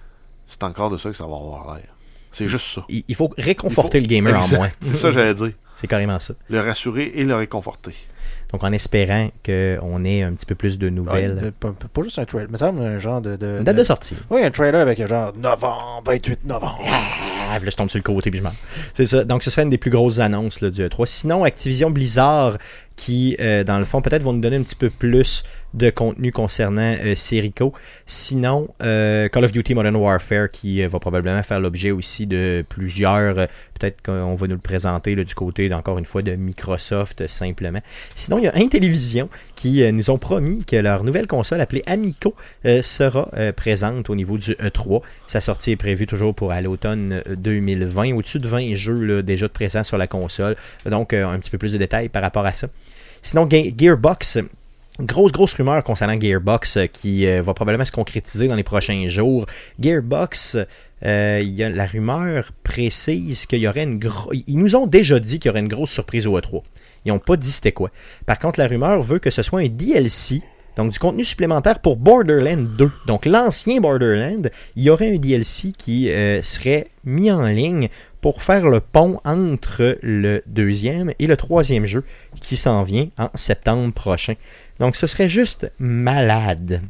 c'est 0.47 0.63
encore 0.63 0.91
de 0.91 0.97
ça 0.99 1.11
que 1.11 1.17
ça 1.17 1.25
va 1.25 1.37
avoir 1.37 1.75
l'air. 1.75 1.85
C'est 2.33 2.49
juste 2.49 2.67
ça. 2.67 2.85
il 2.89 3.05
il 3.07 3.15
faut 3.15 3.33
réconforter 3.39 3.99
Il 3.99 4.03
faut- 4.05 4.09
le 4.09 4.15
gamer 4.15 4.45
en 4.45 4.49
moins. 4.57 4.71
C'est 4.83 4.97
ça 4.97 5.09
que 5.09 5.15
j'allais 5.15 5.35
dire. 5.35 5.53
C'est 5.73 5.87
carrément 5.87 6.19
ça. 6.19 6.35
Le 6.49 6.61
rassurer 6.61 7.13
et 7.15 7.25
le 7.25 7.35
réconforter. 7.37 7.95
Donc, 8.53 8.63
en 8.63 8.71
espérant 8.73 9.31
qu'on 9.45 10.05
ait 10.05 10.23
un 10.23 10.33
petit 10.33 10.47
peu 10.47 10.55
plus 10.55 10.79
de 10.79 10.87
Ouais, 10.87 10.93
nouvelles. 10.93 11.39
de- 11.41 11.51
pas, 11.51 11.73
pas 11.73 12.03
juste 12.03 12.19
un 12.21 12.25
trailer, 12.25 12.49
mais 12.51 12.59
ça 12.59 12.71
me 12.73 12.79
semble 12.79 12.89
un 12.89 12.99
genre 13.01 13.21
de. 13.21 13.37
de- 13.37 13.63
Date 13.63 13.77
de 13.77 13.85
sortie. 13.85 14.17
Oui, 14.31 14.43
un 14.45 14.51
trailer 14.51 14.81
avec 14.81 14.99
un 15.01 15.07
genre 15.07 15.33
novembre, 15.37 16.03
28 16.07 16.45
novembre. 16.45 16.79
Ah, 16.87 17.57
puis 17.57 17.67
là, 17.67 17.71
je 17.71 17.77
tombe 17.77 17.91
sur 17.91 17.99
le 17.99 18.03
côté 18.03 18.31
puis 18.31 18.39
je 18.39 18.45
meurs. 18.45 18.53
C'est 18.95 19.07
ça. 19.07 19.25
Donc, 19.25 19.43
ce 19.43 19.51
serait 19.51 19.63
une 19.63 19.71
des 19.71 19.79
plus 19.79 19.91
grosses 19.91 20.19
annonces 20.21 20.61
là, 20.61 20.71
du 20.71 20.83
E3. 20.83 21.07
Sinon, 21.07 21.45
Activision 21.45 21.91
Blizzard, 21.91 22.59
qui, 22.97 23.37
euh, 23.41 23.63
dans 23.65 23.79
le 23.79 23.85
fond, 23.85 24.01
peut-être 24.01 24.23
vont 24.23 24.33
nous 24.33 24.41
donner 24.41 24.57
un 24.57 24.63
petit 24.63 24.77
peu 24.77 24.91
plus 24.91 25.43
de 25.75 25.91
contenu 25.91 26.33
concernant 26.33 26.97
euh, 27.05 27.15
Serico. 27.15 27.75
Sinon, 28.07 28.69
euh, 28.83 29.29
Call 29.29 29.45
of 29.45 29.53
Duty 29.53 29.75
Modern 29.75 29.97
Warfare, 29.97 30.51
qui 30.51 30.83
euh, 30.83 30.89
va 30.89 30.99
probablement 30.99 31.43
faire 31.43 31.61
l'objet 31.61 31.91
aussi 31.91 32.27
de 32.27 32.65
plusieurs. 32.69 33.39
euh, 33.39 33.47
peut-être 33.79 34.03
qu'on 34.03 34.35
va 34.35 34.47
nous 34.47 34.55
le 34.55 34.61
présenter 34.61 35.15
là, 35.15 35.25
du 35.25 35.35
côté, 35.35 35.73
encore 35.75 35.99
une 35.99 36.05
fois, 36.05 36.23
de 36.23 36.33
Microsoft, 36.37 37.21
euh, 37.21 37.29
simplement. 37.29 37.81
Sinon, 38.15 38.39
il 38.39 38.45
y 38.45 38.49
a 38.49 38.53
Intellivision 38.55 39.29
qui 39.57 39.93
nous 39.93 40.11
ont 40.11 40.19
promis 40.19 40.65
que 40.65 40.77
leur 40.77 41.05
nouvelle 41.05 41.27
console 41.27 41.61
appelée 41.61 41.83
Amico 41.87 42.35
sera 42.83 43.29
présente 43.57 44.11
au 44.11 44.15
niveau 44.15 44.39
du 44.39 44.53
E3. 44.53 45.03
Sa 45.27 45.41
sortie 45.41 45.73
est 45.73 45.77
prévue 45.77 46.07
toujours 46.07 46.35
pour 46.35 46.53
à 46.53 46.61
l'automne 46.61 47.23
euh, 47.27 47.37
2020. 47.37 48.13
Au-dessus 48.15 48.39
de 48.39 48.49
20 48.49 48.75
jeux 48.75 48.99
là, 49.01 49.23
déjà 49.23 49.47
de 49.47 49.53
présents 49.53 49.85
sur 49.85 49.99
la 49.99 50.07
console. 50.07 50.57
Donc, 50.87 51.13
un 51.13 51.39
petit 51.39 51.51
peu 51.51 51.59
plus 51.59 51.73
de 51.73 51.79
détails 51.79 52.09
par 52.09 52.23
rapport 52.23 52.47
à 52.47 52.53
ça. 52.53 52.69
Sinon, 53.23 53.49
Gearbox. 53.51 54.39
Grosse, 55.01 55.33
grosse 55.33 55.55
rumeur 55.55 55.83
concernant 55.83 56.21
Gearbox 56.21 56.77
euh, 56.77 56.87
qui 56.87 57.27
euh, 57.27 57.43
va 57.43 57.53
probablement 57.53 57.85
se 57.85 57.91
concrétiser 57.91 58.47
dans 58.47 58.55
les 58.55 58.63
prochains 58.63 59.09
jours. 59.09 59.45
Gearbox, 59.81 60.57
euh, 61.05 61.43
la 61.59 61.87
rumeur 61.87 62.53
précise 62.63 63.47
qu'il 63.47 63.59
y 63.59 63.67
aurait 63.67 63.83
une 63.83 63.99
grosse... 63.99 64.37
Ils 64.47 64.57
nous 64.57 64.77
ont 64.77 64.87
déjà 64.87 65.19
dit 65.19 65.41
qu'il 65.41 65.49
y 65.49 65.51
aurait 65.51 65.61
une 65.61 65.69
grosse 65.69 65.91
surprise 65.91 66.29
au 66.29 66.39
E3. 66.39 66.63
Ils 67.05 67.09
n'ont 67.13 67.19
pas 67.19 67.37
dit 67.37 67.51
c'était 67.51 67.73
quoi. 67.73 67.91
Par 68.25 68.39
contre, 68.39 68.61
la 68.61 68.69
rumeur 68.69 69.03
veut 69.03 69.19
que 69.19 69.31
ce 69.31 69.43
soit 69.43 69.63
un 69.63 69.67
DLC, 69.67 70.43
donc 70.77 70.93
du 70.93 71.01
contenu 71.01 71.25
supplémentaire 71.25 71.81
pour 71.81 71.97
Borderlands 71.97 72.69
2. 72.79 72.91
Donc 73.09 73.27
l'ancien 73.27 73.81
Borderlands, 73.81 74.49
il 74.77 74.85
y 74.85 74.91
aurait 74.91 75.13
un 75.13 75.19
DLC 75.19 75.73
qui 75.77 76.05
serait 76.43 76.87
mis 77.05 77.33
en 77.33 77.47
ligne 77.47 77.89
pour 78.25 78.43
faire 78.43 78.71
le 78.71 78.81
pont 78.81 79.21
entre 79.27 79.99
le 80.01 80.43
deuxième 80.47 81.13
et 81.19 81.27
le 81.27 81.37
troisième 81.37 81.85
jeu 81.85 82.05
qui 82.41 82.57
s'en 82.57 82.83
vient 82.83 83.09
en 83.19 83.29
septembre 83.35 83.93
prochain. 83.93 84.33
Donc 84.81 84.97
ce 84.97 85.07
serait 85.07 85.29
juste 85.29 85.71
malade 85.79 86.81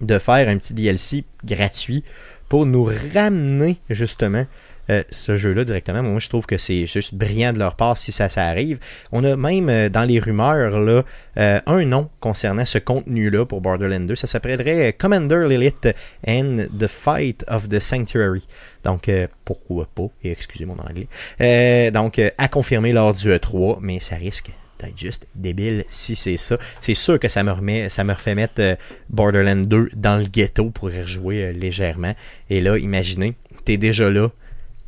de 0.00 0.18
faire 0.18 0.48
un 0.48 0.56
petit 0.56 0.72
DLC 0.72 1.24
gratuit 1.44 2.02
pour 2.48 2.64
nous 2.64 2.88
ramener 3.12 3.76
justement 3.90 4.46
euh, 4.90 5.04
ce 5.10 5.36
jeu-là 5.36 5.62
directement. 5.62 6.02
Moi, 6.02 6.18
je 6.18 6.28
trouve 6.28 6.46
que 6.46 6.58
c'est 6.58 6.84
juste 6.86 7.14
brillant 7.14 7.52
de 7.52 7.60
leur 7.60 7.76
part 7.76 7.96
si 7.96 8.10
ça, 8.10 8.28
ça 8.28 8.46
arrive. 8.46 8.80
On 9.12 9.22
a 9.22 9.36
même 9.36 9.68
euh, 9.68 9.88
dans 9.88 10.02
les 10.02 10.18
rumeurs 10.18 10.80
là, 10.80 11.04
euh, 11.38 11.60
un 11.66 11.84
nom 11.84 12.10
concernant 12.18 12.66
ce 12.66 12.78
contenu-là 12.78 13.46
pour 13.46 13.60
Borderlands 13.60 14.00
2. 14.00 14.16
Ça 14.16 14.26
s'appellerait 14.26 14.92
Commander 14.94 15.46
Lilith 15.48 15.94
and 16.26 16.64
the 16.76 16.88
Fight 16.88 17.44
of 17.46 17.68
the 17.68 17.78
Sanctuary. 17.78 18.48
Donc, 18.82 19.10
pourquoi 19.44 19.86
pas? 19.94 20.08
Et 20.24 20.32
excusez 20.32 20.64
mon 20.64 20.76
anglais. 20.78 21.90
Donc, 21.90 22.20
à 22.38 22.48
confirmer 22.48 22.92
lors 22.92 23.14
du 23.14 23.28
E3, 23.28 23.78
mais 23.80 24.00
ça 24.00 24.16
risque 24.16 24.50
d'être 24.80 24.98
juste 24.98 25.26
débile 25.34 25.84
si 25.86 26.16
c'est 26.16 26.38
ça. 26.38 26.56
C'est 26.80 26.94
sûr 26.94 27.20
que 27.20 27.28
ça 27.28 27.42
me 27.42 27.52
remet, 27.52 27.90
ça 27.90 28.04
me 28.04 28.14
refait 28.14 28.34
mettre 28.34 28.78
Borderlands 29.10 29.66
2 29.66 29.90
dans 29.94 30.16
le 30.16 30.24
ghetto 30.24 30.70
pour 30.70 30.90
y 30.90 31.00
rejouer 31.00 31.52
légèrement. 31.52 32.14
Et 32.48 32.62
là, 32.62 32.78
imaginez, 32.78 33.34
t'es 33.64 33.76
déjà 33.76 34.10
là. 34.10 34.30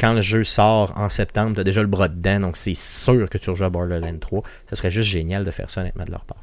Quand 0.01 0.15
le 0.15 0.23
jeu 0.23 0.45
sort 0.45 0.93
en 0.97 1.09
septembre, 1.09 1.57
t'as 1.57 1.65
déjà 1.65 1.81
le 1.81 1.87
bras 1.87 2.09
dedans, 2.09 2.41
donc 2.41 2.57
c'est 2.57 2.75
sûr 2.75 3.29
que 3.31 3.39
tu 3.39 3.51
rejoues 3.51 3.65
à 3.65 3.71
Borderlands 3.71 4.19
3. 4.19 4.43
Ça 4.69 4.77
serait 4.77 4.91
juste 4.91 5.11
génial 5.11 5.45
de 5.45 5.51
faire 5.51 5.71
ça 5.71 5.81
honnêtement 5.81 6.05
de 6.05 6.11
leur 6.11 6.25
part. 6.25 6.43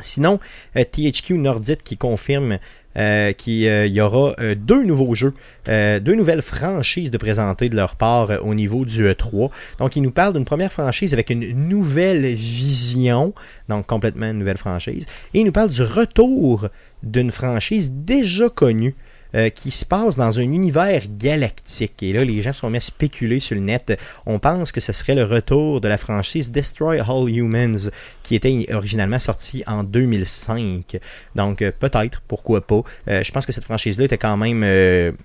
Sinon, 0.00 0.40
euh, 0.76 0.84
THQ 0.84 1.38
Nordic 1.38 1.84
qui 1.84 1.96
confirme 1.96 2.58
euh, 2.96 3.32
qu'il 3.32 3.62
y 3.62 4.00
aura 4.00 4.34
euh, 4.38 4.54
deux 4.54 4.84
nouveaux 4.84 5.14
jeux, 5.14 5.34
euh, 5.68 5.98
deux 6.00 6.14
nouvelles 6.14 6.42
franchises 6.42 7.10
de 7.10 7.18
présenter 7.18 7.68
de 7.68 7.76
leur 7.76 7.96
part 7.96 8.30
euh, 8.30 8.38
au 8.38 8.54
niveau 8.54 8.84
du 8.84 9.04
E3. 9.04 9.50
Donc, 9.78 9.96
ils 9.96 10.02
nous 10.02 10.12
parlent 10.12 10.32
d'une 10.32 10.44
première 10.44 10.72
franchise 10.72 11.12
avec 11.12 11.30
une 11.30 11.68
nouvelle 11.68 12.24
vision, 12.34 13.34
donc 13.68 13.86
complètement 13.86 14.26
une 14.26 14.38
nouvelle 14.38 14.58
franchise. 14.58 15.06
Et 15.32 15.40
ils 15.40 15.44
nous 15.44 15.52
parlent 15.52 15.70
du 15.70 15.82
retour 15.82 16.68
d'une 17.02 17.30
franchise 17.30 17.92
déjà 17.92 18.48
connue 18.48 18.94
euh, 19.34 19.48
qui 19.48 19.70
se 19.70 19.84
passe 19.84 20.16
dans 20.16 20.38
un 20.38 20.42
univers 20.42 21.02
galactique. 21.18 22.02
Et 22.02 22.12
là, 22.12 22.24
les 22.24 22.42
gens 22.42 22.52
sont 22.52 22.70
mis 22.70 22.76
à 22.76 22.80
spéculer 22.80 23.40
sur 23.40 23.56
le 23.56 23.62
net. 23.62 23.98
On 24.26 24.38
pense 24.38 24.72
que 24.72 24.80
ce 24.80 24.92
serait 24.92 25.14
le 25.14 25.24
retour 25.24 25.80
de 25.80 25.88
la 25.88 25.96
franchise 25.96 26.50
Destroy 26.50 27.00
All 27.00 27.28
Humans, 27.28 27.90
qui 28.22 28.34
était 28.34 28.66
originalement 28.72 29.18
sortie 29.18 29.64
en 29.66 29.84
2005. 29.84 30.98
Donc, 31.34 31.62
euh, 31.62 31.72
peut-être, 31.78 32.22
pourquoi 32.26 32.66
pas. 32.66 32.82
Euh, 33.08 33.22
je 33.24 33.32
pense 33.32 33.46
que 33.46 33.52
cette 33.52 33.64
franchise-là 33.64 34.04
était 34.04 34.18
quand 34.18 34.36
même 34.36 35.16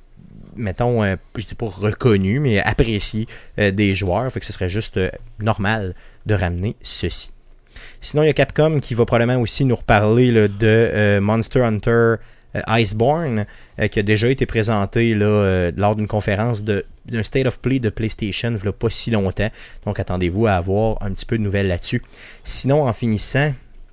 mettons, 0.55 1.03
euh, 1.03 1.15
je 1.37 1.45
dis 1.45 1.55
pas 1.55 1.67
reconnu, 1.67 2.39
mais 2.39 2.59
apprécié 2.59 3.27
des 3.57 3.95
joueurs. 3.95 4.29
Fait 4.31 4.39
que 4.39 4.45
ce 4.45 4.53
serait 4.53 4.69
juste 4.69 4.99
normal 5.39 5.95
de 6.25 6.33
ramener 6.33 6.75
ceci. 6.81 7.31
Sinon, 8.01 8.23
il 8.23 8.25
y 8.25 8.29
a 8.29 8.33
Capcom 8.33 8.79
qui 8.79 8.93
va 8.93 9.05
probablement 9.05 9.39
aussi 9.39 9.63
nous 9.63 9.75
reparler 9.75 10.31
de 10.31 11.19
Monster 11.19 11.61
Hunter 11.61 12.15
Iceborne, 12.67 13.45
euh, 13.79 13.87
qui 13.87 13.99
a 13.99 14.03
déjà 14.03 14.29
été 14.29 14.45
présenté 14.45 15.15
là, 15.15 15.25
euh, 15.25 15.71
lors 15.75 15.95
d'une 15.95 16.07
conférence 16.07 16.63
de 16.63 16.85
d'un 17.05 17.23
State 17.23 17.47
of 17.47 17.57
Play 17.57 17.79
de 17.79 17.89
PlayStation, 17.89 18.55
il 18.63 18.71
pas 18.71 18.89
si 18.89 19.09
longtemps. 19.09 19.49
Donc, 19.85 19.99
attendez-vous 19.99 20.45
à 20.45 20.51
avoir 20.53 21.01
un 21.01 21.11
petit 21.11 21.25
peu 21.25 21.39
de 21.39 21.43
nouvelles 21.43 21.67
là-dessus. 21.67 22.03
Sinon, 22.43 22.83
en 22.83 22.93
finissant, 22.93 23.51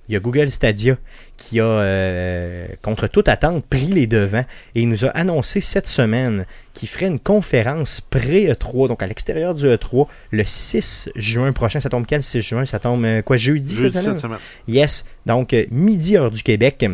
il 0.09 0.12
y 0.12 0.16
a 0.16 0.20
Google 0.20 0.51
Stadia 0.51 0.97
qui 1.37 1.61
a, 1.61 1.65
euh, 1.65 2.66
contre 2.83 3.09
toute 3.09 3.28
attente, 3.28 3.65
pris 3.66 3.87
les 3.87 4.07
devants 4.07 4.45
et 4.74 4.83
il 4.83 4.89
nous 4.89 5.05
a 5.05 5.09
annoncé 5.09 5.61
cette 5.61 5.87
semaine 5.87 6.47
qu'il 6.73 6.89
ferait 6.89 7.09
une 7.09 7.19
conférence 7.19 8.01
pré-E3, 8.01 8.89
donc 8.89 9.03
à 9.03 9.07
l'extérieur 9.07 9.55
du 9.55 9.65
E3, 9.65 10.07
le 10.31 10.45
6 10.45 11.11
juin 11.16 11.53
prochain. 11.53 11.81
Ça 11.81 11.91
tombe 11.91 12.07
quel 12.07 12.23
6 12.23 12.41
juin? 12.41 12.66
Ça 12.66 12.78
tombe 12.78 13.05
euh, 13.05 13.23
quoi 13.23 13.37
jeudi, 13.37 13.77
Jeudi 13.77 13.95
cette 13.95 14.05
semaine? 14.05 14.15
cette 14.15 14.23
semaine. 14.23 14.39
Yes. 14.69 15.05
Donc, 15.27 15.53
euh, 15.53 15.66
midi 15.70 16.16
heure 16.16 16.31
du 16.31 16.43
Québec, 16.43 16.87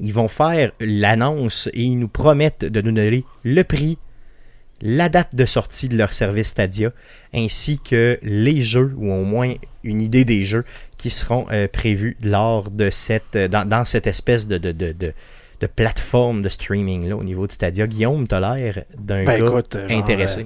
ils 0.00 0.12
vont 0.12 0.28
faire 0.28 0.72
l'annonce 0.80 1.68
et 1.72 1.82
ils 1.82 1.98
nous 1.98 2.08
promettent 2.08 2.64
de 2.64 2.80
nous 2.80 2.92
donner 2.92 3.24
le 3.44 3.62
prix, 3.62 3.98
la 4.82 5.08
date 5.08 5.34
de 5.34 5.44
sortie 5.46 5.88
de 5.88 5.96
leur 5.96 6.12
service 6.12 6.48
Stadia, 6.48 6.92
ainsi 7.32 7.78
que 7.78 8.18
les 8.22 8.62
jeux, 8.62 8.92
ou 8.96 9.10
au 9.12 9.24
moins 9.24 9.52
une 9.82 10.02
idée 10.02 10.24
des 10.24 10.44
jeux 10.44 10.64
qui 10.98 11.10
seront 11.10 11.46
euh, 11.52 11.68
prévus 11.68 12.16
lors 12.22 12.70
de 12.70 12.90
cette, 12.90 13.36
euh, 13.36 13.48
dans, 13.48 13.66
dans 13.68 13.84
cette 13.84 14.06
espèce 14.06 14.46
de, 14.46 14.58
de, 14.58 14.72
de, 14.72 14.92
de, 14.92 15.12
de 15.60 15.66
plateforme 15.66 16.42
de 16.42 16.48
streaming 16.48 17.08
là, 17.08 17.16
au 17.16 17.24
niveau 17.24 17.46
de 17.46 17.52
Stadia. 17.52 17.86
Guillaume, 17.86 18.26
t'as 18.26 18.40
l'air 18.40 18.84
d'un 18.98 19.24
Ben, 19.24 19.38
gars 19.38 19.46
écoute, 19.46 19.78
genre, 19.88 19.98
intéressé. 19.98 20.40
euh, 20.40 20.44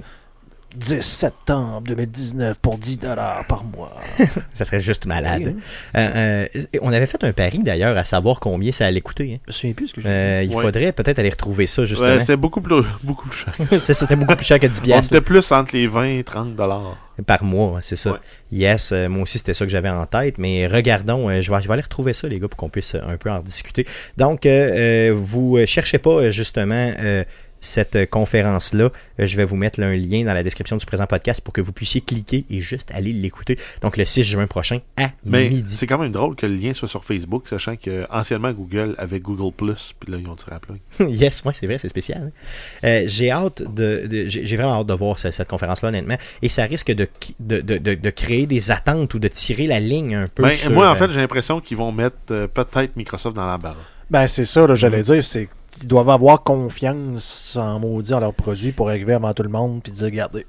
10 0.75 1.01
septembre 1.01 1.81
2019 1.87 2.59
pour 2.59 2.77
10 2.77 2.99
dollars 2.99 3.43
par 3.47 3.63
mois. 3.63 3.95
Ça 4.53 4.65
serait 4.65 4.79
juste 4.79 5.05
malade. 5.07 5.41
Oui, 5.45 5.55
Euh, 5.97 6.45
euh, 6.55 6.63
on 6.81 6.93
avait 6.93 7.05
fait 7.07 7.23
un 7.23 7.31
pari 7.33 7.59
d'ailleurs 7.59 7.97
à 7.97 8.03
savoir 8.05 8.39
combien 8.39 8.71
ça 8.71 8.85
allait 8.85 9.01
coûter. 9.01 9.33
hein. 9.35 9.39
Je 9.47 9.49
me 9.49 9.51
souviens 9.53 9.73
plus 9.73 9.87
ce 9.87 9.93
que 9.93 10.01
j'ai 10.01 10.09
Euh, 10.09 10.43
il 10.43 10.53
Ouais. 10.55 10.61
faudrait 10.61 10.91
peut-être 10.91 11.19
aller 11.19 11.29
retrouver 11.29 11.65
ça 11.67 11.85
justement. 11.85 12.09
Ouais, 12.09 12.19
c'était 12.19 12.35
beaucoup 12.37 12.61
plus, 12.61 12.83
beaucoup 13.03 13.27
plus 13.29 13.39
cher. 13.39 13.53
C'était 13.79 14.15
beaucoup 14.15 14.35
plus 14.35 14.45
cher 14.45 14.59
que 14.59 14.67
10 14.67 14.79
On 14.79 14.83
piastres 14.83 15.13
était 15.15 15.21
plus 15.25 15.51
entre 15.51 15.75
les 15.75 15.87
20 15.87 16.03
et 16.19 16.23
30 16.23 16.55
dollars. 16.55 16.97
par 17.25 17.43
mois, 17.43 17.77
hein, 17.77 17.81
c'est 17.81 17.95
ça. 17.95 18.11
Ouais. 18.13 18.17
Yes, 18.51 18.91
euh, 18.91 19.09
moi 19.09 19.23
aussi 19.23 19.37
c'était 19.39 19.53
ça 19.53 19.65
que 19.65 19.71
j'avais 19.71 19.89
en 19.89 20.05
tête, 20.05 20.37
mais 20.37 20.67
regardons, 20.67 21.29
euh, 21.29 21.41
je, 21.41 21.51
vais, 21.51 21.61
je 21.61 21.67
vais 21.67 21.73
aller 21.73 21.81
retrouver 21.81 22.13
ça 22.13 22.27
les 22.27 22.39
gars 22.39 22.47
pour 22.47 22.57
qu'on 22.57 22.69
puisse 22.69 22.95
un 22.95 23.17
peu 23.17 23.29
en 23.31 23.39
discuter. 23.39 23.85
Donc, 24.17 24.45
vous 24.45 25.57
euh, 25.57 25.65
cherchez 25.65 25.97
pas 25.97 26.29
justement 26.31 26.91
euh, 26.99 27.23
cette 27.61 27.95
euh, 27.95 28.05
conférence-là, 28.05 28.89
Euh, 29.19 29.27
je 29.27 29.35
vais 29.35 29.43
vous 29.43 29.55
mettre 29.57 29.79
là, 29.81 29.87
un 29.87 29.95
lien 29.95 30.23
dans 30.23 30.33
la 30.33 30.43
description 30.43 30.77
du 30.77 30.85
présent 30.85 31.05
podcast 31.05 31.41
pour 31.41 31.53
que 31.53 31.59
vous 31.61 31.73
puissiez 31.73 31.99
cliquer 32.01 32.45
et 32.49 32.61
juste 32.61 32.89
aller 32.93 33.11
l'écouter. 33.11 33.57
Donc 33.81 33.97
le 33.97 34.05
6 34.05 34.23
juin 34.23 34.47
prochain 34.47 34.79
à 34.95 35.09
Mais 35.25 35.49
midi. 35.49 35.75
c'est 35.77 35.87
quand 35.87 35.97
même 35.97 36.11
drôle 36.11 36.35
que 36.35 36.45
le 36.45 36.55
lien 36.55 36.71
soit 36.73 36.87
sur 36.87 37.03
Facebook, 37.03 37.47
sachant 37.49 37.75
que 37.75 38.05
anciennement 38.11 38.51
Google 38.53 38.95
avait 38.97 39.19
Google 39.19 39.51
Plus, 39.53 39.93
puis 39.99 40.11
là 40.11 40.17
ils 40.21 40.27
ont 40.29 40.35
tiré 40.35 40.55
plug. 40.61 40.79
yes, 41.11 41.43
moi 41.43 41.51
c'est 41.53 41.65
vrai, 41.67 41.77
c'est 41.79 41.89
spécial. 41.89 42.31
hein. 42.31 42.87
Euh, 42.87 43.03
j'ai 43.07 43.29
hâte 43.31 43.61
de, 43.63 44.07
de- 44.07 44.25
j'ai 44.27 44.55
vraiment 44.55 44.79
hâte 44.79 44.87
de 44.87 44.93
voir 44.93 45.19
ce- 45.19 45.31
cette 45.31 45.47
conférence-là 45.49 45.89
honnêtement, 45.89 46.17
et 46.41 46.47
ça 46.49 46.63
risque 46.63 46.91
de, 46.91 47.07
de, 47.39 47.59
de, 47.59 47.77
de- 47.77 47.95
de 47.95 48.09
créer 48.09 48.45
des 48.45 48.71
attentes 48.71 49.13
ou 49.13 49.19
de 49.19 49.27
tirer 49.27 49.67
la 49.67 49.79
ligne 49.79 50.15
un 50.15 50.27
peu. 50.27 50.43
Ben, 50.43 50.53
sur, 50.53 50.71
moi 50.71 50.89
en 50.89 50.95
fait 50.95 51.09
j'ai 51.11 51.19
l'impression 51.19 51.59
qu'ils 51.59 51.77
vont 51.77 51.91
mettre 51.91 52.15
euh, 52.31 52.47
peut-être 52.47 52.95
Microsoft 52.95 53.35
dans 53.35 53.47
la 53.47 53.57
barre. 53.57 53.75
Ben, 54.09 54.25
c'est 54.27 54.45
ça, 54.45 54.65
j'allais 54.75 55.01
dire, 55.03 55.23
c'est 55.23 55.49
qu'ils 55.79 55.87
doivent 55.87 56.09
avoir 56.09 56.43
confiance 56.43 57.57
en 57.59 57.79
maudit 57.79 58.13
en 58.13 58.19
leurs 58.19 58.33
produits 58.33 58.71
pour 58.71 58.89
arriver 58.89 59.13
avant 59.13 59.33
tout 59.33 59.43
le 59.43 59.49
monde 59.49 59.81
puis 59.81 59.91
dire, 59.91 60.05
regardez, 60.05 60.45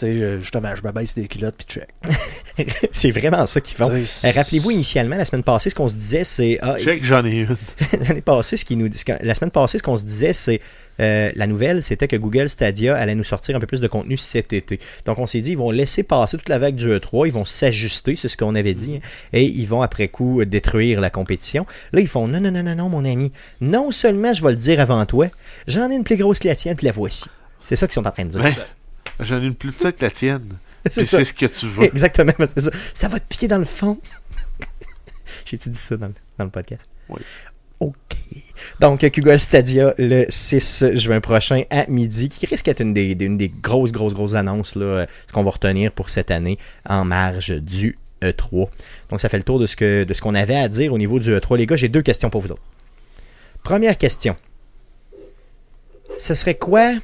sais, 0.00 0.40
justement, 0.40 0.74
je 0.74 0.82
me 0.82 0.92
baisse 0.92 1.14
des 1.14 1.28
culottes 1.28 1.56
puis 1.56 1.66
check. 1.66 1.88
c'est 2.92 3.10
vraiment 3.10 3.46
ça 3.46 3.60
qu'ils 3.60 3.76
font. 3.76 3.90
Euh, 3.90 4.30
Rappelez-vous 4.34 4.70
initialement 4.70 5.16
la 5.16 5.24
semaine 5.24 5.42
passée 5.42 5.70
ce 5.70 5.74
qu'on 5.74 5.88
se 5.88 5.94
disait 5.94 6.24
c'est 6.24 6.58
ah, 6.62 6.76
Check, 6.78 7.04
j'en 7.04 7.24
ai 7.24 7.30
une. 7.30 7.56
l'année 8.00 8.20
passée 8.20 8.56
ce 8.56 8.64
qui 8.64 8.76
nous 8.76 8.88
la 9.20 9.34
semaine 9.34 9.50
passée 9.50 9.78
ce 9.78 9.82
qu'on 9.82 9.96
se 9.96 10.04
disait 10.04 10.32
c'est 10.32 10.60
euh, 11.00 11.30
la 11.34 11.46
nouvelle 11.46 11.82
c'était 11.82 12.06
que 12.06 12.16
Google 12.16 12.48
Stadia 12.48 12.96
allait 12.96 13.14
nous 13.14 13.24
sortir 13.24 13.56
un 13.56 13.60
peu 13.60 13.66
plus 13.66 13.80
de 13.80 13.88
contenu 13.88 14.16
cet 14.16 14.52
été. 14.52 14.78
Donc 15.06 15.18
on 15.18 15.26
s'est 15.26 15.40
dit 15.40 15.52
ils 15.52 15.58
vont 15.58 15.70
laisser 15.70 16.02
passer 16.02 16.36
toute 16.36 16.48
la 16.48 16.58
vague 16.58 16.76
du 16.76 16.88
E3, 16.88 17.26
ils 17.26 17.32
vont 17.32 17.44
s'ajuster, 17.44 18.16
c'est 18.16 18.28
ce 18.28 18.36
qu'on 18.36 18.54
avait 18.54 18.74
dit 18.74 18.96
hein, 18.96 19.06
et 19.32 19.44
ils 19.44 19.66
vont 19.66 19.82
après 19.82 20.08
coup 20.08 20.44
détruire 20.44 21.00
la 21.00 21.10
compétition. 21.10 21.66
Là 21.92 22.00
ils 22.00 22.08
font 22.08 22.28
non 22.28 22.40
non 22.40 22.50
non 22.50 22.62
non 22.62 22.74
non 22.74 22.88
mon 22.88 23.04
ami, 23.04 23.32
non 23.60 23.90
seulement 23.90 24.34
je 24.34 24.42
vais 24.42 24.50
le 24.50 24.56
dire 24.56 24.80
avant 24.80 25.04
toi, 25.06 25.28
j'en 25.66 25.90
ai 25.90 25.94
une 25.94 26.04
plus 26.04 26.16
grosse 26.16 26.38
que 26.38 26.48
la 26.48 26.54
tienne, 26.54 26.76
puis 26.76 26.86
la 26.86 26.92
voici. 26.92 27.24
C'est 27.64 27.76
ça 27.76 27.86
qu'ils 27.86 27.94
sont 27.94 28.06
en 28.06 28.10
train 28.10 28.24
de 28.24 28.30
dire. 28.30 28.42
Ben, 28.42 28.54
j'en 29.24 29.40
ai 29.42 29.46
une 29.46 29.54
plus 29.54 29.72
petite 29.72 29.98
que 29.98 30.04
la 30.04 30.10
tienne. 30.10 30.56
c'est 30.90 31.04
ce 31.04 31.32
que 31.32 31.46
tu 31.46 31.66
veux. 31.66 31.84
Exactement, 31.84 32.32
ça. 32.38 32.70
Ça 32.92 33.08
va 33.08 33.18
te 33.18 33.26
piquer 33.26 33.48
dans 33.48 33.58
le 33.58 33.64
fond. 33.64 33.98
J'ai-tu 35.46 35.70
dit 35.70 35.78
ça 35.78 35.96
dans 35.96 36.08
le, 36.08 36.14
dans 36.38 36.44
le 36.44 36.50
podcast? 36.50 36.86
Oui. 37.08 37.20
OK. 37.80 37.92
Donc, 38.80 39.04
Google 39.04 39.38
Stadia 39.38 39.94
le 39.98 40.26
6 40.28 40.96
juin 40.96 41.20
prochain 41.20 41.64
à 41.70 41.86
midi, 41.86 42.28
qui 42.28 42.46
risque 42.46 42.66
d'être 42.66 42.80
une 42.80 42.94
des, 42.94 43.12
une 43.12 43.36
des 43.36 43.48
grosses, 43.48 43.92
grosses, 43.92 44.14
grosses 44.14 44.34
annonces, 44.34 44.74
là, 44.74 45.06
ce 45.26 45.32
qu'on 45.32 45.42
va 45.42 45.50
retenir 45.50 45.92
pour 45.92 46.10
cette 46.10 46.30
année 46.30 46.58
en 46.88 47.04
marge 47.04 47.50
du 47.50 47.98
E3. 48.22 48.68
Donc, 49.10 49.20
ça 49.20 49.28
fait 49.28 49.38
le 49.38 49.42
tour 49.42 49.58
de 49.58 49.66
ce 49.66 49.76
que 49.76 50.04
de 50.04 50.14
ce 50.14 50.20
qu'on 50.20 50.34
avait 50.34 50.56
à 50.56 50.68
dire 50.68 50.92
au 50.92 50.98
niveau 50.98 51.18
du 51.18 51.30
E3. 51.30 51.56
Les 51.56 51.66
gars, 51.66 51.76
j'ai 51.76 51.88
deux 51.88 52.02
questions 52.02 52.30
pour 52.30 52.40
vous 52.40 52.52
autres. 52.52 52.62
Première 53.62 53.98
question. 53.98 54.36
Ce 56.16 56.34
serait 56.34 56.54
quoi 56.54 56.94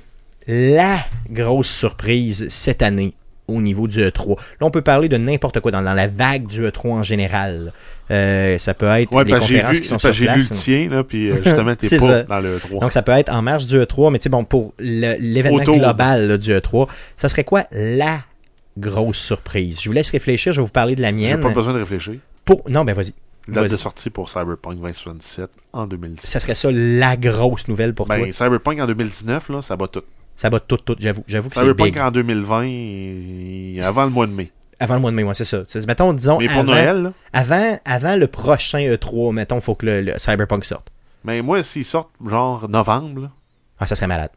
la 0.47 0.97
grosse 1.31 1.69
surprise 1.71 2.47
cette 2.49 2.83
année 2.83 3.15
au 3.49 3.61
niveau 3.61 3.89
du 3.89 3.99
E3. 4.01 4.29
Là, 4.29 4.67
on 4.67 4.71
peut 4.71 4.81
parler 4.83 5.09
de 5.09 5.17
n'importe 5.17 5.59
quoi 5.61 5.73
dans, 5.73 5.83
dans 5.83 5.93
la 5.93 6.07
vague 6.07 6.47
du 6.47 6.63
E3 6.67 6.89
en 6.91 7.03
général. 7.03 7.73
Euh, 8.13 8.59
ça 8.59 8.75
peut 8.75 8.87
être 8.87 9.13
Ouais, 9.13 9.25
des 9.25 9.33
j'ai 9.33 9.39
conférences 9.39 9.73
vu, 9.75 9.81
qui 9.81 9.89
sont 9.89 9.99
sur 9.99 10.13
j'ai 10.13 10.27
lu 10.29 10.39
le 10.51 10.55
tien, 10.55 10.89
là, 10.89 11.03
puis 11.05 11.31
euh, 11.31 11.35
justement, 11.45 11.75
t'es 11.75 11.99
pas 11.99 12.07
ça. 12.07 12.23
dans 12.25 12.39
le 12.41 12.59
3. 12.59 12.81
Donc, 12.81 12.93
ça 12.93 13.03
peut 13.03 13.13
être 13.13 13.33
en 13.33 13.43
marge 13.43 13.67
du 13.67 13.77
E3, 13.77 14.13
mais 14.13 14.19
tu 14.19 14.25
sais, 14.25 14.29
bon, 14.29 14.45
pour 14.45 14.73
l'événement 14.79 15.65
global 15.65 16.29
là, 16.29 16.39
du 16.39 16.51
E3, 16.53 16.89
ça 17.17 17.29
serait 17.29 17.45
quoi 17.45 17.65
la 17.73 18.21
grosse 18.79 19.19
surprise? 19.19 19.81
Je 19.83 19.89
vous 19.89 19.95
laisse 19.95 20.11
réfléchir, 20.11 20.53
je 20.53 20.61
vais 20.61 20.67
vous 20.67 20.73
parler 20.73 20.95
de 20.95 21.03
la 21.03 21.09
J'ai 21.09 21.15
mienne. 21.15 21.41
pas 21.41 21.51
besoin 21.51 21.73
de 21.75 21.79
réfléchir. 21.81 22.15
Pour... 22.45 22.63
Non, 22.69 22.85
ben 22.85 22.95
vas-y. 22.95 23.13
Date 23.49 23.69
de 23.71 23.77
sortie 23.77 24.11
pour 24.11 24.29
Cyberpunk 24.29 24.77
2077 24.77 25.51
en 25.73 25.87
2010. 25.89 26.21
Ça 26.25 26.39
serait 26.39 26.55
ça 26.55 26.69
la 26.73 27.17
grosse 27.17 27.67
nouvelle 27.67 27.95
pour 27.95 28.07
toi. 28.07 28.17
Ben, 28.17 28.33
Cyberpunk 28.33 28.79
en 28.81 28.87
2019, 28.87 29.49
là, 29.49 29.63
ça 29.63 29.77
bat 29.77 29.89
tout. 29.89 30.03
Ça 30.41 30.49
va 30.49 30.59
tout, 30.59 30.79
tout, 30.79 30.97
j'avoue. 30.99 31.23
J'avoue 31.29 31.51
que 31.51 31.55
c'est 31.55 31.61
Cyberpunk 31.61 31.93
big. 31.93 31.99
en 31.99 32.11
2020, 32.11 32.63
et- 32.65 33.81
avant 33.85 34.05
le 34.05 34.11
mois 34.11 34.27
de 34.27 34.33
mai. 34.33 34.49
Avant 34.79 34.95
le 34.95 35.01
mois 35.01 35.11
de 35.11 35.17
mai, 35.17 35.23
ouais, 35.23 35.35
c'est 35.35 35.45
ça. 35.45 35.65
C'est- 35.69 35.87
Mettons, 35.87 36.15
disons, 36.15 36.39
Mais 36.39 36.47
pour 36.47 36.61
avant, 36.61 36.73
Noël, 36.73 37.03
là, 37.03 37.13
avant, 37.35 37.79
avant 37.85 38.17
le 38.17 38.27
prochain 38.27 38.79
E3, 38.79 39.35
mettons, 39.35 39.57
il 39.57 39.61
faut 39.61 39.75
que 39.75 39.85
le, 39.85 40.01
le 40.01 40.19
Cyberpunk 40.19 40.65
sorte. 40.65 40.89
mais 41.25 41.43
moi, 41.43 41.63
s'ils 41.63 41.85
sortent 41.85 42.09
genre 42.27 42.67
novembre, 42.71 43.21
là, 43.25 43.31
Ah, 43.79 43.87
ça 43.87 43.97
serait 43.97 44.07
malade. 44.07 44.31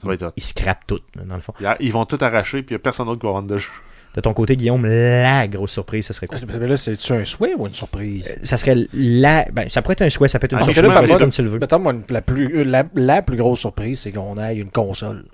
ça 0.00 0.06
va 0.06 0.14
être 0.14 0.22
hot. 0.22 0.32
Ils 0.36 0.44
scrapent 0.44 0.86
tout, 0.86 1.00
dans 1.16 1.34
le 1.34 1.40
fond. 1.40 1.54
Ils 1.80 1.92
vont 1.92 2.04
tout 2.04 2.18
arracher, 2.20 2.62
puis 2.62 2.74
il 2.74 2.76
n'y 2.76 2.80
a 2.80 2.82
personne 2.84 3.06
d'autre 3.06 3.20
qui 3.20 3.26
va 3.26 3.32
vendre 3.32 3.48
de 3.48 3.58
jeu. 3.58 3.70
De 4.14 4.20
ton 4.20 4.34
côté, 4.34 4.56
Guillaume, 4.56 4.84
la 4.84 5.48
grosse 5.48 5.72
surprise, 5.72 6.06
ça 6.06 6.12
serait 6.12 6.26
quoi? 6.26 6.36
Mais 6.46 6.66
là, 6.66 6.76
c'est-tu 6.76 7.12
un 7.14 7.24
souhait 7.24 7.54
ou 7.56 7.66
une 7.66 7.72
surprise? 7.74 8.28
Ça 8.42 8.58
serait 8.58 8.76
la. 8.92 9.46
Ben, 9.52 9.68
ça 9.70 9.80
pourrait 9.80 9.94
être 9.94 10.02
un 10.02 10.10
souhait, 10.10 10.28
ça 10.28 10.38
peut 10.38 10.44
être 10.44 10.52
une 10.52 10.58
Ah, 10.58 10.64
surprise, 10.64 11.08
là, 11.10 11.16
comme 11.16 11.30
tu 11.30 11.42
le 11.42 11.48
veux. 11.48 11.58
Mettons, 11.58 11.78
moi, 11.78 11.94
la 12.10 12.20
plus, 12.20 12.58
euh, 12.60 12.64
la, 12.64 12.84
la 12.94 13.22
plus 13.22 13.36
grosse 13.38 13.60
surprise, 13.60 14.00
c'est 14.00 14.12
qu'on 14.12 14.36
aille 14.36 14.60
une 14.60 14.70
console. 14.70 15.24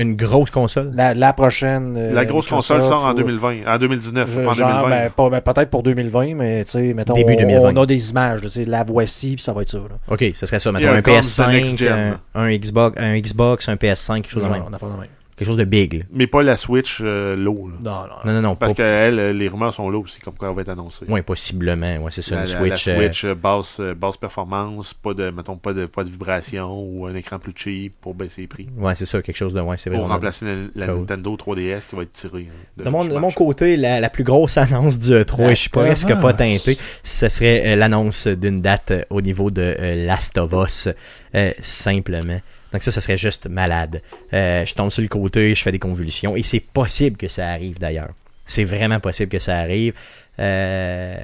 Une 0.00 0.14
grosse 0.14 0.50
console? 0.52 0.92
La, 0.94 1.12
la 1.12 1.32
prochaine. 1.32 1.96
euh, 1.98 2.12
La 2.12 2.24
grosse 2.24 2.46
console 2.46 2.82
sort 2.82 3.04
en 3.04 3.10
ou- 3.10 3.16
2020, 3.16 3.66
en 3.66 3.78
2019, 3.78 4.30
Je- 4.32 4.40
pas 4.42 4.50
en 4.50 4.52
genre, 4.52 4.68
2020. 4.84 4.88
ben, 4.90 5.10
pas- 5.10 5.28
ben, 5.30 5.40
peut-être 5.40 5.70
pour 5.70 5.82
2020, 5.82 6.34
mais 6.36 6.64
tu 6.64 6.70
sais, 6.70 6.94
mettons, 6.94 7.14
Début 7.14 7.32
on- 7.32 7.38
2020. 7.40 7.72
on 7.76 7.82
a 7.82 7.86
des 7.86 8.10
images, 8.10 8.40
tu 8.42 8.48
sais, 8.50 8.64
la 8.64 8.84
voici, 8.84 9.34
puis 9.34 9.42
ça 9.42 9.52
va 9.52 9.62
être 9.62 9.70
ça. 9.70 9.78
Là. 9.78 9.96
Ok, 10.08 10.24
ce 10.32 10.46
serait 10.46 10.60
ça. 10.60 10.70
Mettons 10.70 10.86
un 10.90 10.94
un 10.98 11.02
comme 11.02 11.14
The 11.14 11.16
Next 11.16 11.40
PS5, 11.40 11.78
Gen. 11.78 12.16
un, 12.36 12.40
un 12.44 12.56
Xbox, 12.56 12.96
un 13.00 13.18
Xbox, 13.18 13.68
un 13.68 13.74
PS5, 13.74 14.22
quelque 14.22 14.30
chose 14.30 14.44
de 14.44 14.48
même. 14.48 14.62
on 14.68 14.72
a 14.72 14.78
fait 14.78 14.86
de 14.86 14.90
même. 14.92 15.08
Quelque 15.38 15.46
chose 15.46 15.56
de 15.56 15.64
big. 15.64 15.94
là. 15.94 16.04
Mais 16.12 16.26
pas 16.26 16.42
la 16.42 16.56
Switch 16.56 16.98
euh, 17.00 17.36
low, 17.36 17.68
là. 17.68 17.76
Non, 17.82 18.00
non. 18.08 18.14
Non, 18.24 18.32
non, 18.32 18.48
non. 18.48 18.54
Parce 18.56 18.72
pas- 18.72 18.76
que 18.78 18.82
elle, 18.82 19.18
euh, 19.20 19.32
les 19.32 19.46
rumeurs 19.48 19.72
sont 19.72 19.88
là 19.88 19.98
aussi, 19.98 20.18
comme 20.20 20.34
quoi 20.34 20.48
elle 20.48 20.54
va 20.56 20.62
être 20.62 20.68
annoncée. 20.70 21.04
Ouais, 21.08 21.22
possiblement. 21.22 21.96
Ouais, 21.98 22.10
c'est 22.10 22.22
ça. 22.22 22.34
La, 22.34 22.42
une 22.42 22.48
la- 22.52 22.60
la 22.70 22.76
Switch. 22.76 22.88
euh, 22.88 22.96
Switch 22.98 23.24
euh, 23.24 23.34
basse, 23.34 23.76
euh, 23.80 23.94
basse 23.94 24.16
performance, 24.16 24.94
pas 24.94 25.14
de, 25.14 25.30
mettons, 25.30 25.56
pas 25.56 25.72
de, 25.72 25.86
pas 25.86 26.02
de 26.04 26.10
vibration 26.10 26.82
ou 26.82 27.06
un 27.06 27.14
écran 27.14 27.38
plus 27.38 27.52
cheap 27.54 27.94
pour 28.00 28.14
baisser 28.14 28.40
les 28.42 28.46
prix. 28.48 28.66
Ouais, 28.76 28.94
c'est 28.96 29.06
ça. 29.06 29.22
Quelque 29.22 29.36
chose 29.36 29.54
de. 29.54 29.60
Ouais, 29.60 29.76
c'est 29.78 29.90
vrai. 29.90 29.98
Pour 29.98 30.08
on 30.08 30.10
a- 30.10 30.14
remplacer 30.14 30.44
la, 30.44 30.86
la 30.86 30.92
Cool. 30.92 31.00
Nintendo 31.00 31.36
3DS 31.36 31.86
qui 31.88 31.94
va 31.96 32.02
être 32.02 32.12
tirée. 32.12 32.48
hein, 32.50 32.82
De 32.84 32.90
mon, 32.90 33.04
de 33.04 33.10
Smash. 33.10 33.20
mon 33.22 33.30
côté, 33.30 33.76
la, 33.76 34.00
la 34.00 34.10
plus 34.10 34.24
grosse 34.24 34.56
annonce 34.58 34.98
du 34.98 35.10
E3, 35.12 35.44
et 35.46 35.48
je 35.50 35.54
suis 35.54 35.70
presque 35.70 36.14
pas 36.20 36.32
teinté, 36.32 36.76
ce 37.04 37.28
serait 37.28 37.62
euh, 37.72 37.76
l'annonce 37.76 38.26
d'une 38.26 38.60
date 38.60 38.90
euh, 38.90 39.02
au 39.10 39.20
niveau 39.20 39.50
de 39.50 39.62
euh, 39.78 40.04
Last 40.06 40.36
of 40.38 40.52
Us, 40.52 40.88
euh, 41.34 41.52
simplement 41.62 42.40
Donc 42.72 42.82
ça, 42.82 42.90
ça 42.90 43.00
serait 43.00 43.16
juste 43.16 43.46
malade. 43.46 44.02
Euh, 44.32 44.64
je 44.64 44.74
tombe 44.74 44.90
sur 44.90 45.02
le 45.02 45.08
côté, 45.08 45.54
je 45.54 45.62
fais 45.62 45.72
des 45.72 45.78
convulsions. 45.78 46.36
Et 46.36 46.42
c'est 46.42 46.60
possible 46.60 47.16
que 47.16 47.28
ça 47.28 47.48
arrive 47.48 47.78
d'ailleurs. 47.78 48.10
C'est 48.44 48.64
vraiment 48.64 49.00
possible 49.00 49.30
que 49.30 49.38
ça 49.38 49.58
arrive. 49.58 49.94
Euh, 50.40 51.16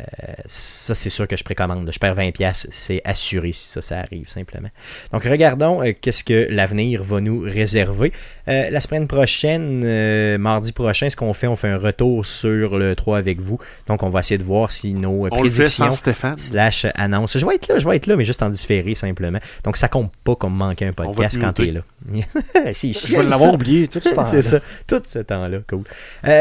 ça, 0.47 0.95
c'est 0.95 1.11
sûr 1.11 1.29
que 1.29 1.37
je 1.37 1.45
précommande. 1.45 1.89
Je 1.93 1.99
perds 1.99 2.17
20$, 2.17 2.67
c'est 2.71 3.01
assuré 3.05 3.53
si 3.53 3.69
ça, 3.69 3.81
ça 3.81 3.99
arrive 3.99 4.29
simplement. 4.29 4.69
Donc, 5.13 5.25
regardons 5.25 5.83
euh, 5.83 5.93
qu'est-ce 5.99 6.25
que 6.25 6.49
l'avenir 6.51 7.03
va 7.05 7.21
nous 7.21 7.41
réserver. 7.41 8.13
Euh, 8.49 8.71
la 8.71 8.81
semaine 8.81 9.07
prochaine, 9.07 10.37
mardi 10.39 10.73
prochain, 10.73 11.09
ce 11.11 11.17
qu'on 11.17 11.33
fait, 11.33 11.47
on 11.47 11.57
fait 11.57 11.69
un 11.69 11.79
retour 11.79 12.27
sur 12.27 12.77
le 12.77 12.95
3 12.97 13.19
avec 13.19 13.41
vous. 13.41 13.59
Donc, 13.87 14.03
on 14.03 14.09
va 14.09 14.21
essayer 14.21 14.39
de 14.39 14.45
voir 14.45 14.71
si 14.71 14.95
nos 14.95 15.29
prédictions 15.29 15.93
slash 16.37 16.87
annonces. 16.95 17.39
Je 17.39 17.47
vais 17.47 17.55
être 17.55 17.69
là, 17.69 17.79
je 17.79 17.89
vais 17.89 17.97
être 17.97 18.07
là, 18.07 18.17
mais 18.17 18.25
juste 18.25 18.43
en 18.43 18.51
différé 18.51 18.95
simplement. 18.95 19.39
Donc, 19.63 19.77
ça 19.77 19.89
compte 19.89 20.13
pas 20.25 20.35
comme 20.35 20.55
manquer 20.55 20.87
un 20.87 20.93
podcast 20.93 21.39
quand 21.41 21.53
tu 21.53 21.69
es 21.69 21.73
là. 21.73 21.81
je 22.13 23.17
vais 23.17 23.23
l'avoir 23.23 23.55
oublié 23.55 23.89
tout 23.89 24.01
ce 24.01 24.11
temps-là. 24.15 24.31
c'est 24.31 24.43
ça, 24.43 24.61
tout 24.87 25.01
ce 25.07 25.21
temps-là. 25.21 25.59
Cool. 25.69 25.85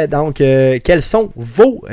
donc, 0.10 0.36
quels 0.36 1.02
sont 1.02 1.32
vos, 1.36 1.86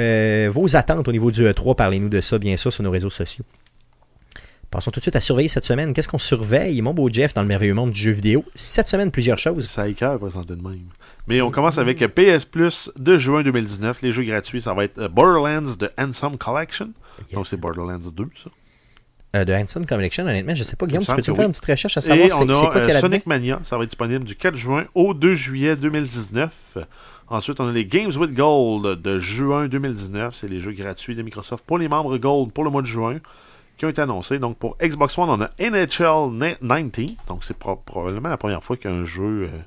vos 0.51 0.70
attentes 0.77 1.09
au 1.09 1.13
niveau 1.13 1.31
du 1.31 1.45
E3. 1.45 1.75
Parlez-nous 1.75 2.09
de 2.09 2.21
ça, 2.21 2.39
bien 2.39 2.57
sûr, 2.57 2.73
sur 2.73 2.83
nos 2.83 2.91
réseaux 2.91 3.11
sociaux. 3.11 3.45
Passons 4.71 4.93
tout 4.93 5.01
de 5.01 5.03
suite 5.03 5.17
à 5.17 5.21
surveiller 5.21 5.49
cette 5.49 5.65
semaine. 5.65 5.93
Qu'est-ce 5.93 6.09
qu'on 6.09 6.19
surveille, 6.19 6.81
mon 6.81 6.95
beau 6.95 7.09
Jeff, 7.11 7.35
dans 7.35 7.43
le 7.43 7.49
merveilleux 7.49 7.75
monde 7.75 7.91
du 7.91 8.01
jeu 8.01 8.13
vidéo? 8.13 8.45
Cette 8.55 8.87
semaine, 8.87 9.11
plusieurs 9.11 9.39
choses. 9.39 9.67
Ça 9.67 9.89
écœure 9.89 10.19
présenté 10.21 10.55
de 10.55 10.63
même. 10.63 10.87
Mais 11.27 11.41
on 11.41 11.51
commence 11.51 11.79
avec 11.79 11.99
PS 12.15 12.45
Plus 12.45 12.91
de 12.97 13.19
juin 13.19 13.43
2019. 13.43 14.01
Les 14.03 14.13
jeux 14.13 14.23
gratuits, 14.23 14.63
ça 14.63 14.73
va 14.73 14.85
être 14.85 15.09
Borderlands 15.09 15.75
de 15.77 15.91
Handsome 15.99 16.39
Collection. 16.39 16.91
Donc 17.33 17.49
c'est 17.49 17.57
Borderlands 17.57 17.99
2, 17.99 18.29
ça. 18.45 18.51
Euh, 19.37 19.45
de 19.45 19.53
Handsome 19.53 19.87
Collection, 19.87 20.25
honnêtement, 20.25 20.57
je 20.57 20.65
sais 20.65 20.75
pas, 20.75 20.87
Guillaume, 20.87 21.05
tu 21.05 21.15
peux-tu 21.15 21.33
faire 21.33 21.45
une 21.45 21.53
petite 21.53 21.67
recherche 21.67 21.97
à 21.97 22.01
savoir 22.01 22.29
c'est 22.29 22.47
quoi 22.47 22.77
euh, 22.77 23.01
Sonic 23.01 23.27
Mania, 23.27 23.61
ça 23.63 23.77
va 23.77 23.85
être 23.85 23.91
disponible 23.91 24.25
du 24.25 24.35
4 24.35 24.57
juin 24.57 24.87
au 24.93 25.15
2 25.15 25.35
juillet 25.37 25.77
2019. 25.77 26.51
Ensuite, 27.31 27.61
on 27.61 27.69
a 27.69 27.73
les 27.73 27.87
Games 27.87 28.11
with 28.17 28.35
Gold 28.35 29.01
de 29.01 29.19
juin 29.21 29.69
2019. 29.69 30.35
C'est 30.35 30.49
les 30.49 30.59
jeux 30.59 30.73
gratuits 30.73 31.15
de 31.15 31.23
Microsoft 31.23 31.65
pour 31.65 31.79
les 31.79 31.87
membres 31.87 32.19
Gold 32.19 32.51
pour 32.51 32.65
le 32.65 32.71
mois 32.71 32.83
de 32.83 32.89
juin 32.89 33.21
qui 33.79 33.87
ont 33.87 33.89
été 33.89 34.03
annoncés. 34.03 34.41
Donc 34.41 34.59
pour 34.59 34.77
Xbox 34.79 35.17
One, 35.17 35.31
on 35.31 35.41
a 35.41 35.49
NHL 35.61 36.59
90. 36.61 37.17
Donc 37.29 37.45
c'est 37.45 37.57
probablement 37.57 38.29
la 38.29 38.37
première 38.37 38.65
fois 38.65 38.77
qu'un 38.77 39.05
jeu 39.05 39.49
euh, 39.49 39.59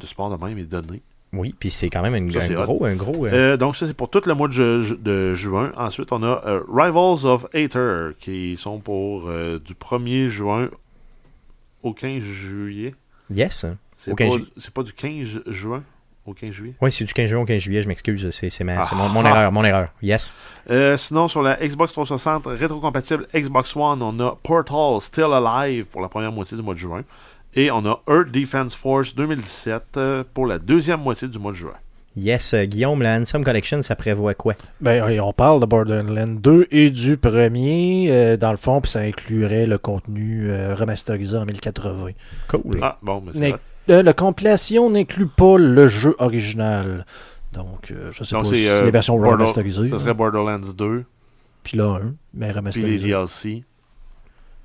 de 0.00 0.06
sport 0.06 0.36
de 0.36 0.44
même 0.44 0.58
est 0.58 0.64
donné. 0.64 1.00
Oui, 1.32 1.54
puis 1.56 1.70
c'est 1.70 1.88
quand 1.88 2.02
même 2.02 2.14
un, 2.14 2.64
gros, 2.64 2.84
un 2.84 2.96
gros. 2.96 3.26
Euh, 3.26 3.32
euh, 3.32 3.56
donc 3.56 3.76
ça 3.76 3.86
c'est 3.86 3.94
pour 3.94 4.10
tout 4.10 4.22
le 4.26 4.34
mois 4.34 4.48
de, 4.48 5.34
juin. 5.34 5.70
Ensuite, 5.76 6.10
on 6.10 6.24
a 6.24 6.42
Rivals 6.68 7.26
of 7.26 7.46
Aether 7.52 8.10
qui 8.18 8.56
sont 8.56 8.80
pour 8.80 9.28
du 9.28 9.74
1er 9.74 10.26
juin 10.26 10.68
au 11.84 11.92
15 11.92 12.22
juillet. 12.22 12.94
Yes. 13.30 13.66
C'est 13.98 14.16
pas, 14.16 14.24
pas, 14.74 14.82
du 14.82 14.92
15 14.92 15.42
juin 15.46 15.84
au 16.28 16.34
15 16.34 16.50
juillet? 16.50 16.74
Oui, 16.80 16.92
c'est 16.92 17.04
du 17.04 17.12
15 17.12 17.30
juin 17.30 17.40
au 17.40 17.44
15 17.44 17.60
juillet, 17.60 17.82
je 17.82 17.88
m'excuse, 17.88 18.28
c'est 18.30 18.64
mon, 18.64 19.08
mon 19.08 19.24
ah. 19.24 19.30
erreur, 19.30 19.52
mon 19.52 19.64
erreur. 19.64 19.88
Yes. 20.02 20.34
Euh, 20.70 20.96
sinon, 20.96 21.28
sur 21.28 21.42
la 21.42 21.56
Xbox 21.56 21.92
360 21.92 22.46
rétrocompatible 22.46 23.26
Xbox 23.34 23.74
One, 23.76 24.02
on 24.02 24.18
a 24.20 24.36
Portal 24.42 25.00
Still 25.00 25.32
Alive 25.32 25.86
pour 25.86 26.00
la 26.00 26.08
première 26.08 26.32
moitié 26.32 26.56
du 26.56 26.62
mois 26.62 26.74
de 26.74 26.78
juin. 26.78 27.02
Et 27.54 27.70
on 27.70 27.84
a 27.86 28.00
Earth 28.08 28.30
Defense 28.30 28.74
Force 28.74 29.14
2017 29.14 29.82
euh, 29.96 30.24
pour 30.34 30.46
la 30.46 30.58
deuxième 30.58 31.00
moitié 31.00 31.28
du 31.28 31.38
mois 31.38 31.52
de 31.52 31.56
juin. 31.56 31.72
Yes, 32.16 32.52
euh, 32.52 32.64
Guillaume, 32.64 33.00
la 33.02 33.16
Handsome 33.16 33.44
Collection, 33.44 33.82
ça 33.82 33.96
prévoit 33.96 34.34
quoi? 34.34 34.54
Ben, 34.80 35.20
on 35.20 35.32
parle 35.32 35.60
de 35.60 35.66
Borderlands 35.66 36.26
2 36.26 36.66
et 36.70 36.90
du 36.90 37.16
premier, 37.16 38.36
dans 38.36 38.50
le 38.50 38.56
fond, 38.56 38.80
puis 38.80 38.90
ça 38.90 39.00
inclurait 39.00 39.66
le 39.66 39.78
contenu 39.78 40.50
remasterisé 40.74 41.36
en 41.36 41.46
1080. 41.46 42.10
Cool. 42.48 42.80
Ah, 42.82 42.98
bon, 43.02 43.22
mais 43.24 43.32
c'est 43.32 43.54
euh, 43.90 44.02
la 44.02 44.12
compilation 44.12 44.90
n'inclut 44.90 45.26
pas 45.26 45.58
le 45.58 45.88
jeu 45.88 46.14
original. 46.18 47.06
Donc, 47.52 47.90
euh, 47.90 48.10
je 48.12 48.24
sais 48.24 48.36
pas 48.36 48.44
si 48.44 48.68
euh, 48.68 48.84
les 48.84 48.90
versions 48.90 49.16
remasterisées. 49.16 49.88
Ça 49.90 49.98
serait 49.98 50.14
Borderlands 50.14 50.58
2. 50.58 51.04
Puis 51.64 51.76
là, 51.76 51.98
1, 52.02 52.14
mais 52.34 52.50
remasterisé. 52.50 52.96
Puis 52.96 52.98
les 52.98 53.08
DLC. 53.08 53.64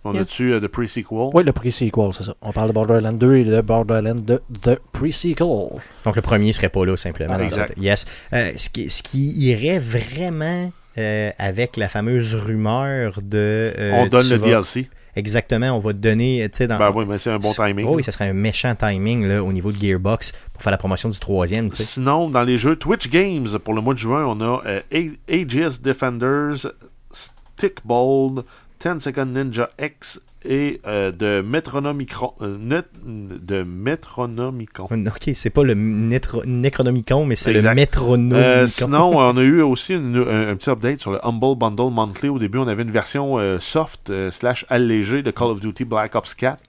On 0.05 0.13
a-tu 0.15 0.59
le 0.59 0.67
pre-sequel? 0.67 1.29
Oui, 1.33 1.43
le 1.45 1.53
pre-sequel, 1.53 2.11
c'est 2.11 2.23
ça. 2.23 2.35
On 2.41 2.51
parle 2.51 2.67
de 2.69 2.73
Borderlands 2.73 3.13
2 3.13 3.35
et 3.35 3.45
de 3.45 3.61
Borderlands 3.61 4.15
de 4.15 4.41
The 4.61 4.77
Pre-sequel. 4.91 5.79
Donc 6.03 6.15
le 6.15 6.21
premier 6.21 6.51
serait 6.51 6.67
pas 6.67 6.85
là, 6.85 6.97
simplement. 6.97 7.35
Ah, 7.37 7.43
exact. 7.43 7.73
Yes. 7.77 8.05
ce, 8.31 8.69
qui, 8.69 8.89
ce 8.89 9.01
qui 9.01 9.31
irait 9.31 9.79
vraiment 9.79 10.71
avec 10.97 11.77
la 11.77 11.87
fameuse 11.87 12.35
rumeur 12.35 13.19
de... 13.21 13.73
On 13.93 14.07
donne 14.07 14.27
le 14.27 14.39
DLC 14.39 14.89
exactement, 15.15 15.71
on 15.71 15.79
va 15.79 15.93
te 15.93 15.97
donner, 15.97 16.47
tu 16.51 16.57
sais, 16.57 16.67
dans... 16.67 16.77
Ben 16.77 16.91
oui, 16.93 17.05
mais 17.07 17.17
c'est 17.17 17.31
un 17.31 17.39
bon 17.39 17.53
timing. 17.53 17.87
oui, 17.87 18.03
ça 18.03 18.11
serait 18.11 18.29
un 18.29 18.33
méchant 18.33 18.75
timing 18.75 19.25
là, 19.25 19.43
au 19.43 19.51
niveau 19.53 19.71
de 19.71 19.77
Gearbox 19.77 20.33
pour 20.53 20.61
faire 20.61 20.71
la 20.71 20.77
promotion 20.77 21.09
du 21.09 21.19
troisième. 21.19 21.71
Sinon, 21.71 22.29
dans 22.29 22.43
les 22.43 22.57
jeux 22.57 22.75
Twitch 22.75 23.09
Games, 23.09 23.47
pour 23.63 23.73
le 23.73 23.81
mois 23.81 23.93
de 23.93 23.99
juin, 23.99 24.25
on 24.25 24.41
a 24.41 24.61
euh, 24.65 24.81
Aegis 25.27 25.79
Defenders, 25.81 26.67
Stickball, 27.11 28.43
10 28.83 28.99
Second 28.99 29.25
Ninja 29.25 29.69
X 29.79 30.19
et 30.45 30.81
euh, 30.87 31.11
de 31.11 31.41
Metronomicon. 31.41 32.33
Euh, 32.41 32.81
de 33.05 33.63
Metronomicon. 33.63 34.87
Ok, 35.13 35.31
c'est 35.35 35.49
pas 35.49 35.63
le 35.63 35.73
Necronomicon, 35.75 37.25
mais 37.25 37.35
c'est 37.35 37.53
le 37.53 37.61
Metronomicon. 37.73 38.35
Euh, 38.35 38.67
sinon, 38.67 39.17
on 39.17 39.37
a 39.37 39.41
eu 39.41 39.61
aussi 39.61 39.93
un, 39.93 40.55
petit 40.55 40.69
update 40.69 41.01
sur 41.01 41.11
le 41.11 41.25
Humble 41.25 41.57
Bundle 41.57 41.91
Monthly. 41.91 42.29
Au 42.29 42.39
début, 42.39 42.57
on 42.57 42.67
avait 42.67 42.83
une 42.83 42.91
version 42.91 43.37
soft 43.59 44.11
slash 44.31 44.65
allégée 44.69 45.21
de 45.21 45.31
Call 45.31 45.49
of 45.49 45.59
Duty 45.59 45.85
Black 45.85 46.15
Ops 46.15 46.33
4. 46.33 46.59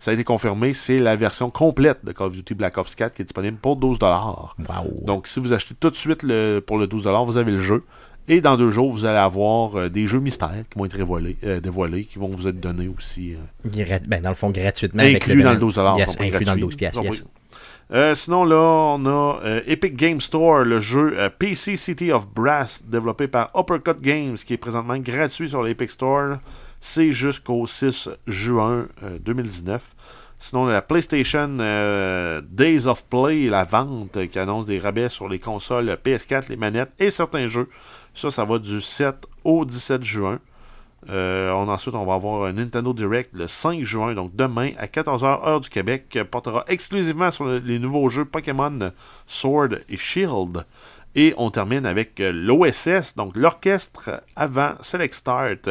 Ça 0.00 0.12
a 0.12 0.14
été 0.14 0.22
confirmé, 0.22 0.74
c'est 0.74 0.98
la 0.98 1.16
version 1.16 1.50
complète 1.50 2.04
de 2.04 2.12
Call 2.12 2.28
of 2.28 2.32
Duty 2.34 2.54
Black 2.54 2.78
Ops 2.78 2.94
4 2.94 3.14
qui 3.14 3.22
est 3.22 3.24
disponible 3.24 3.56
pour 3.56 3.78
12$. 3.78 3.98
Wow. 4.00 5.04
Donc, 5.04 5.26
si 5.26 5.40
vous 5.40 5.52
achetez 5.52 5.74
tout 5.74 5.90
de 5.90 5.96
suite 5.96 6.22
le, 6.22 6.60
pour 6.60 6.78
le 6.78 6.86
12$, 6.86 7.26
vous 7.26 7.36
avez 7.36 7.52
le 7.52 7.60
jeu. 7.60 7.82
Et 8.28 8.42
dans 8.42 8.56
deux 8.56 8.70
jours, 8.70 8.92
vous 8.92 9.06
allez 9.06 9.18
avoir 9.18 9.74
euh, 9.76 9.88
des 9.88 10.06
jeux 10.06 10.20
mystères 10.20 10.64
qui 10.70 10.78
vont 10.78 10.84
être 10.84 10.96
euh, 10.98 11.60
dévoilés, 11.60 12.04
qui 12.04 12.18
vont 12.18 12.28
vous 12.28 12.46
être 12.46 12.60
donnés 12.60 12.88
aussi. 12.88 13.34
Euh, 13.34 13.98
ben, 14.06 14.20
dans 14.20 14.28
le 14.28 14.36
fond, 14.36 14.50
gratuitement. 14.50 15.02
Inclus 15.02 15.42
dans 15.42 15.52
le 15.52 15.58
12 15.58 15.80
Yes, 15.96 16.20
inclus 16.20 16.44
dans 16.44 16.54
le 16.54 16.60
12 16.60 16.76
pièces, 16.76 17.00
yes. 17.02 17.24
sinon, 18.18 18.44
là, 18.44 18.56
on 18.56 19.06
a 19.06 19.40
Epic 19.66 19.96
Game 19.96 20.20
Store, 20.20 20.64
le 20.64 20.78
jeu 20.78 21.16
PC 21.38 21.76
City 21.76 22.12
of 22.12 22.28
Brass, 22.28 22.82
développé 22.86 23.28
par 23.28 23.50
Uppercut 23.56 24.00
Games, 24.02 24.36
qui 24.36 24.52
est 24.52 24.58
présentement 24.58 24.98
gratuit 24.98 25.48
sur 25.48 25.62
l'Epic 25.62 25.90
Store. 25.90 26.36
C'est 26.80 27.12
jusqu'au 27.12 27.66
6 27.66 28.10
juin 28.26 28.86
2019. 29.24 29.82
Sinon, 30.40 30.66
la 30.66 30.82
PlayStation 30.82 31.48
Days 32.48 32.86
of 32.86 33.04
Play, 33.04 33.48
la 33.48 33.64
vente 33.64 34.26
qui 34.28 34.38
annonce 34.38 34.66
des 34.66 34.78
rabais 34.78 35.08
sur 35.08 35.28
les 35.28 35.38
consoles 35.38 35.98
PS4, 36.04 36.48
les 36.48 36.56
manettes 36.56 36.92
et 36.98 37.10
certains 37.10 37.48
jeux. 37.48 37.68
Ça, 38.14 38.30
ça 38.30 38.44
va 38.44 38.58
du 38.58 38.80
7 38.80 39.26
au 39.44 39.64
17 39.64 40.02
juin. 40.04 40.38
Euh, 41.10 41.52
ensuite, 41.52 41.94
on 41.94 42.04
va 42.04 42.14
avoir 42.14 42.44
un 42.44 42.52
Nintendo 42.52 42.92
Direct 42.92 43.30
le 43.32 43.46
5 43.46 43.82
juin, 43.82 44.14
donc 44.14 44.34
demain 44.34 44.72
à 44.78 44.86
14h 44.86 45.46
heure 45.46 45.60
du 45.60 45.70
Québec, 45.70 46.18
portera 46.30 46.64
exclusivement 46.68 47.30
sur 47.30 47.46
les 47.46 47.78
nouveaux 47.78 48.08
jeux 48.08 48.24
Pokémon 48.24 48.92
Sword 49.26 49.76
et 49.88 49.96
Shield. 49.96 50.64
Et 51.14 51.34
on 51.36 51.50
termine 51.50 51.86
avec 51.86 52.20
euh, 52.20 52.30
l'OSS, 52.32 53.16
donc 53.16 53.36
l'orchestre 53.36 54.22
avant 54.36 54.74
Select 54.82 55.14
Start, 55.14 55.68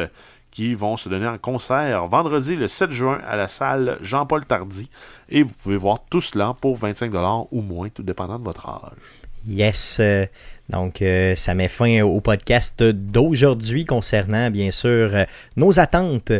qui 0.50 0.74
vont 0.74 0.96
se 0.96 1.08
donner 1.08 1.26
en 1.26 1.38
concert 1.38 2.06
vendredi 2.06 2.56
le 2.56 2.68
7 2.68 2.90
juin 2.90 3.20
à 3.28 3.36
la 3.36 3.48
salle 3.48 3.98
Jean-Paul 4.00 4.44
Tardy. 4.44 4.88
Et 5.28 5.42
vous 5.42 5.54
pouvez 5.62 5.76
voir 5.76 5.98
tout 6.10 6.20
cela 6.20 6.54
pour 6.60 6.78
25$ 6.78 7.48
ou 7.50 7.60
moins, 7.62 7.88
tout 7.88 8.02
dépendant 8.02 8.38
de 8.38 8.44
votre 8.44 8.68
âge. 8.68 9.18
Yes. 9.46 9.98
Euh, 10.00 10.26
donc, 10.68 11.00
euh, 11.00 11.34
ça 11.36 11.54
met 11.54 11.68
fin 11.68 12.02
au 12.02 12.20
podcast 12.20 12.82
d'aujourd'hui 12.82 13.84
concernant, 13.84 14.50
bien 14.50 14.70
sûr, 14.70 15.14
euh, 15.14 15.24
nos 15.56 15.78
attentes 15.78 16.32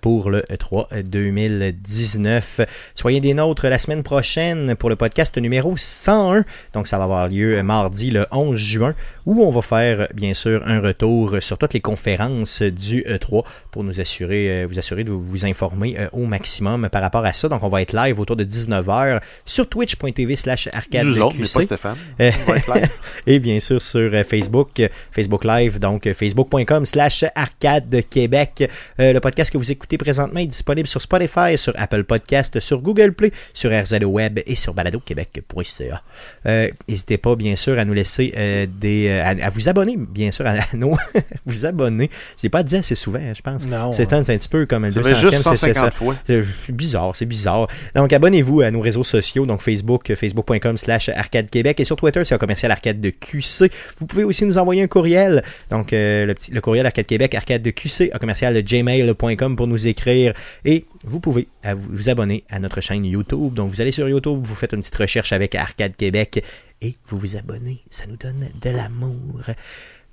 pour 0.00 0.30
le 0.30 0.42
3 0.42 0.88
2019. 1.04 2.60
Soyez 2.94 3.20
des 3.20 3.34
nôtres 3.34 3.66
la 3.66 3.78
semaine 3.78 4.02
prochaine 4.02 4.74
pour 4.76 4.90
le 4.90 4.96
podcast 4.96 5.36
numéro 5.38 5.74
101. 5.76 6.44
Donc 6.72 6.86
ça 6.86 6.98
va 6.98 7.04
avoir 7.04 7.28
lieu 7.28 7.62
mardi 7.62 8.10
le 8.10 8.26
11 8.30 8.58
juin 8.58 8.94
où 9.24 9.42
on 9.42 9.50
va 9.50 9.62
faire 9.62 10.08
bien 10.14 10.34
sûr 10.34 10.62
un 10.66 10.80
retour 10.80 11.36
sur 11.40 11.58
toutes 11.58 11.74
les 11.74 11.80
conférences 11.80 12.62
du 12.62 13.02
E3 13.02 13.44
pour 13.70 13.84
nous 13.84 14.00
assurer, 14.00 14.62
euh, 14.62 14.66
vous 14.68 14.78
assurer 14.78 15.04
de 15.04 15.10
vous 15.10 15.44
informer 15.44 15.96
euh, 15.98 16.08
au 16.12 16.24
maximum 16.26 16.88
par 16.88 17.02
rapport 17.02 17.24
à 17.24 17.32
ça. 17.32 17.48
Donc 17.48 17.62
on 17.62 17.68
va 17.68 17.82
être 17.82 17.92
live 17.92 18.20
autour 18.20 18.36
de 18.36 18.44
19h 18.44 19.20
sur 19.44 19.68
twitch.tv 19.68 20.36
slash 20.36 20.68
arcade. 20.72 21.06
Nous 21.06 21.20
autres, 21.20 21.36
mais 21.38 21.46
pas 21.52 21.62
Stéphane. 21.62 21.96
Et 23.26 23.38
bien 23.38 23.60
sûr 23.60 23.80
sur 23.82 24.10
Facebook, 24.24 24.82
Facebook 25.10 25.44
Live, 25.44 25.78
donc 25.78 26.10
facebook.com 26.12 26.86
slash 26.86 27.24
arcade 27.34 28.02
Québec. 28.08 28.70
le 28.98 29.18
podcast 29.18 29.50
que 29.50 29.58
vous 29.58 29.72
écoutez 29.76 29.98
présentement 29.98 30.40
est 30.40 30.46
disponible 30.46 30.88
sur 30.88 31.02
Spotify, 31.02 31.56
sur 31.56 31.72
Apple 31.76 32.04
Podcast, 32.04 32.58
sur 32.60 32.80
Google 32.80 33.12
Play, 33.12 33.30
sur 33.54 33.70
RZO 33.70 34.06
Web 34.06 34.40
et 34.46 34.54
sur 34.54 34.72
baladoquebec.ca. 34.74 36.02
Euh, 36.46 36.68
N'hésitez 36.88 37.18
pas, 37.18 37.36
bien 37.36 37.56
sûr, 37.56 37.78
à 37.78 37.84
nous 37.84 37.92
laisser 37.92 38.32
euh, 38.36 38.66
des. 38.68 39.08
euh, 39.08 39.22
à, 39.22 39.46
à 39.46 39.50
vous 39.50 39.68
abonner, 39.68 39.96
bien 39.98 40.30
sûr, 40.30 40.46
à, 40.46 40.50
à 40.52 40.64
nous. 40.74 40.96
vous 41.46 41.66
abonner. 41.66 42.10
Je 42.40 42.46
n'ai 42.46 42.50
pas 42.50 42.62
dit 42.62 42.76
assez 42.76 42.94
souvent, 42.94 43.18
hein, 43.18 43.32
je 43.36 43.42
pense. 43.42 43.66
Non. 43.66 43.92
C'est 43.92 44.12
un, 44.12 44.18
un 44.20 44.24
petit 44.24 44.48
peu 44.48 44.66
comme 44.66 44.86
le 44.86 44.92
Ça 44.92 45.00
200e. 45.00 45.04
fait 45.04 45.14
juste 45.14 45.32
c'est- 45.34 45.38
c'est 45.56 45.74
150 45.74 45.84
ça. 45.84 45.90
fois. 45.90 46.16
C'est 46.26 46.72
bizarre, 46.72 47.14
c'est 47.14 47.26
bizarre. 47.26 47.68
Donc, 47.94 48.12
abonnez-vous 48.12 48.62
à 48.62 48.70
nos 48.70 48.80
réseaux 48.80 49.04
sociaux, 49.04 49.46
donc 49.46 49.60
Facebook, 49.62 50.12
facebook.com 50.14 50.76
slash 50.78 51.08
Arcade 51.10 51.50
Québec, 51.50 51.78
et 51.80 51.84
sur 51.84 51.96
Twitter, 51.96 52.24
c'est 52.24 52.34
un 52.34 52.38
commercial 52.38 52.72
Arcade 52.72 53.00
de 53.00 53.10
QC. 53.10 53.70
Vous 53.98 54.06
pouvez 54.06 54.24
aussi 54.24 54.44
nous 54.46 54.58
envoyer 54.58 54.82
un 54.82 54.86
courriel, 54.88 55.42
donc 55.70 55.92
euh, 55.92 56.24
le, 56.26 56.34
petit, 56.34 56.50
le 56.50 56.60
courriel 56.60 56.86
Arcade 56.86 57.06
Québec, 57.06 57.34
Arcade 57.34 57.62
de 57.62 57.70
QC, 57.70 58.10
un 58.12 58.18
commercial 58.18 58.54
de 58.54 58.60
gmail.com 58.60 59.56
pour 59.56 59.65
nous 59.66 59.86
écrire, 59.86 60.34
et 60.64 60.86
vous 61.04 61.20
pouvez 61.20 61.48
vous, 61.64 62.08
abonner 62.08 62.44
à 62.48 62.58
notre 62.58 62.80
chaîne 62.80 63.04
YouTube. 63.04 63.54
Donc, 63.54 63.70
vous 63.70 63.80
allez 63.80 63.92
sur 63.92 64.08
YouTube, 64.08 64.40
vous 64.42 64.54
faites 64.54 64.72
une 64.72 64.80
petite 64.80 64.96
recherche 64.96 65.32
avec 65.32 65.54
Arcade 65.54 65.96
Québec, 65.96 66.44
et 66.82 66.94
vous 67.08 67.18
vous 67.18 67.36
abonnez. 67.36 67.82
Ça 67.90 68.04
nous 68.06 68.16
donne 68.16 68.48
de 68.60 68.70
l'amour. 68.70 69.40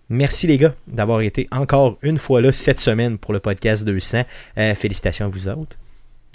Merci 0.10 0.48
les 0.48 0.58
gars 0.58 0.76
d'avoir 0.88 1.22
été 1.22 1.48
encore 1.52 1.98
une 2.02 2.18
fois 2.18 2.42
là 2.42 2.52
cette 2.52 2.80
semaine 2.80 3.18
pour 3.18 3.34
le 3.34 3.40
podcast 3.40 3.84
200. 3.84 4.24
Euh, 4.58 4.76
félicitations 4.76 5.26
à 5.26 5.30
vous 5.30 5.48
autres. 5.48 5.78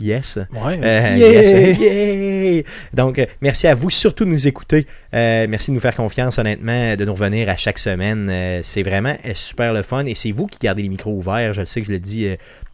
Yes. 0.00 0.38
Ouais. 0.52 0.78
Euh, 0.82 1.16
Yeah! 1.16 1.42
yes. 1.42 1.78
Yay! 1.78 2.64
Donc, 2.94 3.18
euh, 3.18 3.26
merci 3.40 3.66
à 3.66 3.74
vous 3.74 3.90
surtout 3.90 4.24
de 4.24 4.30
nous 4.30 4.46
écouter. 4.46 4.86
Euh, 5.12 5.46
merci 5.48 5.70
de 5.70 5.74
nous 5.74 5.80
faire 5.80 5.94
confiance, 5.94 6.38
honnêtement, 6.38 6.94
de 6.94 7.04
nous 7.04 7.12
revenir 7.12 7.48
à 7.48 7.56
chaque 7.56 7.78
semaine. 7.78 8.28
Euh, 8.30 8.60
c'est 8.62 8.82
vraiment 8.82 9.16
super 9.34 9.72
le 9.72 9.82
fun 9.82 10.04
et 10.06 10.14
c'est 10.14 10.30
vous 10.30 10.46
qui 10.46 10.58
gardez 10.60 10.82
les 10.82 10.88
micros 10.88 11.12
ouverts. 11.12 11.52
Je 11.52 11.60
le 11.60 11.66
sais 11.66 11.80
que 11.80 11.88
je 11.88 11.92
le 11.92 11.98
dis 11.98 12.28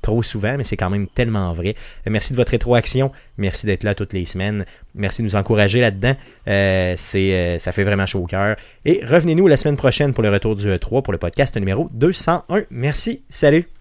trop 0.05 0.23
souvent, 0.23 0.57
mais 0.57 0.65
c'est 0.65 0.77
quand 0.77 0.91
même 0.91 1.09
tellement 1.09 1.53
vrai. 1.53 1.75
Euh, 2.07 2.11
merci 2.11 2.33
de 2.33 2.37
votre 2.37 2.53
rétroaction. 2.53 3.11
Merci 3.39 3.67
d'être 3.67 3.83
là 3.83 3.95
toutes 3.95 4.13
les 4.13 4.27
semaines. 4.27 4.65
Merci 4.95 5.23
de 5.23 5.27
nous 5.27 5.37
encourager 5.37 5.81
là-dedans. 5.81 6.15
Euh, 6.47 6.95
c'est, 6.97 7.33
euh, 7.33 7.59
ça 7.59 7.73
fait 7.73 7.85
vraiment 7.85 8.07
chaud 8.07 8.21
au 8.21 8.27
cœur. 8.27 8.57
Et 8.85 9.01
revenez-nous 9.05 9.49
la 9.49 9.57
semaine 9.57 9.77
prochaine 9.77 10.15
pour 10.15 10.23
le 10.23 10.31
retour 10.31 10.55
du 10.55 10.69
E3 10.69 11.03
pour 11.03 11.13
le 11.13 11.19
podcast 11.19 11.57
numéro 11.57 11.89
201. 11.93 12.65
Merci. 12.71 13.23
Salut. 13.29 13.74